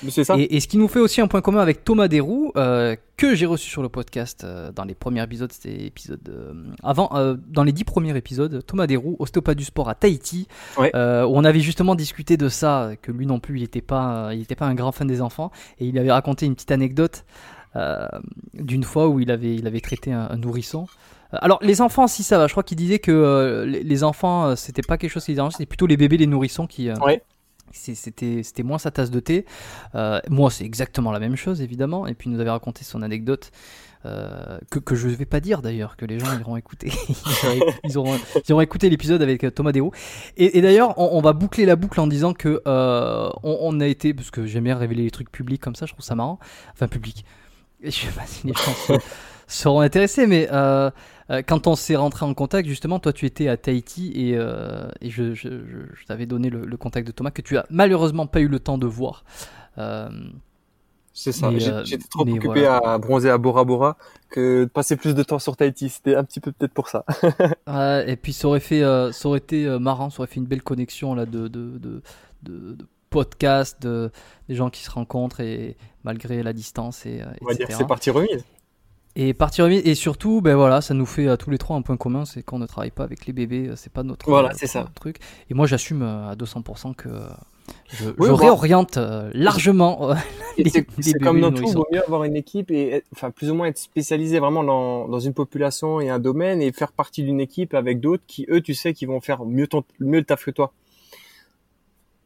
Mais 0.04 0.10
c'est 0.12 0.24
ça. 0.24 0.36
Et, 0.38 0.56
et 0.56 0.60
ce 0.60 0.68
qui 0.68 0.78
nous 0.78 0.88
fait 0.88 1.00
aussi 1.00 1.22
un 1.22 1.28
point 1.28 1.42
commun 1.42 1.60
avec 1.62 1.84
Thomas 1.84 2.08
Desroux, 2.08 2.52
euh, 2.58 2.96
que 3.18 3.34
j'ai 3.36 3.46
reçu 3.46 3.70
sur 3.70 3.82
le 3.82 3.88
podcast 3.90 4.46
dans 4.76 4.84
les 4.84 4.94
premiers 4.94 5.24
épisodes, 5.24 5.50
c'était 5.50 5.86
épisode 5.86 6.20
avant, 6.84 7.10
dans 7.48 7.64
les 7.64 7.72
dix 7.72 7.86
premiers 7.86 8.14
épisodes, 8.18 8.62
Thomas 8.68 8.88
Desroux, 8.88 9.16
ostéopathe 9.20 9.58
du 9.58 9.64
sport 9.64 9.88
à 9.88 9.96
Tahiti, 9.96 10.50
Ouais. 10.78 10.92
où 10.94 10.98
on 11.38 11.46
avait 11.46 11.62
justement 11.62 11.96
discuté 11.96 12.36
de 12.36 12.50
ça, 12.50 12.90
que 13.02 13.14
lui 13.14 13.26
non 13.26 13.40
plus, 13.40 13.58
il 13.58 13.62
n'était 13.62 13.80
pas, 13.82 14.32
il 14.34 14.42
était 14.42 14.56
pas 14.56 14.66
un 14.66 14.74
grand 14.76 14.92
fan 14.92 15.08
des 15.08 15.22
enfants, 15.22 15.50
et 15.80 15.86
il 15.86 15.98
avait 15.98 16.12
raconté 16.12 16.46
une 16.46 16.56
petite 16.56 16.72
anecdote 16.72 17.24
d'une 18.54 18.84
fois 18.84 19.08
où 19.10 19.20
il 19.20 19.32
avait, 19.32 19.56
il 19.56 19.68
avait 19.68 19.82
traité 19.82 20.12
un, 20.14 20.28
un 20.30 20.38
nourrisson. 20.38 20.88
Euh, 21.34 21.38
Alors 21.42 21.60
les 21.62 21.82
enfants, 21.82 22.08
si 22.08 22.24
ça 22.24 22.38
va, 22.38 22.48
je 22.48 22.54
crois 22.54 22.64
qu'il 22.64 22.78
disait 22.78 23.00
que 23.00 23.12
euh, 23.12 23.66
les, 23.66 23.84
les 23.84 24.04
enfants, 24.04 24.46
euh, 24.48 24.56
c'était 24.56 24.82
pas 24.82 24.98
quelque 24.98 25.12
chose 25.12 25.26
qui 25.26 25.32
les 25.32 25.36
dérangeait, 25.36 25.54
c'était 25.58 25.66
plutôt 25.66 25.88
les 25.88 25.98
bébés, 25.98 26.18
les 26.18 26.28
nourrissons 26.28 26.68
qui, 26.68 26.90
euh, 26.90 26.96
Ouais. 27.06 27.22
c'était 27.72 28.44
c'était 28.44 28.64
moins 28.64 28.78
sa 28.78 28.92
tasse 28.92 29.12
de 29.12 29.20
thé. 29.20 29.46
Euh, 29.96 30.20
moi, 30.30 30.50
c'est 30.52 30.64
exactement 30.66 31.12
la 31.12 31.20
même 31.20 31.36
chose, 31.36 31.62
évidemment. 31.62 32.08
Et 32.08 32.14
puis, 32.14 32.30
il 32.30 32.34
nous 32.34 32.40
avait 32.40 32.50
raconté 32.52 32.84
son 32.84 33.02
anecdote. 33.02 33.52
euh, 34.06 34.60
que, 34.70 34.78
que 34.78 34.94
je 34.94 35.08
ne 35.08 35.16
vais 35.16 35.26
pas 35.26 35.40
dire 35.40 35.64
d'ailleurs, 35.64 35.98
que 35.98 36.06
les 36.06 36.20
gens 36.20 36.28
iront 36.40 36.58
écouter. 36.58 36.92
ils, 37.10 37.18
auront, 37.48 37.72
ils 37.84 37.98
auront- 37.98 38.20
ils 38.48 38.54
auront 38.54 38.62
écouté 38.62 38.88
l'épisode 38.92 39.20
avec 39.24 39.44
euh, 39.44 39.50
Thomas 39.50 39.72
Desroux. 39.72 39.92
Et, 40.38 40.60
et 40.60 40.62
d'ailleurs, 40.62 40.94
on, 41.00 41.18
on 41.18 41.22
va 41.22 41.34
boucler 41.34 41.66
la 41.66 41.76
boucle 41.76 42.00
en 42.00 42.06
disant 42.06 42.34
que 42.36 42.62
euh, 42.68 43.30
on, 43.42 43.58
on 43.62 43.80
a 43.80 43.88
été, 43.88 44.14
parce 44.14 44.30
que 44.30 44.46
j'aime 44.46 44.66
bien 44.66 44.78
révéler 44.78 45.04
les 45.06 45.10
trucs 45.12 45.32
publics 45.32 45.60
comme 45.60 45.74
ça, 45.74 45.88
je 45.88 45.94
trouve 45.94 46.06
ça 46.06 46.14
marrant. 46.14 46.38
Enfin, 46.74 46.88
public. 46.88 47.26
Je 47.82 47.90
sais 47.92 48.12
pas 48.12 48.26
si 48.26 48.48
les 48.48 48.54
gens 48.54 48.74
se- 48.74 48.94
seront 49.48 49.80
intéressés, 49.82 50.28
mais 50.28 50.48
euh, 50.52 50.90
euh, 51.30 51.42
quand 51.46 51.68
on 51.68 51.76
s'est 51.76 51.96
rentré 51.96 52.26
en 52.26 52.34
contact, 52.34 52.68
justement, 52.68 53.00
toi 53.00 53.14
tu 53.14 53.26
étais 53.26 53.48
à 53.48 53.58
Tahiti 53.58 54.12
et, 54.16 54.36
euh, 54.38 54.88
et 55.02 55.10
je, 55.10 55.34
je- 55.34 55.50
je- 55.50 55.96
je 55.96 56.06
t'avais 56.06 56.26
donné 56.26 56.50
le, 56.50 56.66
le 56.66 56.78
contact 56.78 57.06
de 57.08 57.12
Thomas 57.12 57.32
que 57.32 57.42
tu 57.42 57.58
as 57.58 57.66
malheureusement 57.70 58.28
pas 58.28 58.40
eu 58.42 58.48
le 58.48 58.60
temps 58.60 58.78
de 58.78 58.88
voir. 58.88 59.24
Euh, 59.78 60.10
C'est 61.14 61.32
ça. 61.32 61.50
J'étais 61.84 62.08
trop 62.10 62.22
occupé 62.24 62.48
voilà. 62.48 62.78
à 62.78 62.98
bronzer 62.98 63.30
à 63.30 63.38
Bora 63.38 63.64
Bora 63.66 63.98
que 64.30 64.64
de 64.66 64.70
passer 64.70 64.96
plus 64.98 65.16
de 65.16 65.24
temps 65.24 65.40
sur 65.40 65.56
Tahiti. 65.56 65.90
C'était 65.90 66.16
un 66.16 66.24
petit 66.24 66.40
peu 66.40 66.52
peut-être 66.52 66.74
pour 66.74 66.90
ça. 66.90 67.06
et 68.08 68.16
puis 68.16 68.34
ça 68.34 68.48
aurait 68.48 68.60
fait, 68.60 68.82
ça 69.12 69.28
aurait 69.30 69.40
été 69.40 69.68
marrant, 69.80 70.10
ça 70.10 70.20
aurait 70.22 70.28
fait 70.28 70.38
une 70.42 70.46
belle 70.48 70.64
connexion 70.64 71.14
là 71.16 71.26
de, 71.26 71.48
de, 71.48 71.78
de, 71.78 72.02
de 72.44 72.78
podcasts, 73.16 73.82
de, 73.82 74.12
des 74.50 74.56
gens 74.56 74.70
qui 74.70 74.84
se 74.84 74.92
rencontrent 74.92 75.40
et 75.42 75.76
malgré 76.04 76.44
la 76.44 76.54
distance 76.54 77.06
et 77.06 77.22
euh, 77.22 77.26
On 77.42 77.46
va 77.48 77.54
dire 77.56 77.68
que 77.68 77.74
c'est 77.74 77.88
parti 77.88 78.10
remise. 78.12 78.44
Et 79.18 79.34
partir 79.34 79.64
remise 79.66 79.82
et 79.86 79.96
surtout, 79.96 80.42
ben 80.42 80.56
voilà, 80.56 80.82
ça 80.82 80.94
nous 80.94 81.06
fait 81.06 81.30
à 81.30 81.38
tous 81.38 81.50
les 81.50 81.58
trois 81.58 81.78
un 81.78 81.82
point 81.82 81.96
commun, 81.96 82.26
c'est 82.26 82.44
qu'on 82.44 82.60
ne 82.60 82.66
travaille 82.66 82.92
pas 82.92 83.04
avec 83.06 83.26
les 83.26 83.32
bébés, 83.34 83.70
euh, 83.70 83.76
c'est 83.78 83.92
pas 83.92 84.04
notre, 84.04 84.28
Voilà, 84.30 84.50
notre 84.50 84.60
c'est 84.60 84.68
ça. 84.68 84.90
truc. 84.94 85.20
Et 85.50 85.54
moi, 85.54 85.68
j'assume 85.68 86.02
euh, 86.02 86.30
à 86.32 86.36
200% 86.36 86.94
que 86.96 87.08
euh, 87.08 87.22
je, 87.94 88.10
Oui, 88.18 88.28
je 88.28 88.32
réoriente 88.34 88.98
euh, 88.98 89.32
largement. 89.34 90.10
euh, 90.12 90.16
les- 90.58 90.70
C'est 90.70 90.86
les 90.98 91.04
c'est 91.04 91.20
comme 91.20 91.40
dans 91.40 91.50
tout, 91.54 91.64
il 91.66 91.74
vaut 91.74 91.88
mieux 91.94 92.04
avoir 92.04 92.26
une 92.26 92.36
équipe 92.36 92.72
et 92.72 93.04
enfin 93.14 93.32
plus 93.32 93.50
ou 93.50 93.54
moins 93.56 93.68
être 93.68 93.78
spécialisé 93.78 94.40
vraiment 94.40 94.66
dans, 94.66 95.08
dans 95.08 95.20
une 95.22 95.34
population 95.34 96.02
et 96.02 96.10
un 96.10 96.20
domaine 96.20 96.62
et 96.62 96.74
faire 96.74 96.92
partie 96.92 97.24
d'une 97.24 97.40
équipe 97.40 97.74
avec 97.74 98.02
d'autres 98.02 98.24
qui 98.28 98.46
eux 98.50 98.60
tu 98.62 98.74
sais 98.74 98.94
qui 98.94 99.06
vont 99.06 99.22
faire 99.22 99.46
mieux 99.46 99.68
ton, 99.68 99.84
mieux 100.02 100.20
le 100.20 100.26
taf 100.26 100.44
que 100.44 100.52
toi. 100.52 100.74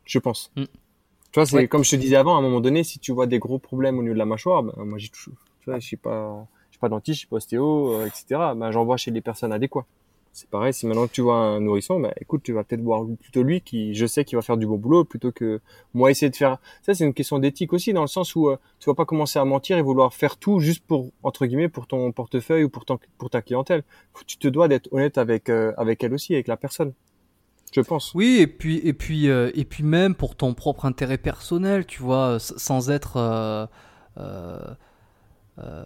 Je 0.10 0.20
pense. 0.20 0.52
Mm. 0.56 0.64
Tu 0.64 1.40
vois, 1.40 1.46
c'est 1.46 1.56
Ouais. 1.56 1.68
comme 1.68 1.84
je 1.84 1.92
te 1.92 1.96
disais 1.96 2.16
avant, 2.16 2.36
à 2.36 2.40
un 2.40 2.42
moment 2.42 2.60
donné, 2.60 2.84
si 2.84 2.98
tu 3.00 3.12
vois 3.12 3.28
des 3.28 3.38
gros 3.38 3.60
problèmes 3.60 4.00
au 4.00 4.02
niveau 4.02 4.16
de 4.16 4.20
la 4.20 4.26
mâchoire, 4.26 4.64
ben, 4.64 4.74
moi 4.84 4.98
j'ai 4.98 5.10
toujours, 5.10 5.36
tu 5.62 5.70
vois, 5.70 5.80
je 5.80 5.86
suis 5.86 5.98
pas, 5.98 6.48
je 6.70 6.74
suis 6.74 6.80
pas 6.80 6.90
dentiste, 6.90 7.16
je 7.16 7.20
suis 7.20 7.28
pas 7.28 7.36
ostéo, 7.36 7.94
euh, 7.94 8.06
etc. 8.08 8.26
Ben, 8.56 8.72
j'envoie 8.72 8.98
chez 8.98 9.12
les 9.12 9.22
personnes 9.22 9.54
adéquates. 9.54 9.86
C'est 10.32 10.50
pareil, 10.50 10.74
si 10.74 10.86
maintenant 10.88 11.08
tu 11.08 11.22
vois 11.22 11.36
un 11.38 11.60
nourrisson, 11.60 12.00
ben 12.00 12.14
écoute, 12.22 12.44
tu 12.44 12.54
vas 12.54 12.64
peut-être 12.64 12.82
voir 12.82 13.04
plutôt 13.20 13.44
lui 13.44 13.62
qui, 13.62 13.94
je 13.96 14.06
sais, 14.06 14.24
qu'il 14.24 14.38
va 14.38 14.42
faire 14.44 14.58
du 14.58 14.66
bon 14.68 14.78
boulot 14.78 15.04
plutôt 15.04 15.32
que 15.32 15.60
moi 15.94 16.12
essayer 16.12 16.30
de 16.30 16.36
faire. 16.36 16.58
Ça, 16.84 16.94
c'est 16.94 17.04
une 17.04 17.16
question 17.16 17.40
d'éthique 17.40 17.74
aussi, 17.74 17.94
dans 17.94 18.02
le 18.02 18.08
sens 18.08 18.36
où 18.36 18.48
euh, 18.50 18.58
tu 18.80 18.90
vas 18.90 18.94
pas 18.96 19.06
commencer 19.06 19.38
à 19.40 19.46
mentir 19.46 19.78
et 19.78 19.82
vouloir 19.82 20.14
faire 20.14 20.38
tout 20.38 20.60
juste 20.60 20.84
pour 20.86 21.10
entre 21.24 21.46
guillemets 21.46 21.68
pour 21.68 21.88
ton 21.88 22.12
portefeuille 22.12 22.64
ou 22.64 22.70
pour 22.70 22.86
ton, 22.86 23.00
pour 23.18 23.30
ta 23.30 23.42
clientèle. 23.42 23.84
Tu 24.28 24.38
te 24.38 24.48
dois 24.48 24.68
d'être 24.68 24.88
honnête 24.94 25.18
avec 25.18 25.50
euh, 25.50 25.74
avec 25.78 26.04
elle 26.04 26.14
aussi, 26.14 26.34
avec 26.34 26.48
la 26.48 26.58
personne. 26.58 26.94
Je 27.72 27.82
pense. 27.82 28.14
Oui, 28.16 28.38
et 28.40 28.48
puis, 28.48 28.78
et, 28.84 28.94
puis, 28.94 29.30
euh, 29.30 29.52
et 29.54 29.64
puis 29.64 29.84
même 29.84 30.16
pour 30.16 30.36
ton 30.36 30.54
propre 30.54 30.86
intérêt 30.86 31.18
personnel, 31.20 31.86
tu 31.86 32.02
vois, 32.02 32.40
sans 32.40 32.90
être 32.90 33.18
euh, 33.18 33.68
euh, 34.18 34.60
euh, 35.60 35.86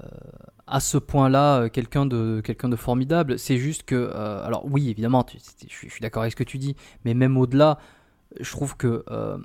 à 0.68 0.80
ce 0.80 0.98
point-là 0.98 1.70
quelqu'un 1.70 2.06
de, 2.06 2.42
quelqu'un 2.44 2.70
de 2.70 2.76
formidable. 2.76 3.40
C'est 3.40 3.58
juste 3.58 3.84
que, 3.84 3.96
euh, 3.96 4.46
alors 4.46 4.66
oui, 4.72 4.90
évidemment, 4.90 5.24
tu- 5.24 5.40
je 5.70 5.90
suis, 5.90 6.02
d'accord 6.02 6.24
avec 6.24 6.34
ce 6.34 6.38
que 6.38 6.44
tu 6.44 6.58
dis, 6.58 6.76
mais 7.06 7.14
même 7.14 7.38
au-delà, 7.38 7.80
je 8.40 8.50
trouve 8.52 8.78
que 8.78 9.04
euh, 9.12 9.38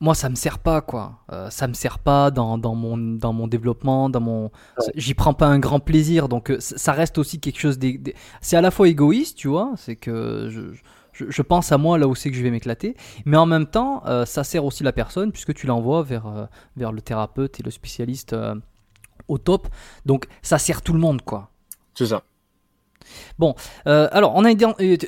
moi, 0.00 0.14
ça 0.14 0.28
me 0.28 0.34
sert 0.34 0.58
pas, 0.58 0.82
quoi. 0.82 1.20
Euh, 1.32 1.50
ça 1.50 1.68
me 1.68 1.74
sert 1.74 1.98
pas 2.00 2.30
dans, 2.30 2.58
dans, 2.58 2.74
mon, 2.74 2.98
dans 2.98 3.32
mon 3.32 3.48
développement, 3.48 4.10
dans 4.10 4.20
mon. 4.20 4.50
J'y 4.96 5.14
prends 5.14 5.34
pas 5.34 5.46
un 5.48 5.58
grand 5.58 5.80
plaisir, 5.80 6.28
donc 6.28 6.52
ça 6.60 6.92
reste 6.92 7.18
aussi 7.18 7.40
quelque 7.40 7.58
chose. 7.60 7.78
d'é- 7.78 8.14
C'est 8.42 8.56
à 8.56 8.60
la 8.60 8.70
fois 8.70 8.88
égoïste, 8.88 9.38
tu 9.38 9.48
vois, 9.48 9.72
c'est 9.76 9.96
que 9.96 10.48
je, 10.50 10.60
je, 11.16 11.24
je 11.30 11.42
pense 11.42 11.72
à 11.72 11.78
moi 11.78 11.96
là 11.98 12.06
où 12.08 12.14
c'est 12.14 12.30
que 12.30 12.36
je 12.36 12.42
vais 12.42 12.50
m'éclater, 12.50 12.94
mais 13.24 13.36
en 13.36 13.46
même 13.46 13.66
temps, 13.66 14.02
euh, 14.06 14.24
ça 14.26 14.44
sert 14.44 14.64
aussi 14.64 14.82
la 14.82 14.92
personne 14.92 15.32
puisque 15.32 15.54
tu 15.54 15.66
l'envoies 15.66 16.02
vers, 16.02 16.26
euh, 16.26 16.44
vers 16.76 16.92
le 16.92 17.00
thérapeute 17.00 17.58
et 17.58 17.62
le 17.62 17.70
spécialiste 17.70 18.32
euh, 18.34 18.54
au 19.28 19.38
top. 19.38 19.68
Donc 20.04 20.26
ça 20.42 20.58
sert 20.58 20.82
tout 20.82 20.92
le 20.92 20.98
monde, 20.98 21.22
quoi. 21.22 21.50
C'est 21.94 22.06
ça. 22.06 22.22
Euh, 23.86 24.08
alors, 24.10 24.32
on 24.34 24.44
a 24.44 24.52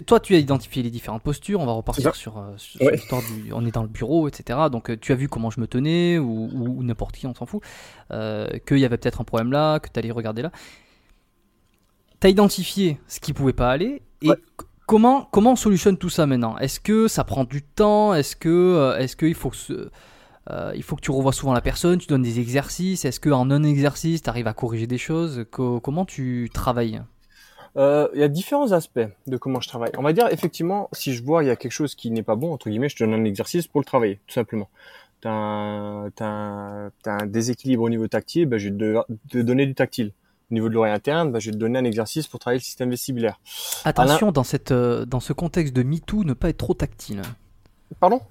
toi, 0.07 0.21
tu 0.21 0.35
as 0.35 0.39
identifié 0.39 0.83
les 0.85 0.91
différentes 0.91 1.23
postures. 1.23 1.61
On 1.61 1.67
va 1.67 1.73
repartir 1.73 2.15
sur, 2.15 2.43
sur 2.57 2.81
Ouais. 2.83 2.93
l'histoire 2.93 3.23
du. 3.23 3.53
On 3.53 3.67
est 3.67 3.73
dans 3.75 3.83
le 3.83 3.89
bureau, 3.89 4.29
etc. 4.29 4.59
Donc, 4.71 4.99
tu 5.01 5.11
as 5.13 5.17
vu 5.17 5.29
comment 5.29 5.51
je 5.51 5.61
me 5.61 5.67
tenais 5.67 6.17
ou, 6.19 6.49
ou- 6.53 6.79
ou 6.79 6.83
n'importe 6.85 7.17
qui, 7.17 7.27
on 7.27 7.35
s'en 7.35 7.45
fout. 7.47 7.61
Qu'il 8.11 8.79
y 8.79 8.85
avait 8.85 8.99
peut-être 8.99 9.21
un 9.21 9.25
problème 9.25 9.51
là, 9.51 9.81
que 9.81 9.89
tu 9.93 9.99
allais 9.99 10.13
regarder 10.13 10.43
là. 10.43 10.53
Tu 12.21 12.27
as 12.29 12.31
identifié 12.31 12.99
ce 13.09 13.19
qui 13.21 13.33
pouvait 13.33 13.53
pas 13.53 13.71
aller. 13.71 14.03
Et 14.23 14.29
Ouais. 14.31 14.37
Comment, 14.89 15.29
comment 15.33 15.53
on 15.53 15.57
solutionne 15.57 15.99
tout 15.99 16.11
ça 16.11 16.27
maintenant? 16.27 16.59
Est-ce 16.59 16.81
que 16.81 17.09
ça 17.09 17.25
prend 17.25 17.45
du 17.45 17.63
temps? 17.63 18.15
Est-ce 18.15 18.35
que 18.37 18.49
euh, 18.49 18.99
est-ce 18.99 19.17
qu'il 19.17 19.35
faut 19.35 19.51
que 19.51 19.91
euh, 20.51 20.73
il 20.75 20.83
faut 20.83 20.97
que 20.97 21.03
tu 21.03 21.13
revoies 21.13 21.33
souvent 21.33 21.53
la 21.55 21.61
personne, 21.61 21.99
tu 21.99 22.07
donnes 22.09 22.23
des 22.23 22.41
exercices? 22.41 23.05
Est-ce 23.05 23.21
qu'en 23.21 23.51
un 23.51 23.63
exercice, 23.65 24.23
tu 24.23 24.31
arrives 24.31 24.49
à 24.49 24.55
corriger 24.55 24.87
des 24.89 24.99
choses? 24.99 25.47
Co- 25.53 25.81
Comment 25.81 26.05
tu 26.07 26.51
travailles? 26.53 27.03
Euh, 27.77 28.09
Il 28.15 28.21
y 28.21 28.25
a 28.25 28.29
différents 28.29 28.73
aspects 28.73 29.01
de 29.27 29.37
comment 29.37 29.61
je 29.61 29.69
travaille. 29.69 29.93
On 29.99 30.03
va 30.03 30.13
dire 30.13 30.29
effectivement, 30.31 30.89
si 30.93 31.13
je 31.15 31.23
vois 31.23 31.45
il 31.45 31.49
y 31.49 31.51
a 31.51 31.57
quelque 31.57 31.73
chose 31.73 31.95
qui 31.95 32.11
n'est 32.11 32.23
pas 32.23 32.37
bon 32.37 32.53
entre 32.53 32.71
guillemets, 32.71 32.89
je 32.89 32.97
te 32.97 33.05
donne 33.05 33.15
un 33.15 33.25
exercice 33.25 33.67
pour 33.69 33.81
le 33.81 33.85
travailler, 33.85 34.21
tout 34.27 34.35
simplement. 34.35 34.69
T'as 35.21 35.31
un, 35.31 36.07
un, 36.21 36.91
un 37.07 37.27
déséquilibre 37.27 37.83
au 37.85 37.91
niveau 37.91 38.09
tactile, 38.09 38.47
ben, 38.47 38.59
je 38.59 38.71
vais 38.71 38.77
te, 38.79 39.03
te 39.31 39.39
donner 39.39 39.67
du 39.67 39.75
tactile. 39.75 40.13
Au 40.51 40.55
niveau 40.55 40.69
de 40.69 40.75
l'oreille 40.75 40.93
interne, 40.93 41.31
ben, 41.31 41.41
je 41.41 41.47
vais 41.47 41.53
te 41.53 41.59
donner 41.59 41.79
un 41.79 41.85
exercice 41.85 42.27
pour 42.27 42.41
travailler 42.41 42.61
le 42.61 42.65
système 42.65 42.89
vestibulaire. 42.89 43.39
Attention, 43.85 44.33
dans, 44.33 44.45
cette, 44.45 44.73
euh, 44.73 45.05
dans 45.05 45.21
ce 45.21 45.35
contexte 45.35 45.75
de 45.75 45.83
MeToo, 45.83 46.25
ne 46.25 46.33
pas 46.33 46.49
être 46.49 46.57
trop 46.57 46.75
tactile. 46.75 47.21
Pardon? 48.01 48.23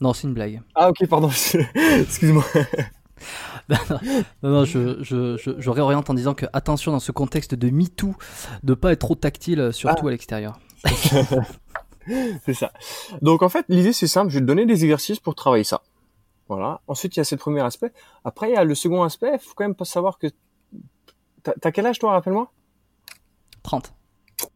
Non, 0.00 0.12
c'est 0.12 0.26
une 0.26 0.34
blague. 0.34 0.60
Ah 0.74 0.90
ok, 0.90 1.06
pardon. 1.08 1.30
Excuse-moi. 2.00 2.44
Non, 4.42 4.50
non, 4.50 4.64
je, 4.66 5.02
je, 5.02 5.38
je, 5.38 5.52
je 5.58 5.70
réoriente 5.70 6.10
en 6.10 6.14
disant 6.14 6.34
que, 6.34 6.44
attention, 6.52 6.92
dans 6.92 7.00
ce 7.00 7.12
contexte 7.12 7.54
de 7.54 7.70
MeToo, 7.70 8.14
de 8.62 8.74
pas 8.74 8.92
être 8.92 8.98
trop 8.98 9.14
tactile, 9.14 9.70
surtout 9.72 10.08
à 10.08 10.10
l'extérieur. 10.10 10.58
c'est 12.44 12.52
ça. 12.52 12.72
Donc 13.22 13.42
en 13.42 13.48
fait, 13.48 13.64
l'idée 13.70 13.94
c'est 13.94 14.08
simple, 14.08 14.28
je 14.28 14.34
vais 14.34 14.40
te 14.42 14.46
donner 14.46 14.66
des 14.66 14.84
exercices 14.84 15.20
pour 15.20 15.34
travailler 15.34 15.64
ça. 15.64 15.80
Voilà. 16.48 16.82
Ensuite, 16.88 17.16
il 17.16 17.20
y 17.20 17.22
a 17.22 17.24
ce 17.24 17.36
premier 17.36 17.62
aspect. 17.62 17.90
Après, 18.24 18.50
il 18.50 18.54
y 18.54 18.56
a 18.56 18.64
le 18.64 18.74
second 18.74 19.02
aspect. 19.02 19.30
Il 19.32 19.38
faut 19.38 19.54
quand 19.54 19.64
même 19.64 19.74
pas 19.74 19.86
savoir 19.86 20.18
que 20.18 20.26
t'as 21.60 21.72
quel 21.72 21.86
âge 21.86 21.98
toi, 21.98 22.12
rappelle-moi? 22.12 22.50
30. 23.62 23.94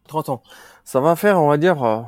30 0.07 0.29
ans. 0.29 0.43
Ça 0.85 1.01
va 1.01 1.17
faire, 1.17 1.41
on 1.41 1.49
va 1.49 1.57
dire, 1.57 1.83
euh, 1.83 2.03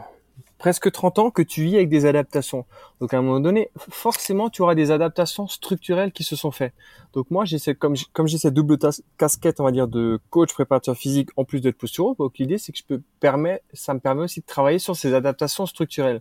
presque 0.59 0.93
30 0.93 1.19
ans 1.19 1.31
que 1.31 1.43
tu 1.43 1.65
vis 1.65 1.77
avec 1.77 1.89
des 1.89 2.05
adaptations. 2.07 2.67
Donc 3.01 3.15
à 3.15 3.19
un 3.19 3.23
moment 3.23 3.41
donné, 3.41 3.71
forcément, 3.77 4.51
tu 4.51 4.63
auras 4.63 4.75
des 4.75 4.91
adaptations 4.91 5.49
structurelles 5.49 6.13
qui 6.13 6.23
se 6.23 6.37
sont 6.37 6.51
faites. 6.51 6.75
Donc 7.15 7.31
moi, 7.31 7.45
j'essaie 7.45 7.75
comme 7.75 7.95
comme 8.13 8.29
j'ai 8.29 8.39
cette 8.39 8.55
double 8.55 8.79
casquette, 9.17 9.61
on 9.61 9.65
va 9.65 9.73
dire, 9.73 9.89
de 9.89 10.21
coach 10.29 10.53
préparateur 10.53 10.97
physique 10.97 11.31
en 11.37 11.45
plus 11.45 11.61
d'être 11.61 11.79
posturaux. 11.79 12.15
Donc 12.19 12.39
l'idée, 12.39 12.59
c'est 12.59 12.73
que 12.73 12.79
je 12.79 12.85
peux 12.85 13.03
permettre, 13.21 13.65
ça 13.73 13.95
me 13.95 14.01
permet 14.01 14.23
aussi 14.23 14.41
de 14.41 14.47
travailler 14.47 14.79
sur 14.79 14.95
ces 14.95 15.15
adaptations 15.15 15.67
structurelles 15.67 16.21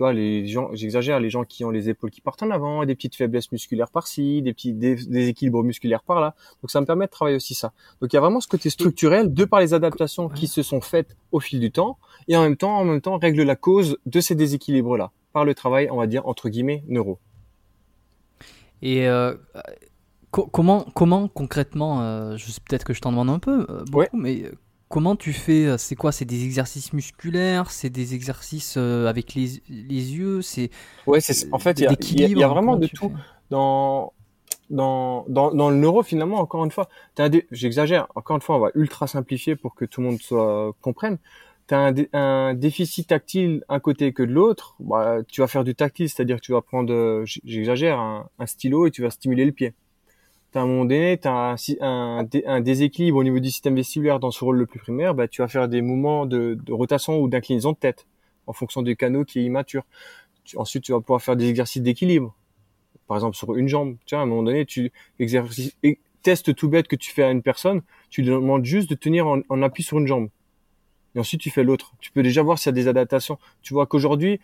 tu 0.00 0.04
vois, 0.04 0.14
les 0.14 0.46
gens, 0.46 0.70
j'exagère, 0.72 1.20
les 1.20 1.28
gens 1.28 1.44
qui 1.44 1.62
ont 1.62 1.68
les 1.68 1.90
épaules 1.90 2.10
qui 2.10 2.22
partent 2.22 2.42
en 2.42 2.50
avant, 2.50 2.86
des 2.86 2.94
petites 2.94 3.16
faiblesses 3.16 3.52
musculaires 3.52 3.90
par-ci, 3.90 4.40
des 4.40 4.54
petits 4.54 4.72
déséquilibres 4.72 5.62
musculaires 5.62 6.02
par-là. 6.02 6.34
Donc 6.62 6.70
ça 6.70 6.80
me 6.80 6.86
permet 6.86 7.04
de 7.04 7.10
travailler 7.10 7.36
aussi 7.36 7.52
ça. 7.52 7.74
Donc 8.00 8.10
il 8.10 8.16
y 8.16 8.16
a 8.16 8.20
vraiment 8.20 8.40
ce 8.40 8.48
côté 8.48 8.70
structurel 8.70 9.34
de 9.34 9.44
par 9.44 9.60
les 9.60 9.74
adaptations 9.74 10.30
qui 10.30 10.46
se 10.46 10.62
sont 10.62 10.80
faites 10.80 11.18
au 11.32 11.40
fil 11.40 11.60
du 11.60 11.70
temps 11.70 11.98
et 12.28 12.36
en 12.38 12.44
même 12.44 12.56
temps, 12.56 12.78
en 12.78 12.86
même 12.86 13.02
temps, 13.02 13.18
règle 13.18 13.42
la 13.42 13.56
cause 13.56 13.98
de 14.06 14.20
ces 14.22 14.34
déséquilibres-là 14.34 15.10
par 15.34 15.44
le 15.44 15.54
travail, 15.54 15.90
on 15.90 15.98
va 15.98 16.06
dire 16.06 16.26
entre 16.26 16.48
guillemets 16.48 16.82
neuro. 16.88 17.18
Et 18.80 19.06
euh, 19.06 19.34
comment, 20.30 20.86
comment 20.94 21.28
concrètement, 21.28 22.00
euh, 22.00 22.38
je 22.38 22.46
peut-être 22.66 22.84
que 22.84 22.94
je 22.94 23.02
t'en 23.02 23.10
demande 23.10 23.28
un 23.28 23.38
peu, 23.38 23.66
euh, 23.68 23.84
beaucoup, 23.84 24.16
mais 24.16 24.50
Comment 24.90 25.14
tu 25.14 25.32
fais 25.32 25.66
euh, 25.66 25.78
C'est 25.78 25.94
quoi 25.94 26.10
C'est 26.10 26.24
des 26.24 26.44
exercices 26.44 26.92
musculaires 26.92 27.70
C'est 27.70 27.90
des 27.90 28.12
exercices 28.14 28.74
euh, 28.76 29.06
avec 29.06 29.34
les, 29.34 29.62
les 29.68 30.16
yeux 30.16 30.42
C'est 30.42 30.70
ouais, 31.06 31.20
c'est 31.20 31.48
en 31.52 31.60
fait 31.60 31.78
il 31.78 32.18
y, 32.18 32.38
y, 32.38 32.42
a 32.42 32.48
vraiment 32.48 32.74
de 32.74 32.88
tout 32.88 33.12
dans 33.50 34.12
dans, 34.68 35.24
dans 35.28 35.54
dans 35.54 35.70
le 35.70 35.76
neuro 35.76 36.02
finalement 36.02 36.40
encore 36.40 36.64
une 36.64 36.72
fois. 36.72 36.88
J'exagère 37.52 38.08
encore 38.16 38.34
une 38.34 38.42
fois, 38.42 38.56
on 38.56 38.58
va 38.58 38.72
ultra 38.74 39.06
simplifier 39.06 39.54
pour 39.54 39.76
que 39.76 39.84
tout 39.84 40.00
le 40.00 40.08
monde 40.08 40.20
soit 40.20 40.72
comprenne. 40.80 41.18
Tu 41.68 41.74
as 41.74 41.78
un, 41.78 41.94
un, 42.12 42.54
déficit 42.54 43.06
tactile 43.06 43.62
un 43.68 43.78
côté 43.78 44.12
que 44.12 44.24
de 44.24 44.32
l'autre, 44.32 44.74
bah, 44.80 45.18
tu 45.28 45.40
vas 45.40 45.46
faire 45.46 45.62
du 45.62 45.76
tactile, 45.76 46.08
c'est-à-dire 46.08 46.38
que 46.38 46.42
tu 46.42 46.50
vas 46.50 46.62
prendre, 46.62 47.22
j'exagère, 47.44 48.00
un, 48.00 48.28
un 48.40 48.46
stylo 48.46 48.88
et 48.88 48.90
tu 48.90 49.02
vas 49.02 49.10
stimuler 49.10 49.44
le 49.44 49.52
pied 49.52 49.72
à 50.58 50.62
un 50.62 50.66
moment 50.66 50.84
donné, 50.84 51.18
tu 51.18 51.28
as 51.28 51.54
un, 51.80 52.26
un, 52.46 52.60
déséquilibre 52.60 53.18
au 53.18 53.24
niveau 53.24 53.38
du 53.38 53.50
système 53.50 53.76
vestibulaire 53.76 54.18
dans 54.18 54.30
ce 54.30 54.44
rôle 54.44 54.58
le 54.58 54.66
plus 54.66 54.80
primaire, 54.80 55.14
bah, 55.14 55.28
tu 55.28 55.42
vas 55.42 55.48
faire 55.48 55.68
des 55.68 55.80
mouvements 55.80 56.26
de, 56.26 56.58
rotation 56.70 57.20
ou 57.20 57.28
d'inclinaison 57.28 57.72
de 57.72 57.76
tête 57.76 58.06
en 58.46 58.52
fonction 58.52 58.82
du 58.82 58.96
canot 58.96 59.24
qui 59.24 59.40
est 59.40 59.44
immature. 59.44 59.84
ensuite, 60.56 60.82
tu 60.82 60.92
vas 60.92 61.00
pouvoir 61.00 61.22
faire 61.22 61.36
des 61.36 61.48
exercices 61.48 61.82
d'équilibre. 61.82 62.34
Par 63.06 63.16
exemple, 63.16 63.36
sur 63.36 63.54
une 63.54 63.68
jambe. 63.68 63.96
Tu 64.06 64.14
vois, 64.14 64.20
à 64.20 64.24
un 64.24 64.26
moment 64.26 64.42
donné, 64.42 64.66
tu 64.66 64.92
exercices, 65.18 65.76
test 66.22 66.54
tout 66.54 66.68
bête 66.68 66.88
que 66.88 66.96
tu 66.96 67.12
fais 67.12 67.22
à 67.22 67.30
une 67.30 67.42
personne, 67.42 67.82
tu 68.08 68.22
lui 68.22 68.30
demandes 68.30 68.64
juste 68.64 68.90
de 68.90 68.94
tenir 68.94 69.26
en, 69.26 69.62
appui 69.62 69.82
sur 69.82 69.98
une 69.98 70.06
jambe. 70.06 70.28
Et 71.14 71.20
ensuite, 71.20 71.40
tu 71.40 71.50
fais 71.50 71.64
l'autre. 71.64 71.92
Tu 72.00 72.10
peux 72.12 72.22
déjà 72.22 72.42
voir 72.42 72.58
s'il 72.58 72.70
y 72.70 72.70
a 72.70 72.72
des 72.72 72.88
adaptations. 72.88 73.38
Tu 73.62 73.72
vois 73.74 73.86
qu'aujourd'hui, 73.86 74.40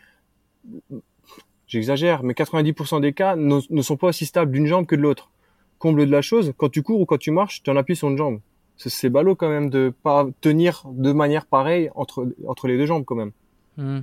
j'exagère, 1.67 2.23
mais 2.23 2.33
90% 2.33 3.01
des 3.01 3.13
cas 3.13 3.37
ne 3.37 3.83
sont 3.83 3.97
pas 3.97 4.09
aussi 4.09 4.27
stables 4.27 4.53
d'une 4.53 4.67
jambe 4.67 4.87
que 4.87 4.97
de 4.97 5.01
l'autre 5.01 5.31
comble 5.79 6.07
de 6.07 6.11
la 6.11 6.23
chose, 6.23 6.53
quand 6.57 6.69
tu 6.69 6.83
cours 6.83 7.01
ou 7.01 7.07
quand 7.07 7.19
tu 7.19 7.31
marches, 7.31 7.63
tu 7.63 7.71
en 7.71 7.77
appuies 7.77 7.97
sur 7.97 8.09
une 8.09 8.17
jambe. 8.17 8.41
C'est 8.77 9.09
ballot 9.09 9.37
quand 9.37 9.49
même 9.49 9.71
de 9.71 9.93
pas 10.03 10.27
tenir 10.41 10.83
de 10.87 11.13
manière 11.13 11.47
pareille 11.47 11.91
entre, 11.95 12.29
entre 12.47 12.69
les 12.69 12.77
deux 12.77 12.87
jambes 12.87 13.05
quand 13.07 13.15
même. 13.15 13.33
Hmm. 13.77 14.01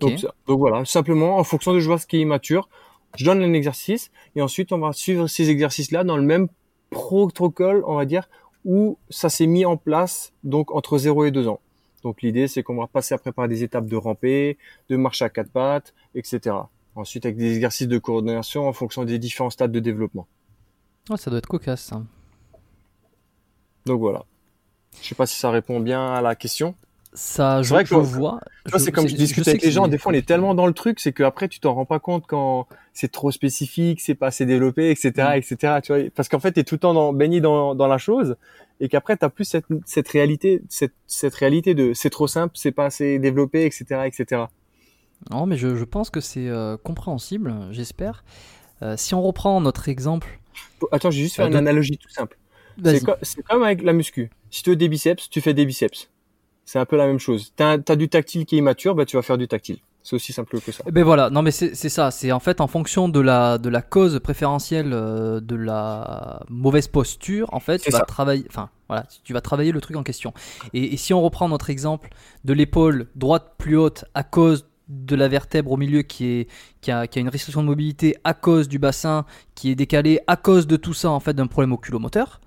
Donc, 0.00 0.26
voilà, 0.46 0.84
simplement 0.84 1.36
en 1.36 1.44
fonction 1.44 1.74
de 1.74 1.80
ce 1.80 2.06
qui 2.06 2.16
est 2.16 2.20
immature, 2.20 2.68
je 3.16 3.24
donne 3.24 3.42
un 3.42 3.52
exercice 3.52 4.10
et 4.34 4.42
ensuite 4.42 4.72
on 4.72 4.78
va 4.78 4.92
suivre 4.92 5.26
ces 5.26 5.50
exercices-là 5.50 6.04
dans 6.04 6.16
le 6.16 6.22
même 6.22 6.48
protocole, 6.90 7.82
on 7.86 7.94
va 7.94 8.04
dire, 8.04 8.28
où 8.64 8.98
ça 9.10 9.28
s'est 9.28 9.46
mis 9.46 9.64
en 9.64 9.76
place 9.76 10.32
donc 10.44 10.74
entre 10.74 10.98
0 10.98 11.26
et 11.26 11.30
2 11.30 11.48
ans. 11.48 11.60
Donc 12.02 12.22
l'idée 12.22 12.48
c'est 12.48 12.62
qu'on 12.62 12.76
va 12.76 12.86
passer 12.86 13.14
après 13.14 13.32
par 13.32 13.48
des 13.48 13.62
étapes 13.62 13.86
de 13.86 13.96
ramper, 13.96 14.58
de 14.88 14.96
marche 14.96 15.22
à 15.22 15.28
quatre 15.28 15.50
pattes, 15.50 15.94
etc. 16.14 16.56
Ensuite 16.94 17.26
avec 17.26 17.36
des 17.36 17.54
exercices 17.54 17.88
de 17.88 17.98
coordination 17.98 18.68
en 18.68 18.72
fonction 18.72 19.04
des 19.04 19.18
différents 19.18 19.50
stades 19.50 19.72
de 19.72 19.80
développement. 19.80 20.26
Oh, 21.10 21.16
ça 21.16 21.30
doit 21.30 21.38
être 21.38 21.46
cocasse. 21.46 21.82
Ça. 21.82 22.02
Donc 23.86 24.00
voilà. 24.00 24.24
Je 25.00 25.08
sais 25.08 25.14
pas 25.14 25.26
si 25.26 25.38
ça 25.38 25.50
répond 25.50 25.80
bien 25.80 26.12
à 26.12 26.20
la 26.20 26.34
question. 26.34 26.74
Ça, 27.16 27.62
je, 27.62 27.70
vrai 27.70 27.84
que 27.84 27.88
je 27.88 27.94
vois. 27.94 28.40
C'est 28.76 28.92
comme 28.92 29.08
je, 29.08 29.16
discute 29.16 29.48
avec 29.48 29.62
les 29.62 29.70
gens. 29.70 29.88
Des 29.88 29.96
fois, 29.96 30.12
on 30.12 30.14
est 30.14 30.26
tellement 30.26 30.54
dans 30.54 30.66
le 30.66 30.74
truc, 30.74 31.00
c'est 31.00 31.14
qu'après, 31.14 31.48
tu 31.48 31.60
t'en 31.60 31.72
rends 31.72 31.86
pas 31.86 31.98
compte 31.98 32.24
quand 32.26 32.66
c'est 32.92 33.10
trop 33.10 33.30
spécifique, 33.30 34.02
c'est 34.02 34.14
pas 34.14 34.26
assez 34.26 34.44
développé, 34.44 34.90
etc., 34.90 35.12
mm. 35.16 35.36
etc. 35.36 35.78
Tu 35.82 35.94
vois, 35.94 36.10
parce 36.14 36.28
qu'en 36.28 36.40
fait, 36.40 36.52
t'es 36.52 36.64
tout 36.64 36.74
le 36.74 36.80
temps 36.80 36.92
dans, 36.92 37.14
baigné 37.14 37.40
dans, 37.40 37.74
dans 37.74 37.86
la 37.86 37.96
chose, 37.96 38.36
et 38.80 38.88
qu'après, 38.88 39.16
t'as 39.16 39.30
plus 39.30 39.46
cette, 39.46 39.64
cette 39.86 40.08
réalité, 40.08 40.60
cette, 40.68 40.92
cette 41.06 41.34
réalité 41.34 41.74
de 41.74 41.94
c'est 41.94 42.10
trop 42.10 42.26
simple, 42.26 42.52
c'est 42.54 42.72
pas 42.72 42.84
assez 42.84 43.18
développé, 43.18 43.64
etc., 43.64 44.02
etc. 44.04 44.42
Non, 45.30 45.46
mais 45.46 45.56
je, 45.56 45.74
je 45.74 45.84
pense 45.84 46.10
que 46.10 46.20
c'est 46.20 46.48
euh, 46.48 46.76
compréhensible, 46.76 47.54
j'espère. 47.70 48.24
Euh, 48.82 48.94
si 48.98 49.14
on 49.14 49.22
reprend 49.22 49.58
notre 49.62 49.88
exemple 49.88 50.38
Attends, 50.92 51.10
j'ai 51.10 51.22
juste 51.22 51.36
fait 51.36 51.46
une 51.46 51.56
analogie 51.56 51.98
tout 51.98 52.08
simple. 52.08 52.38
C'est 53.22 53.42
comme 53.42 53.62
avec 53.62 53.82
la 53.82 53.92
muscu. 53.92 54.30
Si 54.50 54.62
tu 54.62 54.70
veux 54.70 54.76
des 54.76 54.88
biceps, 54.88 55.28
tu 55.30 55.40
fais 55.40 55.54
des 55.54 55.66
biceps. 55.66 56.08
C'est 56.64 56.78
un 56.78 56.84
peu 56.84 56.96
la 56.96 57.06
même 57.06 57.20
chose. 57.20 57.52
T'as 57.54 57.78
as 57.88 57.96
du 57.96 58.08
tactile 58.08 58.44
qui 58.44 58.56
est 58.56 58.58
immature, 58.58 58.94
bah 58.94 59.04
tu 59.04 59.16
vas 59.16 59.22
faire 59.22 59.38
du 59.38 59.46
tactile. 59.46 59.78
C'est 60.02 60.14
aussi 60.14 60.32
simple 60.32 60.60
que 60.60 60.70
ça. 60.70 60.84
Ben 60.90 61.02
voilà, 61.02 61.30
non 61.30 61.42
mais 61.42 61.50
c'est 61.50 61.74
ça, 61.74 62.12
c'est 62.12 62.30
en 62.30 62.38
fait 62.38 62.60
en 62.60 62.68
fonction 62.68 63.08
de 63.08 63.18
la 63.18 63.58
de 63.58 63.68
la 63.68 63.82
cause 63.82 64.20
préférentielle 64.20 64.92
euh, 64.92 65.40
de 65.40 65.56
la 65.56 66.44
mauvaise 66.48 66.86
posture, 66.86 67.52
en 67.52 67.58
fait, 67.58 67.78
tu 67.78 67.90
vas 67.90 68.00
travailler, 68.00 68.44
enfin 68.48 68.70
voilà, 68.88 69.04
tu 69.24 69.32
vas 69.32 69.40
travailler 69.40 69.72
le 69.72 69.80
truc 69.80 69.96
en 69.96 70.04
question. 70.04 70.32
Et, 70.74 70.94
et 70.94 70.96
si 70.96 71.12
on 71.12 71.20
reprend 71.22 71.48
notre 71.48 71.70
exemple 71.70 72.10
de 72.44 72.52
l'épaule 72.52 73.08
droite 73.16 73.54
plus 73.58 73.76
haute 73.76 74.04
à 74.14 74.22
cause 74.22 74.66
de 74.88 75.16
la 75.16 75.28
vertèbre 75.28 75.72
au 75.72 75.76
milieu 75.76 76.02
qui, 76.02 76.26
est, 76.26 76.50
qui, 76.80 76.90
a, 76.90 77.06
qui 77.06 77.18
a 77.18 77.22
une 77.22 77.28
restriction 77.28 77.62
de 77.62 77.66
mobilité 77.66 78.16
à 78.24 78.34
cause 78.34 78.68
du 78.68 78.78
bassin 78.78 79.24
qui 79.54 79.70
est 79.70 79.74
décalé 79.74 80.20
à 80.26 80.36
cause 80.36 80.66
de 80.66 80.76
tout 80.76 80.94
ça 80.94 81.10
en 81.10 81.20
fait 81.20 81.34
d'un 81.34 81.46
problème 81.46 81.72
oculomoteur. 81.72 82.40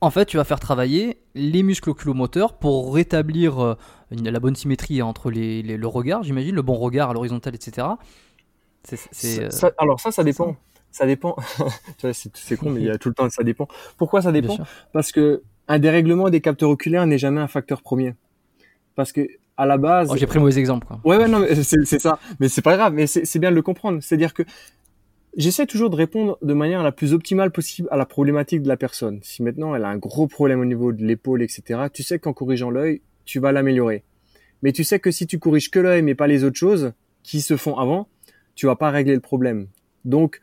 En 0.00 0.10
fait, 0.10 0.24
tu 0.26 0.36
vas 0.36 0.44
faire 0.44 0.60
travailler 0.60 1.20
les 1.34 1.62
muscles 1.62 1.90
oculomoteurs 1.90 2.54
pour 2.54 2.94
rétablir 2.94 3.62
euh, 3.62 3.74
la 4.10 4.40
bonne 4.40 4.56
symétrie 4.56 5.02
entre 5.02 5.30
les, 5.30 5.62
le 5.62 5.86
regard, 5.86 6.22
j'imagine, 6.22 6.54
le 6.54 6.62
bon 6.62 6.74
regard 6.74 7.10
à 7.10 7.12
l'horizontale, 7.12 7.54
etc. 7.54 7.86
C'est, 8.84 9.42
euh, 9.42 9.70
alors 9.76 10.00
ça, 10.00 10.10
ça 10.10 10.24
dépend. 10.24 10.56
Ça, 10.90 11.06
dépend. 11.06 11.36
c'est, 12.12 12.56
con, 12.56 12.70
mais 12.70 12.80
il 12.80 12.86
y 12.86 12.90
a 12.90 12.98
tout 12.98 13.08
le 13.08 13.14
temps 13.14 13.28
ça 13.28 13.42
dépend. 13.42 13.68
Pourquoi 13.98 14.22
ça 14.22 14.32
dépend? 14.32 14.56
Parce 14.92 15.12
que 15.12 15.42
un 15.68 15.78
dérèglement 15.78 16.30
des 16.30 16.40
capteurs 16.40 16.70
oculaires 16.70 17.06
n'est 17.06 17.18
jamais 17.18 17.40
un 17.40 17.46
facteur 17.46 17.82
premier. 17.82 18.14
Parce 18.96 19.12
que 19.12 19.28
à 19.60 19.66
la 19.66 19.76
base. 19.76 20.08
Oh, 20.10 20.16
j'ai 20.16 20.26
pris 20.26 20.38
mauvais 20.38 20.58
exemple. 20.58 20.86
Quoi. 20.86 21.00
Ouais, 21.04 21.18
ouais, 21.18 21.28
non, 21.28 21.44
c'est 21.62 21.98
ça. 22.00 22.18
Mais 22.40 22.48
c'est 22.48 22.62
pas 22.62 22.76
grave. 22.76 22.94
Mais 22.94 23.06
c'est 23.06 23.38
bien 23.38 23.50
de 23.50 23.54
le 23.54 23.60
comprendre. 23.60 24.02
C'est-à-dire 24.02 24.32
que 24.32 24.42
j'essaie 25.36 25.66
toujours 25.66 25.90
de 25.90 25.96
répondre 25.96 26.38
de 26.40 26.54
manière 26.54 26.82
la 26.82 26.92
plus 26.92 27.12
optimale 27.12 27.50
possible 27.50 27.86
à 27.90 27.98
la 27.98 28.06
problématique 28.06 28.62
de 28.62 28.68
la 28.68 28.78
personne. 28.78 29.20
Si 29.22 29.42
maintenant 29.42 29.74
elle 29.74 29.84
a 29.84 29.88
un 29.88 29.98
gros 29.98 30.26
problème 30.26 30.60
au 30.60 30.64
niveau 30.64 30.92
de 30.92 31.04
l'épaule, 31.04 31.42
etc., 31.42 31.88
tu 31.92 32.02
sais 32.02 32.18
qu'en 32.18 32.32
corrigeant 32.32 32.70
l'œil, 32.70 33.02
tu 33.26 33.38
vas 33.38 33.52
l'améliorer. 33.52 34.02
Mais 34.62 34.72
tu 34.72 34.82
sais 34.82 34.98
que 34.98 35.10
si 35.10 35.26
tu 35.26 35.38
corriges 35.38 35.70
que 35.70 35.78
l'œil 35.78 36.00
mais 36.00 36.14
pas 36.14 36.26
les 36.26 36.42
autres 36.42 36.58
choses 36.58 36.92
qui 37.22 37.42
se 37.42 37.58
font 37.58 37.76
avant, 37.76 38.08
tu 38.54 38.64
vas 38.64 38.76
pas 38.76 38.90
régler 38.90 39.14
le 39.14 39.20
problème. 39.20 39.66
Donc, 40.06 40.40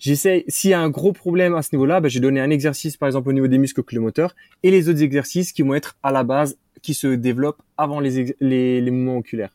j'essaie, 0.00 0.44
s'il 0.48 0.70
y 0.70 0.74
a 0.74 0.80
un 0.80 0.90
gros 0.90 1.12
problème 1.12 1.54
à 1.54 1.62
ce 1.62 1.68
niveau-là, 1.72 2.00
ben, 2.00 2.08
j'ai 2.08 2.18
donné 2.18 2.40
un 2.40 2.50
exercice, 2.50 2.96
par 2.96 3.06
exemple, 3.06 3.28
au 3.28 3.32
niveau 3.32 3.46
des 3.46 3.58
muscles 3.58 3.80
oculomoteurs 3.80 4.34
et 4.64 4.72
les 4.72 4.88
autres 4.88 5.04
exercices 5.04 5.52
qui 5.52 5.62
vont 5.62 5.74
être 5.74 5.96
à 6.02 6.10
la 6.10 6.24
base 6.24 6.58
qui 6.86 6.94
se 6.94 7.08
développent 7.08 7.62
avant 7.76 7.98
les, 7.98 8.36
les, 8.38 8.90
mouvements 8.92 9.16
oculaires. 9.16 9.50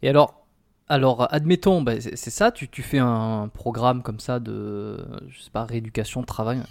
Et 0.00 0.08
alors, 0.08 0.46
alors 0.88 1.30
admettons, 1.30 1.82
bah, 1.82 2.00
c'est 2.00 2.30
ça, 2.30 2.50
tu, 2.50 2.66
tu, 2.66 2.80
fais 2.80 2.98
un 2.98 3.50
programme 3.52 4.02
comme 4.02 4.20
ça 4.20 4.40
de, 4.40 5.04
je 5.28 5.42
sais 5.42 5.50
pas, 5.50 5.66
rééducation 5.66 6.22
de 6.22 6.26
travail, 6.26 6.62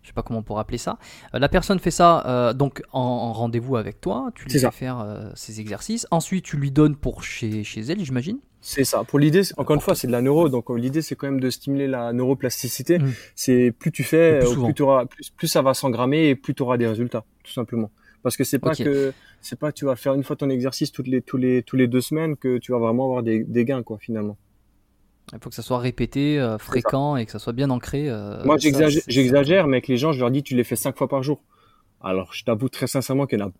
je 0.00 0.06
sais 0.06 0.14
pas 0.14 0.22
comment 0.22 0.38
on 0.38 0.42
pourrait 0.42 0.62
appeler 0.62 0.78
ça. 0.78 0.96
Euh, 1.34 1.38
la 1.38 1.50
personne 1.50 1.78
fait 1.80 1.90
ça 1.90 2.24
euh, 2.26 2.54
donc 2.54 2.82
en, 2.92 3.34
rendez-vous 3.34 3.76
avec 3.76 4.00
toi, 4.00 4.30
tu 4.34 4.46
lui 4.46 4.58
fais 4.58 4.70
faire 4.70 5.00
euh, 5.00 5.28
ces 5.34 5.60
exercices, 5.60 6.06
ensuite 6.10 6.42
tu 6.46 6.56
lui 6.56 6.70
donnes 6.70 6.96
pour 6.96 7.24
chez, 7.24 7.64
chez 7.64 7.82
elle, 7.82 8.02
j'imagine 8.02 8.38
c'est 8.64 8.84
ça. 8.84 9.02
Pour 9.02 9.18
l'idée, 9.18 9.42
encore 9.56 9.74
une 9.74 9.80
fois, 9.80 9.96
c'est 9.96 10.06
de 10.06 10.12
la 10.12 10.22
neuro. 10.22 10.48
Donc 10.48 10.70
l'idée, 10.70 11.02
c'est 11.02 11.16
quand 11.16 11.26
même 11.26 11.40
de 11.40 11.50
stimuler 11.50 11.88
la 11.88 12.12
neuroplasticité. 12.12 13.00
Mmh. 13.00 13.12
C'est 13.34 13.74
plus 13.76 13.90
tu 13.90 14.04
fais, 14.04 14.38
plus, 14.38 14.72
plus, 15.10 15.30
plus, 15.30 15.48
ça 15.48 15.62
va 15.62 15.74
s'engrammer 15.74 16.28
et 16.28 16.36
plus 16.36 16.54
tu 16.54 16.62
auras 16.62 16.76
des 16.76 16.86
résultats, 16.86 17.24
tout 17.42 17.50
simplement. 17.50 17.90
Parce 18.22 18.36
que 18.36 18.44
c'est 18.44 18.58
pas 18.58 18.74
que 18.74 19.12
c'est 19.40 19.58
pas 19.58 19.72
tu 19.72 19.84
vas 19.84 19.96
faire 19.96 20.14
une 20.14 20.22
fois 20.22 20.36
ton 20.36 20.48
exercice 20.48 20.92
toutes 20.92 21.08
les 21.08 21.22
tous 21.22 21.36
les 21.36 21.62
tous 21.62 21.76
les 21.76 21.88
deux 21.88 22.00
semaines 22.00 22.36
que 22.36 22.58
tu 22.58 22.72
vas 22.72 22.78
vraiment 22.78 23.04
avoir 23.06 23.22
des, 23.22 23.42
des 23.44 23.64
gains 23.64 23.82
quoi 23.82 23.98
finalement. 24.00 24.36
Il 25.32 25.38
faut 25.40 25.48
que 25.50 25.54
ça 25.56 25.62
soit 25.62 25.78
répété, 25.78 26.38
euh, 26.38 26.58
fréquent 26.58 27.16
et 27.16 27.24
que 27.26 27.32
ça 27.32 27.38
soit 27.38 27.52
bien 27.52 27.70
ancré. 27.70 28.08
Euh, 28.10 28.44
Moi 28.44 28.56
j'exagère, 28.58 29.66
mais 29.66 29.76
avec 29.78 29.88
les 29.88 29.96
gens 29.96 30.12
je 30.12 30.20
leur 30.20 30.30
dis 30.30 30.42
tu 30.42 30.54
les 30.54 30.64
fais 30.64 30.76
cinq 30.76 30.96
fois 30.96 31.08
par 31.08 31.22
jour. 31.22 31.42
Alors 32.00 32.32
je 32.32 32.44
t'avoue 32.44 32.68
très 32.68 32.86
sincèrement 32.86 33.26
qu'il 33.26 33.38
y 33.38 33.42
en 33.42 33.48
a 33.48 33.52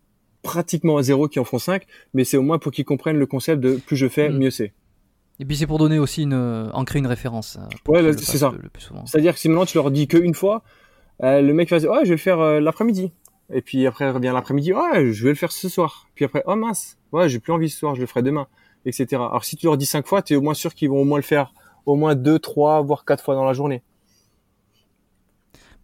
pratiquement 0.43 0.97
à 0.97 1.03
zéro 1.03 1.29
qui 1.29 1.39
en 1.39 1.45
font 1.45 1.57
5, 1.57 1.85
mais 2.13 2.25
c'est 2.25 2.35
au 2.35 2.41
moins 2.41 2.59
pour 2.59 2.73
qu'ils 2.73 2.83
comprennent 2.83 3.17
le 3.17 3.25
concept 3.25 3.61
de 3.61 3.77
plus 3.77 3.95
je 3.95 4.09
fais, 4.09 4.29
Mm. 4.29 4.37
mieux 4.37 4.51
c'est. 4.51 4.73
Et 5.39 5.45
puis 5.45 5.55
c'est 5.55 5.67
pour 5.67 5.77
donner 5.79 5.99
aussi 5.99 6.23
une, 6.23 6.69
ancrer 6.73 6.99
une 6.99 7.07
référence. 7.07 7.57
euh, 7.57 7.91
Ouais, 7.91 8.03
bah, 8.03 8.11
c'est 8.17 8.37
ça. 8.37 8.53
C'est-à-dire 9.05 9.33
que 9.33 9.39
si 9.39 9.47
maintenant 9.49 9.65
tu 9.65 9.77
leur 9.77 9.89
dis 9.89 10.07
qu'une 10.07 10.33
fois, 10.35 10.61
euh, 11.23 11.41
le 11.41 11.53
mec 11.53 11.69
va 11.69 11.79
dire, 11.79 11.89
ouais, 11.91 11.99
je 12.03 12.09
vais 12.09 12.15
le 12.15 12.17
faire 12.17 12.59
l'après-midi. 12.61 13.11
Et 13.53 13.61
puis 13.61 13.85
après, 13.85 14.09
revient 14.09 14.31
l'après-midi, 14.33 14.73
ouais, 14.73 15.11
je 15.11 15.23
vais 15.23 15.29
le 15.29 15.35
faire 15.35 15.51
ce 15.51 15.69
soir. 15.69 16.07
Puis 16.15 16.25
après, 16.25 16.43
oh 16.47 16.55
mince, 16.55 16.97
ouais, 17.11 17.29
j'ai 17.29 17.39
plus 17.39 17.53
envie 17.53 17.69
ce 17.69 17.77
soir, 17.77 17.95
je 17.95 18.01
le 18.01 18.07
ferai 18.07 18.23
demain, 18.23 18.47
etc. 18.85 19.07
Alors 19.15 19.45
si 19.45 19.55
tu 19.55 19.67
leur 19.67 19.77
dis 19.77 19.85
cinq 19.85 20.07
fois, 20.07 20.21
tu 20.21 20.33
es 20.33 20.35
au 20.35 20.41
moins 20.41 20.53
sûr 20.53 20.73
qu'ils 20.73 20.89
vont 20.89 21.01
au 21.01 21.05
moins 21.05 21.19
le 21.19 21.23
faire 21.23 21.53
au 21.85 21.95
moins 21.95 22.15
deux, 22.15 22.39
trois, 22.39 22.81
voire 22.81 23.05
quatre 23.05 23.23
fois 23.23 23.35
dans 23.35 23.45
la 23.45 23.53
journée. 23.53 23.83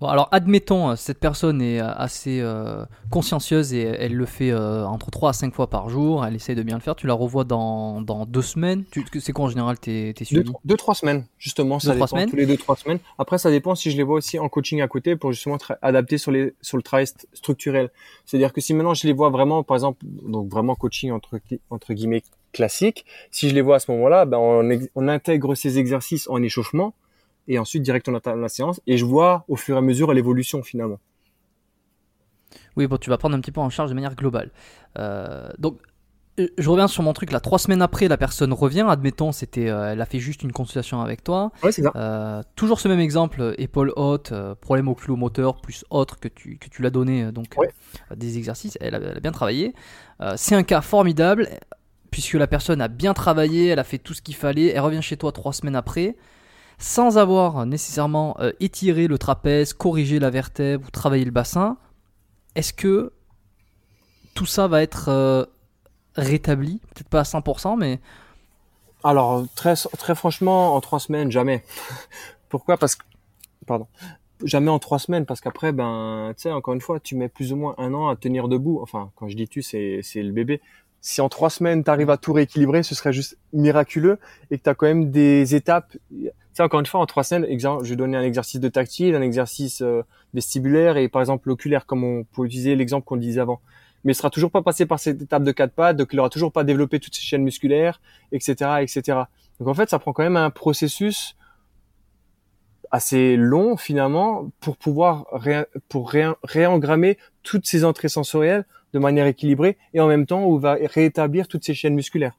Bon, 0.02 0.08
alors 0.08 0.30
admettons, 0.32 0.92
euh, 0.92 0.96
cette 0.96 1.20
personne 1.20 1.62
est 1.62 1.82
euh, 1.82 1.92
assez 1.94 2.40
euh, 2.40 2.86
consciencieuse 3.10 3.74
et 3.74 3.82
elle 3.82 4.14
le 4.16 4.26
fait 4.26 4.50
euh, 4.50 4.86
entre 4.86 5.12
3 5.12 5.32
à 5.32 5.34
5 5.34 5.54
fois 5.54 5.70
par 5.70 5.90
jour, 5.90 6.26
elle 6.26 6.36
essaie 6.36 6.56
de 6.56 6.64
bien 6.64 6.76
le 6.76 6.82
faire, 6.82 6.96
tu 6.96 7.06
la 7.06 7.14
revois 7.14 7.44
dans, 7.44 8.02
dans 8.02 8.26
deux 8.26 8.42
semaines, 8.42 8.86
c'est 9.20 9.34
quoi 9.34 9.46
en 9.46 9.50
général 9.50 9.78
tes, 9.78 10.14
suivis? 10.24 10.52
deux, 10.64 10.78
trois 10.78 10.96
semaines, 10.96 11.26
justement, 11.38 11.80
ça 11.80 11.92
Deux, 11.92 11.98
trois 11.98 12.08
semaines? 12.08 12.30
tous 12.30 12.38
les 12.38 12.46
deux, 12.46 12.56
trois 12.56 12.78
semaines. 12.78 13.00
Après, 13.18 13.38
ça 13.38 13.52
dépend 13.52 13.76
si 13.76 13.92
je 13.92 13.98
les 13.98 14.04
vois 14.04 14.16
aussi 14.16 14.40
en 14.40 14.48
coaching 14.48 14.82
à 14.82 14.88
côté 14.88 15.18
pour 15.18 15.34
justement 15.34 15.56
être 15.56 15.78
adapté 15.82 16.18
sur 16.18 16.32
les, 16.32 16.54
sur 16.62 16.78
le 16.78 16.84
travail 16.84 17.06
st- 17.06 17.26
structurel. 17.34 17.90
C'est-à-dire 18.26 18.54
que 18.54 18.62
si 18.62 18.74
maintenant 18.74 18.94
je 18.94 19.06
les 19.06 19.14
vois 19.14 19.30
vraiment, 19.32 19.64
par 19.64 19.76
exemple, 19.76 20.06
donc 20.06 20.50
vraiment 20.50 20.76
coaching 20.76 21.12
entre, 21.12 21.42
entre 21.70 21.94
guillemets 21.94 22.24
classique, 22.54 23.06
si 23.32 23.50
je 23.50 23.54
les 23.54 23.62
vois 23.62 23.76
à 23.76 23.80
ce 23.80 23.92
moment-là, 23.92 24.24
ben 24.26 24.38
on, 24.38 24.80
on 24.96 25.08
intègre 25.10 25.56
ces 25.56 25.78
exercices 25.78 26.30
en 26.30 26.42
échauffement 26.42 26.94
et 27.50 27.60
ensuite 27.60 27.84
direct 27.84 28.08
on 28.08 28.14
entame 28.16 28.40
la 28.40 28.48
séance 28.48 28.80
et 28.88 28.98
je 28.98 29.04
vois 29.04 29.44
au 29.50 29.58
fur 29.58 29.76
et 29.76 29.78
à 29.80 29.82
mesure 29.82 30.14
l'évolution 30.14 30.64
finalement. 30.64 31.00
Oui, 32.78 32.88
bon, 32.88 32.98
tu 32.98 33.10
vas 33.10 33.18
prendre 33.18 33.36
un 33.36 33.42
petit 33.42 33.52
peu 33.52 33.60
en 33.60 33.70
charge 33.70 33.90
de 33.90 33.96
manière 33.96 34.16
globale. 34.16 34.52
Euh, 34.98 35.50
donc, 35.58 35.80
euh, 36.40 36.48
je 36.58 36.70
reviens 36.70 36.88
sur 36.88 37.04
mon 37.04 37.12
truc 37.14 37.32
là. 37.32 37.40
Trois 37.42 37.60
semaines 37.60 37.82
après, 37.82 38.08
la 38.08 38.16
personne 38.18 38.54
revient. 38.54 38.86
Admettons, 38.88 39.32
c'était, 39.32 39.70
euh, 39.70 39.92
elle 39.92 40.02
a 40.02 40.06
fait 40.06 40.20
juste 40.20 40.44
une 40.44 40.52
consultation 40.52 41.02
avec 41.02 41.24
toi. 41.24 41.52
Ouais, 41.62 41.72
c'est 41.72 41.82
ça. 41.84 41.92
Euh, 41.96 42.42
toujours 42.56 42.80
ce 42.80 42.88
même 42.88 43.00
exemple, 43.02 43.54
épaule 43.58 43.92
haute, 43.98 44.34
problème 44.62 44.88
oculomoteur, 44.88 45.60
plus 45.60 45.84
autre 45.90 46.20
que 46.20 46.28
tu, 46.30 46.58
que 46.58 46.70
tu 46.70 46.82
l'as 46.82 46.90
donné, 46.90 47.32
donc 47.32 47.48
Ouais. 47.58 47.70
des 48.16 48.38
exercices, 48.38 48.78
elle 48.80 48.96
a, 48.96 49.00
elle 49.00 49.18
a 49.18 49.20
bien 49.20 49.32
travaillé. 49.32 49.74
C'est 50.38 50.56
un 50.56 50.64
cas 50.64 50.82
formidable, 50.82 51.50
puisque 52.12 52.34
la 52.34 52.48
personne 52.48 52.82
a 52.82 52.88
bien 52.88 53.14
travaillé, 53.14 53.68
elle 53.68 53.80
a 53.80 53.84
fait 53.84 53.98
tout 54.00 54.14
ce 54.14 54.22
qu'il 54.22 54.36
fallait, 54.36 54.68
elle 54.68 54.82
revient 54.82 55.02
chez 55.02 55.18
toi 55.18 55.32
trois 55.32 55.54
semaines 55.54 55.76
après, 55.76 56.16
sans 56.80 57.18
avoir 57.18 57.66
nécessairement 57.66 58.36
euh, 58.40 58.52
étiré 58.60 59.08
le 59.08 59.18
trapèze, 59.18 59.74
corrigé 59.74 60.18
la 60.18 60.30
vertèbre 60.30 60.88
ou 60.88 60.92
travaillé 60.92 61.26
le 61.26 61.32
bassin. 61.32 61.78
Est-ce 62.56 62.74
que 62.74 63.12
tout 64.34 64.46
ça 64.46 64.68
va 64.68 64.82
être 64.82 65.10
euh, 65.10 65.46
rétabli? 66.16 66.82
Peut-être 66.96 67.10
pas 67.10 67.20
à 67.20 67.24
100%, 67.24 67.78
mais 67.78 68.00
Alors 69.04 69.46
très 69.56 69.76
franchement, 70.16 70.76
en 70.76 70.82
trois 70.82 71.00
semaines, 71.00 71.32
jamais. 71.32 71.64
Pourquoi? 72.50 72.78
Parce 72.78 72.96
que 72.96 73.04
pardon, 73.68 73.88
jamais 74.44 74.72
en 74.72 74.80
trois 74.80 75.00
semaines 75.00 75.26
parce 75.26 75.42
qu'après, 75.42 75.72
ben, 75.72 76.34
tu 76.38 76.44
sais, 76.44 76.52
encore 76.52 76.74
une 76.74 76.82
fois, 76.82 77.00
tu 77.00 77.16
mets 77.16 77.30
plus 77.30 77.52
ou 77.54 77.58
moins 77.58 77.76
un 77.78 77.94
an 77.94 78.08
à 78.08 78.16
tenir 78.16 78.48
debout. 78.48 78.80
Enfin, 78.82 79.12
quand 79.16 79.28
je 79.28 79.36
dis 79.36 79.48
tu, 79.48 79.62
c'est 79.62 80.00
c'est 80.02 80.24
le 80.24 80.32
bébé. 80.32 80.62
Si 81.02 81.22
en 81.22 81.30
trois 81.30 81.50
semaines 81.50 81.84
tu 81.84 81.90
arrives 81.90 82.10
à 82.10 82.18
tout 82.18 82.34
rééquilibrer, 82.34 82.84
ce 82.84 82.96
serait 82.96 83.14
juste 83.14 83.38
miraculeux 83.54 84.20
et 84.52 84.58
que 84.58 84.64
tu 84.64 84.70
as 84.70 84.76
quand 84.76 84.88
même 84.88 85.12
des 85.12 85.56
étapes. 85.56 85.96
Tu 86.10 86.32
sais, 86.54 86.64
encore 86.64 86.80
une 86.80 86.86
fois, 86.86 87.00
en 87.00 87.06
trois 87.06 87.24
semaines, 87.24 87.46
exemple, 87.50 87.86
je 87.86 87.90
vais 87.92 87.96
donner 87.96 88.18
un 88.18 88.24
exercice 88.24 88.60
de 88.60 88.68
tactile, 88.68 89.16
un 89.16 89.22
exercice 89.22 89.82
euh, 89.82 90.04
vestibulaire 90.34 90.98
et 90.98 91.08
par 91.08 91.22
exemple 91.22 91.48
l'oculaire, 91.48 91.86
comme 91.86 92.04
on 92.04 92.24
peut 92.24 92.46
utiliser 92.46 92.76
l'exemple 92.76 93.06
qu'on 93.06 93.18
disait 93.18 93.42
avant. 93.42 93.62
Mais 94.04 94.14
il 94.14 94.16
sera 94.16 94.30
toujours 94.30 94.52
pas 94.52 94.62
passé 94.62 94.86
par 94.86 95.00
cette 95.00 95.22
étape 95.22 95.44
de 95.44 95.52
quatre 95.52 95.74
pattes, 95.74 95.98
donc 95.98 96.10
il 96.12 96.20
aura 96.20 96.30
toujours 96.30 96.52
pas 96.52 96.64
développé 96.64 97.00
toutes 97.00 97.16
ses 97.16 97.22
chaînes 97.22 97.44
musculaires, 97.44 98.02
etc., 98.32 98.54
etc. 98.82 99.20
Donc 99.60 99.68
en 99.68 99.74
fait, 99.74 99.90
ça 99.90 100.00
prend 100.00 100.14
quand 100.14 100.24
même 100.24 100.38
un 100.38 100.50
processus 100.50 101.36
assez 102.92 103.36
long 103.36 103.78
finalement 103.78 104.50
pour 104.60 104.78
pouvoir 104.78 105.26
ré, 105.32 105.66
pour 105.90 106.10
ré, 106.12 106.26
réengrammer 106.44 107.18
toutes 107.44 107.66
ces 107.66 107.86
entrées 107.86 108.10
sensorielles 108.10 108.66
de 108.94 109.00
manière 109.00 109.28
équilibrée 109.28 109.78
et 109.94 110.00
en 110.00 110.08
même 110.08 110.26
temps 110.26 110.46
où 110.46 110.58
va 110.58 110.74
rétablir 110.82 111.48
toutes 111.48 111.64
ces 111.66 111.74
chaînes 111.76 111.94
musculaires. 111.96 112.38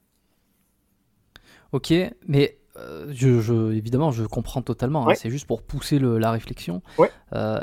Ok, 1.73 1.93
mais 2.27 2.59
euh, 2.77 3.07
je, 3.13 3.41
je, 3.41 3.73
évidemment, 3.73 4.11
je 4.11 4.25
comprends 4.25 4.63
totalement. 4.63 5.09
hein, 5.09 5.15
c'est 5.15 5.31
juste 5.31 5.47
pour 5.47 5.63
pousser 5.63 5.99
le- 5.99 6.19
la 6.19 6.31
réflexion. 6.33 6.83
Ouais. 6.99 7.11
Euh, 7.35 7.61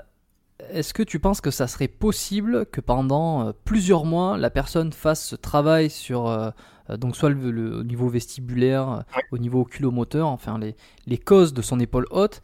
Est-ce 0.71 0.93
que 0.93 1.03
tu 1.03 1.19
penses 1.19 1.39
que 1.41 1.51
ça 1.51 1.67
serait 1.67 1.87
possible 1.89 2.65
que 2.65 2.81
pendant 2.81 3.47
euh, 3.47 3.51
plusieurs 3.65 4.05
mois, 4.05 4.37
la 4.37 4.49
personne 4.49 4.91
fasse 4.93 5.23
ce 5.25 5.35
travail 5.35 5.89
sur, 5.89 6.27
euh, 6.27 6.49
donc 6.97 7.15
soit 7.15 7.29
le, 7.29 7.51
le- 7.51 7.77
au 7.79 7.83
niveau 7.83 8.07
vestibulaire, 8.09 9.03
Ouais. 9.15 9.23
au 9.31 9.37
niveau 9.37 9.61
oculomoteur, 9.61 10.27
enfin 10.27 10.57
les, 10.57 10.75
les 11.05 11.17
causes 11.17 11.53
de 11.53 11.61
son 11.61 11.79
épaule 11.79 12.07
haute 12.11 12.41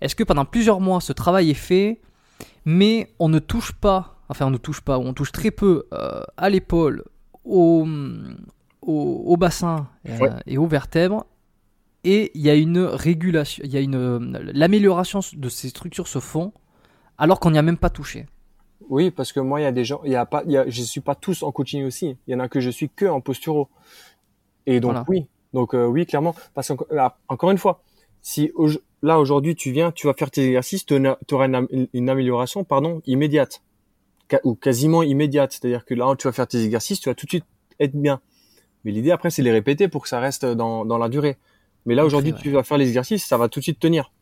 Est-ce 0.00 0.14
que 0.14 0.24
pendant 0.24 0.44
plusieurs 0.44 0.80
mois, 0.80 1.00
ce 1.00 1.12
travail 1.12 1.50
est 1.50 1.54
fait, 1.54 2.00
mais 2.64 3.12
on 3.18 3.28
ne 3.28 3.38
touche 3.38 3.72
pas, 3.72 4.16
enfin 4.28 4.46
on 4.46 4.50
ne 4.50 4.58
touche 4.58 4.80
pas, 4.80 4.98
on 4.98 5.12
touche 5.12 5.32
très 5.32 5.50
peu 5.50 5.86
euh, 5.92 6.22
à 6.36 6.48
l'épaule, 6.50 7.04
au, 7.44 7.86
au, 8.82 9.22
au 9.26 9.36
bassin 9.36 9.88
euh, 10.08 10.18
Ouais. 10.18 10.30
et 10.46 10.58
aux 10.58 10.66
vertèbres, 10.66 11.24
et 12.04 12.30
il 12.34 12.42
y 12.42 12.50
a 12.50 12.54
une 12.54 12.78
régulation, 12.78 13.62
il 13.64 13.72
y 13.72 13.76
a 13.76 13.80
une 13.80 14.38
l'amélioration 14.54 15.20
de 15.32 15.48
ces 15.48 15.68
structures 15.68 16.06
se 16.08 16.20
font 16.20 16.52
alors 17.18 17.40
qu'on 17.40 17.50
n'y 17.50 17.58
a 17.58 17.62
même 17.62 17.76
pas 17.78 17.90
touché. 17.90 18.26
Oui, 18.88 19.10
parce 19.10 19.32
que 19.32 19.40
moi, 19.40 19.60
il 19.60 19.64
y 19.64 19.66
a 19.66 19.72
des 19.72 19.84
gens, 19.84 20.00
il 20.04 20.12
y 20.12 20.16
a 20.16 20.24
pas, 20.24 20.42
il 20.46 20.52
y 20.52 20.56
a, 20.56 20.68
je 20.70 20.82
suis 20.82 21.00
pas 21.00 21.16
tous 21.16 21.42
en 21.42 21.50
coaching 21.50 21.84
aussi. 21.84 22.16
Il 22.26 22.32
y 22.32 22.34
en 22.34 22.40
a 22.40 22.48
que 22.48 22.60
je 22.60 22.70
suis 22.70 22.88
que 22.88 23.04
en 23.06 23.20
posturo. 23.20 23.68
Et 24.66 24.78
donc 24.80 24.92
Voilà. 24.92 25.04
oui, 25.08 25.26
donc 25.52 25.74
euh, 25.74 25.84
oui, 25.84 26.06
clairement, 26.06 26.34
parce 26.54 26.68
que 26.68 26.74
encore 27.28 27.50
une 27.50 27.58
fois, 27.58 27.82
si 28.22 28.52
là 29.02 29.18
aujourd'hui 29.18 29.54
tu 29.54 29.70
viens, 29.72 29.92
tu 29.92 30.06
vas 30.06 30.14
faire 30.14 30.30
tes 30.30 30.46
exercices, 30.46 30.84
tu 30.86 30.94
auras 31.32 31.46
une, 31.46 31.54
am- 31.54 31.68
une 31.92 32.08
amélioration, 32.08 32.64
pardon, 32.64 33.02
immédiate 33.06 33.62
ou 34.44 34.54
quasiment 34.54 35.02
immédiate. 35.02 35.52
C'est-à-dire 35.52 35.84
que 35.84 35.94
là, 35.94 36.14
tu 36.16 36.26
vas 36.26 36.32
faire 36.32 36.46
tes 36.46 36.62
exercices, 36.64 37.00
tu 37.00 37.08
vas 37.08 37.14
tout 37.14 37.26
de 37.26 37.30
suite 37.30 37.44
être 37.80 37.94
bien. 37.94 38.20
Mais 38.84 38.92
l'idée 38.92 39.10
après, 39.10 39.30
c'est 39.30 39.42
de 39.42 39.46
les 39.46 39.52
répéter 39.52 39.88
pour 39.88 40.02
que 40.02 40.08
ça 40.08 40.20
reste 40.20 40.44
dans, 40.44 40.84
dans 40.84 40.98
la 40.98 41.08
durée. 41.08 41.36
Mais 41.86 41.94
là 41.94 42.04
aujourd'hui, 42.04 42.34
tu 42.34 42.50
vas 42.50 42.62
faire 42.62 42.76
les 42.78 42.86
exercices, 42.86 43.26
ça 43.26 43.38
va 43.38 43.48
tout 43.48 43.60
de 43.60 43.64
suite 43.64 43.78
tenir. 43.78 44.12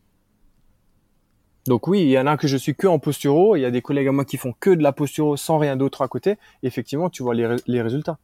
Donc 1.67 1.87
oui, 1.87 2.01
il 2.01 2.09
y 2.09 2.17
en 2.17 2.27
a 2.27 2.37
que 2.37 2.47
je 2.47 2.55
suis 2.55 2.75
que 2.75 2.87
en 2.87 2.97
posturo, 2.97 3.57
il 3.57 3.61
y 3.61 3.65
a 3.65 3.71
des 3.71 3.81
collègues 3.81 4.07
à 4.07 4.11
moi 4.13 4.23
qui 4.23 4.37
font 4.37 4.53
que 4.57 4.69
de 4.69 4.81
la 4.81 4.93
posturo 4.93 5.35
sans 5.35 5.57
rien 5.57 5.75
d'autre 5.75 6.01
à 6.01 6.07
côté. 6.07 6.37
Effectivement, 6.63 7.09
tu 7.09 7.23
vois 7.23 7.35
les, 7.35 7.45
ré- 7.45 7.61
les 7.67 7.81
résultats. 7.81 8.17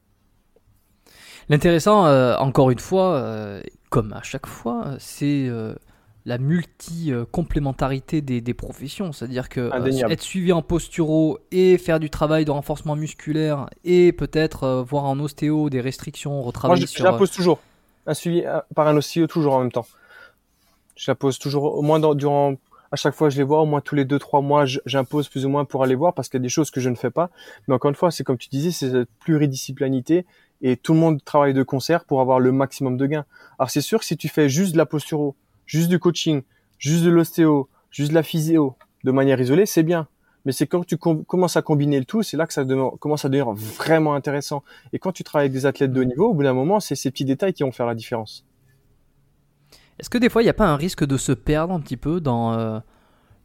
L'intéressant, 1.50 2.06
euh, 2.06 2.38
encore 2.38 2.72
une 2.72 2.80
fois, 2.80 3.16
euh, 3.16 3.62
comme 3.90 4.14
à 4.14 4.24
chaque 4.24 4.48
fois, 4.48 4.96
c'est 4.98 5.48
euh, 5.50 5.76
la 6.26 6.38
multi-complémentarité 6.38 8.22
des, 8.22 8.42
des 8.42 8.54
professions. 8.54 9.12
C'est-à-dire 9.12 9.50
que 9.50 9.60
euh, 9.60 10.10
être 10.10 10.22
suivi 10.22 10.52
en 10.54 10.62
posturo 10.62 11.40
et 11.52 11.78
faire 11.78 12.00
du 12.00 12.10
travail 12.10 12.46
de 12.46 12.52
renforcement 12.52 12.96
musculaire 12.96 13.70
et 13.84 14.12
peut-être 14.12 14.64
euh, 14.64 14.84
voir 14.84 15.06
en 15.06 15.20
ostéo 15.20 15.70
des 15.70 15.82
restrictions, 15.82 16.32
Moi, 16.36 16.44
retravailler 16.46 16.82
je, 16.82 16.88
je 16.88 16.92
sur... 16.94 17.06
euh, 17.06 17.18
pose 17.18 17.32
toujours. 17.32 17.60
Un 18.06 18.14
suivi 18.14 18.44
par 18.76 18.88
un 18.88 18.98
ostéo 18.98 19.28
toujours 19.28 19.54
en 19.54 19.60
même 19.62 19.72
temps. 19.72 19.86
Je 20.96 21.10
la 21.10 21.16
pose 21.16 21.40
toujours 21.40 21.76
au 21.78 21.82
moins 21.82 22.00
dans- 22.00 22.16
durant 22.16 22.56
à 22.92 22.96
chaque 22.96 23.16
fois 23.16 23.30
je 23.30 23.38
les 23.38 23.44
vois 23.44 23.62
au 23.62 23.66
moins 23.66 23.82
tous 23.82 23.96
les 23.96 24.06
deux 24.06 24.20
trois 24.20 24.42
mois 24.42 24.66
je- 24.66 24.80
j'impose 24.86 25.28
plus 25.28 25.46
ou 25.46 25.50
moins 25.50 25.66
pour 25.66 25.84
aller 25.84 25.96
voir 25.96 26.14
parce 26.14 26.30
qu'il 26.30 26.38
y 26.40 26.42
a 26.42 26.44
des 26.44 26.50
choses 26.50 26.70
que 26.70 26.80
je 26.80 26.90
ne 26.90 26.96
fais 26.96 27.10
pas. 27.10 27.30
Mais 27.68 27.74
encore 27.74 27.90
une 27.90 27.96
fois 27.96 28.12
c'est 28.12 28.24
comme 28.24 28.38
tu 28.38 28.50
disais 28.50 28.72
c'est 28.72 28.92
cette 28.92 29.10
pluridisciplinarité 29.22 30.26
et 30.62 30.78
tout 30.78 30.94
le 30.94 31.00
monde 31.00 31.24
travaille 31.24 31.54
de 31.54 31.64
concert 31.64 32.06
pour 32.06 32.22
avoir 32.22 32.40
le 32.40 32.52
maximum 32.52 32.98
de 32.98 33.06
gains. 33.08 33.26
Alors 33.58 33.70
c'est 33.70 33.82
sûr 33.82 34.00
que 34.00 34.06
si 34.06 34.16
tu 34.18 34.30
fais 34.30 34.48
juste 34.50 34.74
de 34.74 34.78
la 34.78 34.86
posturo, 34.86 35.36
juste 35.66 35.90
du 35.90 36.00
coaching, 36.00 36.44
juste 36.78 37.04
de 37.04 37.10
l'ostéo, 37.10 37.70
juste 37.92 38.10
de 38.10 38.16
la 38.16 38.24
physio 38.24 38.76
de 39.04 39.12
manière 39.12 39.40
isolée 39.40 39.66
c'est 39.66 39.84
bien. 39.84 40.08
Mais 40.46 40.52
c'est 40.52 40.68
quand 40.68 40.86
tu 40.86 40.98
com- 40.98 41.24
commences 41.24 41.56
à 41.56 41.62
combiner 41.62 42.00
le 42.00 42.06
tout, 42.06 42.22
c'est 42.22 42.36
là 42.36 42.46
que 42.46 42.54
ça 42.54 42.66
commence 43.00 43.24
à 43.24 43.30
devenir 43.30 43.52
vraiment 43.54 44.14
intéressant. 44.14 44.64
Et 44.92 45.00
quand 45.00 45.12
tu 45.12 45.24
travailles 45.24 45.46
avec 45.46 45.54
des 45.54 45.66
athlètes 45.66 45.94
de 45.94 46.02
haut 46.02 46.06
niveau, 46.06 46.30
au 46.30 46.34
bout 46.34 46.44
d'un 46.44 46.54
moment, 46.54 46.80
c'est 46.80 46.96
ces 46.96 47.12
petits 47.12 47.26
détails 47.26 47.54
qui 47.54 47.64
vont 47.64 47.72
faire 47.72 47.86
la 47.86 47.96
différence. 47.96 48.46
Est-ce 50.00 50.10
que 50.10 50.18
des 50.18 50.30
fois, 50.30 50.42
il 50.42 50.46
n'y 50.46 50.50
a 50.50 50.56
pas 50.56 50.68
un 50.68 50.76
risque 50.76 51.06
de 51.06 51.18
se 51.18 51.32
perdre 51.32 51.74
un 51.74 51.80
petit 51.80 51.98
peu 51.98 52.20
dans 52.20 52.54
euh, 52.54 52.80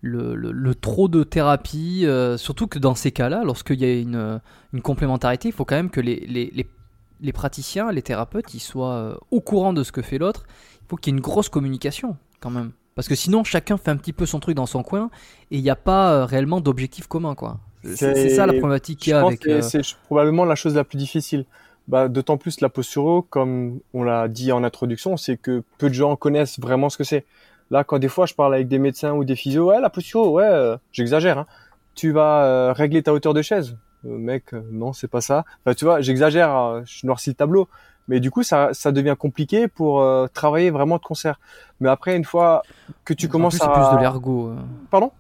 le, 0.00 0.74
trop 0.74 1.08
de 1.08 1.22
thérapie 1.22 2.04
euh, 2.04 2.36
Surtout 2.36 2.66
que 2.66 2.78
dans 2.78 2.94
ces 2.94 3.12
cas-là, 3.12 3.44
lorsqu'il 3.44 3.80
y 3.80 3.84
a 3.84 3.94
une, 3.94 4.40
une 4.72 4.82
complémentarité, 4.82 5.48
il 5.48 5.52
faut 5.52 5.64
quand 5.64 5.76
même 5.76 5.90
que 5.90 6.00
les, 6.00 7.32
praticiens, 7.32 7.92
les 7.92 8.02
thérapeutes, 8.02 8.54
ils 8.54 8.60
soient 8.60 8.94
euh, 8.94 9.14
au 9.30 9.40
courant 9.40 9.72
de 9.72 9.84
ce 9.84 9.92
que 9.92 10.02
fait 10.02 10.18
l'autre. 10.18 10.46
Faut 10.88 10.96
qu'il 10.96 11.12
y 11.12 11.14
ait 11.14 11.18
une 11.18 11.22
grosse 11.22 11.48
communication 11.48 12.16
quand 12.40 12.50
même. 12.50 12.72
Parce 12.94 13.08
que 13.08 13.14
sinon, 13.14 13.44
chacun 13.44 13.76
fait 13.76 13.90
un 13.90 13.96
petit 13.96 14.12
peu 14.12 14.26
son 14.26 14.40
truc 14.40 14.56
dans 14.56 14.66
son 14.66 14.82
coin 14.82 15.10
et 15.50 15.58
il 15.58 15.62
n'y 15.62 15.70
a 15.70 15.76
pas 15.76 16.12
euh, 16.12 16.24
réellement 16.24 16.60
d'objectif 16.60 17.06
commun. 17.06 17.34
quoi. 17.34 17.58
C'est 17.84 18.30
ça 18.30 18.46
la 18.46 18.54
problématique 18.54 18.98
qu'il 18.98 19.10
y 19.10 19.12
Je 19.12 19.16
a 19.16 19.20
pense 19.20 19.28
avec... 19.28 19.40
que 19.40 19.50
euh, 19.50 19.62
c'est 19.62 19.82
probablement 20.06 20.44
la 20.44 20.56
chose 20.56 20.74
la 20.74 20.84
plus 20.84 20.98
difficile. 20.98 21.44
Bah, 21.86 22.08
d'autant 22.08 22.36
plus 22.36 22.60
la 22.60 22.68
posturo, 22.68 23.22
comme 23.22 23.80
on 23.94 24.02
l'a 24.02 24.28
dit 24.28 24.52
en 24.52 24.62
introduction, 24.62 25.16
c'est 25.16 25.38
que 25.38 25.62
peu 25.78 25.88
de 25.88 25.94
gens 25.94 26.16
connaissent 26.16 26.60
vraiment 26.60 26.90
ce 26.90 26.98
que 26.98 27.04
c'est. 27.04 27.24
Là, 27.70 27.82
quand 27.84 27.98
des 27.98 28.08
fois 28.08 28.26
je 28.26 28.34
parle 28.34 28.54
avec 28.54 28.68
des 28.68 28.78
médecins 28.78 29.12
ou 29.12 29.24
des 29.24 29.36
physios, 29.36 29.68
ouais, 29.68 29.80
la 29.80 29.88
posturo, 29.88 30.32
ouais, 30.32 30.44
euh, 30.44 30.76
j'exagère, 30.92 31.38
hein. 31.38 31.46
tu 31.94 32.12
vas 32.12 32.44
euh, 32.44 32.72
régler 32.72 33.02
ta 33.02 33.12
hauteur 33.14 33.32
de 33.32 33.40
chaise. 33.40 33.76
Euh, 34.04 34.18
mec, 34.18 34.54
euh, 34.54 34.62
non, 34.70 34.92
c'est 34.92 35.08
pas 35.08 35.20
ça. 35.20 35.44
Enfin, 35.64 35.74
tu 35.74 35.84
vois, 35.84 36.00
j'exagère, 36.00 36.54
euh, 36.56 36.82
je 36.84 37.06
noircis 37.06 37.30
le 37.30 37.34
tableau, 37.34 37.68
mais 38.08 38.20
du 38.20 38.30
coup, 38.30 38.42
ça, 38.42 38.70
ça 38.72 38.92
devient 38.92 39.16
compliqué 39.18 39.68
pour 39.68 40.00
euh, 40.02 40.26
travailler 40.28 40.70
vraiment 40.70 40.96
de 40.96 41.02
concert. 41.02 41.38
Mais 41.80 41.88
après, 41.88 42.16
une 42.16 42.24
fois 42.24 42.64
que 43.04 43.14
tu 43.14 43.26
En 43.26 43.30
commences 43.30 43.54
plus, 43.54 43.58
à, 43.60 43.64
c'est 43.64 43.70
plus 43.70 43.90
de 43.90 43.96
l'ergo. 43.96 44.54
pardon, 44.90 45.12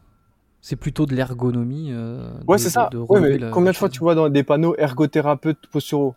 C'est 0.60 0.76
plutôt 0.76 1.06
de 1.06 1.14
l'ergonomie. 1.14 1.90
euh, 1.92 2.30
ouais, 2.46 2.58
c'est 2.58 2.70
ça. 2.70 2.86
de- 2.86 2.96
de 2.96 2.98
ouais, 3.08 3.20
relever 3.20 3.32
mais 3.32 3.38
la- 3.38 3.50
combien 3.50 3.72
de 3.72 3.76
fois 3.76 3.88
tu 3.88 3.98
vois 4.00 4.14
dans 4.14 4.28
des 4.28 4.42
panneaux 4.42 4.74
ergothérapeute 4.76 5.66
posturaux? 5.68 6.16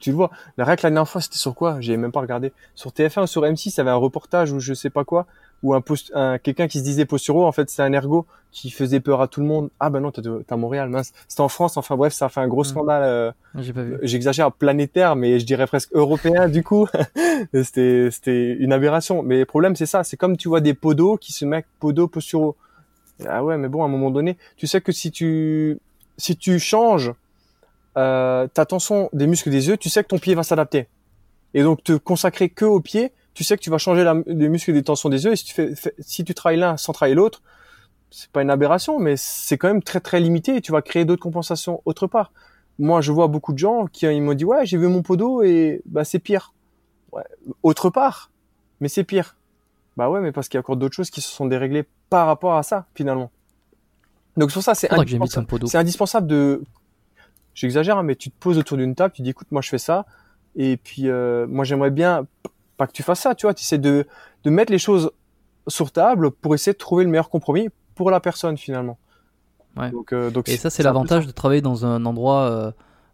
Tu 0.00 0.10
le 0.10 0.16
vois. 0.16 0.30
La 0.56 0.64
règle 0.64 0.80
la 0.84 0.90
dernière 0.90 1.08
fois, 1.08 1.20
c'était 1.20 1.36
sur 1.38 1.54
quoi? 1.54 1.78
J'ai 1.80 1.96
même 1.98 2.10
pas 2.12 2.20
regardé. 2.20 2.54
Sur 2.74 2.92
TF1 2.92 3.24
ou 3.24 3.26
sur 3.26 3.44
M6, 3.44 3.74
il 3.76 3.78
y 3.78 3.80
avait 3.82 3.90
un 3.90 3.96
reportage 3.96 4.50
ou 4.52 4.58
je 4.58 4.72
sais 4.72 4.88
pas 4.90 5.04
quoi, 5.04 5.26
ou 5.62 5.74
un, 5.74 5.82
un 6.14 6.38
quelqu'un 6.38 6.68
qui 6.68 6.78
se 6.80 6.84
disait 6.84 7.04
posturo. 7.06 7.46
En 7.46 7.52
fait, 7.52 7.70
c'est 7.70 7.82
un 7.82 7.92
ergo 7.92 8.26
qui 8.50 8.70
faisait 8.70 9.00
peur 9.00 9.20
à 9.20 9.26
tout 9.28 9.40
le 9.40 9.46
monde. 9.46 9.70
Ah 9.80 9.90
ben 9.90 10.00
non, 10.00 10.10
t'es 10.12 10.22
à 10.48 10.56
Montréal, 10.56 10.88
mince. 10.88 11.12
C'était 11.26 11.40
en 11.40 11.48
France. 11.48 11.76
Enfin 11.76 11.96
bref, 11.96 12.12
ça 12.12 12.26
a 12.26 12.28
fait 12.28 12.40
un 12.40 12.46
gros 12.48 12.62
scandale. 12.64 13.02
euh, 13.02 13.32
J'ai 13.58 13.72
pas 13.72 13.82
vu. 13.82 13.98
J'exagère 14.02 14.52
planétaire, 14.52 15.16
mais 15.16 15.40
je 15.40 15.46
dirais 15.46 15.66
presque 15.66 15.90
européen 15.92 16.48
du 16.48 16.62
coup. 16.62 16.86
c'était 17.52 18.52
une 18.58 18.72
aberration. 18.72 19.22
Mais 19.22 19.38
le 19.40 19.44
problème 19.46 19.74
c'est 19.76 19.86
ça, 19.86 20.04
c'est 20.04 20.16
comme 20.16 20.36
tu 20.36 20.48
vois 20.48 20.60
des 20.60 20.74
podos 20.74 21.16
qui 21.16 21.32
se 21.32 21.44
mettent 21.44 21.66
podo 21.80 22.08
posturaux. 22.08 22.56
Ah 23.28 23.44
ouais, 23.44 23.56
mais 23.58 23.68
bon, 23.68 23.82
à 23.82 23.86
un 23.86 23.88
moment 23.88 24.10
donné, 24.10 24.36
tu 24.56 24.66
sais 24.66 24.80
que 24.80 24.92
si 24.92 25.10
tu 25.10 25.78
si 26.16 26.36
tu 26.36 26.58
changes 26.58 27.12
euh, 27.96 28.46
ta 28.52 28.66
tension 28.66 29.08
des 29.12 29.26
muscles 29.26 29.50
des 29.50 29.68
yeux, 29.68 29.76
tu 29.76 29.88
sais 29.88 30.02
que 30.02 30.08
ton 30.08 30.18
pied 30.18 30.34
va 30.34 30.42
s'adapter. 30.42 30.86
Et 31.54 31.62
donc 31.62 31.82
te 31.84 31.92
consacrer 31.92 32.48
que 32.48 32.64
au 32.64 32.80
pied, 32.80 33.12
tu 33.34 33.44
sais 33.44 33.56
que 33.56 33.62
tu 33.62 33.70
vas 33.70 33.78
changer 33.78 34.04
la, 34.04 34.14
les 34.26 34.48
muscles 34.48 34.72
des 34.72 34.82
tensions 34.82 35.08
des 35.08 35.24
yeux. 35.24 35.32
Et 35.32 35.36
si 35.36 35.44
tu 35.44 35.54
fais, 35.54 35.74
fais- 35.74 35.94
si 35.98 36.24
tu 36.24 36.34
travailles 36.34 36.58
l'un 36.58 36.76
sans 36.76 36.92
travailler 36.92 37.14
l'autre, 37.14 37.42
c'est 38.10 38.30
pas 38.30 38.42
une 38.42 38.50
aberration, 38.50 38.98
mais 38.98 39.16
c'est 39.16 39.58
quand 39.58 39.68
même 39.68 39.82
très 39.82 40.00
très 40.00 40.20
limité. 40.20 40.56
Et 40.56 40.60
tu 40.60 40.72
vas 40.72 40.82
créer 40.82 41.04
d'autres 41.04 41.22
compensations 41.22 41.82
autre 41.84 42.06
part. 42.06 42.32
Moi, 42.78 43.00
je 43.00 43.12
vois 43.12 43.28
beaucoup 43.28 43.52
de 43.52 43.58
gens 43.58 43.86
qui 43.86 44.06
ils 44.06 44.22
m'ont 44.22 44.34
dit 44.34 44.44
ouais, 44.44 44.64
j'ai 44.66 44.78
vu 44.78 44.88
mon 44.88 45.02
podo 45.02 45.42
et 45.42 45.82
bah 45.84 46.04
c'est 46.04 46.18
pire. 46.18 46.54
Ouais, 47.12 47.22
autre 47.62 47.90
part, 47.90 48.30
mais 48.80 48.88
c'est 48.88 49.04
pire. 49.04 49.36
Bah 49.96 50.10
ouais, 50.10 50.20
mais 50.20 50.32
parce 50.32 50.48
qu'il 50.48 50.56
y 50.56 50.58
a 50.58 50.60
encore 50.60 50.76
d'autres 50.76 50.94
choses 50.94 51.10
qui 51.10 51.20
se 51.20 51.28
sont 51.30 51.46
déréglées 51.46 51.84
par 52.10 52.26
rapport 52.26 52.56
à 52.56 52.62
ça 52.64 52.86
finalement. 52.94 53.30
Donc 54.36 54.50
sur 54.50 54.62
ça, 54.62 54.74
c'est 54.74 54.88
indispensable. 55.12 55.46
C'est 55.68 55.78
indispensable 55.78 56.26
de, 56.26 56.64
j'exagère, 57.54 57.98
hein, 57.98 58.02
mais 58.02 58.16
tu 58.16 58.30
te 58.30 58.36
poses 58.38 58.58
autour 58.58 58.76
d'une 58.76 58.96
table, 58.96 59.14
tu 59.14 59.22
dis 59.22 59.30
écoute, 59.30 59.46
moi 59.52 59.62
je 59.62 59.68
fais 59.68 59.78
ça, 59.78 60.06
et 60.56 60.76
puis 60.76 61.08
euh, 61.08 61.46
moi 61.48 61.64
j'aimerais 61.64 61.92
bien 61.92 62.26
pas 62.76 62.86
que 62.86 62.92
tu 62.92 63.02
fasses 63.02 63.20
ça, 63.20 63.34
tu 63.34 63.46
vois, 63.46 63.54
tu 63.54 63.62
essaies 63.62 63.78
de 63.78 64.06
de 64.44 64.50
mettre 64.50 64.70
les 64.72 64.78
choses 64.78 65.10
sur 65.68 65.90
table 65.92 66.30
pour 66.30 66.54
essayer 66.54 66.72
de 66.72 66.78
trouver 66.78 67.04
le 67.04 67.10
meilleur 67.10 67.30
compromis 67.30 67.68
pour 67.94 68.10
la 68.10 68.20
personne 68.20 68.56
finalement. 68.58 68.98
Ouais. 69.76 69.90
Donc, 69.90 70.12
euh, 70.12 70.30
donc 70.30 70.48
Et 70.48 70.56
ça, 70.56 70.70
c'est 70.70 70.82
l'avantage 70.82 71.26
de 71.26 71.32
travailler 71.32 71.60
dans 71.62 71.84
un 71.86 72.04
endroit 72.06 72.42
euh, 72.42 72.70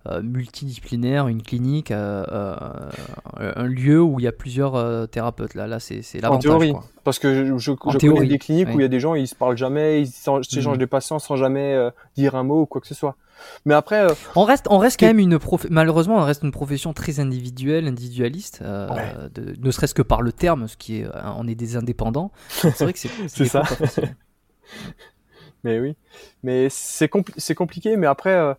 euh, 0.08 0.22
multidisciplinaire, 0.22 1.28
une 1.28 1.42
clinique, 1.42 1.90
un 1.90 3.64
lieu 3.66 4.00
où 4.02 4.18
il 4.20 4.24
y 4.24 4.28
a 4.28 4.32
plusieurs 4.32 5.08
thérapeutes. 5.10 5.54
Là, 5.54 5.66
là 5.66 5.78
c'est 5.80 6.02
c'est 6.02 6.18
En 6.18 6.22
l'avantage. 6.22 6.42
théorie, 6.42 6.72
quoi. 6.72 6.84
parce 7.04 7.18
que 7.18 7.34
je, 7.46 7.58
je, 7.58 7.72
En 7.80 7.90
je 7.90 7.98
théorie, 7.98 8.18
connais 8.18 8.28
des 8.28 8.38
cliniques 8.38 8.68
où 8.68 8.78
il 8.80 8.82
y 8.82 8.84
a 8.84 8.88
des 8.88 9.00
gens, 9.00 9.14
ils 9.14 9.28
se 9.28 9.34
parlent 9.34 9.56
jamais, 9.56 10.02
ils 10.02 10.06
s'échangent 10.08 10.74
Mhm. 10.74 10.76
des 10.78 10.86
patients 10.86 11.18
sans 11.18 11.36
jamais 11.36 11.90
dire 12.16 12.34
un 12.34 12.42
mot 12.42 12.62
ou 12.62 12.66
quoi 12.66 12.80
que 12.80 12.86
ce 12.86 12.94
soit. 12.94 13.16
Mais 13.64 13.74
après, 13.74 14.00
euh, 14.10 14.14
On 14.36 14.44
reste, 14.44 14.66
on 14.70 14.78
reste 14.78 14.98
quand 15.00 15.06
même 15.06 15.18
une 15.18 15.38
prof... 15.38 15.66
malheureusement, 15.70 16.16
on 16.16 16.24
reste 16.24 16.42
une 16.42 16.50
profession 16.52 16.92
très 16.92 17.20
individuelle, 17.20 17.86
individualiste, 17.86 18.60
euh, 18.62 18.88
Ouais. 18.88 19.14
de- 19.34 19.54
ne 19.58 19.70
serait-ce 19.70 19.94
que 19.94 20.02
par 20.02 20.22
le 20.22 20.32
terme, 20.32 20.68
ce 20.68 20.76
qui 20.76 21.00
est, 21.00 21.04
euh, 21.04 21.10
on 21.36 21.46
est 21.48 21.54
des 21.54 21.76
indépendants. 21.76 22.30
C'est 22.48 22.78
vrai 22.80 22.92
que 22.92 22.98
c'est 22.98 23.08
C'est 23.28 23.44
ça. 23.46 23.60
pas 23.60 23.68
mais 25.64 25.78
oui, 25.78 25.94
mais 26.42 26.68
c'est 26.70 27.10
compli- 27.12 27.34
c'est 27.36 27.54
compliqué. 27.54 27.96
Mais 27.96 28.06
après, 28.06 28.34
euh, 28.34 28.54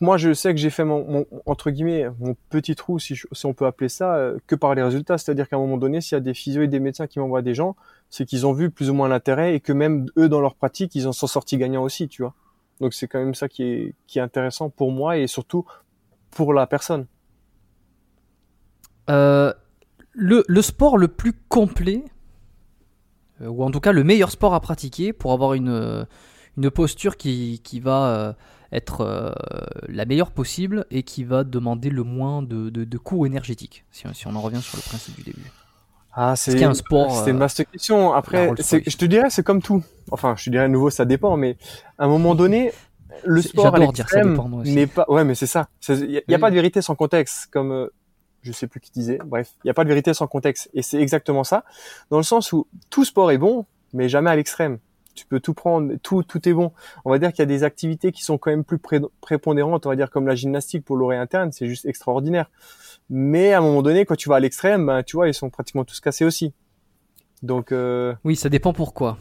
moi, 0.00 0.16
je 0.16 0.34
sais 0.34 0.52
que 0.52 0.58
j'ai 0.60 0.70
fait 0.70 0.84
mon, 0.84 1.04
mon- 1.08 1.26
entre 1.46 1.70
guillemets 1.70 2.06
mon 2.18 2.34
petit 2.50 2.74
trou, 2.74 2.98
si, 2.98 3.14
je- 3.14 3.26
si 3.32 3.46
on 3.46 3.54
peut 3.54 3.64
appeler 3.66 3.88
ça, 3.88 4.32
que 4.48 4.54
par 4.56 4.74
les 4.74 4.82
résultats. 4.82 5.18
C'est-à-dire 5.18 5.48
qu'à 5.48 5.56
un 5.56 5.60
moment 5.60 5.76
donné, 5.76 6.00
s'il 6.00 6.16
y 6.16 6.18
a 6.18 6.20
des 6.20 6.34
physios 6.34 6.62
et 6.62 6.68
des 6.68 6.80
médecins 6.80 7.06
qui 7.06 7.20
m'envoient 7.20 7.42
des 7.42 7.54
gens, 7.54 7.76
c'est 8.10 8.26
qu'ils 8.26 8.44
ont 8.46 8.52
vu 8.52 8.70
plus 8.70 8.90
ou 8.90 8.94
moins 8.94 9.08
l'intérêt 9.08 9.54
et 9.54 9.60
que 9.60 9.72
même 9.72 10.06
eux, 10.18 10.28
dans 10.28 10.40
leur 10.40 10.54
pratique, 10.56 10.94
ils 10.94 11.06
en 11.06 11.12
sont 11.12 11.26
sortis 11.28 11.56
gagnants 11.58 11.82
aussi, 11.84 12.08
tu 12.08 12.22
vois. 12.22 12.34
Donc 12.82 12.92
c'est 12.92 13.06
quand 13.06 13.20
même 13.20 13.34
ça 13.34 13.48
qui 13.48 13.62
est 13.62 14.20
intéressant 14.20 14.68
pour 14.68 14.92
moi 14.92 15.16
et 15.16 15.26
surtout 15.26 15.64
pour 16.32 16.52
la 16.52 16.66
personne. 16.66 17.06
Euh, 19.08 19.52
le, 20.12 20.62
sport 20.62 20.98
le 20.98 21.06
plus 21.06 21.32
complet, 21.48 22.04
euh, 23.40 23.46
ou 23.46 23.62
en 23.62 23.70
tout 23.70 23.80
cas 23.80 23.92
le 23.92 24.02
meilleur 24.02 24.32
sport 24.32 24.52
à 24.52 24.60
pratiquer 24.60 25.12
pour 25.12 25.32
avoir 25.32 25.54
une, 25.54 25.68
euh, 25.68 26.70
posture 26.70 27.16
qui, 27.16 27.60
va 27.80 28.36
être 28.72 29.34
la 29.88 30.04
meilleure 30.04 30.32
possible 30.32 30.86
et 30.90 31.04
qui 31.04 31.22
va 31.22 31.44
demander 31.44 31.88
le 31.88 32.02
moins 32.02 32.42
de, 32.42 32.98
coûts 32.98 33.26
énergétiques, 33.26 33.84
si 33.92 34.26
on 34.26 34.34
en 34.34 34.40
revient 34.40 34.60
sur 34.60 34.76
le 34.76 34.82
principe 34.82 35.14
du 35.16 35.22
début. 35.22 35.50
Ah, 36.14 36.30
a 36.32 36.32
un 36.32 36.74
sport 36.74 37.22
C'est 37.24 37.30
une 37.30 37.36
euh, 37.36 37.40
vaste 37.40 37.64
question. 37.70 38.12
Après, 38.12 38.50
c'est- 38.58 38.88
je 38.88 38.96
te 38.96 39.04
dirais, 39.06 39.30
c'est 39.30 39.42
comme 39.42 39.62
tout. 39.62 39.82
Enfin, 40.10 40.34
je 40.36 40.44
te 40.44 40.50
dirais 40.50 40.64
à 40.64 40.68
nouveau, 40.68 40.90
ça 40.90 41.04
dépend, 41.04 41.36
mais 41.36 41.56
à 41.98 42.04
un 42.04 42.08
moment 42.08 42.34
donné, 42.34 42.72
le 43.24 43.40
C'est- 43.40 43.48
sport 43.48 43.74
à 43.74 43.78
l'extrême 43.78 44.36
n'est 44.64 44.86
pas. 44.86 45.06
Ouais, 45.08 45.24
mais 45.24 45.34
c'est 45.34 45.46
ça. 45.46 45.68
Il 45.88 46.22
n'y 46.28 46.34
a, 46.34 46.38
pas 46.38 46.50
de 46.50 46.54
vérité 46.54 46.82
sans 46.82 46.94
contexte, 46.94 47.46
comme 47.50 47.72
euh, 47.72 47.86
je 48.42 48.52
sais 48.52 48.66
plus 48.66 48.80
qui 48.80 48.90
disait. 48.92 49.18
Bref, 49.24 49.50
il 49.64 49.66
n'y 49.68 49.70
a 49.70 49.74
pas 49.74 49.84
de 49.84 49.88
vérité 49.88 50.12
sans 50.12 50.26
contexte, 50.26 50.68
et 50.74 50.82
c'est 50.82 51.00
exactement 51.00 51.44
ça, 51.44 51.64
dans 52.10 52.18
le 52.18 52.22
sens 52.24 52.52
où 52.52 52.66
tout 52.90 53.04
sport 53.04 53.30
est 53.30 53.38
bon, 53.38 53.64
mais 53.94 54.08
jamais 54.08 54.30
à 54.30 54.36
l'extrême. 54.36 54.78
Tu 55.14 55.26
peux 55.26 55.40
tout 55.40 55.52
prendre, 55.54 55.92
tout 56.02 56.22
tout 56.22 56.46
est 56.48 56.54
bon. 56.54 56.72
On 57.04 57.10
va 57.10 57.18
dire 57.18 57.30
qu'il 57.32 57.40
y 57.40 57.42
a 57.42 57.46
des 57.46 57.64
activités 57.64 58.12
qui 58.12 58.22
sont 58.22 58.38
quand 58.38 58.50
même 58.50 58.64
plus 58.64 58.78
pré- 58.78 59.00
prépondérantes, 59.20 59.84
on 59.84 59.90
va 59.90 59.96
dire 59.96 60.10
comme 60.10 60.26
la 60.26 60.34
gymnastique 60.34 60.84
pour 60.86 60.96
l'oreille 60.96 61.18
interne, 61.18 61.52
c'est 61.52 61.66
juste 61.66 61.84
extraordinaire. 61.84 62.50
Mais 63.14 63.52
à 63.52 63.58
un 63.58 63.60
moment 63.60 63.82
donné, 63.82 64.06
quand 64.06 64.16
tu 64.16 64.30
vas 64.30 64.36
à 64.36 64.40
l'extrême, 64.40 64.86
ben, 64.86 65.02
tu 65.02 65.16
vois, 65.16 65.28
ils 65.28 65.34
sont 65.34 65.50
pratiquement 65.50 65.84
tous 65.84 66.00
cassés 66.00 66.24
aussi. 66.24 66.54
Donc 67.42 67.70
euh, 67.70 68.14
Oui, 68.24 68.36
ça 68.36 68.48
dépend 68.48 68.72
pourquoi. 68.72 69.18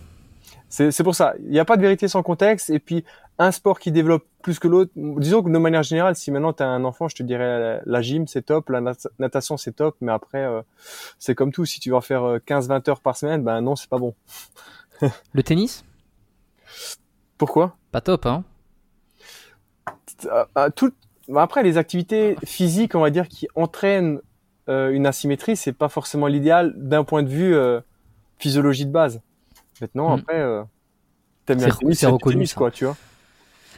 c'est 0.70 1.04
pour 1.04 1.14
ça. 1.14 1.34
Il 1.42 1.50
n'y 1.50 1.60
a 1.60 1.66
pas 1.66 1.76
de 1.76 1.82
vérité 1.82 2.08
sans 2.08 2.24
contexte. 2.24 2.70
Et 2.70 2.80
puis 2.80 3.04
un 3.38 3.52
sport 3.52 3.80
qui 3.80 3.92
développe 3.92 4.26
plus 4.44 4.60
que 4.60 4.70
l'autre. 4.70 4.92
Disons 4.96 5.44
que 5.44 5.50
de 5.50 5.58
manière 5.58 5.84
générale, 5.84 6.16
si 6.16 6.32
maintenant 6.32 6.54
tu 6.54 6.64
as 6.64 6.68
un 6.70 6.86
enfant, 6.86 7.10
je 7.10 7.16
te 7.18 7.24
dirais 7.24 7.82
la, 7.86 8.02
gym 8.02 8.28
c'est 8.28 8.44
top, 8.44 8.70
la 8.70 8.80
nat- 8.80 9.10
natation 9.20 9.58
c'est 9.58 9.74
top, 9.74 9.98
mais 10.00 10.14
après 10.14 10.46
euh, 10.46 10.62
c'est 11.20 11.36
comme 11.36 11.52
tout. 11.52 11.66
Si 11.66 11.82
tu 11.82 11.92
vas 11.92 12.00
faire 12.00 12.38
15-20 12.48 12.90
heures 12.90 13.02
par 13.02 13.18
semaine, 13.18 13.44
ben 13.44 13.60
non, 13.60 13.76
c'est 13.76 13.90
pas 13.90 13.98
bon. 14.00 14.16
Le 15.34 15.44
tennis? 15.44 15.84
Pourquoi? 17.38 17.76
Pas 17.92 18.00
top, 18.02 18.26
hein 18.26 18.46
Ah, 20.30 20.48
ah, 20.56 20.70
tout... 20.70 20.94
bah, 21.28 21.42
Après 21.44 21.64
les 21.64 21.78
activités 21.78 22.38
physiques, 22.46 22.96
on 22.96 23.02
va 23.02 23.10
dire, 23.10 23.28
qui 23.28 23.48
entraînent 23.56 24.20
euh, 24.70 24.92
une 24.92 25.06
asymétrie, 25.06 25.56
c'est 25.56 25.74
pas 25.74 25.90
forcément 25.90 26.28
l'idéal 26.28 26.74
d'un 26.78 27.04
point 27.04 27.24
de 27.24 27.30
vue 27.30 27.56
euh, 27.56 27.80
physiologie 28.40 28.86
de 28.86 28.92
base. 28.92 29.22
Maintenant, 29.82 30.16
Mm. 30.16 30.20
après, 30.20 30.40
euh, 30.40 30.64
t'aimes 31.46 31.58
bien 31.60 31.68
le 31.68 31.74
tennis, 31.74 32.00
c'est 32.00 32.06
reconnu, 32.08 32.36
tennis, 32.36 32.50
ça. 32.52 32.56
quoi, 32.58 32.72
tu 32.72 32.86
vois. 32.86 32.98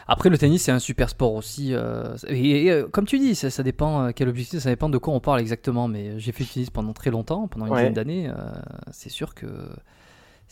Après, 0.06 0.30
le 0.30 0.38
tennis, 0.38 0.62
c'est 0.64 0.72
un 0.74 0.80
super 0.80 1.10
sport 1.10 1.34
aussi. 1.34 1.74
euh, 1.74 2.16
et, 2.28 2.68
et, 2.68 2.84
comme 2.92 3.06
tu 3.06 3.20
dis, 3.20 3.36
ça, 3.36 3.50
ça 3.50 3.64
dépend 3.64 4.08
euh, 4.08 4.12
quel 4.14 4.28
objectif, 4.28 4.60
ça 4.60 4.70
dépend 4.70 4.90
de 4.90 4.98
quoi 4.98 5.14
on 5.14 5.22
parle 5.22 5.40
exactement. 5.40 5.88
Mais 5.88 6.20
j'ai 6.20 6.34
fait 6.34 6.44
du 6.44 6.50
tennis 6.50 6.70
pendant 6.70 6.92
très 6.94 7.10
longtemps, 7.10 7.48
pendant 7.48 7.68
une 7.68 7.74
Ouais. 7.74 7.80
dizaine 7.80 7.94
d'années. 7.94 8.30
euh, 8.30 8.34
c'est 8.92 9.10
sûr 9.10 9.34
que 9.34 9.48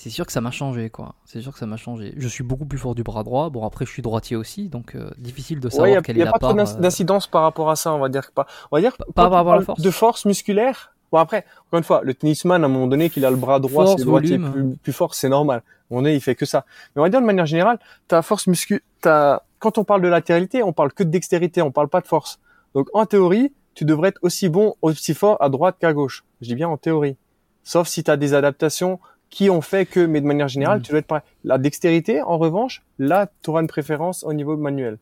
c'est 0.02 0.10
sûr 0.10 0.26
que 0.26 0.32
ça 0.32 0.42
m'a 0.42 0.52
changé, 0.52 0.90
quoi. 0.90 1.14
C'est 1.26 1.42
sûr 1.42 1.54
que 1.54 1.60
ça 1.60 1.66
m'a 1.68 1.78
changé. 1.78 2.14
Je 2.18 2.28
suis 2.28 2.44
beaucoup 2.44 2.66
plus 2.66 2.80
fort 2.80 2.96
du 2.96 3.04
bras 3.04 3.24
droit. 3.24 3.50
Bon, 3.50 3.66
après, 3.66 3.86
je 3.86 3.92
suis 3.92 4.02
droitier 4.02 4.36
aussi, 4.36 4.68
donc 4.68 4.96
euh, 4.96 5.12
difficile 5.18 5.60
de 5.60 5.68
Ouais, 5.68 5.72
savoir 5.72 5.88
il 5.90 5.94
y 5.94 5.96
a, 5.98 6.02
quelle 6.02 6.18
est 6.18 6.22
a 6.24 6.26
la 6.26 6.32
pas 6.32 6.40
part. 6.40 6.50
trop 6.50 6.58
d'inc- 6.58 6.76
euh, 6.78 6.80
d'incidence 6.82 7.28
par 7.28 7.44
rapport 7.44 7.70
à 7.70 7.76
ça, 7.76 7.94
on 7.94 8.00
va 8.00 8.10
dire 8.10 8.28
que 8.28 8.32
pas. 8.34 8.48
On 8.72 8.78
va 8.78 8.82
dire 8.82 8.98
Par 9.14 9.30
rapport 9.32 9.48
on 9.48 9.52
à 9.52 9.60
la 9.60 9.62
force. 9.66 9.82
de 9.82 9.92
force 9.92 10.26
musculaire. 10.26 10.94
Bon 11.12 11.18
après, 11.20 11.46
encore 11.68 11.78
une 11.78 11.84
fois, 11.84 12.02
le 12.04 12.14
tennisman 12.14 12.64
à 12.64 12.66
un 12.66 12.70
moment 12.70 12.88
donné 12.88 13.10
qu'il 13.10 13.26
a 13.26 13.30
le 13.30 13.36
bras 13.36 13.60
droit, 13.60 13.84
Force, 13.86 13.92
c'est 13.98 13.98
le 14.00 14.06
droitier 14.06 14.40
plus, 14.40 14.76
plus 14.78 14.94
fort, 14.94 15.14
c'est 15.14 15.28
normal. 15.30 15.58
À 15.60 15.62
un 15.62 15.96
moment 15.96 16.04
donné, 16.04 16.16
il 16.16 16.22
fait 16.22 16.36
que 16.36 16.46
ça. 16.46 16.66
Mais 16.96 17.02
on 17.02 17.04
va 17.04 17.10
dire 17.10 17.20
de 17.22 17.26
manière 17.26 17.46
générale, 17.46 17.80
ta 18.08 18.22
force 18.22 18.48
muscu, 18.48 18.82
ta 19.02 19.44
quand 19.60 19.78
on 19.78 19.84
parle 19.84 20.02
de 20.02 20.08
latéralité, 20.08 20.64
on 20.64 20.72
parle 20.74 20.94
que 20.94 21.04
de 21.04 21.10
dextérité, 21.10 21.62
on 21.62 21.70
parle 21.72 21.90
pas 21.90 22.00
de 22.02 22.08
force. 22.08 22.40
Donc 22.76 22.88
en 22.94 23.06
théorie, 23.06 23.54
tu 23.74 23.84
devrais 23.86 24.08
être 24.10 24.20
aussi 24.22 24.48
bon, 24.48 24.76
aussi 24.82 25.14
fort 25.14 25.36
à 25.42 25.50
droite 25.50 25.76
qu'à 25.80 25.92
gauche. 25.94 26.24
Je 26.42 26.48
dis 26.48 26.56
bien 26.56 26.70
en 26.70 26.78
théorie. 26.78 27.18
Sauf 27.64 27.88
si 27.90 28.04
tu 28.04 28.10
as 28.10 28.16
des 28.18 28.34
adaptations 28.34 29.00
qui 29.32 29.50
ont 29.50 29.62
fait 29.62 29.86
que, 29.88 30.06
mais 30.06 30.22
de 30.22 30.28
manière 30.28 30.48
générale, 30.50 30.78
Mhm. 30.78 30.84
tu 30.84 30.92
dois 30.92 31.00
être 31.00 31.08
pareil. 31.08 31.24
La 31.44 31.58
dextérité, 31.58 32.22
en 32.22 32.38
revanche, 32.38 32.84
là, 33.00 33.28
tu 33.42 33.50
auras 33.50 33.62
une 33.62 33.68
préférence 33.68 34.24
au 34.24 34.34
niveau 34.34 34.56
manuel. 34.58 35.00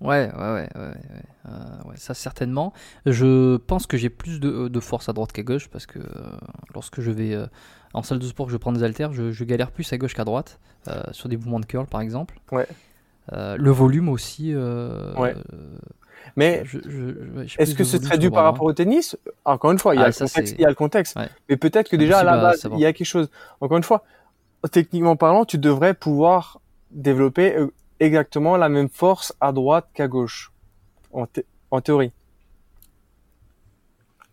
Ouais, 0.00 0.30
ouais, 0.34 0.40
ouais, 0.40 0.68
ouais, 0.74 0.80
ouais, 0.80 0.94
euh, 1.46 1.50
ouais, 1.88 1.96
ça 1.96 2.14
certainement. 2.14 2.72
Je 3.04 3.58
pense 3.58 3.86
que 3.86 3.98
j'ai 3.98 4.08
plus 4.08 4.40
de, 4.40 4.68
de 4.68 4.80
force 4.80 5.10
à 5.10 5.12
droite 5.12 5.30
qu'à 5.32 5.42
gauche 5.42 5.68
parce 5.68 5.84
que 5.84 5.98
euh, 5.98 6.02
lorsque 6.74 7.02
je 7.02 7.10
vais 7.10 7.34
euh, 7.34 7.46
en 7.92 8.02
salle 8.02 8.18
de 8.18 8.24
sport 8.24 8.46
que 8.46 8.52
je 8.52 8.56
prends 8.56 8.72
des 8.72 8.82
haltères, 8.82 9.12
je, 9.12 9.30
je 9.30 9.44
galère 9.44 9.70
plus 9.70 9.92
à 9.92 9.98
gauche 9.98 10.14
qu'à 10.14 10.24
droite 10.24 10.58
sur 11.12 11.28
des 11.28 11.36
mouvements 11.36 11.60
de 11.60 11.66
curl 11.66 11.86
par 11.86 12.00
exemple. 12.00 12.40
Ouais. 12.50 12.66
Le 13.32 13.70
volume 13.70 14.08
aussi. 14.08 14.54
Ouais. 14.56 15.34
Mais 16.36 16.62
je- 16.64 16.78
je- 16.84 16.90
je- 16.90 17.46
j'ai 17.46 17.62
Est-ce 17.62 17.74
que 17.74 17.84
c'est 17.84 17.98
le 17.98 18.30
par 18.30 18.44
rapport 18.44 18.64
au 18.64 18.72
tennis? 18.72 19.16
Encore 19.44 19.72
une 19.72 19.78
fois, 19.78 19.94
il 19.94 19.98
y 19.98 20.02
a 20.02 20.06
Ah, 20.06 20.08
le 20.08 20.12
contexte. 20.14 20.46
c'est- 20.48 20.54
Il 20.58 20.60
y 20.60 20.64
a 20.64 20.68
le 20.68 20.74
contexte. 20.74 21.16
Ouais. 21.16 21.28
Mais 21.48 21.56
peut-être 21.56 21.88
que 21.88 21.96
déjà 21.96 22.18
à 22.20 22.24
la 22.24 22.36
base, 22.36 22.66
il 22.72 22.78
y 22.80 22.86
a 22.86 22.92
quelque 22.92 23.06
chose. 23.06 23.30
Encore 23.60 23.76
une 23.76 23.82
fois, 23.82 24.04
techniquement 24.72 25.16
parlant, 25.16 25.44
tu 25.44 25.58
devrais 25.58 25.94
pouvoir 25.94 26.60
développer 26.90 27.56
euh, 27.56 27.72
exactement 28.00 28.56
la 28.56 28.68
même 28.68 28.88
force 28.88 29.34
à 29.40 29.52
droite 29.52 29.88
qu'à 29.94 30.08
gauche, 30.08 30.52
en, 31.12 31.26
en 31.70 31.80
théorie. 31.80 32.12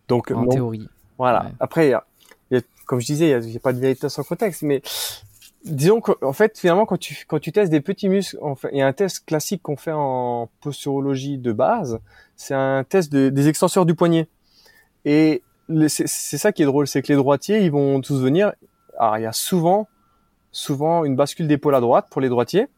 Donc, 0.08 0.30
en 0.30 0.46
théorie. 0.46 0.88
Voilà. 1.18 1.50
Après, 1.60 1.88
y 1.90 1.92
a, 1.92 2.04
comme 2.86 3.00
je 3.00 3.06
disais, 3.06 3.30
il 3.30 3.38
n'y 3.50 3.56
a, 3.56 3.60
pas 3.60 3.72
de 3.72 3.78
vérité 3.78 4.08
sans 4.08 4.22
contexte, 4.22 4.62
mais 4.62 4.80
disons 5.68 6.00
qu'en 6.00 6.32
fait, 6.32 6.58
finalement, 6.58 6.86
quand 6.86 6.96
tu 6.96 7.24
quand 7.26 7.38
tu 7.38 7.52
testes 7.52 7.70
des 7.70 7.80
petits 7.80 8.08
muscles, 8.08 8.38
il 8.72 8.78
y 8.78 8.82
a 8.82 8.86
un 8.86 8.92
test 8.92 9.24
classique 9.24 9.62
qu'on 9.62 9.76
fait 9.76 9.92
en 9.92 10.48
posturologie 10.60 11.38
de 11.38 11.52
base, 11.52 12.00
c'est 12.36 12.54
un 12.54 12.84
test 12.84 13.12
des 13.12 13.48
extenseurs 13.48 13.86
du 13.86 13.94
poignet. 13.94 14.28
Et 15.04 15.42
c'est 15.88 16.38
ça 16.38 16.52
qui 16.52 16.62
est 16.62 16.66
drôle, 16.66 16.86
c'est 16.86 17.02
que 17.02 17.08
les 17.08 17.16
droitiers, 17.16 17.60
ils 17.60 17.70
vont 17.70 18.00
tous 18.00 18.20
venir. 18.20 18.52
Alors, 18.98 19.18
il 19.18 19.22
y 19.22 19.26
a 19.26 19.32
souvent, 19.32 19.88
souvent 20.50 21.04
une 21.04 21.16
bascule 21.16 21.46
d'épaule 21.46 21.74
à 21.74 21.80
droite 21.80 22.06
pour 22.10 22.20
les 22.20 22.28
droitiers. 22.28 22.68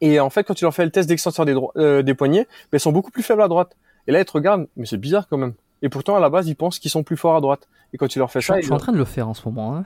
Et 0.00 0.20
en 0.20 0.30
fait, 0.30 0.44
quand 0.44 0.54
tu 0.54 0.64
leur 0.64 0.74
fais 0.74 0.84
le 0.84 0.90
test 0.90 1.08
d'extenseur 1.08 1.44
des, 1.44 1.56
euh, 1.76 2.02
des 2.02 2.14
poignets, 2.14 2.46
ben, 2.70 2.78
ils 2.78 2.80
sont 2.80 2.92
beaucoup 2.92 3.10
plus 3.10 3.22
faibles 3.22 3.42
à 3.42 3.48
droite. 3.48 3.76
Et 4.06 4.12
là, 4.12 4.20
ils 4.20 4.24
te 4.24 4.32
regardent, 4.32 4.68
mais 4.76 4.86
c'est 4.86 4.96
bizarre 4.96 5.26
quand 5.28 5.38
même. 5.38 5.54
Et 5.82 5.88
pourtant, 5.88 6.16
à 6.16 6.20
la 6.20 6.28
base, 6.28 6.48
ils 6.48 6.56
pensent 6.56 6.78
qu'ils 6.78 6.90
sont 6.90 7.02
plus 7.02 7.16
forts 7.16 7.36
à 7.36 7.40
droite. 7.40 7.68
Et 7.92 7.98
quand 7.98 8.08
tu 8.08 8.18
leur 8.18 8.30
fais 8.30 8.40
ça, 8.40 8.56
je 8.58 8.64
suis 8.64 8.72
en 8.72 8.78
train 8.78 8.92
de 8.92 8.98
le 8.98 9.04
faire 9.04 9.28
en 9.28 9.34
ce 9.34 9.42
moment. 9.48 9.76
Hein, 9.76 9.84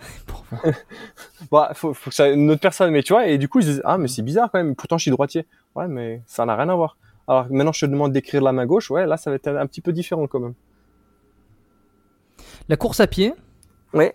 bah, 1.51 1.73
faut, 1.75 1.93
faut 1.95 2.11
que 2.11 2.17
ça 2.17 2.29
une 2.29 2.51
autre 2.51 2.61
personne, 2.61 2.91
mais 2.91 3.03
tu 3.03 3.13
vois. 3.13 3.27
Et 3.27 3.39
du 3.39 3.49
coup, 3.49 3.61
ils 3.61 3.67
disent 3.67 3.83
ah, 3.85 3.99
mais 3.99 4.09
c'est 4.09 4.23
bizarre 4.23 4.51
quand 4.51 4.59
même. 4.59 4.75
Pourtant, 4.75 4.99
je 4.99 5.03
suis 5.03 5.11
droitier. 5.11 5.47
Ouais, 5.75 5.89
mais 5.89 6.23
ça 6.27 6.45
n'a 6.47 6.57
rien 6.57 6.69
à 6.69 6.75
voir. 6.75 6.97
Alors 7.29 7.47
maintenant, 7.51 7.73
je 7.73 7.85
te 7.85 7.91
demande 7.91 8.13
d'écrire 8.13 8.43
la 8.43 8.53
main 8.53 8.67
gauche. 8.67 8.91
Ouais, 8.91 9.07
là, 9.07 9.17
ça 9.17 9.31
va 9.31 9.37
être 9.37 9.49
un 9.49 9.67
petit 9.67 9.81
peu 9.81 9.93
différent 9.93 10.27
quand 10.27 10.41
même. 10.41 10.55
La 12.69 12.77
course 12.77 13.01
à 13.01 13.07
pied? 13.07 13.35
Ouais. 13.93 14.15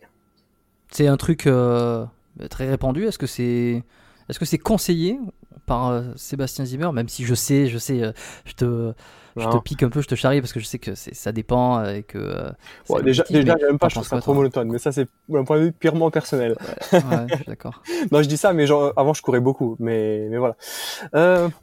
C'est 0.91 1.07
un 1.07 1.17
truc 1.17 1.47
euh, 1.47 2.05
très 2.49 2.69
répandu. 2.69 3.05
Est-ce 3.05 3.17
que 3.17 3.27
c'est, 3.27 3.83
est-ce 4.29 4.39
que 4.39 4.45
c'est 4.45 4.57
conseillé 4.57 5.19
par 5.65 5.89
euh, 5.89 6.03
Sébastien 6.15 6.65
Zimmer, 6.65 6.91
même 6.93 7.09
si 7.09 7.25
je 7.25 7.35
sais, 7.35 7.67
je 7.67 7.77
sais, 7.77 8.01
euh, 8.01 8.11
je 8.45 8.53
te, 8.53 8.93
je 9.37 9.47
te 9.49 9.57
pique 9.57 9.83
un 9.83 9.89
peu, 9.89 10.01
je 10.01 10.07
te 10.07 10.15
charrie 10.15 10.41
parce 10.41 10.53
que 10.53 10.59
je 10.59 10.65
sais 10.65 10.79
que 10.79 10.95
ça 10.95 11.31
dépend 11.31 11.83
et 11.85 12.03
que. 12.03 12.17
Euh, 12.17 13.01
déjà, 13.01 13.23
déjà, 13.29 13.55
même 13.55 13.77
pas, 13.77 13.89
je 13.89 13.95
trouve 13.95 14.07
ça 14.07 14.19
trop 14.19 14.33
monotone, 14.33 14.69
mais 14.69 14.79
ça 14.79 14.91
c'est 14.91 15.07
un 15.33 15.43
point 15.43 15.57
de 15.57 15.65
vue 15.65 15.71
purement 15.71 16.11
personnel. 16.11 16.55
Ouais, 16.91 17.01
je 17.29 17.35
suis 17.35 17.45
d'accord. 17.45 17.81
non, 18.11 18.21
je 18.21 18.27
dis 18.27 18.37
ça, 18.37 18.53
mais 18.53 18.67
genre 18.67 18.93
avant 18.95 19.13
je 19.13 19.21
courais 19.21 19.39
beaucoup, 19.39 19.75
mais 19.79 20.27
mais 20.29 20.37
voilà. 20.37 20.55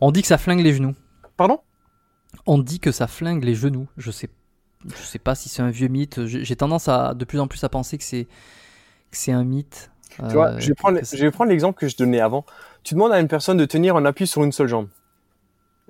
On 0.01 0.11
dit 0.11 0.23
que 0.23 0.29
ça 0.29 0.39
flingue 0.39 0.61
les 0.61 0.75
genoux. 0.75 0.95
Pardon? 1.37 1.61
On 2.47 2.59
dit 2.59 2.81
que 2.81 2.93
ça 2.93 3.07
flingue 3.07 3.45
les 3.45 3.55
genoux. 3.55 3.89
Je 3.97 4.11
sais, 4.11 4.29
je 4.87 5.03
sais 5.03 5.19
pas 5.19 5.35
si 5.35 5.49
c'est 5.49 5.63
un 5.63 5.71
vieux 5.71 5.89
mythe. 5.89 6.27
J'ai 6.27 6.57
tendance 6.57 6.89
à 6.89 7.15
de 7.15 7.25
plus 7.25 7.41
en 7.41 7.47
plus 7.47 7.63
à 7.65 7.69
penser 7.69 7.99
que 7.99 8.05
c'est 8.05 9.33
un 9.33 9.45
mythe. 9.45 9.91
Tu 10.29 10.35
vois, 10.35 10.61
je 10.61 10.69
vais 10.69 10.75
prendre, 10.75 11.01
je 11.03 11.25
vais 11.25 11.31
prendre 11.33 11.51
l'exemple 11.51 11.79
que 11.79 11.89
je 11.89 11.97
donnais 11.97 12.21
avant 12.21 12.45
tu 12.85 12.95
demandes 12.95 13.13
à 13.13 13.19
une 13.19 13.29
personne 13.29 13.57
de 13.57 13.65
tenir 13.65 13.97
en 13.97 14.05
appui 14.05 14.27
sur 14.27 14.45
une 14.45 14.53
seule 14.53 14.69
jambe. 14.69 14.89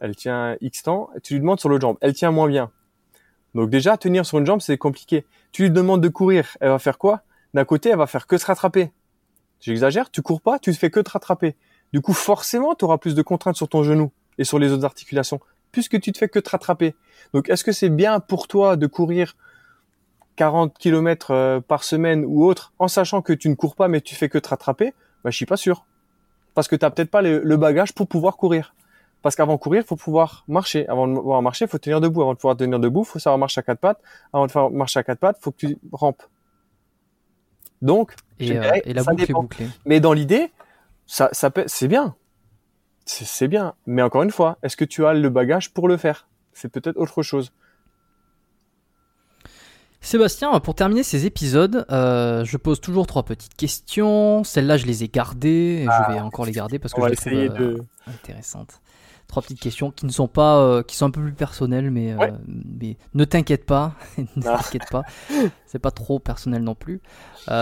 Elle 0.00 0.16
tient 0.16 0.56
X 0.60 0.82
temps, 0.82 1.10
tu 1.22 1.34
lui 1.34 1.40
demandes 1.40 1.60
sur 1.60 1.68
l'autre 1.68 1.82
jambe. 1.82 1.96
Elle 2.00 2.14
tient 2.14 2.30
moins 2.30 2.48
bien. 2.48 2.70
Donc 3.54 3.70
déjà, 3.70 3.96
tenir 3.96 4.26
sur 4.26 4.38
une 4.38 4.46
jambe, 4.46 4.60
c'est 4.60 4.78
compliqué. 4.78 5.24
Tu 5.52 5.62
lui 5.62 5.70
demandes 5.70 6.00
de 6.00 6.08
courir, 6.08 6.56
elle 6.60 6.70
va 6.70 6.78
faire 6.78 6.98
quoi? 6.98 7.22
D'un 7.54 7.64
côté, 7.64 7.90
elle 7.90 7.98
va 7.98 8.06
faire 8.06 8.26
que 8.26 8.36
se 8.36 8.46
rattraper. 8.46 8.90
J'exagère, 9.60 10.10
tu 10.10 10.22
cours 10.22 10.40
pas, 10.40 10.58
tu 10.58 10.70
ne 10.70 10.74
fais 10.74 10.90
que 10.90 11.00
te 11.00 11.10
rattraper. 11.10 11.54
Du 11.92 12.00
coup, 12.00 12.12
forcément, 12.12 12.74
tu 12.74 12.84
auras 12.84 12.98
plus 12.98 13.14
de 13.14 13.22
contraintes 13.22 13.56
sur 13.56 13.68
ton 13.68 13.84
genou 13.84 14.10
et 14.36 14.44
sur 14.44 14.58
les 14.58 14.72
autres 14.72 14.84
articulations, 14.84 15.40
puisque 15.70 16.00
tu 16.00 16.10
te 16.10 16.18
fais 16.18 16.28
que 16.28 16.40
te 16.40 16.50
rattraper. 16.50 16.96
Donc, 17.32 17.48
est-ce 17.48 17.62
que 17.62 17.70
c'est 17.70 17.88
bien 17.88 18.18
pour 18.18 18.48
toi 18.48 18.76
de 18.76 18.86
courir 18.88 19.36
40 20.36 20.76
km 20.76 21.30
euh, 21.30 21.60
par 21.60 21.84
semaine 21.84 22.24
ou 22.26 22.44
autre, 22.44 22.72
en 22.80 22.88
sachant 22.88 23.22
que 23.22 23.32
tu 23.32 23.48
ne 23.48 23.54
cours 23.54 23.76
pas, 23.76 23.86
mais 23.86 24.00
tu 24.00 24.16
fais 24.16 24.28
que 24.28 24.38
te 24.38 24.48
rattraper? 24.48 24.92
Bah, 25.22 25.30
je 25.30 25.36
suis 25.36 25.46
pas 25.46 25.56
sûr 25.56 25.86
parce 26.54 26.68
que 26.68 26.76
tu 26.76 26.84
n'as 26.84 26.90
peut-être 26.90 27.10
pas 27.10 27.22
le, 27.22 27.56
bagage 27.56 27.92
pour 27.92 28.06
pouvoir 28.06 28.36
courir. 28.36 28.74
Parce 29.24 29.36
qu'avant 29.36 29.54
de 29.54 29.58
courir, 29.58 29.80
il 29.80 29.86
faut 29.86 29.96
pouvoir 29.96 30.44
marcher. 30.48 30.86
Avant 30.86 31.08
de 31.08 31.14
pouvoir 31.14 31.40
marcher, 31.40 31.64
il 31.64 31.68
faut 31.68 31.78
tenir 31.78 31.98
debout. 32.02 32.20
Avant 32.20 32.34
de 32.34 32.38
pouvoir 32.38 32.58
tenir 32.58 32.78
debout, 32.78 33.04
il 33.04 33.06
faut 33.06 33.18
savoir 33.18 33.38
marcher 33.38 33.60
à 33.60 33.62
quatre 33.62 33.80
pattes. 33.80 33.98
Avant 34.34 34.46
de 34.46 34.52
faire 34.52 34.68
marcher 34.68 34.98
à 34.98 35.02
quatre 35.02 35.18
pattes, 35.18 35.38
il 35.40 35.42
faut 35.42 35.50
que 35.50 35.66
tu 35.66 35.78
rampes. 35.92 36.22
Donc, 37.80 38.14
et, 38.38 38.54
euh, 38.58 38.70
la 38.84 39.02
boucle 39.02 39.22
est 39.22 39.32
bouclée. 39.32 39.68
Mais 39.86 39.98
dans 39.98 40.12
l'idée, 40.12 40.52
ça, 41.06 41.30
ça 41.32 41.50
c'est 41.66 41.88
bien. 41.88 42.14
C'est 43.06 43.48
bien. 43.48 43.72
Mais 43.86 44.02
encore 44.02 44.24
une 44.24 44.30
fois, 44.30 44.58
est-ce 44.62 44.76
que 44.76 44.84
tu 44.84 45.06
as 45.06 45.14
le 45.14 45.30
bagage 45.30 45.72
pour 45.72 45.88
le 45.88 45.96
faire? 45.96 46.28
C'est 46.52 46.68
peut-être 46.68 46.98
autre 46.98 47.22
chose. 47.22 47.50
Sébastien, 50.02 50.60
pour 50.60 50.74
terminer 50.74 51.02
ces 51.02 51.24
épisodes, 51.24 51.86
euh, 51.90 52.44
je 52.44 52.58
pose 52.58 52.78
toujours 52.78 53.06
trois 53.06 53.22
petites 53.22 53.54
questions. 53.54 54.44
Celles-là, 54.44 54.76
je 54.76 54.84
les 54.84 55.02
ai 55.02 55.08
gardées 55.08 55.80
et 55.80 55.84
je 55.84 55.90
ah. 55.90 56.12
vais 56.12 56.20
encore 56.20 56.44
les 56.44 56.52
garder 56.52 56.78
parce 56.78 56.92
que 56.92 57.00
je 57.00 57.06
les 57.06 57.16
trouve 57.16 57.62
euh, 57.62 57.78
intéressantes. 58.06 58.82
Trois 59.34 59.42
petites 59.42 59.58
questions 59.58 59.90
qui 59.90 60.06
ne 60.06 60.12
sont 60.12 60.28
pas, 60.28 60.58
euh, 60.58 60.84
qui 60.84 60.94
sont 60.94 61.06
un 61.06 61.10
peu 61.10 61.20
plus 61.20 61.32
personnelles, 61.32 61.90
mais, 61.90 62.14
mais 62.46 62.96
ne 63.14 63.24
t'inquiète 63.24 63.66
pas, 63.66 63.94
ne 64.16 64.24
ah. 64.46 64.60
t'inquiète 64.62 64.88
pas, 64.92 65.02
c'est 65.66 65.80
pas 65.80 65.90
trop 65.90 66.20
personnel 66.20 66.62
non 66.62 66.76
plus. 66.76 67.00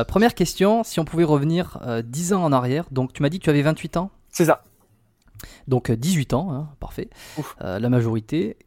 première 0.06 0.34
question, 0.34 0.84
si 0.84 1.00
on 1.00 1.06
pouvait 1.06 1.24
revenir 1.24 1.80
10 2.04 2.34
ans 2.34 2.44
en 2.44 2.52
arrière, 2.52 2.84
donc 2.90 3.14
tu 3.14 3.22
m'as 3.22 3.30
dit 3.30 3.38
que 3.38 3.44
tu 3.44 3.48
avais 3.48 3.62
28 3.62 3.96
ans 3.96 4.10
C'est 4.28 4.44
ça. 4.44 4.64
Donc 5.66 5.90
18 5.90 6.34
ans, 6.34 6.52
hein, 6.52 6.68
parfait. 6.78 7.08
la 7.58 7.88
majorité. 7.88 8.58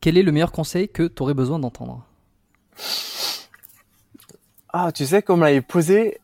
Quel 0.00 0.18
est 0.18 0.24
le 0.24 0.32
meilleur 0.32 0.50
conseil 0.50 0.88
que 0.88 1.04
tu 1.04 1.22
aurais 1.22 1.34
besoin 1.34 1.60
d'entendre? 1.60 2.04
Ah, 4.72 4.90
tu 4.90 5.06
sais 5.06 5.22
qu'on 5.22 5.36
m'avait 5.36 5.60
posé 5.60 6.18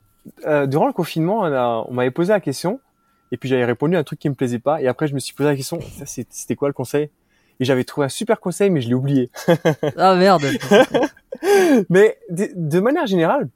euh, 0.45 0.67
durant 0.67 0.87
le 0.87 0.93
confinement, 0.93 1.43
on, 1.89 1.93
m'avait 1.93 2.11
posé 2.11 2.33
la 2.33 2.41
question 2.41 2.81
et 3.33 3.37
puis 3.37 3.49
j'avais 3.49 3.65
répondu 3.65 3.97
à 3.97 3.99
un 3.99 4.05
truc 4.05 4.19
qui 4.19 4.29
me 4.29 4.35
plaisait 4.35 4.59
pas 4.59 4.81
et 4.81 4.89
après 4.89 5.07
je 5.07 5.15
me 5.15 5.19
suis 5.19 5.35
posé 5.35 5.49
la 5.49 5.57
question, 5.57 5.79
c'était 6.05 6.57
quoi 6.57 6.69
le 6.69 6.75
conseil? 6.75 7.11
Et 7.59 7.65
j'avais 7.65 7.85
trouvé 7.85 8.07
un 8.07 8.11
super 8.11 8.41
conseil 8.41 8.71
mais 8.71 8.81
je 8.81 8.89
l'ai 8.89 8.95
oublié. 8.95 9.31
ah 9.97 10.15
merde. 10.15 10.45
mais 11.91 12.19
de, 12.31 12.81
manière 12.81 13.07
générale, 13.07 13.49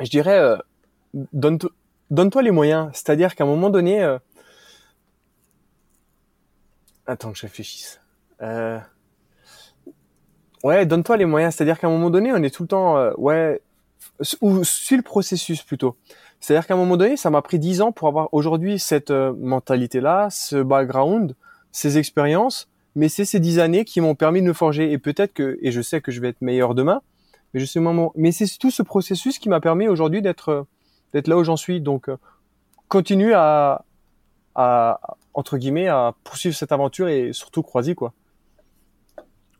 je 0.00 0.10
dirais 0.10 0.38
euh, 0.38 0.56
donne-toi 1.32 2.42
les 2.42 2.50
moyens, 2.50 2.90
c'est-à-dire 2.92 3.34
qu'à 3.34 3.44
un 3.44 3.48
moment 3.48 3.70
donné 3.70 4.02
euh, 4.02 4.18
Attends 7.06 7.32
que 7.32 7.38
je 7.38 7.42
réfléchisse. 7.42 8.00
Euh... 8.40 8.78
Ouais, 10.62 10.86
donne-toi 10.86 11.16
les 11.16 11.24
moyens. 11.24 11.56
C'est-à-dire 11.56 11.76
qu'à 11.80 11.88
un 11.88 11.90
moment 11.90 12.08
donné, 12.08 12.32
on 12.32 12.36
est 12.36 12.54
tout 12.54 12.62
le 12.62 12.68
temps, 12.68 13.10
ouais, 13.14 13.60
ou 14.40 14.64
suis 14.64 14.96
le 14.96 15.02
processus 15.02 15.62
plutôt. 15.62 15.96
C'est-à-dire 16.40 16.66
qu'à 16.66 16.74
un 16.74 16.76
moment 16.76 16.96
donné, 16.96 17.16
ça 17.16 17.30
m'a 17.30 17.42
pris 17.42 17.58
dix 17.58 17.82
ans 17.82 17.92
pour 17.92 18.08
avoir 18.08 18.28
aujourd'hui 18.32 18.78
cette 18.78 19.10
euh, 19.10 19.34
mentalité-là, 19.38 20.28
ce 20.30 20.62
background, 20.62 21.34
ces 21.70 21.98
expériences. 21.98 22.68
Mais 22.96 23.08
c'est 23.08 23.24
ces 23.24 23.38
dix 23.38 23.58
années 23.60 23.84
qui 23.84 24.00
m'ont 24.00 24.14
permis 24.14 24.40
de 24.40 24.46
me 24.46 24.52
forger. 24.52 24.90
Et 24.90 24.98
peut-être 24.98 25.32
que, 25.32 25.58
et 25.62 25.70
je 25.70 25.80
sais 25.80 26.00
que 26.00 26.10
je 26.10 26.20
vais 26.20 26.28
être 26.28 26.40
meilleur 26.40 26.74
demain, 26.74 27.02
mais 27.52 27.60
je 27.60 27.66
sais 27.66 27.78
moment. 27.78 28.12
Mais 28.16 28.32
c'est 28.32 28.46
tout 28.58 28.70
ce 28.70 28.82
processus 28.82 29.38
qui 29.38 29.48
m'a 29.48 29.60
permis 29.60 29.86
aujourd'hui 29.86 30.22
d'être, 30.22 30.48
euh, 30.48 30.62
d'être 31.12 31.28
là 31.28 31.36
où 31.36 31.44
j'en 31.44 31.56
suis. 31.56 31.80
Donc, 31.80 32.08
continue 32.88 33.34
à, 33.34 33.84
à, 34.54 35.00
entre 35.34 35.58
guillemets, 35.58 35.88
à 35.88 36.14
poursuivre 36.24 36.56
cette 36.56 36.72
aventure 36.72 37.08
et 37.08 37.32
surtout 37.32 37.62
croiser 37.62 37.94
quoi. 37.94 38.12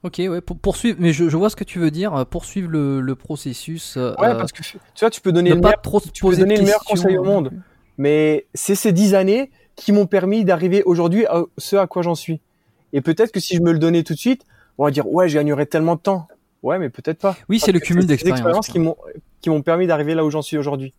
Ok, 0.03 0.15
ouais, 0.19 0.41
pour, 0.41 0.59
poursuivre, 0.59 0.97
mais 0.99 1.13
je, 1.13 1.29
je, 1.29 1.37
vois 1.37 1.51
ce 1.51 1.57
que 1.57 1.65
tu 1.65 1.79
veux 1.79 1.91
dire, 1.91 2.15
euh, 2.15 2.25
poursuivre 2.25 2.71
le, 2.71 3.01
le 3.03 3.15
processus. 3.15 3.99
Euh, 3.99 4.13
ouais, 4.19 4.35
parce 4.35 4.51
que 4.51 4.63
tu 4.63 4.79
vois, 5.01 5.11
tu 5.11 5.21
peux 5.21 5.31
donner, 5.31 5.51
le 5.51 5.57
meilleur, 5.57 5.83
tu 6.13 6.25
peux 6.25 6.37
donner 6.37 6.57
le 6.57 6.63
meilleur 6.63 6.85
conseil 6.85 7.19
au 7.19 7.25
monde, 7.25 7.51
mais 7.99 8.47
c'est 8.55 8.75
ces 8.75 8.93
dix 8.93 9.15
années 9.15 9.51
qui 9.77 9.93
m'ont 9.93 10.07
permis 10.07 10.45
d'arriver 10.45 10.83
aujourd'hui 10.85 11.27
à 11.27 11.43
ce 11.59 11.77
à 11.77 11.87
quoi 11.87 12.03
j'en 12.03 12.15
suis. 12.15 12.41
Et 12.95 13.03
peut-être 13.03 13.31
que 13.31 13.41
si 13.41 13.57
je 13.57 13.63
me 13.63 13.73
le 13.73 13.79
donnais 13.79 14.03
tout 14.03 14.15
de 14.15 14.19
suite, 14.19 14.47
on 14.79 14.85
va 14.85 14.91
dire 14.91 15.07
ouais, 15.07 15.29
je 15.29 15.35
gagnerais 15.35 15.67
tellement 15.67 15.97
de 15.97 16.01
temps. 16.01 16.29
Ouais, 16.63 16.79
mais 16.79 16.89
peut-être 16.89 17.19
pas. 17.19 17.37
Oui, 17.49 17.59
c'est 17.61 17.73
le 17.73 17.81
cumul 17.81 18.07
d'expériences 18.07 18.69
qui 18.69 18.79
m'ont 18.79 18.97
qui 19.41 19.51
m'ont 19.51 19.63
permis 19.63 19.87
d'arriver 19.87 20.15
là 20.15 20.25
où 20.25 20.31
j'en 20.31 20.43
suis 20.43 20.57
aujourd'hui. 20.57 20.95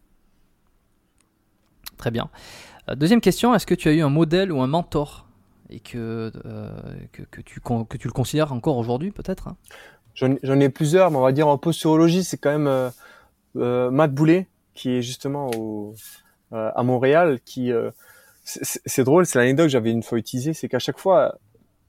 Très 1.97 2.11
bien. 2.11 2.29
Euh, 2.89 2.95
deuxième 2.95 3.21
question, 3.21 3.53
est-ce 3.53 3.65
que 3.65 3.75
tu 3.75 3.89
as 3.89 3.93
eu 3.93 4.01
un 4.01 4.09
modèle 4.09 4.51
ou 4.51 4.61
un 4.61 4.67
mentor? 4.67 5.27
Et 5.71 5.79
que, 5.79 6.31
euh, 6.45 6.69
que, 7.11 7.23
que, 7.23 7.41
tu, 7.41 7.59
que 7.59 7.97
tu 7.97 8.07
le 8.07 8.13
considères 8.13 8.53
encore 8.53 8.77
aujourd'hui 8.77 9.11
peut-être 9.11 9.47
hein 9.47 9.57
J'en 10.13 10.59
ai 10.59 10.67
plusieurs, 10.67 11.09
mais 11.09 11.17
on 11.17 11.21
va 11.21 11.31
dire 11.31 11.47
en 11.47 11.57
posturologie, 11.57 12.25
c'est 12.25 12.37
quand 12.37 12.51
même 12.51 12.67
euh, 12.67 12.89
euh, 13.55 13.89
Matt 13.89 14.13
Boulet, 14.13 14.47
qui 14.73 14.91
est 14.91 15.01
justement 15.01 15.49
à 16.51 16.83
Montréal, 16.83 17.39
qui... 17.45 17.71
C'est 18.43 19.03
drôle, 19.03 19.25
c'est 19.25 19.39
l'anecdote 19.39 19.67
que 19.67 19.71
j'avais 19.71 19.91
une 19.91 20.03
fois 20.03 20.17
utilisée, 20.17 20.53
c'est 20.53 20.67
qu'à 20.67 20.79
chaque 20.79 20.97
fois, 20.97 21.37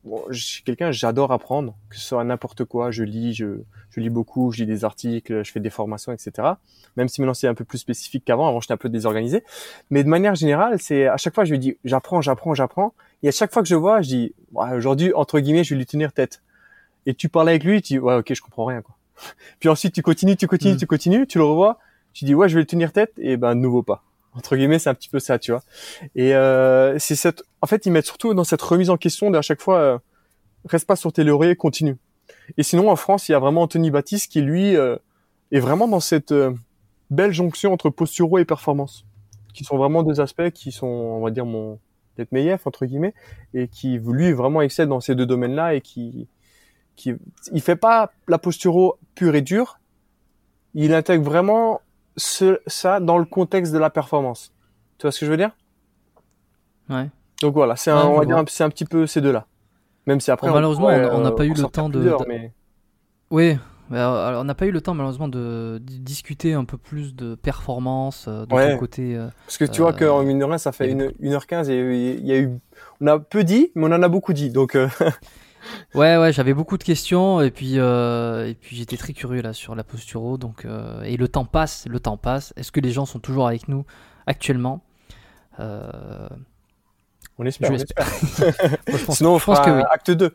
bon, 0.04 0.22
je 0.30 0.40
suis 0.44 0.62
quelqu'un, 0.62 0.92
j'adore 0.92 1.32
apprendre, 1.32 1.74
que 1.90 1.96
ce 1.96 2.02
soit 2.02 2.22
n'importe 2.22 2.64
quoi, 2.64 2.92
je 2.92 3.02
lis, 3.02 3.34
je, 3.34 3.62
je 3.90 4.00
lis 4.00 4.10
beaucoup, 4.10 4.52
je 4.52 4.60
lis 4.60 4.66
des 4.66 4.84
articles, 4.84 5.44
je 5.44 5.50
fais 5.50 5.60
des 5.60 5.70
formations, 5.70 6.12
etc. 6.12 6.48
Même 6.96 7.08
si 7.08 7.20
maintenant 7.20 7.34
c'est 7.34 7.48
un 7.48 7.54
peu 7.54 7.64
plus 7.64 7.78
spécifique 7.78 8.24
qu'avant, 8.24 8.46
avant 8.46 8.60
j'étais 8.60 8.74
un 8.74 8.78
peu 8.78 8.88
désorganisé. 8.88 9.42
Mais 9.90 10.04
de 10.04 10.08
manière 10.08 10.34
générale, 10.34 10.78
c'est 10.80 11.08
à 11.08 11.16
chaque 11.16 11.34
fois 11.34 11.44
je 11.44 11.50
lui 11.50 11.58
dis, 11.58 11.76
j'apprends, 11.84 12.20
j'apprends, 12.20 12.54
j'apprends. 12.54 12.94
Et 13.22 13.28
à 13.28 13.32
chaque 13.32 13.52
fois 13.52 13.62
que 13.62 13.68
je 13.68 13.74
vois, 13.74 14.02
je 14.02 14.08
dis, 14.08 14.34
ouais, 14.52 14.72
aujourd'hui, 14.74 15.12
entre 15.14 15.40
guillemets, 15.40 15.64
je 15.64 15.74
vais 15.74 15.78
lui 15.78 15.86
tenir 15.86 16.12
tête. 16.12 16.42
Et 17.06 17.14
tu 17.14 17.28
parles 17.28 17.48
avec 17.48 17.64
lui, 17.64 17.82
tu 17.82 17.94
dis, 17.94 17.98
ouais, 17.98 18.14
ok, 18.14 18.32
je 18.32 18.40
comprends 18.40 18.64
rien, 18.64 18.82
quoi. 18.82 18.96
Puis 19.60 19.68
ensuite, 19.68 19.94
tu 19.94 20.02
continues, 20.02 20.36
tu 20.36 20.46
continues, 20.46 20.74
mm. 20.74 20.78
tu 20.78 20.86
continues, 20.86 21.26
tu 21.26 21.38
le 21.38 21.44
revois, 21.44 21.78
tu 22.12 22.24
dis, 22.24 22.34
ouais, 22.34 22.48
je 22.48 22.54
vais 22.54 22.60
le 22.60 22.66
tenir 22.66 22.92
tête, 22.92 23.12
et 23.18 23.36
ben, 23.36 23.54
de 23.54 23.60
nouveau 23.60 23.82
pas. 23.82 24.02
Entre 24.34 24.56
guillemets, 24.56 24.78
c'est 24.78 24.88
un 24.88 24.94
petit 24.94 25.10
peu 25.10 25.18
ça, 25.18 25.38
tu 25.38 25.52
vois. 25.52 25.62
Et 26.14 26.34
euh, 26.34 26.98
c'est 26.98 27.16
cette 27.16 27.42
en 27.62 27.66
fait, 27.66 27.86
ils 27.86 27.92
mettent 27.92 28.06
surtout 28.06 28.34
dans 28.34 28.44
cette 28.44 28.60
remise 28.60 28.90
en 28.90 28.96
question 28.96 29.30
d'à 29.30 29.40
chaque 29.40 29.62
fois, 29.62 29.78
euh, 29.78 29.98
reste 30.64 30.86
pas 30.86 30.96
sur 30.96 31.12
tes 31.12 31.22
lauriers, 31.22 31.54
continue. 31.54 31.96
Et 32.58 32.64
sinon, 32.64 32.90
en 32.90 32.96
France, 32.96 33.28
il 33.28 33.32
y 33.32 33.34
a 33.36 33.38
vraiment 33.38 33.62
Anthony 33.62 33.92
Baptiste 33.92 34.30
qui, 34.30 34.42
lui, 34.42 34.76
euh, 34.76 34.96
est 35.52 35.60
vraiment 35.60 35.86
dans 35.86 36.00
cette 36.00 36.32
euh, 36.32 36.52
belle 37.10 37.32
jonction 37.32 37.72
entre 37.72 37.88
posturaux 37.88 38.38
et 38.38 38.44
performance, 38.44 39.06
qui 39.54 39.62
sont 39.62 39.76
vraiment 39.76 40.02
deux 40.02 40.20
aspects 40.20 40.50
qui 40.50 40.72
sont, 40.72 40.86
on 40.86 41.20
va 41.22 41.30
dire, 41.30 41.46
mon 41.46 41.78
peut-être 42.14 42.32
meilleur 42.32 42.58
entre 42.64 42.86
guillemets, 42.86 43.14
et 43.54 43.68
qui, 43.68 43.98
lui, 43.98 44.32
vraiment 44.32 44.62
excelle 44.62 44.88
dans 44.88 45.00
ces 45.00 45.14
deux 45.14 45.26
domaines-là 45.26 45.74
et 45.74 45.80
qui, 45.80 46.28
qui, 46.96 47.14
il 47.52 47.60
fait 47.60 47.76
pas 47.76 48.12
la 48.28 48.38
posturo 48.38 48.98
pure 49.14 49.34
et 49.34 49.42
dure, 49.42 49.78
il 50.74 50.94
intègre 50.94 51.24
vraiment 51.24 51.80
ce, 52.16 52.60
ça 52.66 53.00
dans 53.00 53.18
le 53.18 53.24
contexte 53.24 53.72
de 53.72 53.78
la 53.78 53.90
performance. 53.90 54.52
Tu 54.98 55.02
vois 55.02 55.12
ce 55.12 55.20
que 55.20 55.26
je 55.26 55.30
veux 55.30 55.36
dire? 55.36 55.56
Ouais. 56.88 57.08
Donc 57.40 57.54
voilà, 57.54 57.76
c'est 57.76 57.90
un, 57.90 58.04
on 58.06 58.18
va 58.18 58.24
dire, 58.24 58.42
c'est 58.48 58.64
un 58.64 58.70
petit 58.70 58.84
peu 58.84 59.06
ces 59.06 59.20
deux-là. 59.20 59.46
Même 60.06 60.20
si 60.20 60.30
après, 60.30 60.50
malheureusement, 60.50 60.88
on 60.88 61.20
n'a 61.20 61.32
pas 61.32 61.44
eu 61.44 61.54
le 61.54 61.62
temps 61.64 61.88
de. 61.88 62.14
Oui, 63.30 63.56
alors, 63.98 64.40
on 64.40 64.44
n'a 64.44 64.54
pas 64.54 64.66
eu 64.66 64.70
le 64.70 64.80
temps 64.80 64.94
malheureusement 64.94 65.28
de, 65.28 65.80
de, 65.82 65.98
discuter 65.98 66.54
un 66.54 66.64
peu 66.64 66.76
plus 66.76 67.14
de 67.14 67.34
performance 67.34 68.28
de 68.28 68.54
ouais. 68.54 68.76
côté. 68.78 69.16
Euh, 69.16 69.28
Parce 69.46 69.58
que 69.58 69.64
tu 69.64 69.80
vois 69.82 69.92
qu'en 69.92 70.22
mine 70.22 70.38
de 70.38 70.44
rien, 70.44 70.58
ça 70.58 70.72
fait 70.72 70.90
une, 70.90 71.08
1h15 71.20 71.70
et 71.70 72.16
il 72.16 72.26
y 72.26 72.32
a 72.32 72.38
eu, 72.38 72.50
on 73.00 73.06
a 73.06 73.18
peu 73.18 73.44
dit, 73.44 73.70
mais 73.74 73.86
on 73.86 73.92
en 73.92 74.02
a 74.02 74.08
beaucoup 74.08 74.32
dit. 74.32 74.50
Donc. 74.50 74.74
Euh... 74.74 74.88
ouais, 75.94 76.16
ouais, 76.16 76.32
j'avais 76.32 76.54
beaucoup 76.54 76.78
de 76.78 76.84
questions 76.84 77.40
et 77.40 77.50
puis 77.50 77.78
euh, 77.78 78.48
et 78.48 78.54
puis 78.54 78.76
j'étais 78.76 78.96
très 78.96 79.12
curieux 79.12 79.42
là 79.42 79.52
sur 79.52 79.74
la 79.74 79.84
posturo. 79.84 80.38
Donc 80.38 80.64
euh, 80.64 81.02
et 81.02 81.16
le 81.16 81.28
temps 81.28 81.44
passe, 81.44 81.86
le 81.88 82.00
temps 82.00 82.16
passe. 82.16 82.52
Est-ce 82.56 82.72
que 82.72 82.80
les 82.80 82.90
gens 82.90 83.06
sont 83.06 83.18
toujours 83.18 83.46
avec 83.46 83.68
nous 83.68 83.84
actuellement? 84.26 84.82
Euh, 85.60 86.28
On 87.38 87.44
espère. 87.44 87.68
Je 87.70 87.74
on 87.74 87.76
l'espère. 87.76 88.08
espère. 88.08 88.70
Moi, 88.88 88.98
je 88.98 89.04
pense, 89.04 89.16
Sinon, 89.18 89.34
on 89.34 89.38
je 89.38 89.44
pense 89.44 89.60
que 89.60 89.70
oui. 89.70 89.82
acte 89.90 90.10
2. 90.10 90.32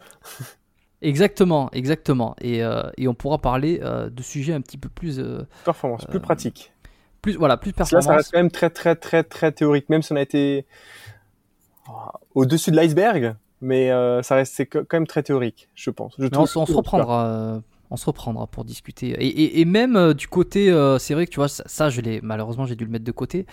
Exactement, 1.01 1.69
exactement. 1.73 2.35
Et, 2.41 2.63
euh, 2.63 2.81
et 2.97 3.07
on 3.07 3.13
pourra 3.13 3.37
parler 3.37 3.79
euh, 3.83 4.09
de 4.09 4.21
sujets 4.23 4.53
un 4.53 4.61
petit 4.61 4.77
peu 4.77 4.89
plus, 4.89 5.19
euh, 5.19 5.43
Performance, 5.63 6.05
plus 6.05 6.19
pratique. 6.19 6.71
plus 7.21 7.35
voilà, 7.35 7.57
plus 7.57 7.71
que 7.71 7.77
Là, 7.77 7.85
performance. 7.85 8.05
ça 8.05 8.15
reste 8.15 8.31
quand 8.31 8.39
même 8.39 8.51
très, 8.51 8.69
très, 8.69 8.95
très, 8.95 9.23
très 9.23 9.51
théorique. 9.51 9.89
Même 9.89 10.01
si 10.01 10.11
on 10.11 10.15
a 10.15 10.21
été 10.21 10.65
au-dessus 12.35 12.71
de 12.71 12.75
l'iceberg, 12.75 13.35
mais 13.61 13.91
euh, 13.91 14.21
ça 14.21 14.35
reste 14.35 14.53
c'est 14.55 14.65
quand 14.65 14.91
même 14.93 15.07
très 15.07 15.23
théorique, 15.23 15.69
je 15.75 15.89
pense. 15.89 16.15
Je 16.19 16.27
on, 16.35 16.45
se- 16.45 16.57
on 16.59 16.65
reprendra. 16.65 17.25
euh, 17.27 17.59
on 17.89 17.95
se 17.95 18.05
reprendra 18.05 18.47
pour 18.47 18.65
discuter. 18.65 19.09
Et, 19.09 19.27
et- 19.27 19.61
et 19.61 19.65
même 19.65 19.95
euh, 19.95 20.13
du 20.13 20.27
côté, 20.27 20.65
c'est 20.99 21.13
vrai 21.13 21.25
que 21.25 21.31
tu 21.31 21.37
vois, 21.37 21.47
ça, 21.47 21.63
ça, 21.67 21.89
je 21.89 22.01
l'ai 22.01 22.19
malheureusement 22.21 22.65
j'ai 22.65 22.75
dû 22.75 22.85
le 22.85 22.91
mettre 22.91 23.05
de 23.05 23.11
côté. 23.11 23.45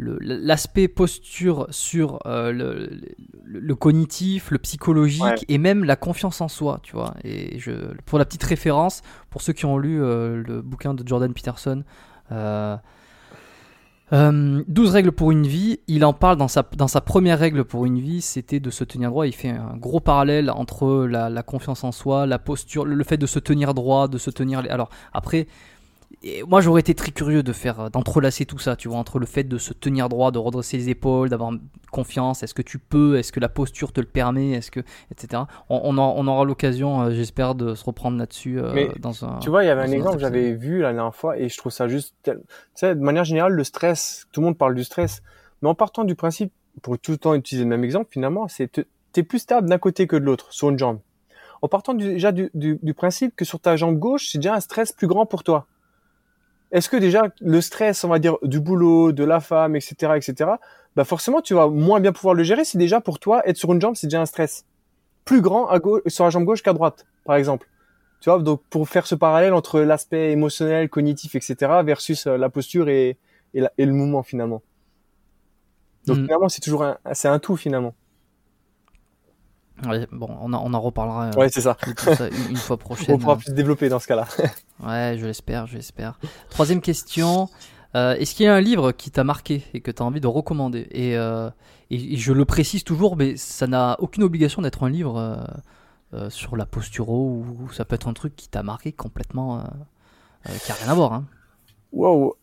Euh, 0.00 0.16
L'aspect 0.20 0.88
posture 0.88 1.66
sur 1.70 2.18
euh, 2.26 2.50
le, 2.52 2.86
le- 3.44 3.60
le 3.60 3.74
cognitif, 3.74 4.50
le 4.50 4.58
psychologique 4.58 5.22
Ouais. 5.22 5.34
et 5.48 5.58
même 5.58 5.84
la 5.84 5.96
confiance 5.96 6.40
en 6.40 6.48
soi, 6.48 6.80
tu 6.82 6.92
vois. 6.92 7.14
Et 7.24 7.58
je, 7.58 7.72
pour 8.06 8.18
la 8.18 8.24
petite 8.24 8.42
référence, 8.44 9.02
pour 9.28 9.42
ceux 9.42 9.52
qui 9.52 9.66
ont 9.66 9.76
lu 9.78 10.02
euh, 10.02 10.42
le 10.46 10.62
bouquin 10.62 10.94
de 10.94 11.06
Jordan 11.06 11.32
Peterson, 11.34 11.84
euh, 12.32 12.76
euh, 14.12 14.62
12 14.68 14.90
règles 14.90 15.12
pour 15.12 15.30
une 15.30 15.46
vie, 15.46 15.80
il 15.88 16.04
en 16.04 16.12
parle 16.12 16.36
dans 16.36 16.48
sa, 16.48 16.62
dans 16.76 16.88
sa 16.88 17.00
première 17.00 17.38
règle 17.38 17.64
pour 17.64 17.86
une 17.86 17.98
vie, 17.98 18.20
c'était 18.20 18.60
de 18.60 18.68
se 18.70 18.84
tenir 18.84 19.08
droit. 19.10 19.26
Il 19.26 19.32
fait 19.34 19.48
un 19.50 19.76
gros 19.78 20.00
parallèle 20.00 20.50
entre 20.50 21.06
la, 21.06 21.30
la 21.30 21.42
confiance 21.42 21.82
en 21.82 21.92
soi, 21.92 22.26
la 22.26 22.38
posture, 22.38 22.84
le, 22.84 22.94
le 22.94 23.04
fait 23.04 23.16
de 23.16 23.26
se 23.26 23.38
tenir 23.38 23.72
droit, 23.72 24.08
de 24.08 24.18
se 24.18 24.30
tenir. 24.30 24.58
Alors 24.70 24.90
après, 25.14 25.46
et 26.22 26.42
moi 26.44 26.60
j'aurais 26.60 26.80
été 26.80 26.94
très 26.94 27.10
curieux 27.10 27.42
de 27.42 27.52
faire 27.52 27.90
d'entrelacer 27.90 28.46
tout 28.46 28.58
ça, 28.58 28.76
tu 28.76 28.88
vois, 28.88 28.98
entre 28.98 29.18
le 29.18 29.26
fait 29.26 29.44
de 29.44 29.58
se 29.58 29.72
tenir 29.72 30.08
droit, 30.08 30.30
de 30.30 30.38
redresser 30.38 30.76
les 30.76 30.88
épaules, 30.88 31.28
d'avoir 31.28 31.52
confiance. 31.90 32.42
Est-ce 32.42 32.54
que 32.54 32.62
tu 32.62 32.78
peux? 32.78 33.18
Est-ce 33.18 33.32
que 33.32 33.40
la 33.40 33.48
posture 33.48 33.92
te 33.92 34.00
le 34.00 34.06
permet? 34.06 34.52
Est-ce 34.52 34.70
que 34.70 34.80
etc. 35.10 35.44
On, 35.68 35.80
on, 35.84 35.98
en- 35.98 36.14
on 36.16 36.26
aura 36.26 36.44
l'occasion, 36.44 37.02
euh, 37.02 37.10
j'espère, 37.10 37.54
de 37.54 37.74
se 37.74 37.84
reprendre 37.84 38.18
là-dessus 38.18 38.58
euh, 38.60 38.88
dans 39.00 39.24
un. 39.24 39.38
Tu 39.40 39.50
vois, 39.50 39.64
il 39.64 39.66
y 39.66 39.70
avait 39.70 39.82
un 39.82 39.90
exemple 39.90 40.16
que 40.16 40.20
j'avais 40.20 40.52
vu 40.52 40.80
la 40.80 40.92
dernière 40.92 41.14
fois 41.14 41.38
et 41.38 41.48
je 41.48 41.56
trouve 41.58 41.72
ça 41.72 41.88
juste. 41.88 42.14
tel- 42.22 42.38
Tu 42.40 42.46
sais, 42.74 42.94
de 42.94 43.00
manière 43.00 43.24
générale, 43.24 43.52
le 43.52 43.64
stress, 43.64 44.26
tout 44.32 44.40
le 44.40 44.46
monde 44.46 44.58
parle 44.58 44.74
du 44.74 44.84
stress, 44.84 45.22
mais 45.62 45.68
en 45.68 45.74
partant 45.74 46.04
du 46.04 46.14
principe, 46.14 46.52
pour 46.82 46.98
tout 46.98 47.10
le 47.12 47.18
temps 47.18 47.34
utiliser 47.34 47.64
le 47.64 47.70
même 47.70 47.84
exemple, 47.84 48.08
finalement, 48.10 48.48
c'est 48.48 48.70
te- 48.70 48.82
t'es 49.12 49.22
plus 49.22 49.40
stable 49.40 49.68
d'un 49.68 49.78
côté 49.78 50.06
que 50.06 50.16
de 50.16 50.24
l'autre 50.24 50.52
sur 50.52 50.70
une 50.70 50.78
jambe. 50.78 51.00
En 51.62 51.68
partant 51.68 51.94
du- 51.94 52.04
déjà 52.14 52.32
du, 52.32 52.50
du, 52.54 52.78
du 52.82 52.94
principe 52.94 53.36
que 53.36 53.44
sur 53.44 53.60
ta 53.60 53.76
jambe 53.76 53.98
gauche, 53.98 54.28
c'est 54.30 54.38
déjà 54.38 54.54
un 54.54 54.60
stress 54.60 54.92
plus 54.92 55.06
grand 55.06 55.26
pour 55.26 55.44
toi. 55.44 55.66
Est-ce 56.72 56.88
que 56.88 56.96
déjà 56.96 57.22
le 57.40 57.60
stress, 57.60 58.02
on 58.04 58.08
va 58.08 58.18
dire, 58.18 58.36
du 58.42 58.58
boulot, 58.60 59.12
de 59.12 59.24
la 59.24 59.40
femme, 59.40 59.76
etc., 59.76 60.16
etc., 60.16 60.50
bah 60.96 61.04
forcément 61.04 61.40
tu 61.40 61.54
vas 61.54 61.68
moins 61.68 62.00
bien 62.00 62.12
pouvoir 62.12 62.34
le 62.34 62.42
gérer 62.42 62.64
si 62.64 62.76
déjà 62.76 63.00
pour 63.00 63.18
toi 63.18 63.42
être 63.48 63.56
sur 63.56 63.72
une 63.72 63.80
jambe 63.80 63.94
c'est 63.96 64.08
déjà 64.08 64.20
un 64.20 64.26
stress 64.26 64.66
plus 65.24 65.40
grand 65.40 65.66
à 65.68 65.78
gauche, 65.78 66.02
sur 66.06 66.24
la 66.24 66.30
jambe 66.30 66.44
gauche 66.44 66.62
qu'à 66.62 66.72
droite, 66.72 67.06
par 67.24 67.36
exemple. 67.36 67.68
Tu 68.20 68.30
vois, 68.30 68.38
donc 68.40 68.62
pour 68.70 68.88
faire 68.88 69.06
ce 69.06 69.14
parallèle 69.14 69.52
entre 69.54 69.80
l'aspect 69.80 70.32
émotionnel, 70.32 70.88
cognitif, 70.88 71.34
etc., 71.34 71.82
versus 71.84 72.26
euh, 72.26 72.36
la 72.36 72.48
posture 72.50 72.88
et, 72.88 73.16
et, 73.54 73.60
la- 73.60 73.72
et 73.78 73.86
le 73.86 73.92
mouvement 73.92 74.22
finalement. 74.22 74.62
Donc 76.06 76.18
Mm. 76.18 76.24
finalement, 76.24 76.48
c'est 76.48 76.60
toujours 76.60 76.84
un, 76.84 76.98
c'est 77.12 77.28
un 77.28 77.38
tout 77.38 77.56
finalement. 77.56 77.94
Ouais, 79.86 80.06
bon, 80.12 80.28
on, 80.40 80.52
en- 80.52 80.62
on 80.64 80.74
en 80.74 80.80
reparlera 80.80 81.26
euh, 81.26 81.32
Ouais, 81.36 81.48
c'est 81.48 81.60
ça. 81.60 81.76
une, 82.50 82.56
fois 82.56 82.76
prochaine. 82.76 83.14
On 83.14 83.18
pourra 83.18 83.36
plus 83.36 83.52
développer 83.52 83.88
dans 83.88 83.98
ce 83.98 84.06
cas-là. 84.06 84.26
Ouais, 84.84 85.16
je 85.18 85.26
l'espère, 85.26 85.66
je 85.66 85.74
l'espère. 85.76 86.18
Troisième 86.50 86.80
question. 86.80 87.48
Euh, 87.94 88.14
Est-ce 88.14 88.34
qu'il 88.34 88.46
y 88.46 88.48
a 88.48 88.54
un 88.54 88.60
livre 88.60 88.92
qui 88.92 89.10
t'a 89.10 89.24
marqué 89.24 89.64
et 89.74 89.80
que 89.80 89.90
tu 89.90 90.02
as 90.02 90.06
envie 90.06 90.20
de 90.20 90.26
recommander? 90.26 90.86
Et, 90.92 91.16
euh, 91.16 91.50
et, 91.90 92.14
et 92.14 92.16
je 92.16 92.32
le 92.32 92.44
précise 92.44 92.84
toujours, 92.84 93.16
mais 93.16 93.36
ça 93.36 93.66
n'a 93.66 93.96
aucune 93.98 94.22
obligation 94.22 94.62
d'être 94.62 94.82
un 94.84 94.88
livre 94.90 95.46
euh, 96.14 96.30
sur 96.30 96.56
la 96.56 96.64
posturo 96.66 97.28
ou, 97.28 97.46
ou 97.64 97.72
ça 97.72 97.84
peut 97.84 97.94
être 97.96 98.08
un 98.08 98.12
truc 98.14 98.34
qui 98.36 98.48
t'a 98.48 98.62
marqué 98.62 98.92
complètement, 98.92 99.64
qui 100.64 100.70
a 100.72 100.74
rien 100.76 100.88
à 100.88 100.94
voir. 100.94 101.12
Hein. 101.12 101.24
Wow. 101.92 102.36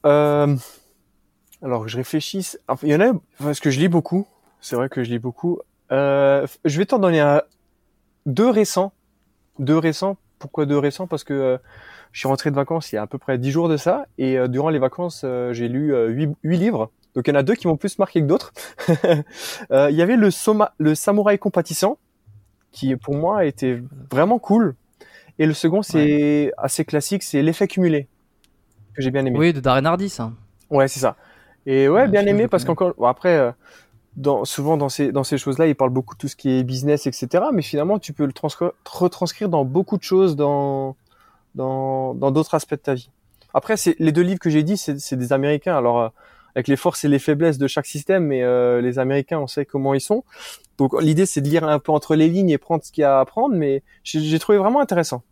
Alors 1.62 1.84
que 1.84 1.88
je 1.90 1.98
réfléchisse. 1.98 2.60
Enfin, 2.68 2.88
il 2.88 2.92
y 2.94 2.96
en 2.96 3.02
a 3.02 3.14
parce 3.40 3.60
que 3.60 3.70
je 3.70 3.80
lis 3.80 3.90
beaucoup. 3.90 4.26
C'est 4.62 4.76
vrai 4.76 4.90
que 4.90 5.04
je 5.04 5.10
lis 5.10 5.20
beaucoup. 5.20 5.60
Euh... 5.92 6.46
Je 6.66 6.78
vais 6.78 6.86
t'en 6.86 7.00
donner 7.00 7.20
un... 7.20 7.42
deux 8.26 8.50
récents. 8.50 8.94
Deux 9.60 9.78
récents. 9.78 10.18
Pourquoi 10.40 10.66
deux 10.66 10.78
récents? 10.78 11.08
Parce 11.08 11.24
que 11.24 11.34
euh, 11.34 11.58
je 12.12 12.20
suis 12.20 12.28
rentré 12.28 12.50
de 12.50 12.56
vacances 12.56 12.92
il 12.92 12.96
y 12.96 12.98
a 12.98 13.02
à 13.02 13.08
peu 13.08 13.18
près 13.18 13.38
dix 13.38 13.52
jours 13.52 13.70
de 13.70 13.78
ça 13.78 14.06
et 14.18 14.38
euh, 14.38 14.48
durant 14.48 14.70
les 14.70 14.80
vacances 14.80 15.22
euh, 15.26 15.54
j'ai 15.54 15.68
lu 15.68 15.94
euh, 15.94 16.08
huit, 16.08 16.30
huit 16.44 16.58
livres. 16.58 16.92
Donc 17.16 17.28
il 17.28 17.32
y 17.32 17.34
en 17.36 17.40
a 17.40 17.44
deux 17.44 17.56
qui 17.56 17.68
m'ont 17.68 17.78
plus 17.78 18.00
marqué 18.00 18.22
que 18.22 18.26
d'autres. 18.26 18.54
Euh, 19.72 19.90
Il 19.92 19.96
y 19.98 20.02
avait 20.02 20.16
le, 20.16 20.32
Soma... 20.32 20.74
le 20.78 20.96
Samouraï 20.96 21.38
compatissant 21.38 21.98
qui 22.72 22.96
pour 22.96 23.16
moi 23.16 23.46
était 23.46 23.82
vraiment 24.12 24.40
cool. 24.40 24.76
Et 25.38 25.46
le 25.46 25.54
second 25.54 25.82
c'est 25.82 26.52
assez 26.58 26.86
classique, 26.86 27.24
c'est 27.24 27.42
l'effet 27.42 27.68
cumulé 27.68 28.08
que 28.96 29.02
j'ai 29.02 29.12
bien 29.12 29.26
aimé. 29.26 29.38
Oui, 29.38 29.54
de 29.54 29.60
Darren 29.60 29.86
Hardy, 29.86 30.10
ça. 30.10 30.32
Ouais, 30.70 30.88
c'est 30.88 31.00
ça. 31.00 31.16
Et 31.66 31.88
ouais, 31.88 32.02
Ouais, 32.02 32.08
bien 32.08 32.26
aimé 32.26 32.48
parce 32.48 32.66
qu'encore 32.66 32.94
bon, 32.98 33.06
après, 33.06 33.38
euh, 33.38 33.52
dans, 34.20 34.46
souvent 34.46 34.78
dans 34.78 34.90
ces 34.90 35.12
dans 35.12 35.24
ces 35.24 35.38
choses-là, 35.38 35.66
il 35.68 35.76
parle 35.76 35.90
beaucoup 35.90 36.14
de 36.14 36.20
tout 36.20 36.28
ce 36.28 36.36
qui 36.36 36.50
est 36.50 36.64
business, 36.64 37.08
etc. 37.08 37.46
Mais 37.54 37.62
finalement, 37.64 37.98
tu 37.98 38.14
peux 38.14 38.26
le 38.26 38.34
transcri- 38.34 38.72
retranscrire 38.86 39.50
dans 39.50 39.66
beaucoup 39.66 39.98
de 39.98 40.04
choses, 40.04 40.36
dans 40.36 40.96
d'autres 41.56 42.54
aspects 42.54 42.76
de 42.76 42.82
ta 42.82 42.94
vie. 42.94 43.10
Après, 43.54 43.78
c'est 43.78 43.96
les 43.98 44.12
deux 44.12 44.22
livres 44.22 44.40
que 44.40 44.50
j'ai 44.50 44.62
dit, 44.62 44.78
c'est 44.78 45.16
des 45.16 45.34
Américains. 45.34 45.76
Alors 45.76 46.00
euh, 46.00 46.10
avec 46.56 46.68
les 46.68 46.76
forces 46.76 47.04
et 47.06 47.08
les 47.08 47.20
faiblesses 47.20 47.58
de 47.58 47.68
chaque 47.68 47.86
système, 47.86 48.26
mais 48.26 48.44
euh, 48.44 48.82
les 48.82 49.00
Américains, 49.00 49.40
on 49.40 49.48
sait 49.48 49.66
comment 49.66 49.94
ils 49.94 50.02
sont. 50.02 50.24
Donc 50.78 51.00
l'idée, 51.02 51.26
c'est 51.26 51.42
de 51.42 51.48
lire 51.48 51.64
un 51.64 51.80
peu 51.80 51.92
entre 51.92 52.16
les 52.16 52.28
lignes 52.28 52.50
et 52.50 52.58
prendre 52.58 52.84
ce 52.84 52.92
qu'il 52.92 53.04
y 53.04 53.06
a 53.06 53.18
à 53.18 53.22
apprendre. 53.22 53.56
Mais 53.56 53.84
j'ai 54.04 54.40
trouvé 54.40 54.58
vraiment 54.58 54.82
intéressant. 54.82 55.24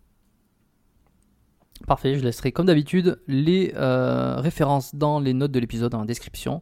Parfait, 1.86 2.16
je 2.16 2.24
laisserai 2.24 2.52
comme 2.52 2.66
d'habitude 2.66 3.20
les 3.28 3.74
euh, 3.76 4.38
références 4.38 4.96
dans 4.96 5.20
les 5.20 5.34
notes 5.34 5.52
de 5.52 5.60
l'épisode, 5.60 5.92
dans 5.92 6.00
la 6.00 6.06
description. 6.06 6.62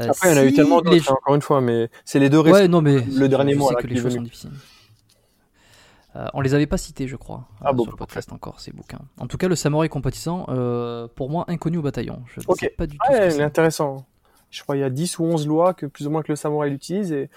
Euh, 0.00 0.08
Après, 0.08 0.28
il 0.32 0.36
y 0.36 0.38
en 0.38 0.42
a 0.42 0.44
eu 0.44 0.52
tellement 0.52 0.80
les 0.80 0.98
d'autres, 0.98 1.12
hein, 1.12 1.16
encore 1.20 1.34
une 1.36 1.42
fois, 1.42 1.60
mais 1.60 1.88
c'est 2.04 2.18
les 2.18 2.28
deux. 2.28 2.40
Ouais, 2.40 2.66
non, 2.68 2.82
mais 2.82 3.00
le 3.00 3.28
dernier 3.28 3.54
là, 3.54 3.74
que 3.80 3.86
les 3.86 3.96
choses 4.00 4.14
sont 4.14 4.22
difficiles. 4.22 4.50
Euh, 6.16 6.26
on 6.32 6.40
les 6.40 6.54
avait 6.54 6.66
pas 6.68 6.76
cités, 6.76 7.08
je 7.08 7.16
crois, 7.16 7.48
Ah 7.60 7.70
euh, 7.70 7.72
bon, 7.72 7.82
sur 7.82 7.90
le 7.92 7.96
podcast 7.96 8.32
encore, 8.32 8.60
ces 8.60 8.70
bouquins. 8.72 9.00
En 9.18 9.26
tout 9.26 9.36
cas, 9.36 9.48
le 9.48 9.56
samouraï 9.56 9.88
compatissant, 9.88 10.46
euh, 10.48 11.08
pour 11.12 11.28
moi, 11.28 11.44
inconnu 11.48 11.78
au 11.78 11.82
bataillon. 11.82 12.22
Je 12.26 12.38
ne 12.40 12.44
Ok. 12.46 12.60
sais 12.60 12.68
pas 12.68 12.86
du 12.86 12.96
tout 12.98 13.04
ce 13.08 13.12
Ouais, 13.12 13.18
que 13.18 13.24
il 13.24 13.28
est 13.28 13.30
c'est. 13.32 13.42
intéressant. 13.42 14.06
Je 14.50 14.62
crois 14.62 14.76
qu'il 14.76 14.82
y 14.82 14.84
a 14.84 14.90
10 14.90 15.18
ou 15.18 15.24
11 15.24 15.48
lois 15.48 15.74
que 15.74 15.86
plus 15.86 16.06
ou 16.06 16.10
moins 16.10 16.22
que 16.22 16.30
le 16.30 16.36
samouraï 16.36 16.72
utilise 16.72 17.10
et 17.10 17.28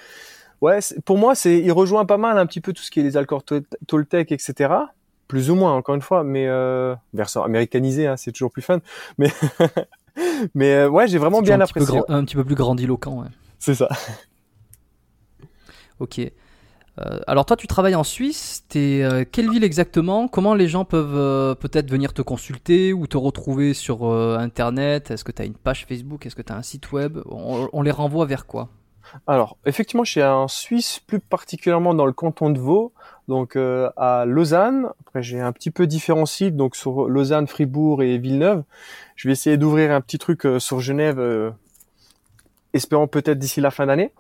ouais, 0.62 0.78
pour 1.06 1.18
moi 1.18 1.34
c'est 1.34 1.58
il 1.58 1.72
rejoint 1.72 2.06
pas 2.06 2.18
mal 2.18 2.38
un 2.38 2.46
petit 2.46 2.62
peu 2.62 2.74
tout 2.74 2.84
ce 2.84 2.92
qui 2.92 3.00
est 3.00 3.04
les 3.04 3.18
accords 3.18 3.44
tol- 3.44 3.66
Toltec 3.88 4.32
etc. 4.32 4.76
Plus 5.28 5.50
ou 5.50 5.56
moins 5.56 5.74
encore 5.74 5.96
une 5.96 6.02
fois, 6.04 6.24
mais 6.24 6.48
version 7.16 7.42
américanisée, 7.44 8.06
hein, 8.06 8.16
c'est 8.18 8.32
toujours 8.32 8.52
plus 8.52 8.62
fun. 8.62 8.80
Mais 9.18 9.32
mais 10.56 10.74
euh, 10.74 10.90
ouais, 10.90 11.08
j'ai 11.08 11.18
vraiment 11.18 11.42
bien 11.42 11.56
un 11.60 11.66
petit 11.66 11.72
apprécié. 11.72 12.00
grand- 12.00 12.10
un 12.16 12.24
petit 12.26 12.36
peu 12.36 12.44
plus 12.44 12.56
grandiloquent, 12.56 13.22
ouais. 13.22 13.28
C'est 13.60 13.76
ça. 13.76 13.88
Ok. 16.00 16.20
Euh, 16.20 17.20
alors 17.28 17.46
toi, 17.46 17.56
tu 17.56 17.68
travailles 17.68 17.96
en 17.96 18.04
Suisse. 18.04 18.64
T'es 18.70 19.02
euh, 19.04 19.24
quelle 19.32 19.50
ville 19.52 19.64
exactement? 19.64 20.28
Comment 20.28 20.54
les 20.56 20.68
gens 20.68 20.86
peuvent 20.86 21.56
peut-être 21.58 21.90
venir 21.90 22.14
te 22.14 22.22
consulter 22.22 22.94
ou 22.94 23.06
te 23.08 23.18
retrouver 23.18 23.74
sur 23.74 24.06
Internet? 24.12 25.12
Est-ce 25.12 25.24
que 25.24 25.32
tu 25.32 25.42
as 25.42 25.46
une 25.46 25.54
page 25.56 25.86
Facebook? 25.88 26.26
Est-ce 26.26 26.36
que 26.36 26.42
tu 26.42 26.52
as 26.54 26.56
un 26.58 26.64
site 26.64 26.92
web? 26.92 27.20
On, 27.30 27.70
on 27.72 27.82
les 27.82 27.92
renvoie 27.92 28.26
vers 28.26 28.46
quoi? 28.48 28.70
Alors, 29.26 29.58
effectivement, 29.66 30.04
je 30.04 30.12
suis 30.12 30.24
en 30.24 30.48
Suisse, 30.48 31.00
plus 31.06 31.20
particulièrement 31.20 31.94
dans 31.94 32.06
le 32.06 32.14
canton 32.14 32.50
de 32.50 32.60
Vaud, 32.60 32.94
donc 33.28 33.56
euh, 33.56 33.90
à 33.98 34.26
Lausanne. 34.26 34.90
Après, 35.02 35.22
j'ai 35.22 35.40
un 35.40 35.52
petit 35.52 35.72
peu 35.72 35.88
différents 35.88 36.26
sites, 36.26 36.56
donc 36.56 36.76
sur 36.76 37.08
Lausanne, 37.08 37.48
Fribourg 37.48 38.04
et 38.04 38.18
Villeneuve. 38.18 38.64
Je 39.16 39.28
vais 39.28 39.34
essayer 39.34 39.58
d'ouvrir 39.58 39.92
un 39.92 40.02
petit 40.02 40.18
truc 40.18 40.46
euh, 40.46 40.60
sur 40.60 40.80
Genève, 40.80 41.20
euh, 41.20 41.52
espérant 42.74 43.08
peut-être 43.08 43.40
d'ici 43.40 43.62
la 43.62 43.72
fin 43.72 43.86
d'année. 43.86 44.12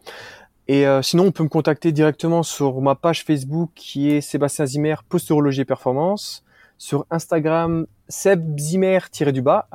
Et 0.69 0.83
sinon, 1.01 1.27
on 1.27 1.31
peut 1.31 1.43
me 1.43 1.47
contacter 1.47 1.93
directement 1.93 2.43
sur 2.43 2.81
ma 2.81 2.93
page 2.93 3.23
Facebook 3.23 3.69
qui 3.73 4.11
est 4.11 4.19
Sébastien 4.19 4.65
Zimmer, 4.65 4.95
posturologie 5.07 5.63
performance. 5.63 6.43
Sur 6.77 7.05
Instagram, 7.09 7.87
Seb 8.09 8.53
du 8.53 9.41
bas 9.41 9.69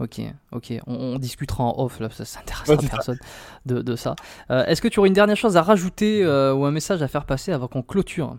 Ok, 0.00 0.18
ok. 0.52 0.72
On, 0.86 1.18
discutera 1.18 1.62
en 1.62 1.84
off, 1.84 2.00
là, 2.00 2.08
ça 2.08 2.24
s'intéresse 2.24 2.70
à 2.70 2.76
personne 2.76 3.18
de, 3.66 3.96
ça. 3.96 4.16
Euh, 4.50 4.64
est-ce 4.64 4.80
que 4.80 4.88
tu 4.88 4.98
aurais 4.98 5.08
une 5.08 5.14
dernière 5.14 5.36
chose 5.36 5.58
à 5.58 5.62
rajouter 5.62 6.24
euh, 6.24 6.54
ou 6.54 6.64
un 6.64 6.70
message 6.70 7.02
à 7.02 7.08
faire 7.08 7.26
passer 7.26 7.52
avant 7.52 7.68
qu'on 7.68 7.82
clôture? 7.82 8.36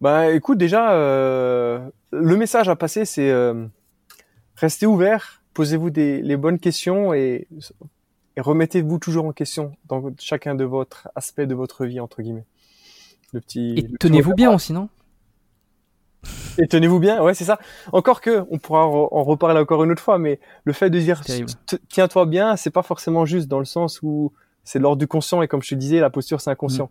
Bah 0.00 0.30
écoute, 0.30 0.56
déjà, 0.56 0.92
euh, 0.92 1.80
le 2.12 2.36
message 2.36 2.68
à 2.68 2.76
passer, 2.76 3.04
c'est 3.04 3.34
restez 4.54 4.86
ouvert, 4.86 5.42
posez-vous 5.54 5.90
les 5.96 6.36
bonnes 6.36 6.60
questions 6.60 7.12
et, 7.12 7.48
remettez-vous 8.36 8.98
toujours 9.00 9.24
en 9.24 9.32
question 9.32 9.72
dans 9.88 10.04
chacun 10.20 10.54
de 10.54 10.62
votre 10.62 11.08
aspect 11.16 11.48
de 11.48 11.56
votre 11.56 11.84
vie, 11.84 11.98
entre 11.98 12.22
guillemets. 12.22 12.46
Le 13.32 13.40
petit, 13.40 13.74
et 13.76 13.90
tenez-vous 13.98 14.34
bien 14.34 14.54
aussi, 14.54 14.72
non? 14.72 14.88
Et 16.58 16.66
tenez-vous 16.66 16.98
bien, 16.98 17.22
ouais, 17.22 17.34
c'est 17.34 17.44
ça. 17.44 17.58
Encore 17.92 18.20
que, 18.20 18.44
on 18.50 18.58
pourra 18.58 18.86
en 18.86 19.22
reparler 19.22 19.60
encore 19.60 19.84
une 19.84 19.92
autre 19.92 20.02
fois, 20.02 20.18
mais 20.18 20.40
le 20.64 20.72
fait 20.72 20.90
de 20.90 20.98
dire 20.98 21.20
tiens-toi 21.88 22.26
bien, 22.26 22.56
c'est 22.56 22.70
pas 22.70 22.82
forcément 22.82 23.24
juste 23.24 23.48
dans 23.48 23.58
le 23.58 23.64
sens 23.64 24.00
où 24.02 24.32
c'est 24.64 24.78
l'ordre 24.78 24.98
du 24.98 25.06
conscient 25.06 25.40
et 25.42 25.48
comme 25.48 25.62
je 25.62 25.70
te 25.70 25.74
disais, 25.74 26.00
la 26.00 26.10
posture 26.10 26.40
c'est 26.40 26.50
inconscient. 26.50 26.90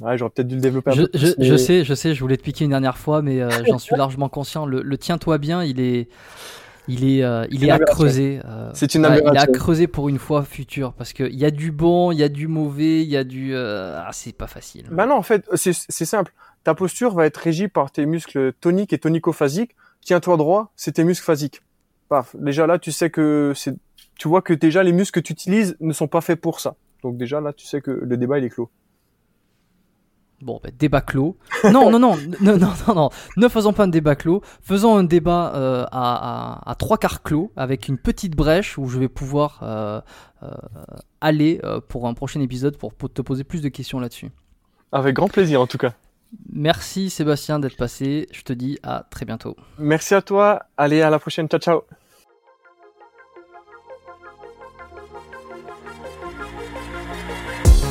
Mm. 0.00 0.04
Ouais, 0.04 0.18
j'aurais 0.18 0.30
peut-être 0.30 0.48
dû 0.48 0.56
le 0.56 0.60
développer 0.60 0.90
un 0.90 0.94
je, 0.94 1.02
peu. 1.02 1.10
Je, 1.14 1.26
je, 1.38 1.56
sais, 1.56 1.84
je 1.84 1.94
sais, 1.94 2.14
je 2.14 2.20
voulais 2.20 2.36
te 2.36 2.42
piquer 2.42 2.64
une 2.64 2.70
dernière 2.70 2.98
fois, 2.98 3.22
mais 3.22 3.40
euh, 3.40 3.48
j'en 3.64 3.78
suis 3.78 3.94
largement 3.96 4.28
conscient. 4.28 4.66
Le, 4.66 4.98
tiens-toi 4.98 5.38
bien, 5.38 5.62
il 5.62 5.80
est, 5.80 6.08
il 6.88 7.04
est, 7.04 7.22
euh, 7.24 7.46
il 7.50 7.64
est 7.64 7.70
à 7.70 7.78
creuser. 7.78 8.40
Euh, 8.44 8.70
c'est 8.74 8.94
une 8.94 9.06
ouais, 9.06 9.22
Il 9.24 9.36
est 9.36 9.38
à 9.38 9.46
creuser 9.46 9.86
pour 9.86 10.08
une 10.08 10.18
fois 10.18 10.42
future 10.42 10.92
parce 10.92 11.12
qu'il 11.12 11.34
y 11.34 11.44
a 11.44 11.50
du 11.50 11.72
bon, 11.72 12.12
il 12.12 12.18
y 12.18 12.22
a 12.22 12.28
du 12.28 12.48
mauvais, 12.48 13.02
il 13.02 13.08
y 13.08 13.16
a 13.16 13.24
du. 13.24 13.56
ah, 13.56 14.10
c'est 14.12 14.36
pas 14.36 14.46
facile. 14.46 14.86
Bah 14.90 15.06
non, 15.06 15.14
en 15.14 15.22
fait, 15.22 15.48
c'est 15.54 15.74
simple 16.04 16.32
ta 16.64 16.74
posture 16.74 17.14
va 17.14 17.26
être 17.26 17.36
régie 17.36 17.68
par 17.68 17.92
tes 17.92 18.06
muscles 18.06 18.52
toniques 18.54 18.92
et 18.92 18.98
tonico-phasiques. 18.98 19.76
Tiens-toi 20.00 20.36
droit, 20.36 20.72
c'est 20.76 20.92
tes 20.92 21.04
muscles 21.04 21.24
phasiques. 21.24 21.62
Paf. 22.08 22.34
Déjà 22.36 22.66
là, 22.66 22.78
tu 22.78 22.90
sais 22.90 23.10
que 23.10 23.52
c'est, 23.54 23.76
tu 24.18 24.28
vois 24.28 24.42
que 24.42 24.54
déjà 24.54 24.82
les 24.82 24.92
muscles 24.92 25.20
que 25.20 25.26
tu 25.26 25.32
utilises 25.32 25.76
ne 25.80 25.92
sont 25.92 26.08
pas 26.08 26.22
faits 26.22 26.40
pour 26.40 26.60
ça. 26.60 26.74
Donc 27.02 27.16
déjà 27.16 27.40
là, 27.40 27.52
tu 27.52 27.66
sais 27.66 27.80
que 27.80 27.90
le 27.90 28.16
débat 28.16 28.38
il 28.38 28.44
est 28.44 28.50
clos. 28.50 28.70
Bon, 30.44 30.60
ben, 30.62 30.70
débat 30.78 31.00
clos. 31.00 31.38
Non, 31.64 31.90
non, 31.90 31.98
non, 31.98 32.16
non, 32.42 32.58
non, 32.58 32.72
non, 32.86 32.94
non, 32.94 33.10
ne 33.38 33.48
faisons 33.48 33.72
pas 33.72 33.84
un 33.84 33.88
débat 33.88 34.14
clos. 34.14 34.42
Faisons 34.60 34.94
un 34.94 35.02
débat 35.02 35.52
euh, 35.54 35.86
à, 35.90 36.70
à, 36.70 36.74
trois 36.74 36.98
quarts 36.98 37.22
clos 37.22 37.50
avec 37.56 37.88
une 37.88 37.96
petite 37.96 38.36
brèche 38.36 38.76
où 38.76 38.86
je 38.86 38.98
vais 38.98 39.08
pouvoir 39.08 39.60
euh, 39.62 40.02
euh, 40.42 40.48
aller 41.22 41.62
pour 41.88 42.06
un 42.06 42.12
prochain 42.12 42.42
épisode 42.42 42.76
pour 42.76 42.94
te 42.94 43.22
poser 43.22 43.42
plus 43.42 43.62
de 43.62 43.70
questions 43.70 43.98
là-dessus. 43.98 44.30
Avec 44.92 45.16
grand 45.16 45.28
plaisir 45.28 45.62
en 45.62 45.66
tout 45.66 45.78
cas. 45.78 45.94
Merci 46.52 47.08
Sébastien 47.08 47.58
d'être 47.58 47.78
passé. 47.78 48.28
Je 48.30 48.42
te 48.42 48.52
dis 48.52 48.78
à 48.82 49.06
très 49.08 49.24
bientôt. 49.24 49.56
Merci 49.78 50.14
à 50.14 50.20
toi. 50.20 50.66
Allez, 50.76 51.00
à 51.00 51.08
la 51.08 51.18
prochaine. 51.18 51.48
Ciao, 51.48 51.60
ciao. 51.60 52.03